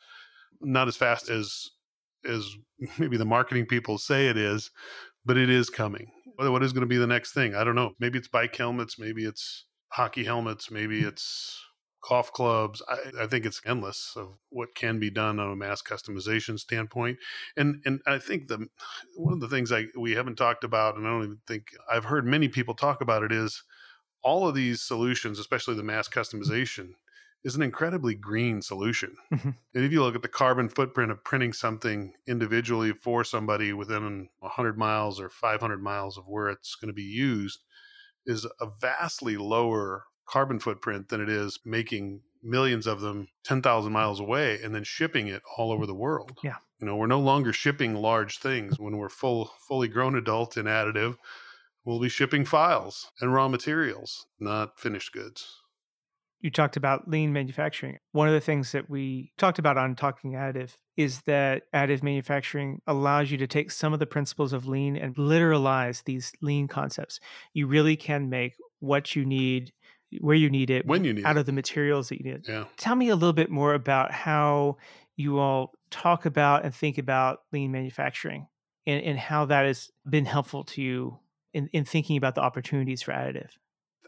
not 0.61 0.87
as 0.87 0.95
fast 0.95 1.29
as 1.29 1.69
as 2.25 2.55
maybe 2.99 3.17
the 3.17 3.25
marketing 3.25 3.65
people 3.65 3.97
say 3.97 4.27
it 4.27 4.37
is, 4.37 4.69
but 5.28 5.38
it 5.38 5.49
is 5.49 5.69
coming. 5.69 6.11
What 6.38 6.63
is 6.63 6.71
going 6.71 6.82
to 6.82 6.88
be 6.88 6.97
the 6.97 7.05
next 7.05 7.34
thing? 7.34 7.53
I 7.53 7.63
don't 7.63 7.75
know. 7.75 7.91
Maybe 7.99 8.17
it's 8.17 8.28
bike 8.28 8.55
helmets. 8.55 8.97
Maybe 8.97 9.25
it's 9.25 9.65
hockey 9.89 10.23
helmets. 10.23 10.71
Maybe 10.71 11.01
hmm. 11.01 11.09
it's 11.09 11.63
golf 12.07 12.32
clubs. 12.32 12.82
I, 12.88 13.23
I, 13.23 13.28
think 13.28 13.45
it's 13.45 13.61
endless 13.65 14.13
of 14.15 14.38
what 14.49 14.75
can 14.75 14.99
be 14.99 15.09
done 15.09 15.39
on 15.39 15.51
a 15.51 15.55
mass 15.55 15.82
customization 15.82 16.57
standpoint. 16.57 17.17
And 17.57 17.82
and 17.86 17.99
I 18.07 18.19
think 18.19 18.47
the 18.47 18.67
one 19.15 19.34
of 19.34 19.39
the 19.41 19.49
things 19.49 19.71
I 19.71 19.86
we 19.97 20.13
haven't 20.13 20.38
talked 20.38 20.63
about, 20.63 20.95
and 20.95 21.05
I 21.05 21.09
don't 21.09 21.23
even 21.23 21.39
think 21.47 21.67
I've 21.91 22.05
heard 22.05 22.25
many 22.25 22.47
people 22.47 22.75
talk 22.75 23.01
about 23.01 23.23
it, 23.23 23.32
is 23.32 23.63
all 24.23 24.47
of 24.47 24.55
these 24.55 24.82
solutions, 24.82 25.39
especially 25.39 25.75
the 25.75 25.84
mass 25.84 26.07
customization, 26.07 26.91
is 27.43 27.55
an 27.55 27.61
incredibly 27.61 28.15
green 28.15 28.61
solution. 28.61 29.15
Mm-hmm. 29.33 29.49
And 29.73 29.85
if 29.85 29.91
you 29.91 30.01
look 30.01 30.15
at 30.15 30.21
the 30.21 30.27
carbon 30.27 30.69
footprint 30.69 31.11
of 31.11 31.23
printing 31.23 31.53
something 31.53 32.13
individually 32.27 32.93
for 32.93 33.23
somebody 33.23 33.73
within 33.73 34.29
100 34.39 34.77
miles 34.77 35.19
or 35.19 35.29
500 35.29 35.81
miles 35.81 36.17
of 36.17 36.27
where 36.27 36.49
it's 36.49 36.75
going 36.75 36.89
to 36.89 36.93
be 36.93 37.03
used, 37.03 37.59
is 38.25 38.45
a 38.59 38.67
vastly 38.81 39.38
lower 39.38 40.03
carbon 40.27 40.59
footprint 40.59 41.07
than 41.07 41.21
it 41.21 41.29
is 41.29 41.59
making 41.63 42.21
millions 42.43 42.85
of 42.85 42.99
them 42.99 43.27
10,000 43.45 43.91
miles 43.91 44.19
away 44.19 44.59
and 44.61 44.75
then 44.75 44.83
shipping 44.83 45.27
it 45.27 45.41
all 45.57 45.71
over 45.71 45.85
the 45.85 45.95
world. 45.95 46.38
Yeah. 46.43 46.57
You 46.79 46.88
know, 46.88 46.95
we're 46.95 47.07
no 47.07 47.19
longer 47.19 47.53
shipping 47.53 47.95
large 47.95 48.39
things 48.39 48.77
when 48.77 48.97
we're 48.97 49.09
full 49.09 49.51
fully 49.67 49.88
grown 49.88 50.15
adult 50.15 50.57
in 50.57 50.65
additive. 50.65 51.17
We'll 51.85 51.99
be 51.99 52.09
shipping 52.09 52.43
files 52.43 53.09
and 53.21 53.33
raw 53.33 53.47
materials, 53.47 54.27
not 54.39 54.77
finished 54.77 55.13
goods 55.13 55.47
you 56.41 56.51
talked 56.51 56.77
about 56.77 57.07
lean 57.07 57.33
manufacturing. 57.33 57.97
One 58.11 58.27
of 58.27 58.33
the 58.33 58.41
things 58.41 58.71
that 58.71 58.89
we 58.89 59.31
talked 59.38 59.59
about 59.59 59.77
on 59.77 59.95
Talking 59.95 60.33
Additive 60.33 60.75
is 60.95 61.21
that 61.21 61.63
additive 61.73 62.03
manufacturing 62.03 62.81
allows 62.85 63.31
you 63.31 63.38
to 63.38 63.47
take 63.47 63.71
some 63.71 63.93
of 63.93 63.99
the 63.99 64.05
principles 64.05 64.53
of 64.53 64.67
lean 64.67 64.95
and 64.95 65.15
literalize 65.15 66.03
these 66.03 66.31
lean 66.41 66.67
concepts. 66.67 67.19
You 67.53 67.67
really 67.67 67.95
can 67.95 68.29
make 68.29 68.55
what 68.79 69.15
you 69.15 69.25
need 69.25 69.73
where 70.21 70.35
you 70.35 70.49
need 70.49 70.69
it 70.69 70.85
when 70.85 71.03
you 71.03 71.13
need 71.13 71.25
out 71.25 71.35
it. 71.35 71.41
of 71.41 71.45
the 71.45 71.51
materials 71.51 72.09
that 72.09 72.19
you 72.19 72.31
need. 72.31 72.47
Yeah. 72.47 72.65
Tell 72.77 72.95
me 72.95 73.09
a 73.09 73.15
little 73.15 73.34
bit 73.34 73.49
more 73.49 73.73
about 73.73 74.11
how 74.11 74.77
you 75.18 75.39
all 75.39 75.73
talk 75.89 76.26
about 76.26 76.64
and 76.64 76.73
think 76.73 76.97
about 76.97 77.39
lean 77.51 77.72
manufacturing 77.72 78.47
and, 78.85 79.03
and 79.03 79.19
how 79.19 79.45
that 79.45 79.65
has 79.65 79.89
been 80.09 80.26
helpful 80.26 80.64
to 80.64 80.81
you 80.81 81.18
in, 81.53 81.69
in 81.73 81.84
thinking 81.84 82.15
about 82.15 82.35
the 82.35 82.41
opportunities 82.41 83.01
for 83.01 83.11
additive. 83.11 83.49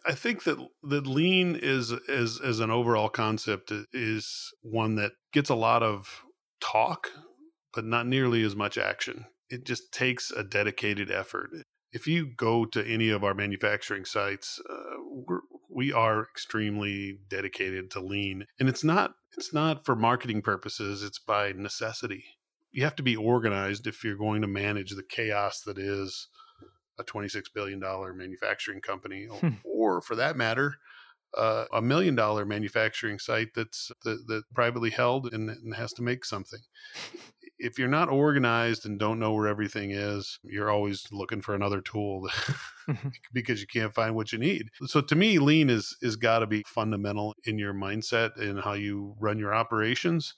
I 0.05 0.13
think 0.13 0.43
that 0.43 0.57
that 0.83 1.07
lean 1.07 1.55
is 1.55 1.91
as 2.09 2.39
as 2.43 2.59
an 2.59 2.71
overall 2.71 3.09
concept 3.09 3.71
is 3.93 4.53
one 4.61 4.95
that 4.95 5.11
gets 5.33 5.49
a 5.49 5.55
lot 5.55 5.83
of 5.83 6.23
talk, 6.61 7.09
but 7.73 7.85
not 7.85 8.07
nearly 8.07 8.43
as 8.43 8.55
much 8.55 8.77
action. 8.77 9.25
it 9.49 9.65
just 9.65 9.91
takes 9.91 10.31
a 10.31 10.43
dedicated 10.43 11.11
effort. 11.11 11.49
If 11.91 12.07
you 12.07 12.27
go 12.37 12.65
to 12.65 12.85
any 12.85 13.09
of 13.09 13.23
our 13.23 13.33
manufacturing 13.33 14.05
sites, 14.05 14.59
uh, 14.69 14.97
we're, 15.27 15.39
we 15.69 15.91
are 15.91 16.21
extremely 16.21 17.17
dedicated 17.29 17.89
to 17.91 17.99
lean, 17.99 18.45
and 18.59 18.69
it's 18.69 18.83
not 18.83 19.11
it's 19.37 19.53
not 19.53 19.85
for 19.85 19.95
marketing 19.95 20.41
purposes. 20.41 21.03
It's 21.03 21.19
by 21.19 21.51
necessity. 21.53 22.23
You 22.71 22.83
have 22.83 22.95
to 22.97 23.03
be 23.03 23.15
organized 23.15 23.87
if 23.87 24.03
you're 24.03 24.15
going 24.17 24.41
to 24.41 24.47
manage 24.47 24.91
the 24.91 25.03
chaos 25.03 25.61
that 25.65 25.79
is 25.79 26.27
a 26.99 27.03
$26 27.03 27.45
billion 27.53 27.79
manufacturing 28.15 28.81
company, 28.81 29.25
hmm. 29.25 29.49
or 29.63 30.01
for 30.01 30.15
that 30.15 30.35
matter, 30.35 30.75
uh, 31.37 31.65
a 31.73 31.81
million 31.81 32.15
dollar 32.15 32.45
manufacturing 32.45 33.19
site 33.19 33.49
that's 33.55 33.91
that, 34.03 34.25
that 34.27 34.43
privately 34.53 34.89
held 34.89 35.31
and, 35.33 35.49
and, 35.49 35.75
has 35.75 35.93
to 35.93 36.01
make 36.01 36.25
something. 36.25 36.59
If 37.59 37.77
you're 37.77 37.87
not 37.87 38.09
organized 38.09 38.85
and 38.85 38.97
don't 38.97 39.19
know 39.19 39.33
where 39.33 39.47
everything 39.47 39.91
is, 39.91 40.39
you're 40.43 40.71
always 40.71 41.05
looking 41.11 41.41
for 41.41 41.53
another 41.53 41.81
tool 41.81 42.27
mm-hmm. 42.89 43.09
because 43.33 43.61
you 43.61 43.67
can't 43.67 43.93
find 43.93 44.15
what 44.15 44.31
you 44.31 44.39
need. 44.39 44.69
So 44.85 45.01
to 45.01 45.15
me, 45.15 45.39
lean 45.39 45.69
is 45.69 45.95
is 46.01 46.15
got 46.15 46.39
to 46.39 46.47
be 46.47 46.63
fundamental 46.65 47.35
in 47.43 47.59
your 47.59 47.73
mindset 47.73 48.39
and 48.39 48.59
how 48.59 48.73
you 48.73 49.15
run 49.19 49.37
your 49.37 49.53
operations 49.53 50.33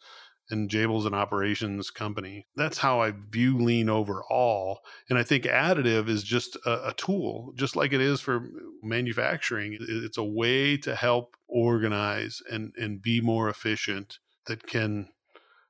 and 0.52 0.70
Jabil's 0.70 1.06
an 1.06 1.14
operations 1.14 1.90
company. 1.90 2.46
That's 2.56 2.78
how 2.78 3.02
I 3.02 3.14
view 3.30 3.58
lean 3.58 3.90
overall. 3.90 4.82
And 5.10 5.18
I 5.18 5.24
think 5.24 5.46
additive 5.46 6.10
is 6.10 6.24
just 6.24 6.58
a, 6.66 6.90
a, 6.90 6.94
tool, 6.94 7.54
just 7.56 7.76
like 7.76 7.94
it 7.94 8.02
is 8.02 8.22
for 8.22 8.50
manufacturing. 8.84 9.78
It's 9.80 10.18
a 10.18 10.24
way 10.24 10.78
to 10.78 10.96
help 10.96 11.36
organize 11.48 12.42
and, 12.52 12.74
and 12.78 13.02
be 13.02 13.22
more 13.22 13.50
efficient 13.50 14.20
that 14.48 14.68
can 14.68 15.10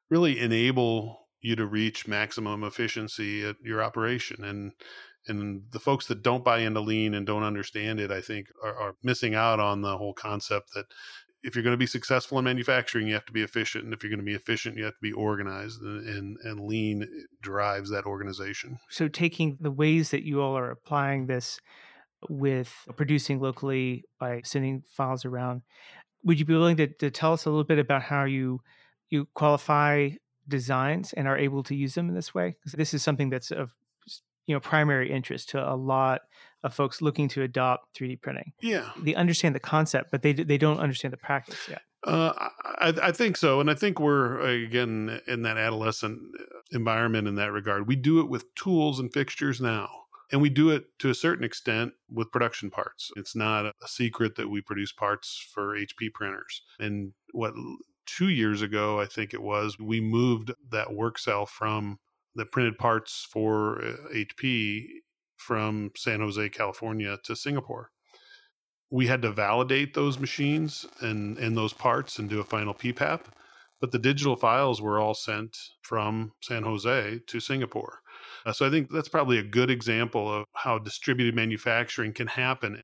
really 0.09 0.39
enable 0.39 1.27
you 1.41 1.55
to 1.55 1.65
reach 1.65 2.07
maximum 2.07 2.63
efficiency 2.63 3.45
at 3.45 3.55
your 3.63 3.83
operation. 3.83 4.43
And 4.43 4.73
and 5.27 5.63
the 5.71 5.79
folks 5.79 6.07
that 6.07 6.23
don't 6.23 6.43
buy 6.43 6.59
into 6.59 6.79
lean 6.79 7.13
and 7.13 7.27
don't 7.27 7.43
understand 7.43 7.99
it, 7.99 8.11
I 8.11 8.21
think, 8.21 8.47
are, 8.63 8.75
are 8.75 8.95
missing 9.03 9.35
out 9.35 9.59
on 9.59 9.81
the 9.81 9.97
whole 9.97 10.13
concept 10.13 10.73
that 10.73 10.85
if 11.43 11.55
you're 11.55 11.63
going 11.63 11.73
to 11.73 11.77
be 11.77 11.87
successful 11.87 12.37
in 12.37 12.45
manufacturing, 12.45 13.07
you 13.07 13.13
have 13.13 13.25
to 13.25 13.31
be 13.31 13.41
efficient, 13.41 13.83
and 13.83 13.93
if 13.93 14.03
you're 14.03 14.09
going 14.09 14.19
to 14.19 14.25
be 14.25 14.35
efficient, 14.35 14.77
you 14.77 14.83
have 14.83 14.95
to 14.95 15.01
be 15.01 15.11
organized, 15.11 15.81
and 15.81 16.07
and, 16.07 16.37
and 16.43 16.59
lean 16.61 17.07
drives 17.41 17.89
that 17.89 18.05
organization. 18.05 18.79
So, 18.89 19.07
taking 19.07 19.57
the 19.59 19.71
ways 19.71 20.11
that 20.11 20.23
you 20.23 20.41
all 20.41 20.57
are 20.57 20.71
applying 20.71 21.27
this 21.27 21.59
with 22.29 22.73
producing 22.95 23.39
locally 23.39 24.03
by 24.19 24.41
sending 24.43 24.83
files 24.87 25.25
around, 25.25 25.63
would 26.23 26.39
you 26.39 26.45
be 26.45 26.53
willing 26.53 26.77
to, 26.77 26.87
to 26.87 27.09
tell 27.09 27.33
us 27.33 27.45
a 27.45 27.49
little 27.49 27.63
bit 27.63 27.79
about 27.79 28.03
how 28.03 28.25
you 28.25 28.61
you 29.09 29.27
qualify 29.33 30.09
designs 30.47 31.13
and 31.13 31.27
are 31.27 31.37
able 31.37 31.63
to 31.63 31.75
use 31.75 31.95
them 31.95 32.09
in 32.09 32.15
this 32.15 32.33
way? 32.33 32.55
Because 32.59 32.73
this 32.73 32.93
is 32.93 33.03
something 33.03 33.29
that's 33.29 33.51
of 33.51 33.73
you 34.45 34.55
know 34.55 34.59
primary 34.59 35.11
interest 35.11 35.49
to 35.49 35.71
a 35.71 35.75
lot 35.75 36.21
of 36.63 36.73
folks 36.73 37.01
looking 37.01 37.27
to 37.29 37.41
adopt 37.41 37.97
3D 37.97 38.21
printing. 38.21 38.53
Yeah, 38.61 38.89
they 38.97 39.15
understand 39.15 39.55
the 39.55 39.59
concept, 39.59 40.11
but 40.11 40.21
they 40.21 40.33
they 40.33 40.57
don't 40.57 40.79
understand 40.79 41.13
the 41.13 41.17
practice 41.17 41.67
yet. 41.69 41.81
Uh, 42.03 42.33
I, 42.79 42.93
I 43.03 43.11
think 43.11 43.37
so, 43.37 43.59
and 43.59 43.69
I 43.69 43.75
think 43.75 43.99
we're 43.99 44.39
again 44.39 45.21
in 45.27 45.43
that 45.43 45.57
adolescent 45.57 46.19
environment 46.71 47.27
in 47.27 47.35
that 47.35 47.51
regard. 47.51 47.87
We 47.87 47.95
do 47.95 48.19
it 48.19 48.29
with 48.29 48.53
tools 48.55 48.99
and 48.99 49.13
fixtures 49.13 49.61
now, 49.61 49.87
and 50.31 50.41
we 50.41 50.49
do 50.49 50.71
it 50.71 50.85
to 50.99 51.09
a 51.09 51.15
certain 51.15 51.43
extent 51.43 51.93
with 52.09 52.31
production 52.31 52.71
parts. 52.71 53.11
It's 53.17 53.35
not 53.35 53.65
a 53.65 53.73
secret 53.87 54.35
that 54.35 54.49
we 54.49 54.61
produce 54.61 54.91
parts 54.91 55.47
for 55.53 55.77
HP 55.77 56.13
printers. 56.13 56.61
And 56.79 57.13
what 57.33 57.53
two 58.05 58.29
years 58.29 58.61
ago, 58.61 58.99
I 58.99 59.05
think 59.05 59.33
it 59.33 59.41
was, 59.41 59.77
we 59.79 60.01
moved 60.01 60.51
that 60.71 60.93
work 60.93 61.17
cell 61.17 61.45
from 61.45 61.99
the 62.35 62.45
printed 62.45 62.77
parts 62.77 63.27
for 63.29 63.81
HP 64.13 64.83
uh, 64.83 64.87
from 65.41 65.91
San 65.95 66.19
Jose, 66.19 66.49
California 66.49 67.17
to 67.23 67.35
Singapore. 67.35 67.91
We 68.89 69.07
had 69.07 69.21
to 69.23 69.31
validate 69.31 69.93
those 69.93 70.19
machines 70.19 70.85
and, 70.99 71.37
and 71.37 71.57
those 71.57 71.73
parts 71.73 72.19
and 72.19 72.29
do 72.29 72.39
a 72.39 72.43
final 72.43 72.73
PPAP, 72.73 73.21
but 73.79 73.91
the 73.91 73.99
digital 73.99 74.35
files 74.35 74.81
were 74.81 74.99
all 74.99 75.13
sent 75.13 75.57
from 75.81 76.33
San 76.41 76.63
Jose 76.63 77.19
to 77.25 77.39
Singapore. 77.39 78.01
Uh, 78.45 78.53
so 78.53 78.65
I 78.65 78.69
think 78.69 78.89
that's 78.91 79.09
probably 79.09 79.37
a 79.37 79.43
good 79.43 79.69
example 79.69 80.31
of 80.31 80.45
how 80.53 80.79
distributed 80.79 81.35
manufacturing 81.35 82.13
can 82.13 82.27
happen. 82.27 82.81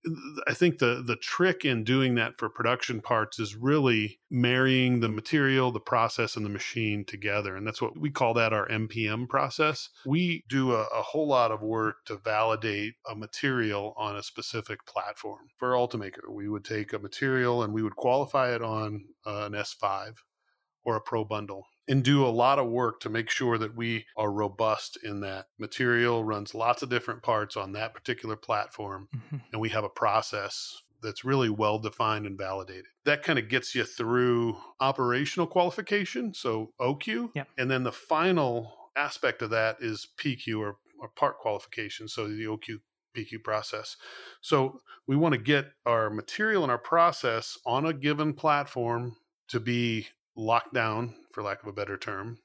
I 0.47 0.53
think 0.53 0.79
the 0.79 1.03
the 1.05 1.15
trick 1.15 1.65
in 1.65 1.83
doing 1.83 2.15
that 2.15 2.37
for 2.37 2.49
production 2.49 3.01
parts 3.01 3.39
is 3.39 3.55
really 3.55 4.19
marrying 4.29 4.99
the 4.99 5.09
material, 5.09 5.71
the 5.71 5.79
process, 5.79 6.35
and 6.35 6.45
the 6.45 6.49
machine 6.49 7.05
together, 7.05 7.55
and 7.55 7.65
that's 7.65 7.81
what 7.81 7.97
we 7.97 8.09
call 8.09 8.33
that 8.35 8.53
our 8.53 8.67
MPM 8.67 9.27
process. 9.27 9.89
We 10.05 10.43
do 10.49 10.73
a, 10.73 10.81
a 10.81 11.01
whole 11.01 11.27
lot 11.27 11.51
of 11.51 11.61
work 11.61 12.05
to 12.05 12.17
validate 12.17 12.95
a 13.09 13.15
material 13.15 13.93
on 13.97 14.15
a 14.15 14.23
specific 14.23 14.85
platform. 14.85 15.47
For 15.57 15.71
Ultimaker, 15.71 16.29
we 16.29 16.49
would 16.49 16.65
take 16.65 16.93
a 16.93 16.99
material 16.99 17.63
and 17.63 17.73
we 17.73 17.83
would 17.83 17.95
qualify 17.95 18.53
it 18.53 18.61
on 18.61 19.05
uh, 19.25 19.45
an 19.45 19.53
S5 19.53 20.15
or 20.83 20.95
a 20.95 21.01
Pro 21.01 21.23
bundle 21.23 21.67
and 21.87 22.03
do 22.03 22.25
a 22.25 22.29
lot 22.29 22.59
of 22.59 22.67
work 22.67 22.99
to 22.99 23.09
make 23.09 23.29
sure 23.29 23.57
that 23.57 23.75
we 23.75 24.05
are 24.15 24.31
robust 24.31 24.97
in 25.03 25.21
that 25.21 25.47
material 25.57 26.23
runs 26.23 26.53
lots 26.53 26.81
of 26.81 26.89
different 26.89 27.23
parts 27.23 27.55
on 27.55 27.71
that 27.71 27.93
particular 27.93 28.35
platform 28.35 29.07
mm-hmm. 29.15 29.37
and 29.51 29.61
we 29.61 29.69
have 29.69 29.83
a 29.83 29.89
process 29.89 30.81
that's 31.01 31.23
really 31.23 31.49
well 31.49 31.79
defined 31.79 32.25
and 32.25 32.37
validated 32.37 32.85
that 33.05 33.23
kind 33.23 33.39
of 33.39 33.49
gets 33.49 33.75
you 33.75 33.83
through 33.83 34.57
operational 34.79 35.47
qualification 35.47 36.33
so 36.33 36.71
oq 36.81 37.29
yeah. 37.35 37.43
and 37.57 37.69
then 37.69 37.83
the 37.83 37.91
final 37.91 38.73
aspect 38.95 39.41
of 39.41 39.51
that 39.51 39.77
is 39.79 40.07
pq 40.17 40.59
or, 40.59 40.77
or 40.99 41.09
part 41.09 41.37
qualification 41.39 42.07
so 42.07 42.27
the 42.27 42.45
oq 42.45 42.79
PQ 43.17 43.43
process. 43.43 43.97
So 44.41 44.79
we 45.07 45.15
want 45.15 45.33
to 45.33 45.39
get 45.39 45.71
our 45.85 46.09
material 46.09 46.63
and 46.63 46.71
our 46.71 46.77
process 46.77 47.57
on 47.65 47.85
a 47.85 47.93
given 47.93 48.33
platform 48.33 49.15
to 49.49 49.59
be 49.59 50.07
locked 50.37 50.73
down 50.73 51.15
for 51.31 51.43
lack 51.43 51.61
of 51.61 51.67
a 51.67 51.73
better 51.73 51.97
term. 51.97 52.37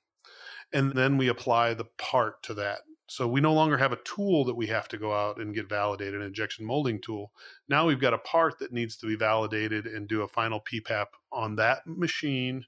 And 0.73 0.93
then 0.93 1.19
we 1.19 1.29
apply 1.29 1.75
the 1.75 1.85
part 1.99 2.43
to 2.45 2.55
that. 2.55 2.81
So 3.07 3.29
we 3.29 3.43
no 3.43 3.53
longer 3.53 3.77
have 3.77 3.93
a 3.93 3.99
tool 4.05 4.45
that 4.47 4.55
we 4.55 4.67
have 4.69 4.89
to 4.89 4.97
go 4.97 5.13
out 5.13 5.37
and 5.37 5.55
get 5.55 5.69
validated, 5.69 6.15
an 6.15 6.27
injection 6.27 6.65
molding 6.65 6.99
tool. 7.01 7.31
Now 7.69 7.87
we've 7.87 8.01
got 8.01 8.15
a 8.15 8.19
part 8.19 8.59
that 8.59 8.73
needs 8.73 8.97
to 8.97 9.07
be 9.07 9.17
validated 9.17 9.87
and 9.87 10.09
do 10.09 10.23
a 10.23 10.29
final 10.29 10.61
PPAP 10.63 11.07
on 11.31 11.57
that 11.57 11.87
machine 11.87 12.65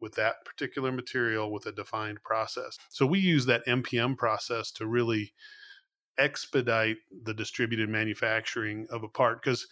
with 0.00 0.14
that 0.16 0.44
particular 0.44 0.92
material 0.92 1.50
with 1.50 1.64
a 1.64 1.72
defined 1.72 2.22
process. 2.22 2.76
So 2.90 3.06
we 3.06 3.18
use 3.18 3.46
that 3.46 3.66
MPM 3.66 4.18
process 4.18 4.70
to 4.72 4.86
really 4.86 5.32
expedite 6.18 6.98
the 7.24 7.34
distributed 7.34 7.88
manufacturing 7.88 8.86
of 8.90 9.02
a 9.02 9.08
part 9.08 9.42
because 9.42 9.66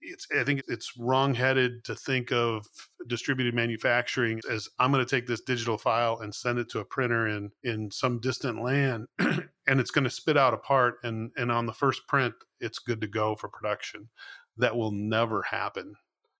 it's 0.00 0.26
I 0.38 0.44
think 0.44 0.62
it's 0.68 0.96
wrongheaded 0.98 1.84
to 1.84 1.94
think 1.94 2.32
of 2.32 2.66
distributed 3.06 3.54
manufacturing 3.54 4.40
as 4.50 4.68
I'm 4.78 4.92
going 4.92 5.04
to 5.04 5.10
take 5.10 5.26
this 5.26 5.42
digital 5.42 5.78
file 5.78 6.18
and 6.20 6.34
send 6.34 6.58
it 6.58 6.68
to 6.70 6.80
a 6.80 6.84
printer 6.84 7.28
in 7.28 7.50
in 7.62 7.90
some 7.90 8.20
distant 8.20 8.62
land 8.62 9.06
and 9.18 9.80
it's 9.80 9.90
going 9.90 10.04
to 10.04 10.10
spit 10.10 10.36
out 10.36 10.54
a 10.54 10.58
part 10.58 10.96
and 11.02 11.30
and 11.36 11.50
on 11.50 11.66
the 11.66 11.72
first 11.72 12.06
print 12.08 12.34
it's 12.60 12.78
good 12.78 13.00
to 13.00 13.06
go 13.06 13.36
for 13.36 13.48
production. 13.48 14.08
That 14.56 14.76
will 14.76 14.92
never 14.92 15.42
happen. 15.42 15.94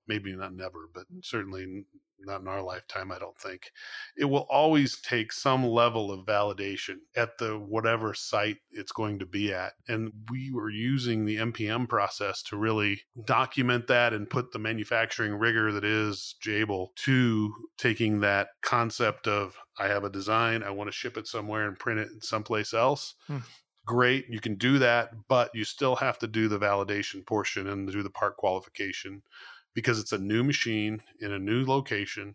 Maybe 0.06 0.34
not 0.34 0.54
never, 0.54 0.88
but 0.92 1.04
certainly 1.22 1.84
not 2.26 2.40
in 2.40 2.48
our 2.48 2.62
lifetime, 2.62 3.12
I 3.12 3.18
don't 3.18 3.38
think. 3.38 3.70
It 4.16 4.24
will 4.24 4.46
always 4.50 5.00
take 5.00 5.32
some 5.32 5.64
level 5.64 6.10
of 6.10 6.26
validation 6.26 6.96
at 7.16 7.38
the 7.38 7.58
whatever 7.58 8.14
site 8.14 8.58
it's 8.70 8.92
going 8.92 9.18
to 9.18 9.26
be 9.26 9.52
at. 9.52 9.72
And 9.88 10.12
we 10.30 10.50
were 10.52 10.70
using 10.70 11.24
the 11.24 11.36
MPM 11.36 11.88
process 11.88 12.42
to 12.44 12.56
really 12.56 13.02
document 13.24 13.86
that 13.88 14.12
and 14.12 14.28
put 14.28 14.52
the 14.52 14.58
manufacturing 14.58 15.34
rigor 15.34 15.72
that 15.72 15.84
is 15.84 16.36
Jabil 16.44 16.94
to 16.96 17.52
taking 17.78 18.20
that 18.20 18.48
concept 18.62 19.26
of 19.26 19.56
I 19.78 19.88
have 19.88 20.04
a 20.04 20.10
design, 20.10 20.62
I 20.62 20.70
want 20.70 20.88
to 20.88 20.92
ship 20.92 21.16
it 21.16 21.26
somewhere 21.26 21.66
and 21.66 21.78
print 21.78 22.00
it 22.00 22.08
someplace 22.24 22.72
else. 22.72 23.14
Hmm 23.26 23.38
great 23.86 24.24
you 24.28 24.40
can 24.40 24.54
do 24.54 24.78
that 24.78 25.10
but 25.28 25.50
you 25.54 25.64
still 25.64 25.96
have 25.96 26.18
to 26.18 26.26
do 26.26 26.48
the 26.48 26.58
validation 26.58 27.24
portion 27.26 27.68
and 27.68 27.90
do 27.90 28.02
the 28.02 28.10
part 28.10 28.36
qualification 28.36 29.22
because 29.74 29.98
it's 29.98 30.12
a 30.12 30.18
new 30.18 30.44
machine 30.44 31.02
in 31.20 31.32
a 31.32 31.38
new 31.38 31.64
location 31.64 32.34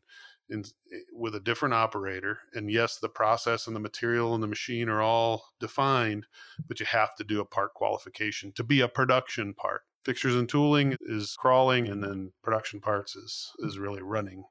in, 0.49 0.63
eh, 0.93 0.97
with 1.13 1.35
a 1.35 1.39
different 1.39 1.73
operator. 1.73 2.39
And 2.53 2.71
yes, 2.71 2.97
the 2.97 3.09
process 3.09 3.67
and 3.67 3.75
the 3.75 3.79
material 3.79 4.33
and 4.33 4.43
the 4.43 4.47
machine 4.47 4.89
are 4.89 5.01
all 5.01 5.45
defined, 5.59 6.25
but 6.67 6.79
you 6.79 6.85
have 6.87 7.15
to 7.15 7.23
do 7.23 7.39
a 7.39 7.45
part 7.45 7.73
qualification 7.73 8.51
to 8.55 8.63
be 8.63 8.81
a 8.81 8.87
production 8.87 9.53
part. 9.53 9.81
Fixtures 10.05 10.35
and 10.35 10.47
tooling 10.47 10.95
is 11.01 11.35
crawling, 11.37 11.87
and 11.89 12.01
then 12.01 12.31
production 12.41 12.79
parts 12.79 13.15
is 13.15 13.51
is 13.59 13.77
really 13.77 14.01
running. 14.01 14.45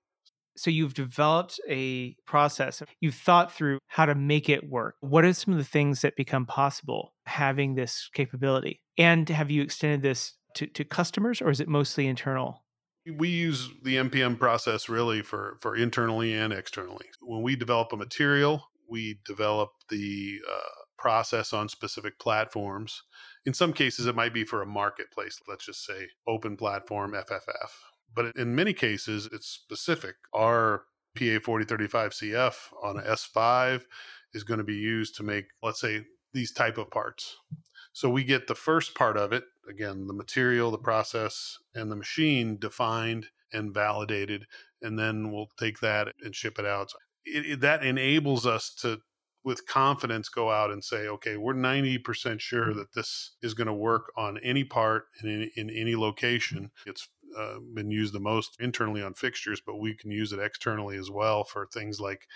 So 0.59 0.71
you've 0.71 0.95
developed 0.95 1.59
a 1.69 2.17
process. 2.27 2.83
You've 3.01 3.15
thought 3.15 3.53
through 3.53 3.79
how 3.87 4.07
to 4.07 4.15
make 4.15 4.49
it 4.49 4.69
work. 4.69 4.97
What 5.01 5.25
are 5.25 5.33
some 5.33 5.55
of 5.55 5.59
the 5.59 5.65
things 5.65 6.03
that 6.03 6.17
become 6.17 6.47
possible 6.47 7.15
having 7.27 7.77
this 7.77 8.11
capability? 8.13 8.83
And 8.99 9.29
have 9.29 9.51
you 9.51 9.63
extended 9.63 10.03
this 10.03 10.35
to, 10.55 10.67
to 10.67 10.85
customers, 10.85 11.41
or 11.41 11.51
is 11.51 11.61
it 11.61 11.69
mostly 11.69 12.09
internal? 12.09 12.65
We 13.17 13.29
use 13.29 13.71
the 13.83 13.97
MPM 13.97 14.39
process 14.39 14.89
really 14.89 15.23
for, 15.23 15.59
for 15.61 15.77
internally 15.77 16.35
and 16.35 16.53
externally. 16.53 17.07
When 17.21 17.43
we 17.43 17.57
develop 17.57 17.93
a 17.93 17.97
material, 17.97 18.63
we 18.89 19.21
develop 19.27 19.71
the 19.91 20.39
uh, 20.51 20.83
process 20.99 21.53
on 21.53 21.69
specific 21.69 22.19
platforms. 22.19 23.03
In 23.47 23.55
some 23.55 23.73
cases, 23.73 24.07
it 24.07 24.17
might 24.17 24.35
be 24.35 24.45
for 24.45 24.63
a 24.63 24.67
marketplace, 24.67 25.41
let's 25.49 25.67
just 25.67 25.85
say 25.85 26.09
open 26.27 26.57
platform 26.57 27.13
FFF. 27.13 27.71
But 28.15 28.37
in 28.37 28.55
many 28.55 28.73
cases, 28.73 29.29
it's 29.33 29.49
specific. 29.49 30.17
Our 30.35 30.85
PA 31.17 31.39
4035 31.43 32.13
CF 32.13 32.55
on 32.83 32.99
a 32.99 33.03
S5 33.03 33.83
is 34.35 34.45
going 34.45 34.59
to 34.59 34.65
be 34.65 34.77
used 34.77 35.17
to 35.17 35.23
make, 35.23 35.47
let's 35.63 35.81
say, 35.81 36.05
these 36.33 36.53
type 36.53 36.79
of 36.79 36.91
parts. 36.91 37.37
So 37.99 38.09
we 38.09 38.23
get 38.23 38.47
the 38.47 38.55
first 38.55 38.95
part 38.95 39.17
of 39.17 39.33
it, 39.33 39.43
again, 39.69 40.07
the 40.07 40.13
material, 40.13 40.71
the 40.71 40.79
process, 40.79 41.59
and 41.75 41.91
the 41.91 41.97
machine 41.97 42.57
defined 42.57 43.27
and 43.53 43.75
validated, 43.75 44.47
and 44.81 44.97
then 44.97 45.33
we'll 45.33 45.51
take 45.59 45.81
that 45.81 46.15
and 46.23 46.33
ship 46.33 46.61
it 46.61 46.65
out. 46.65 46.93
It, 47.25 47.45
it, 47.45 47.61
that 47.63 47.83
enables 47.83 48.47
us 48.47 48.73
to 48.83 49.01
with 49.43 49.67
confidence 49.67 50.29
go 50.29 50.49
out 50.49 50.71
and 50.71 50.85
say, 50.85 51.09
okay, 51.09 51.39
we're 51.39 51.55
90% 51.55 52.39
sure 52.39 52.73
that 52.73 52.95
this 52.95 53.33
is 53.43 53.55
going 53.55 53.67
to 53.67 53.75
work 53.75 54.13
on 54.17 54.39
any 54.45 54.63
part 54.63 55.07
in 55.21 55.29
any, 55.29 55.51
in 55.57 55.69
any 55.69 55.97
location. 55.97 56.71
It's 56.87 57.09
uh, 57.37 57.57
been 57.75 57.91
used 57.91 58.15
the 58.15 58.21
most 58.21 58.59
internally 58.61 59.03
on 59.03 59.15
fixtures, 59.15 59.61
but 59.61 59.81
we 59.81 59.93
can 59.97 60.13
use 60.13 60.33
it 60.33 60.39
externally 60.39 60.97
as 60.99 61.11
well 61.11 61.43
for 61.43 61.67
things 61.67 61.99
like 61.99 62.29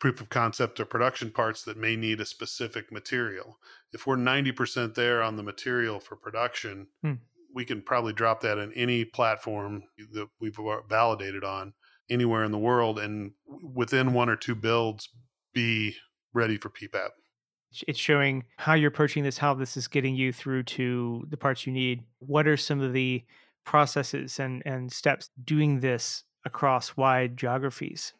proof 0.00 0.20
of 0.20 0.30
concept 0.30 0.80
or 0.80 0.86
production 0.86 1.30
parts 1.30 1.62
that 1.62 1.76
may 1.76 1.94
need 1.94 2.20
a 2.20 2.26
specific 2.26 2.90
material. 2.90 3.58
If 3.92 4.06
we're 4.06 4.16
90% 4.16 4.94
there 4.94 5.22
on 5.22 5.36
the 5.36 5.42
material 5.42 6.00
for 6.00 6.16
production, 6.16 6.88
hmm. 7.02 7.14
we 7.54 7.64
can 7.64 7.82
probably 7.82 8.14
drop 8.14 8.40
that 8.40 8.58
in 8.58 8.72
any 8.72 9.04
platform 9.04 9.84
that 10.12 10.28
we've 10.40 10.58
validated 10.88 11.44
on 11.44 11.74
anywhere 12.08 12.44
in 12.44 12.50
the 12.50 12.58
world 12.58 12.98
and 12.98 13.32
within 13.74 14.12
one 14.12 14.28
or 14.28 14.36
two 14.36 14.54
builds 14.54 15.08
be 15.52 15.94
ready 16.32 16.56
for 16.56 16.70
PPAP. 16.70 17.10
It's 17.86 17.98
showing 17.98 18.44
how 18.56 18.74
you're 18.74 18.88
approaching 18.88 19.22
this, 19.22 19.38
how 19.38 19.54
this 19.54 19.76
is 19.76 19.86
getting 19.86 20.16
you 20.16 20.32
through 20.32 20.64
to 20.64 21.24
the 21.28 21.36
parts 21.36 21.66
you 21.66 21.72
need. 21.72 22.02
What 22.18 22.48
are 22.48 22.56
some 22.56 22.80
of 22.80 22.92
the 22.92 23.24
processes 23.64 24.40
and, 24.40 24.62
and 24.66 24.90
steps 24.90 25.30
doing 25.44 25.78
this 25.78 26.24
across 26.44 26.96
wide 26.96 27.36
geographies 27.36 28.12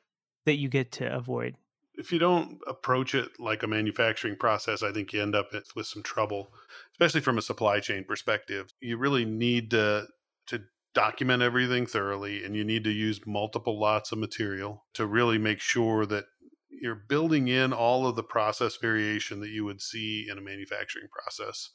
that 0.45 0.59
you 0.59 0.69
get 0.69 0.93
to 0.93 1.13
avoid? 1.13 1.57
If 2.01 2.13
you 2.13 2.19
don't 2.19 2.59
approach 2.67 3.15
it 3.15 3.29
like 3.39 3.63
a 3.63 3.69
manufacturing 3.69 4.37
process, 4.37 4.83
I 4.83 4.91
think 4.91 5.13
you 5.13 5.23
end 5.23 5.35
up 5.35 5.51
with 5.77 5.87
some 5.87 6.03
trouble, 6.03 6.51
especially 6.95 7.21
from 7.21 7.37
a 7.37 7.43
supply 7.43 7.81
chain 7.81 8.05
perspective. 8.05 8.73
You 8.81 8.97
really 8.97 9.27
need 9.27 9.71
to 9.73 10.09
to 10.47 10.63
document 10.95 11.43
everything 11.43 11.87
thoroughly 11.87 12.45
and 12.45 12.57
you 12.57 12.65
need 12.65 12.85
to 12.85 12.91
use 12.91 13.21
multiple 13.27 13.79
lots 13.79 14.11
of 14.11 14.19
material 14.19 14.85
to 14.95 15.07
really 15.07 15.39
make 15.39 15.61
sure 15.61 16.05
that 16.05 16.25
you're 16.69 17.03
building 17.09 17.49
in 17.49 17.73
all 17.73 18.07
of 18.07 18.17
the 18.17 18.23
process 18.23 18.77
variation 18.77 19.41
that 19.41 19.51
you 19.51 19.65
would 19.65 19.81
see 19.81 20.27
in 20.29 20.39
a 20.39 20.41
manufacturing 20.41 21.07
process 21.09 21.71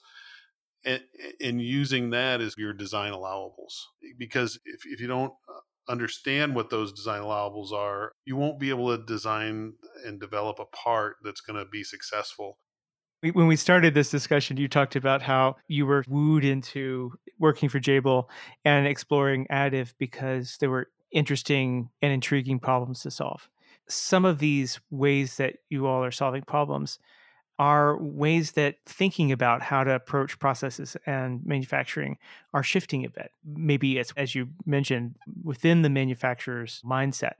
and, 0.83 1.01
and 1.39 1.61
using 1.61 2.09
that 2.09 2.41
as 2.41 2.55
your 2.57 2.73
design 2.73 3.13
allowables 3.13 3.73
because 4.17 4.59
if, 4.65 4.81
if 4.85 4.99
you 4.99 5.07
don't 5.07 5.31
uh, 5.47 5.61
understand 5.87 6.55
what 6.55 6.69
those 6.69 6.91
design 6.91 7.21
allowables 7.21 7.71
are 7.71 8.11
you 8.25 8.35
won't 8.35 8.59
be 8.59 8.69
able 8.69 8.95
to 8.95 9.03
design 9.05 9.73
and 10.05 10.19
develop 10.19 10.59
a 10.59 10.65
part 10.65 11.17
that's 11.23 11.41
going 11.41 11.57
to 11.57 11.69
be 11.69 11.83
successful. 11.83 12.57
When 13.33 13.47
we 13.47 13.55
started 13.55 13.93
this 13.93 14.11
discussion, 14.11 14.57
you 14.57 14.67
talked 14.67 14.95
about 14.95 15.21
how 15.21 15.55
you 15.67 15.85
were 15.85 16.03
wooed 16.07 16.45
into 16.45 17.13
working 17.39 17.69
for 17.69 17.79
Jabil 17.79 18.25
and 18.63 18.85
exploring 18.85 19.47
additive 19.49 19.93
because 19.97 20.57
there 20.59 20.69
were 20.69 20.89
interesting 21.11 21.89
and 22.01 22.11
intriguing 22.11 22.59
problems 22.59 23.01
to 23.01 23.11
solve. 23.11 23.49
Some 23.87 24.25
of 24.25 24.39
these 24.39 24.79
ways 24.89 25.37
that 25.37 25.57
you 25.69 25.87
all 25.87 26.03
are 26.03 26.11
solving 26.11 26.43
problems 26.43 26.99
are 27.57 27.97
ways 28.01 28.53
that 28.53 28.77
thinking 28.85 29.31
about 29.31 29.61
how 29.61 29.83
to 29.83 29.91
approach 29.91 30.39
processes 30.39 30.97
and 31.05 31.45
manufacturing 31.45 32.17
are 32.53 32.63
shifting 32.63 33.05
a 33.05 33.09
bit. 33.09 33.31
Maybe 33.45 33.97
it's, 33.97 34.13
as 34.17 34.35
you 34.35 34.49
mentioned, 34.65 35.15
within 35.43 35.81
the 35.81 35.89
manufacturer's 35.89 36.81
mindset. 36.85 37.33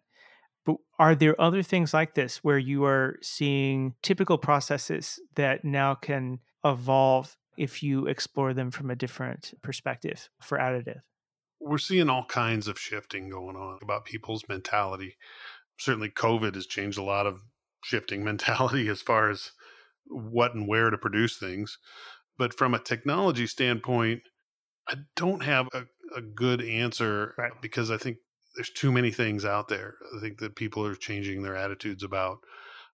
But 0.66 0.78
are 0.98 1.16
there 1.16 1.40
other 1.40 1.62
things 1.62 1.94
like 1.94 2.16
this 2.16 2.38
where 2.44 2.58
you 2.58 2.86
are 2.86 3.18
seeing 3.22 3.94
typical 4.02 4.38
processes 4.38 5.20
that 5.36 5.64
now 5.64 5.96
can 5.96 6.40
evolve 6.64 7.38
if 7.58 7.84
you 7.84 8.08
explore 8.08 8.54
them 8.54 8.72
from 8.72 8.90
a 8.90 8.96
different 8.96 9.54
perspective 9.62 10.30
for 10.42 10.58
additive? 10.58 11.02
We're 11.60 11.78
seeing 11.78 12.10
all 12.10 12.26
kinds 12.26 12.68
of 12.68 12.80
shifting 12.80 13.30
going 13.30 13.56
on 13.56 13.80
about 13.82 14.06
people's 14.06 14.44
mentality 14.50 15.18
certainly 15.78 16.10
COVID 16.10 16.56
has 16.56 16.66
changed 16.66 16.98
a 16.98 17.04
lot 17.04 17.26
of 17.26 17.42
shifting 17.84 18.24
mentality 18.24 18.88
as 18.88 19.02
far 19.02 19.30
as 19.30 19.52
what 20.08 20.54
and 20.54 20.68
where 20.68 20.90
to 20.90 20.98
produce 20.98 21.38
things. 21.38 21.78
But 22.38 22.58
from 22.58 22.74
a 22.74 22.80
technology 22.80 23.48
standpoint, 23.48 24.22
I 24.88 24.96
don't 25.16 25.44
have 25.44 25.68
a, 25.74 25.84
a 26.16 26.22
good 26.22 26.62
answer 26.62 27.34
right. 27.38 27.52
because 27.62 27.92
I 27.92 27.98
think 27.98 28.18
there's 28.56 28.70
too 28.70 28.92
many 28.92 29.12
things 29.12 29.46
out 29.46 29.68
there. 29.68 29.96
I 30.16 30.22
think 30.22 30.40
that 30.40 30.56
people 30.56 30.86
are 30.86 30.96
changing 30.96 31.42
their 31.42 31.56
attitudes 31.56 32.04
about. 32.04 32.40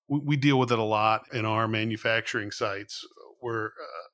We, 0.07 0.19
we 0.19 0.37
deal 0.37 0.59
with 0.59 0.71
it 0.71 0.79
a 0.79 0.83
lot 0.83 1.23
in 1.33 1.45
our 1.45 1.67
manufacturing 1.67 2.51
sites 2.51 3.05
where. 3.39 3.67
Uh, 3.67 4.07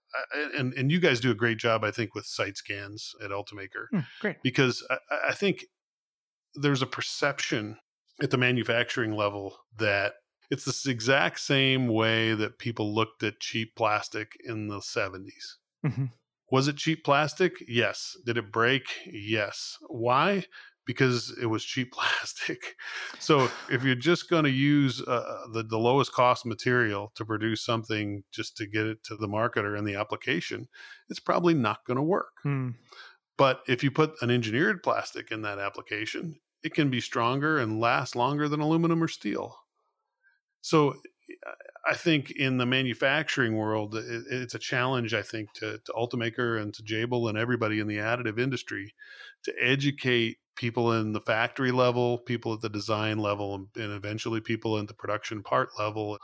and 0.58 0.74
and 0.74 0.92
you 0.92 1.00
guys 1.00 1.20
do 1.20 1.32
a 1.32 1.36
great 1.36 1.58
job, 1.58 1.84
I 1.84 1.92
think, 1.92 2.16
with 2.16 2.26
site 2.26 2.58
scans 2.58 3.14
at 3.24 3.32
Ultimaker. 3.32 3.88
Hmm, 3.92 4.00
great, 4.22 4.38
because 4.42 4.84
I, 4.90 4.98
I 5.30 5.34
think 5.34 5.66
there's 6.56 6.82
a 6.82 6.88
perception 6.88 7.78
at 8.22 8.32
the 8.32 8.38
manufacturing 8.38 9.12
level 9.12 9.58
that 9.78 10.14
it's 10.50 10.66
this 10.66 10.86
exact 10.86 11.40
same 11.40 11.88
way 11.88 12.34
that 12.34 12.60
people 12.60 12.94
looked 12.94 13.24
at 13.24 13.40
cheap 13.40 13.76
plastic 13.76 14.32
in 14.44 14.68
the 14.68 14.80
70s. 14.80 15.56
Mm-hmm. 15.86 16.06
Was 16.52 16.68
it 16.68 16.78
cheap 16.78 17.04
plastic? 17.04 17.54
Yes. 17.68 18.16
Did 18.26 18.38
it 18.38 18.52
break? 18.52 18.84
Yes. 19.06 19.78
Why? 19.88 20.46
Because 20.86 21.36
it 21.42 21.48
was 21.48 21.66
cheap 21.66 21.92
plastic. 21.94 22.76
So 23.20 23.50
if 23.70 23.84
you're 23.84 23.96
just 23.96 24.30
going 24.30 24.46
to 24.46 24.50
use 24.50 25.02
uh, 25.02 25.48
the, 25.52 25.64
the 25.64 25.78
lowest 25.78 26.14
cost 26.14 26.46
material 26.46 27.12
to 27.16 27.26
produce 27.26 27.66
something 27.66 28.24
just 28.32 28.56
to 28.58 28.68
get 28.68 28.86
it 28.86 29.04
to 29.06 29.18
the 29.18 29.28
marketer 29.28 29.78
and 29.78 29.86
the 29.86 29.96
application, 29.96 30.68
it's 31.10 31.20
probably 31.20 31.54
not 31.54 31.84
going 31.86 31.98
to 31.98 32.04
work. 32.04 32.32
Mm. 32.46 32.76
But 33.38 33.62
if 33.68 33.84
you 33.84 33.92
put 33.92 34.14
an 34.22 34.32
engineered 34.32 34.82
plastic 34.82 35.32
in 35.32 35.42
that 35.42 35.60
application, 35.60 36.40
it 36.64 36.74
can 36.74 36.90
be 36.90 37.02
stronger 37.02 37.60
and 37.60 37.80
last 37.80 38.16
longer 38.16 38.48
than 38.48 38.62
aluminum 38.62 39.04
or 39.04 39.08
steel. 39.08 39.58
So 40.62 40.96
I 41.90 41.96
think 41.96 42.32
in 42.32 42.58
the 42.58 42.66
manufacturing 42.66 43.56
world, 43.56 43.96
it, 43.96 44.24
it's 44.30 44.56
a 44.56 44.60
challenge, 44.60 45.14
I 45.14 45.22
think, 45.22 45.54
to, 45.54 45.80
to 45.80 45.92
Ultimaker 45.94 46.62
and 46.62 46.74
to 46.74 46.84
Jabil 46.84 47.30
and 47.30 47.38
everybody 47.38 47.80
in 47.80 47.88
the 47.88 47.98
additive 47.98 48.40
industry 48.40 48.94
to 49.44 49.54
educate 49.62 50.38
people 50.56 50.94
in 50.94 51.14
the 51.14 51.22
factory 51.22 51.72
level, 51.72 52.18
people 52.18 52.54
at 52.54 52.62
the 52.62 52.70
design 52.70 53.20
level, 53.20 53.68
and 53.76 53.94
eventually 53.94 54.42
people 54.42 54.78
in 54.80 54.88
the 54.88 54.94
production 54.94 55.44
part 55.44 55.70
level 55.80 56.18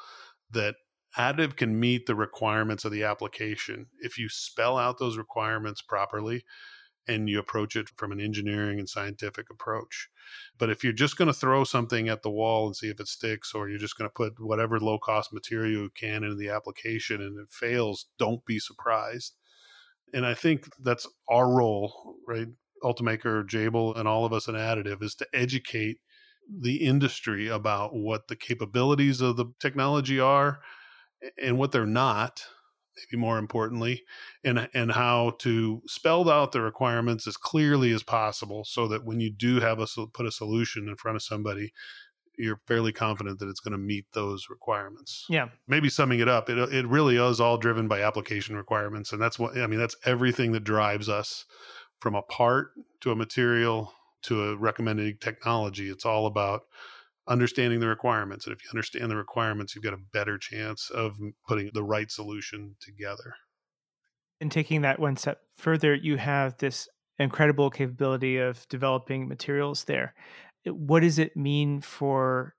that 0.52 0.76
additive 1.18 1.56
can 1.56 1.80
meet 1.80 2.06
the 2.06 2.16
requirements 2.16 2.84
of 2.84 2.92
the 2.92 3.04
application. 3.04 3.86
If 4.00 4.18
you 4.18 4.30
spell 4.30 4.78
out 4.78 4.98
those 4.98 5.18
requirements 5.18 5.82
properly, 5.82 6.44
and 7.08 7.30
you 7.30 7.40
approach 7.40 7.76
it 7.76 7.90
from 7.98 8.12
an 8.12 8.22
engineering 8.22 8.80
and 8.80 8.88
scientific 8.88 9.48
approach. 9.52 10.10
But 10.58 10.70
if 10.70 10.84
you're 10.84 10.94
just 10.94 11.18
going 11.18 11.28
to 11.28 11.34
throw 11.34 11.64
something 11.64 12.10
at 12.10 12.24
the 12.24 12.30
wall 12.30 12.66
and 12.66 12.76
see 12.76 12.88
if 12.88 13.00
it 13.00 13.08
sticks, 13.08 13.54
or 13.54 13.70
you're 13.70 13.80
just 13.80 13.98
going 13.98 14.10
to 14.10 14.14
put 14.14 14.34
whatever 14.40 14.80
low 14.80 14.98
cost 14.98 15.34
material 15.34 15.84
you 15.84 15.90
can 15.96 16.24
into 16.24 16.36
the 16.36 16.50
application 16.50 17.22
and 17.22 17.40
it 17.40 17.52
fails, 17.52 18.08
don't 18.18 18.46
be 18.46 18.60
surprised. 18.60 19.36
And 20.14 20.26
I 20.26 20.34
think 20.34 20.68
that's 20.82 21.08
our 21.30 21.52
role, 21.52 22.16
right? 22.28 22.48
Ultimaker, 22.84 23.48
Jabil, 23.48 23.98
and 23.98 24.08
all 24.08 24.26
of 24.26 24.34
us 24.34 24.48
in 24.48 24.56
additive 24.56 25.02
is 25.02 25.16
to 25.16 25.28
educate 25.34 25.98
the 26.62 26.86
industry 26.86 27.48
about 27.48 27.96
what 27.96 28.28
the 28.28 28.36
capabilities 28.36 29.22
of 29.22 29.38
the 29.38 29.46
technology 29.60 30.20
are 30.20 30.60
and 31.42 31.58
what 31.58 31.72
they're 31.72 31.86
not 31.86 32.44
maybe 32.98 33.20
more 33.20 33.38
importantly, 33.38 34.04
and 34.44 34.70
and 34.74 34.92
how 34.92 35.36
to 35.40 35.82
spell 35.88 36.30
out 36.30 36.52
the 36.52 36.62
requirements 36.62 37.28
as 37.28 37.38
clearly 37.38 37.92
as 37.92 38.04
possible, 38.04 38.64
so 38.66 38.88
that 38.88 39.06
when 39.06 39.20
you 39.20 39.32
do 39.32 39.60
have 39.60 39.80
a 39.80 39.88
put 40.14 40.26
a 40.26 40.32
solution 40.32 40.88
in 40.88 40.96
front 40.96 41.16
of 41.16 41.24
somebody, 41.24 41.74
you're 42.38 42.62
fairly 42.68 42.92
confident 42.92 43.40
that 43.40 43.50
it's 43.50 43.60
going 43.60 43.74
to 43.74 43.78
meet 43.78 44.06
those 44.14 44.48
requirements. 44.50 45.26
Yeah. 45.30 45.50
Maybe 45.68 45.90
summing 45.90 46.20
it 46.20 46.28
up, 46.28 46.50
it 46.50 46.58
it 46.58 46.88
really 46.88 47.18
is 47.18 47.40
all 47.40 47.58
driven 47.58 47.88
by 47.88 48.02
application 48.02 48.56
requirements, 48.56 49.12
and 49.14 49.22
that's 49.22 49.40
what 49.40 49.58
I 49.58 49.68
mean. 49.68 49.80
That's 49.80 49.96
everything 50.06 50.52
that 50.54 50.64
drives 50.64 51.10
us 51.10 51.46
from 52.00 52.16
a 52.16 52.22
part 52.22 52.72
to 53.02 53.12
a 53.12 53.16
material 53.16 53.94
to 54.24 54.44
a 54.44 54.56
recommended 54.58 55.22
technology. 55.22 55.90
It's 55.90 56.06
all 56.06 56.26
about 56.26 56.64
understanding 57.28 57.80
the 57.80 57.88
requirements. 57.88 58.46
And 58.46 58.56
if 58.56 58.64
you 58.64 58.70
understand 58.72 59.10
the 59.10 59.16
requirements, 59.16 59.76
you've 59.76 59.84
got 59.84 59.94
a 59.94 60.02
better 60.12 60.38
chance 60.38 60.90
of 60.90 61.18
putting 61.48 61.72
the 61.74 61.84
right 61.84 62.12
solution 62.12 62.76
together. 62.80 63.36
And 64.42 64.52
taking 64.52 64.82
that 64.82 65.00
one 65.00 65.16
step 65.16 65.40
further, 65.56 65.96
you 65.96 66.18
have 66.18 66.58
this 66.58 66.88
incredible 67.20 67.70
capability 67.70 68.38
of 68.38 68.68
developing 68.68 69.28
materials 69.28 69.86
there. 69.86 70.14
What 70.66 71.02
does 71.02 71.20
it 71.20 71.38
mean 71.38 71.82
for 71.82 72.56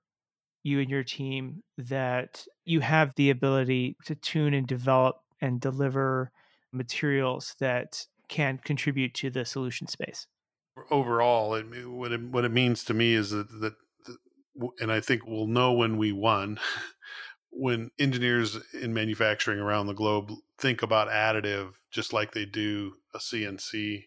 you 0.63 0.79
and 0.79 0.89
your 0.89 1.03
team 1.03 1.61
that 1.77 2.45
you 2.63 2.79
have 2.79 3.13
the 3.15 3.29
ability 3.29 3.97
to 4.05 4.15
tune 4.15 4.53
and 4.53 4.65
develop 4.65 5.17
and 5.41 5.61
deliver 5.61 6.31
materials 6.71 7.55
that 7.59 8.05
can 8.29 8.59
contribute 8.63 9.13
to 9.15 9.29
the 9.29 9.45
solution 9.45 9.87
space? 9.87 10.25
Overall, 10.89 11.53
it, 11.55 11.65
what 11.87 12.11
it, 12.11 12.21
what 12.21 12.45
it 12.45 12.51
means 12.51 12.83
to 12.85 12.93
me 12.93 13.13
is 13.13 13.29
that, 13.29 13.47
that, 13.61 13.61
that 13.61 13.73
and 14.79 14.91
I 14.91 14.99
think 14.99 15.25
we'll 15.25 15.47
know 15.47 15.73
when 15.73 15.97
we 15.97 16.11
won 16.11 16.59
when 17.49 17.89
engineers 17.99 18.57
in 18.73 18.93
manufacturing 18.93 19.59
around 19.59 19.87
the 19.87 19.93
globe 19.93 20.31
think 20.57 20.81
about 20.81 21.09
additive 21.09 21.73
just 21.91 22.13
like 22.13 22.31
they 22.33 22.45
do 22.45 22.93
a 23.13 23.17
CNC 23.17 24.05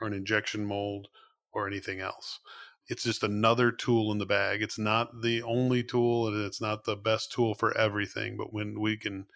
or 0.00 0.06
an 0.06 0.12
injection 0.12 0.64
mold 0.64 1.08
or 1.52 1.66
anything 1.66 2.00
else. 2.00 2.40
It's 2.88 3.04
just 3.04 3.22
another 3.22 3.70
tool 3.70 4.10
in 4.12 4.18
the 4.18 4.26
bag. 4.26 4.62
It's 4.62 4.78
not 4.78 5.22
the 5.22 5.42
only 5.42 5.82
tool 5.82 6.28
and 6.28 6.44
it's 6.44 6.60
not 6.60 6.84
the 6.84 6.96
best 6.96 7.32
tool 7.32 7.54
for 7.54 7.76
everything, 7.76 8.36
but 8.36 8.52
when 8.52 8.80
we 8.80 8.96
can 8.96 9.26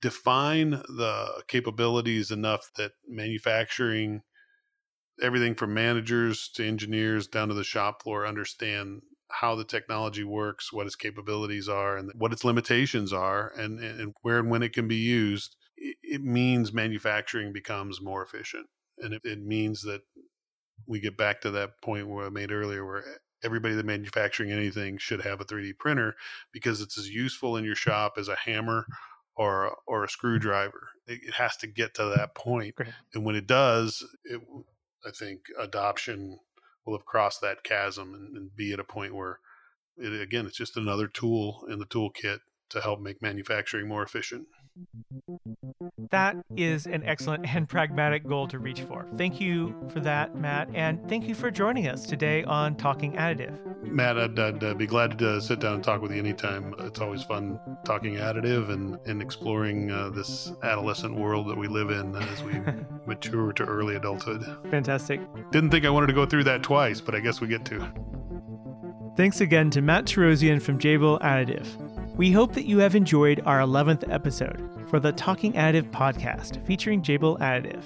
define 0.00 0.70
the 0.70 1.42
capabilities 1.48 2.30
enough 2.30 2.70
that 2.76 2.92
manufacturing 3.08 4.22
everything 5.20 5.54
from 5.54 5.74
managers 5.74 6.48
to 6.48 6.66
engineers 6.66 7.26
down 7.26 7.48
to 7.48 7.54
the 7.54 7.64
shop 7.64 8.02
floor 8.02 8.26
understand 8.26 9.02
how 9.32 9.54
the 9.54 9.64
technology 9.64 10.24
works, 10.24 10.72
what 10.72 10.86
its 10.86 10.96
capabilities 10.96 11.68
are, 11.68 11.96
and 11.96 12.10
what 12.14 12.32
its 12.32 12.44
limitations 12.44 13.12
are, 13.12 13.52
and, 13.56 13.80
and 13.80 14.14
where 14.22 14.38
and 14.38 14.50
when 14.50 14.62
it 14.62 14.72
can 14.72 14.86
be 14.86 14.96
used, 14.96 15.56
it, 15.76 16.22
means 16.22 16.72
manufacturing 16.72 17.52
becomes 17.52 18.00
more 18.00 18.22
efficient. 18.22 18.66
And 18.98 19.14
it, 19.14 19.22
it 19.24 19.42
means 19.42 19.82
that 19.82 20.02
we 20.86 21.00
get 21.00 21.16
back 21.16 21.40
to 21.40 21.50
that 21.52 21.80
point 21.82 22.08
where 22.08 22.26
I 22.26 22.30
made 22.30 22.52
earlier, 22.52 22.84
where 22.84 23.04
everybody 23.42 23.74
that 23.74 23.86
manufacturing 23.86 24.52
anything 24.52 24.98
should 24.98 25.22
have 25.22 25.40
a 25.40 25.44
3D 25.44 25.78
printer 25.78 26.14
because 26.52 26.80
it's 26.80 26.98
as 26.98 27.08
useful 27.08 27.56
in 27.56 27.64
your 27.64 27.74
shop 27.74 28.14
as 28.18 28.28
a 28.28 28.36
hammer 28.36 28.86
or 29.36 29.66
a, 29.66 29.70
or 29.86 30.04
a 30.04 30.08
screwdriver. 30.08 30.88
It, 31.06 31.20
it 31.24 31.34
has 31.34 31.56
to 31.58 31.66
get 31.66 31.94
to 31.94 32.14
that 32.16 32.34
point, 32.34 32.76
Great. 32.76 32.90
and 33.14 33.24
when 33.24 33.34
it 33.34 33.46
does, 33.46 34.04
it, 34.24 34.40
I 35.06 35.10
think 35.10 35.40
adoption 35.58 36.38
will 36.84 36.96
have 36.96 37.06
crossed 37.06 37.40
that 37.40 37.64
chasm 37.64 38.14
and, 38.14 38.36
and 38.36 38.56
be 38.56 38.72
at 38.72 38.80
a 38.80 38.84
point 38.84 39.14
where 39.14 39.38
it, 39.96 40.20
again 40.20 40.46
it's 40.46 40.56
just 40.56 40.76
another 40.76 41.06
tool 41.06 41.64
in 41.68 41.78
the 41.78 41.86
toolkit 41.86 42.38
to 42.70 42.80
help 42.80 43.00
make 43.00 43.20
manufacturing 43.20 43.86
more 43.86 44.02
efficient. 44.02 44.46
That 46.10 46.36
is 46.56 46.86
an 46.86 47.02
excellent 47.04 47.46
and 47.46 47.68
pragmatic 47.68 48.26
goal 48.26 48.48
to 48.48 48.58
reach 48.58 48.82
for. 48.82 49.06
Thank 49.16 49.40
you 49.40 49.74
for 49.92 50.00
that, 50.00 50.36
Matt, 50.36 50.68
and 50.74 51.06
thank 51.08 51.26
you 51.26 51.34
for 51.34 51.50
joining 51.50 51.88
us 51.88 52.06
today 52.06 52.44
on 52.44 52.76
Talking 52.76 53.12
Additive. 53.14 53.58
Matt, 53.84 54.18
I'd, 54.18 54.38
I'd 54.38 54.64
uh, 54.64 54.74
be 54.74 54.86
glad 54.86 55.18
to 55.18 55.40
sit 55.40 55.60
down 55.60 55.74
and 55.74 55.84
talk 55.84 56.02
with 56.02 56.12
you 56.12 56.18
anytime. 56.18 56.74
It's 56.80 57.00
always 57.00 57.22
fun 57.22 57.58
talking 57.84 58.14
additive 58.14 58.70
and, 58.70 58.98
and 59.06 59.20
exploring 59.20 59.90
uh, 59.90 60.10
this 60.10 60.52
adolescent 60.62 61.14
world 61.14 61.48
that 61.48 61.56
we 61.56 61.68
live 61.68 61.90
in 61.90 62.14
as 62.16 62.42
we 62.42 62.54
mature 63.06 63.52
to 63.52 63.64
early 63.64 63.96
adulthood. 63.96 64.44
Fantastic. 64.70 65.20
Didn't 65.50 65.70
think 65.70 65.84
I 65.84 65.90
wanted 65.90 66.08
to 66.08 66.12
go 66.14 66.26
through 66.26 66.44
that 66.44 66.62
twice, 66.62 67.00
but 67.00 67.14
I 67.14 67.20
guess 67.20 67.40
we 67.40 67.48
get 67.48 67.64
to. 67.66 67.92
Thanks 69.16 69.40
again 69.42 69.70
to 69.70 69.82
Matt 69.82 70.06
Torossian 70.06 70.60
from 70.60 70.78
Jabil 70.78 71.20
Additive. 71.20 71.91
We 72.16 72.30
hope 72.30 72.52
that 72.54 72.66
you 72.66 72.78
have 72.78 72.94
enjoyed 72.94 73.40
our 73.46 73.60
11th 73.60 74.10
episode 74.12 74.68
for 74.88 75.00
the 75.00 75.12
Talking 75.12 75.54
Additive 75.54 75.90
podcast 75.90 76.64
featuring 76.66 77.02
Jabil 77.02 77.38
Additive. 77.38 77.82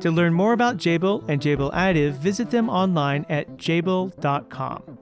To 0.00 0.10
learn 0.10 0.32
more 0.32 0.52
about 0.52 0.76
Jabil 0.76 1.28
and 1.28 1.40
Jabil 1.40 1.72
Additive, 1.72 2.12
visit 2.12 2.50
them 2.50 2.68
online 2.68 3.26
at 3.28 3.56
jabil.com. 3.56 4.98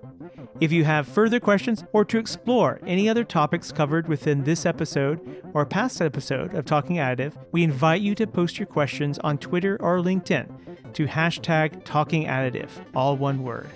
If 0.60 0.72
you 0.72 0.84
have 0.84 1.08
further 1.08 1.40
questions 1.40 1.84
or 1.92 2.04
to 2.06 2.18
explore 2.18 2.80
any 2.86 3.08
other 3.08 3.24
topics 3.24 3.70
covered 3.70 4.08
within 4.08 4.44
this 4.44 4.64
episode 4.64 5.20
or 5.52 5.66
past 5.66 6.00
episode 6.00 6.54
of 6.54 6.64
Talking 6.64 6.96
Additive, 6.96 7.34
we 7.52 7.62
invite 7.64 8.00
you 8.00 8.14
to 8.14 8.26
post 8.26 8.58
your 8.58 8.66
questions 8.66 9.18
on 9.18 9.38
Twitter 9.38 9.76
or 9.80 9.98
LinkedIn 9.98 10.92
to 10.94 11.06
hashtag 11.06 11.84
Talking 11.84 12.24
Additive, 12.24 12.70
all 12.94 13.16
one 13.16 13.42
word. 13.42 13.68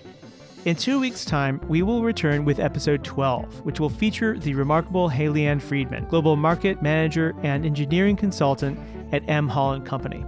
In 0.67 0.75
two 0.75 0.99
weeks' 0.99 1.25
time, 1.25 1.61
we 1.69 1.83
will 1.83 2.03
return 2.03 2.45
with 2.45 2.59
episode 2.59 3.05
12, 3.05 3.65
which 3.65 3.79
will 3.79 3.89
feature 3.89 4.37
the 4.37 4.53
remarkable 4.55 5.09
Haley 5.09 5.47
Ann 5.47 5.61
Friedman, 5.61 6.09
Global 6.09 6.35
Market 6.35 6.83
Manager 6.83 7.37
and 7.45 7.65
Engineering 7.65 8.17
Consultant 8.17 8.77
at 9.13 9.23
M. 9.31 9.47
Holland 9.47 9.87
Company. 9.87 10.25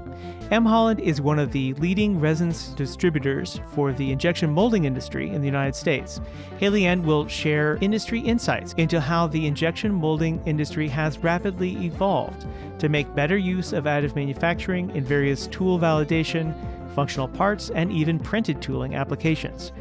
M. 0.53 0.65
Holland 0.65 1.01
is 1.01 1.21
one 1.21 1.41
of 1.41 1.51
the 1.51 1.75
leading 1.75 2.21
resins 2.21 2.69
distributors 2.75 3.61
for 3.73 3.93
the 3.93 4.13
injection 4.13 4.53
molding 4.53 4.85
industry 4.85 5.29
in 5.29 5.41
the 5.41 5.49
United 5.49 5.75
States. 5.75 6.21
Haley 6.59 6.87
Ann 6.87 7.03
will 7.03 7.27
share 7.27 7.77
industry 7.81 8.21
insights 8.21 8.75
into 8.75 9.01
how 9.01 9.27
the 9.27 9.45
injection 9.45 9.93
molding 9.93 10.41
industry 10.47 10.87
has 10.87 11.19
rapidly 11.19 11.85
evolved 11.85 12.47
to 12.79 12.89
make 12.89 13.13
better 13.13 13.37
use 13.37 13.73
of 13.73 13.87
additive 13.87 14.15
manufacturing 14.15 14.95
in 14.95 15.03
various 15.03 15.49
tool 15.49 15.81
validation, 15.81 16.55
functional 16.95 17.27
parts, 17.27 17.71
and 17.71 17.91
even 17.91 18.21
printed 18.21 18.63
tooling 18.63 18.95
applications. 18.95 19.73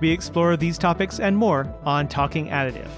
We 0.00 0.10
explore 0.10 0.56
these 0.56 0.78
topics 0.78 1.20
and 1.20 1.36
more 1.36 1.72
on 1.84 2.08
Talking 2.08 2.48
Additive. 2.48 2.90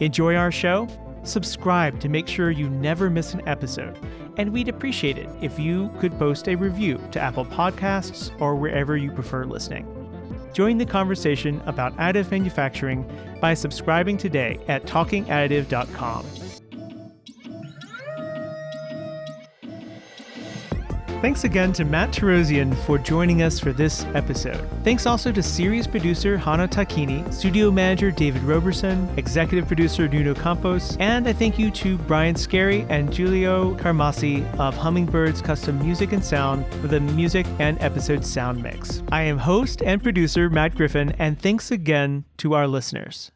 Enjoy 0.00 0.36
our 0.36 0.52
show? 0.52 0.88
Subscribe 1.22 2.00
to 2.00 2.08
make 2.08 2.28
sure 2.28 2.50
you 2.50 2.68
never 2.68 3.08
miss 3.08 3.34
an 3.34 3.46
episode. 3.48 3.98
And 4.36 4.52
we'd 4.52 4.68
appreciate 4.68 5.16
it 5.16 5.28
if 5.40 5.58
you 5.58 5.90
could 5.98 6.18
post 6.18 6.48
a 6.48 6.56
review 6.56 7.00
to 7.12 7.20
Apple 7.20 7.46
Podcasts 7.46 8.30
or 8.40 8.56
wherever 8.56 8.96
you 8.96 9.10
prefer 9.12 9.44
listening. 9.44 9.86
Join 10.52 10.78
the 10.78 10.86
conversation 10.86 11.60
about 11.66 11.96
additive 11.96 12.30
manufacturing 12.30 13.10
by 13.40 13.54
subscribing 13.54 14.16
today 14.16 14.60
at 14.68 14.84
talkingadditive.com. 14.84 16.43
Thanks 21.24 21.44
again 21.44 21.72
to 21.72 21.86
Matt 21.86 22.10
Torossian 22.10 22.76
for 22.84 22.98
joining 22.98 23.40
us 23.40 23.58
for 23.58 23.72
this 23.72 24.04
episode. 24.12 24.60
Thanks 24.84 25.06
also 25.06 25.32
to 25.32 25.42
series 25.42 25.86
producer 25.86 26.36
Hana 26.36 26.68
Takini, 26.68 27.32
studio 27.32 27.70
manager 27.70 28.10
David 28.10 28.42
Roberson, 28.42 29.08
executive 29.16 29.66
producer 29.66 30.06
Nuno 30.06 30.34
Campos, 30.34 30.98
and 31.00 31.26
a 31.26 31.32
thank 31.32 31.58
you 31.58 31.70
to 31.70 31.96
Brian 31.96 32.36
Scary 32.36 32.84
and 32.90 33.10
Giulio 33.10 33.74
Carmassi 33.76 34.44
of 34.58 34.76
Hummingbird's 34.76 35.40
Custom 35.40 35.78
Music 35.78 36.12
and 36.12 36.22
Sound 36.22 36.66
for 36.82 36.88
the 36.88 37.00
music 37.00 37.46
and 37.58 37.80
episode 37.80 38.22
sound 38.26 38.62
mix. 38.62 39.02
I 39.10 39.22
am 39.22 39.38
host 39.38 39.82
and 39.82 40.02
producer 40.02 40.50
Matt 40.50 40.74
Griffin, 40.74 41.12
and 41.18 41.40
thanks 41.40 41.70
again 41.70 42.26
to 42.36 42.52
our 42.52 42.68
listeners. 42.68 43.32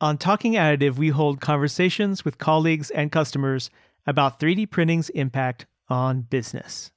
On 0.00 0.16
Talking 0.16 0.52
Additive, 0.52 0.98
we 0.98 1.08
hold 1.08 1.40
conversations 1.40 2.24
with 2.24 2.38
colleagues 2.38 2.92
and 2.92 3.10
customers 3.10 3.70
about 4.06 4.38
3D 4.38 4.70
printing's 4.70 5.08
impact 5.08 5.66
on 5.88 6.22
business. 6.22 6.90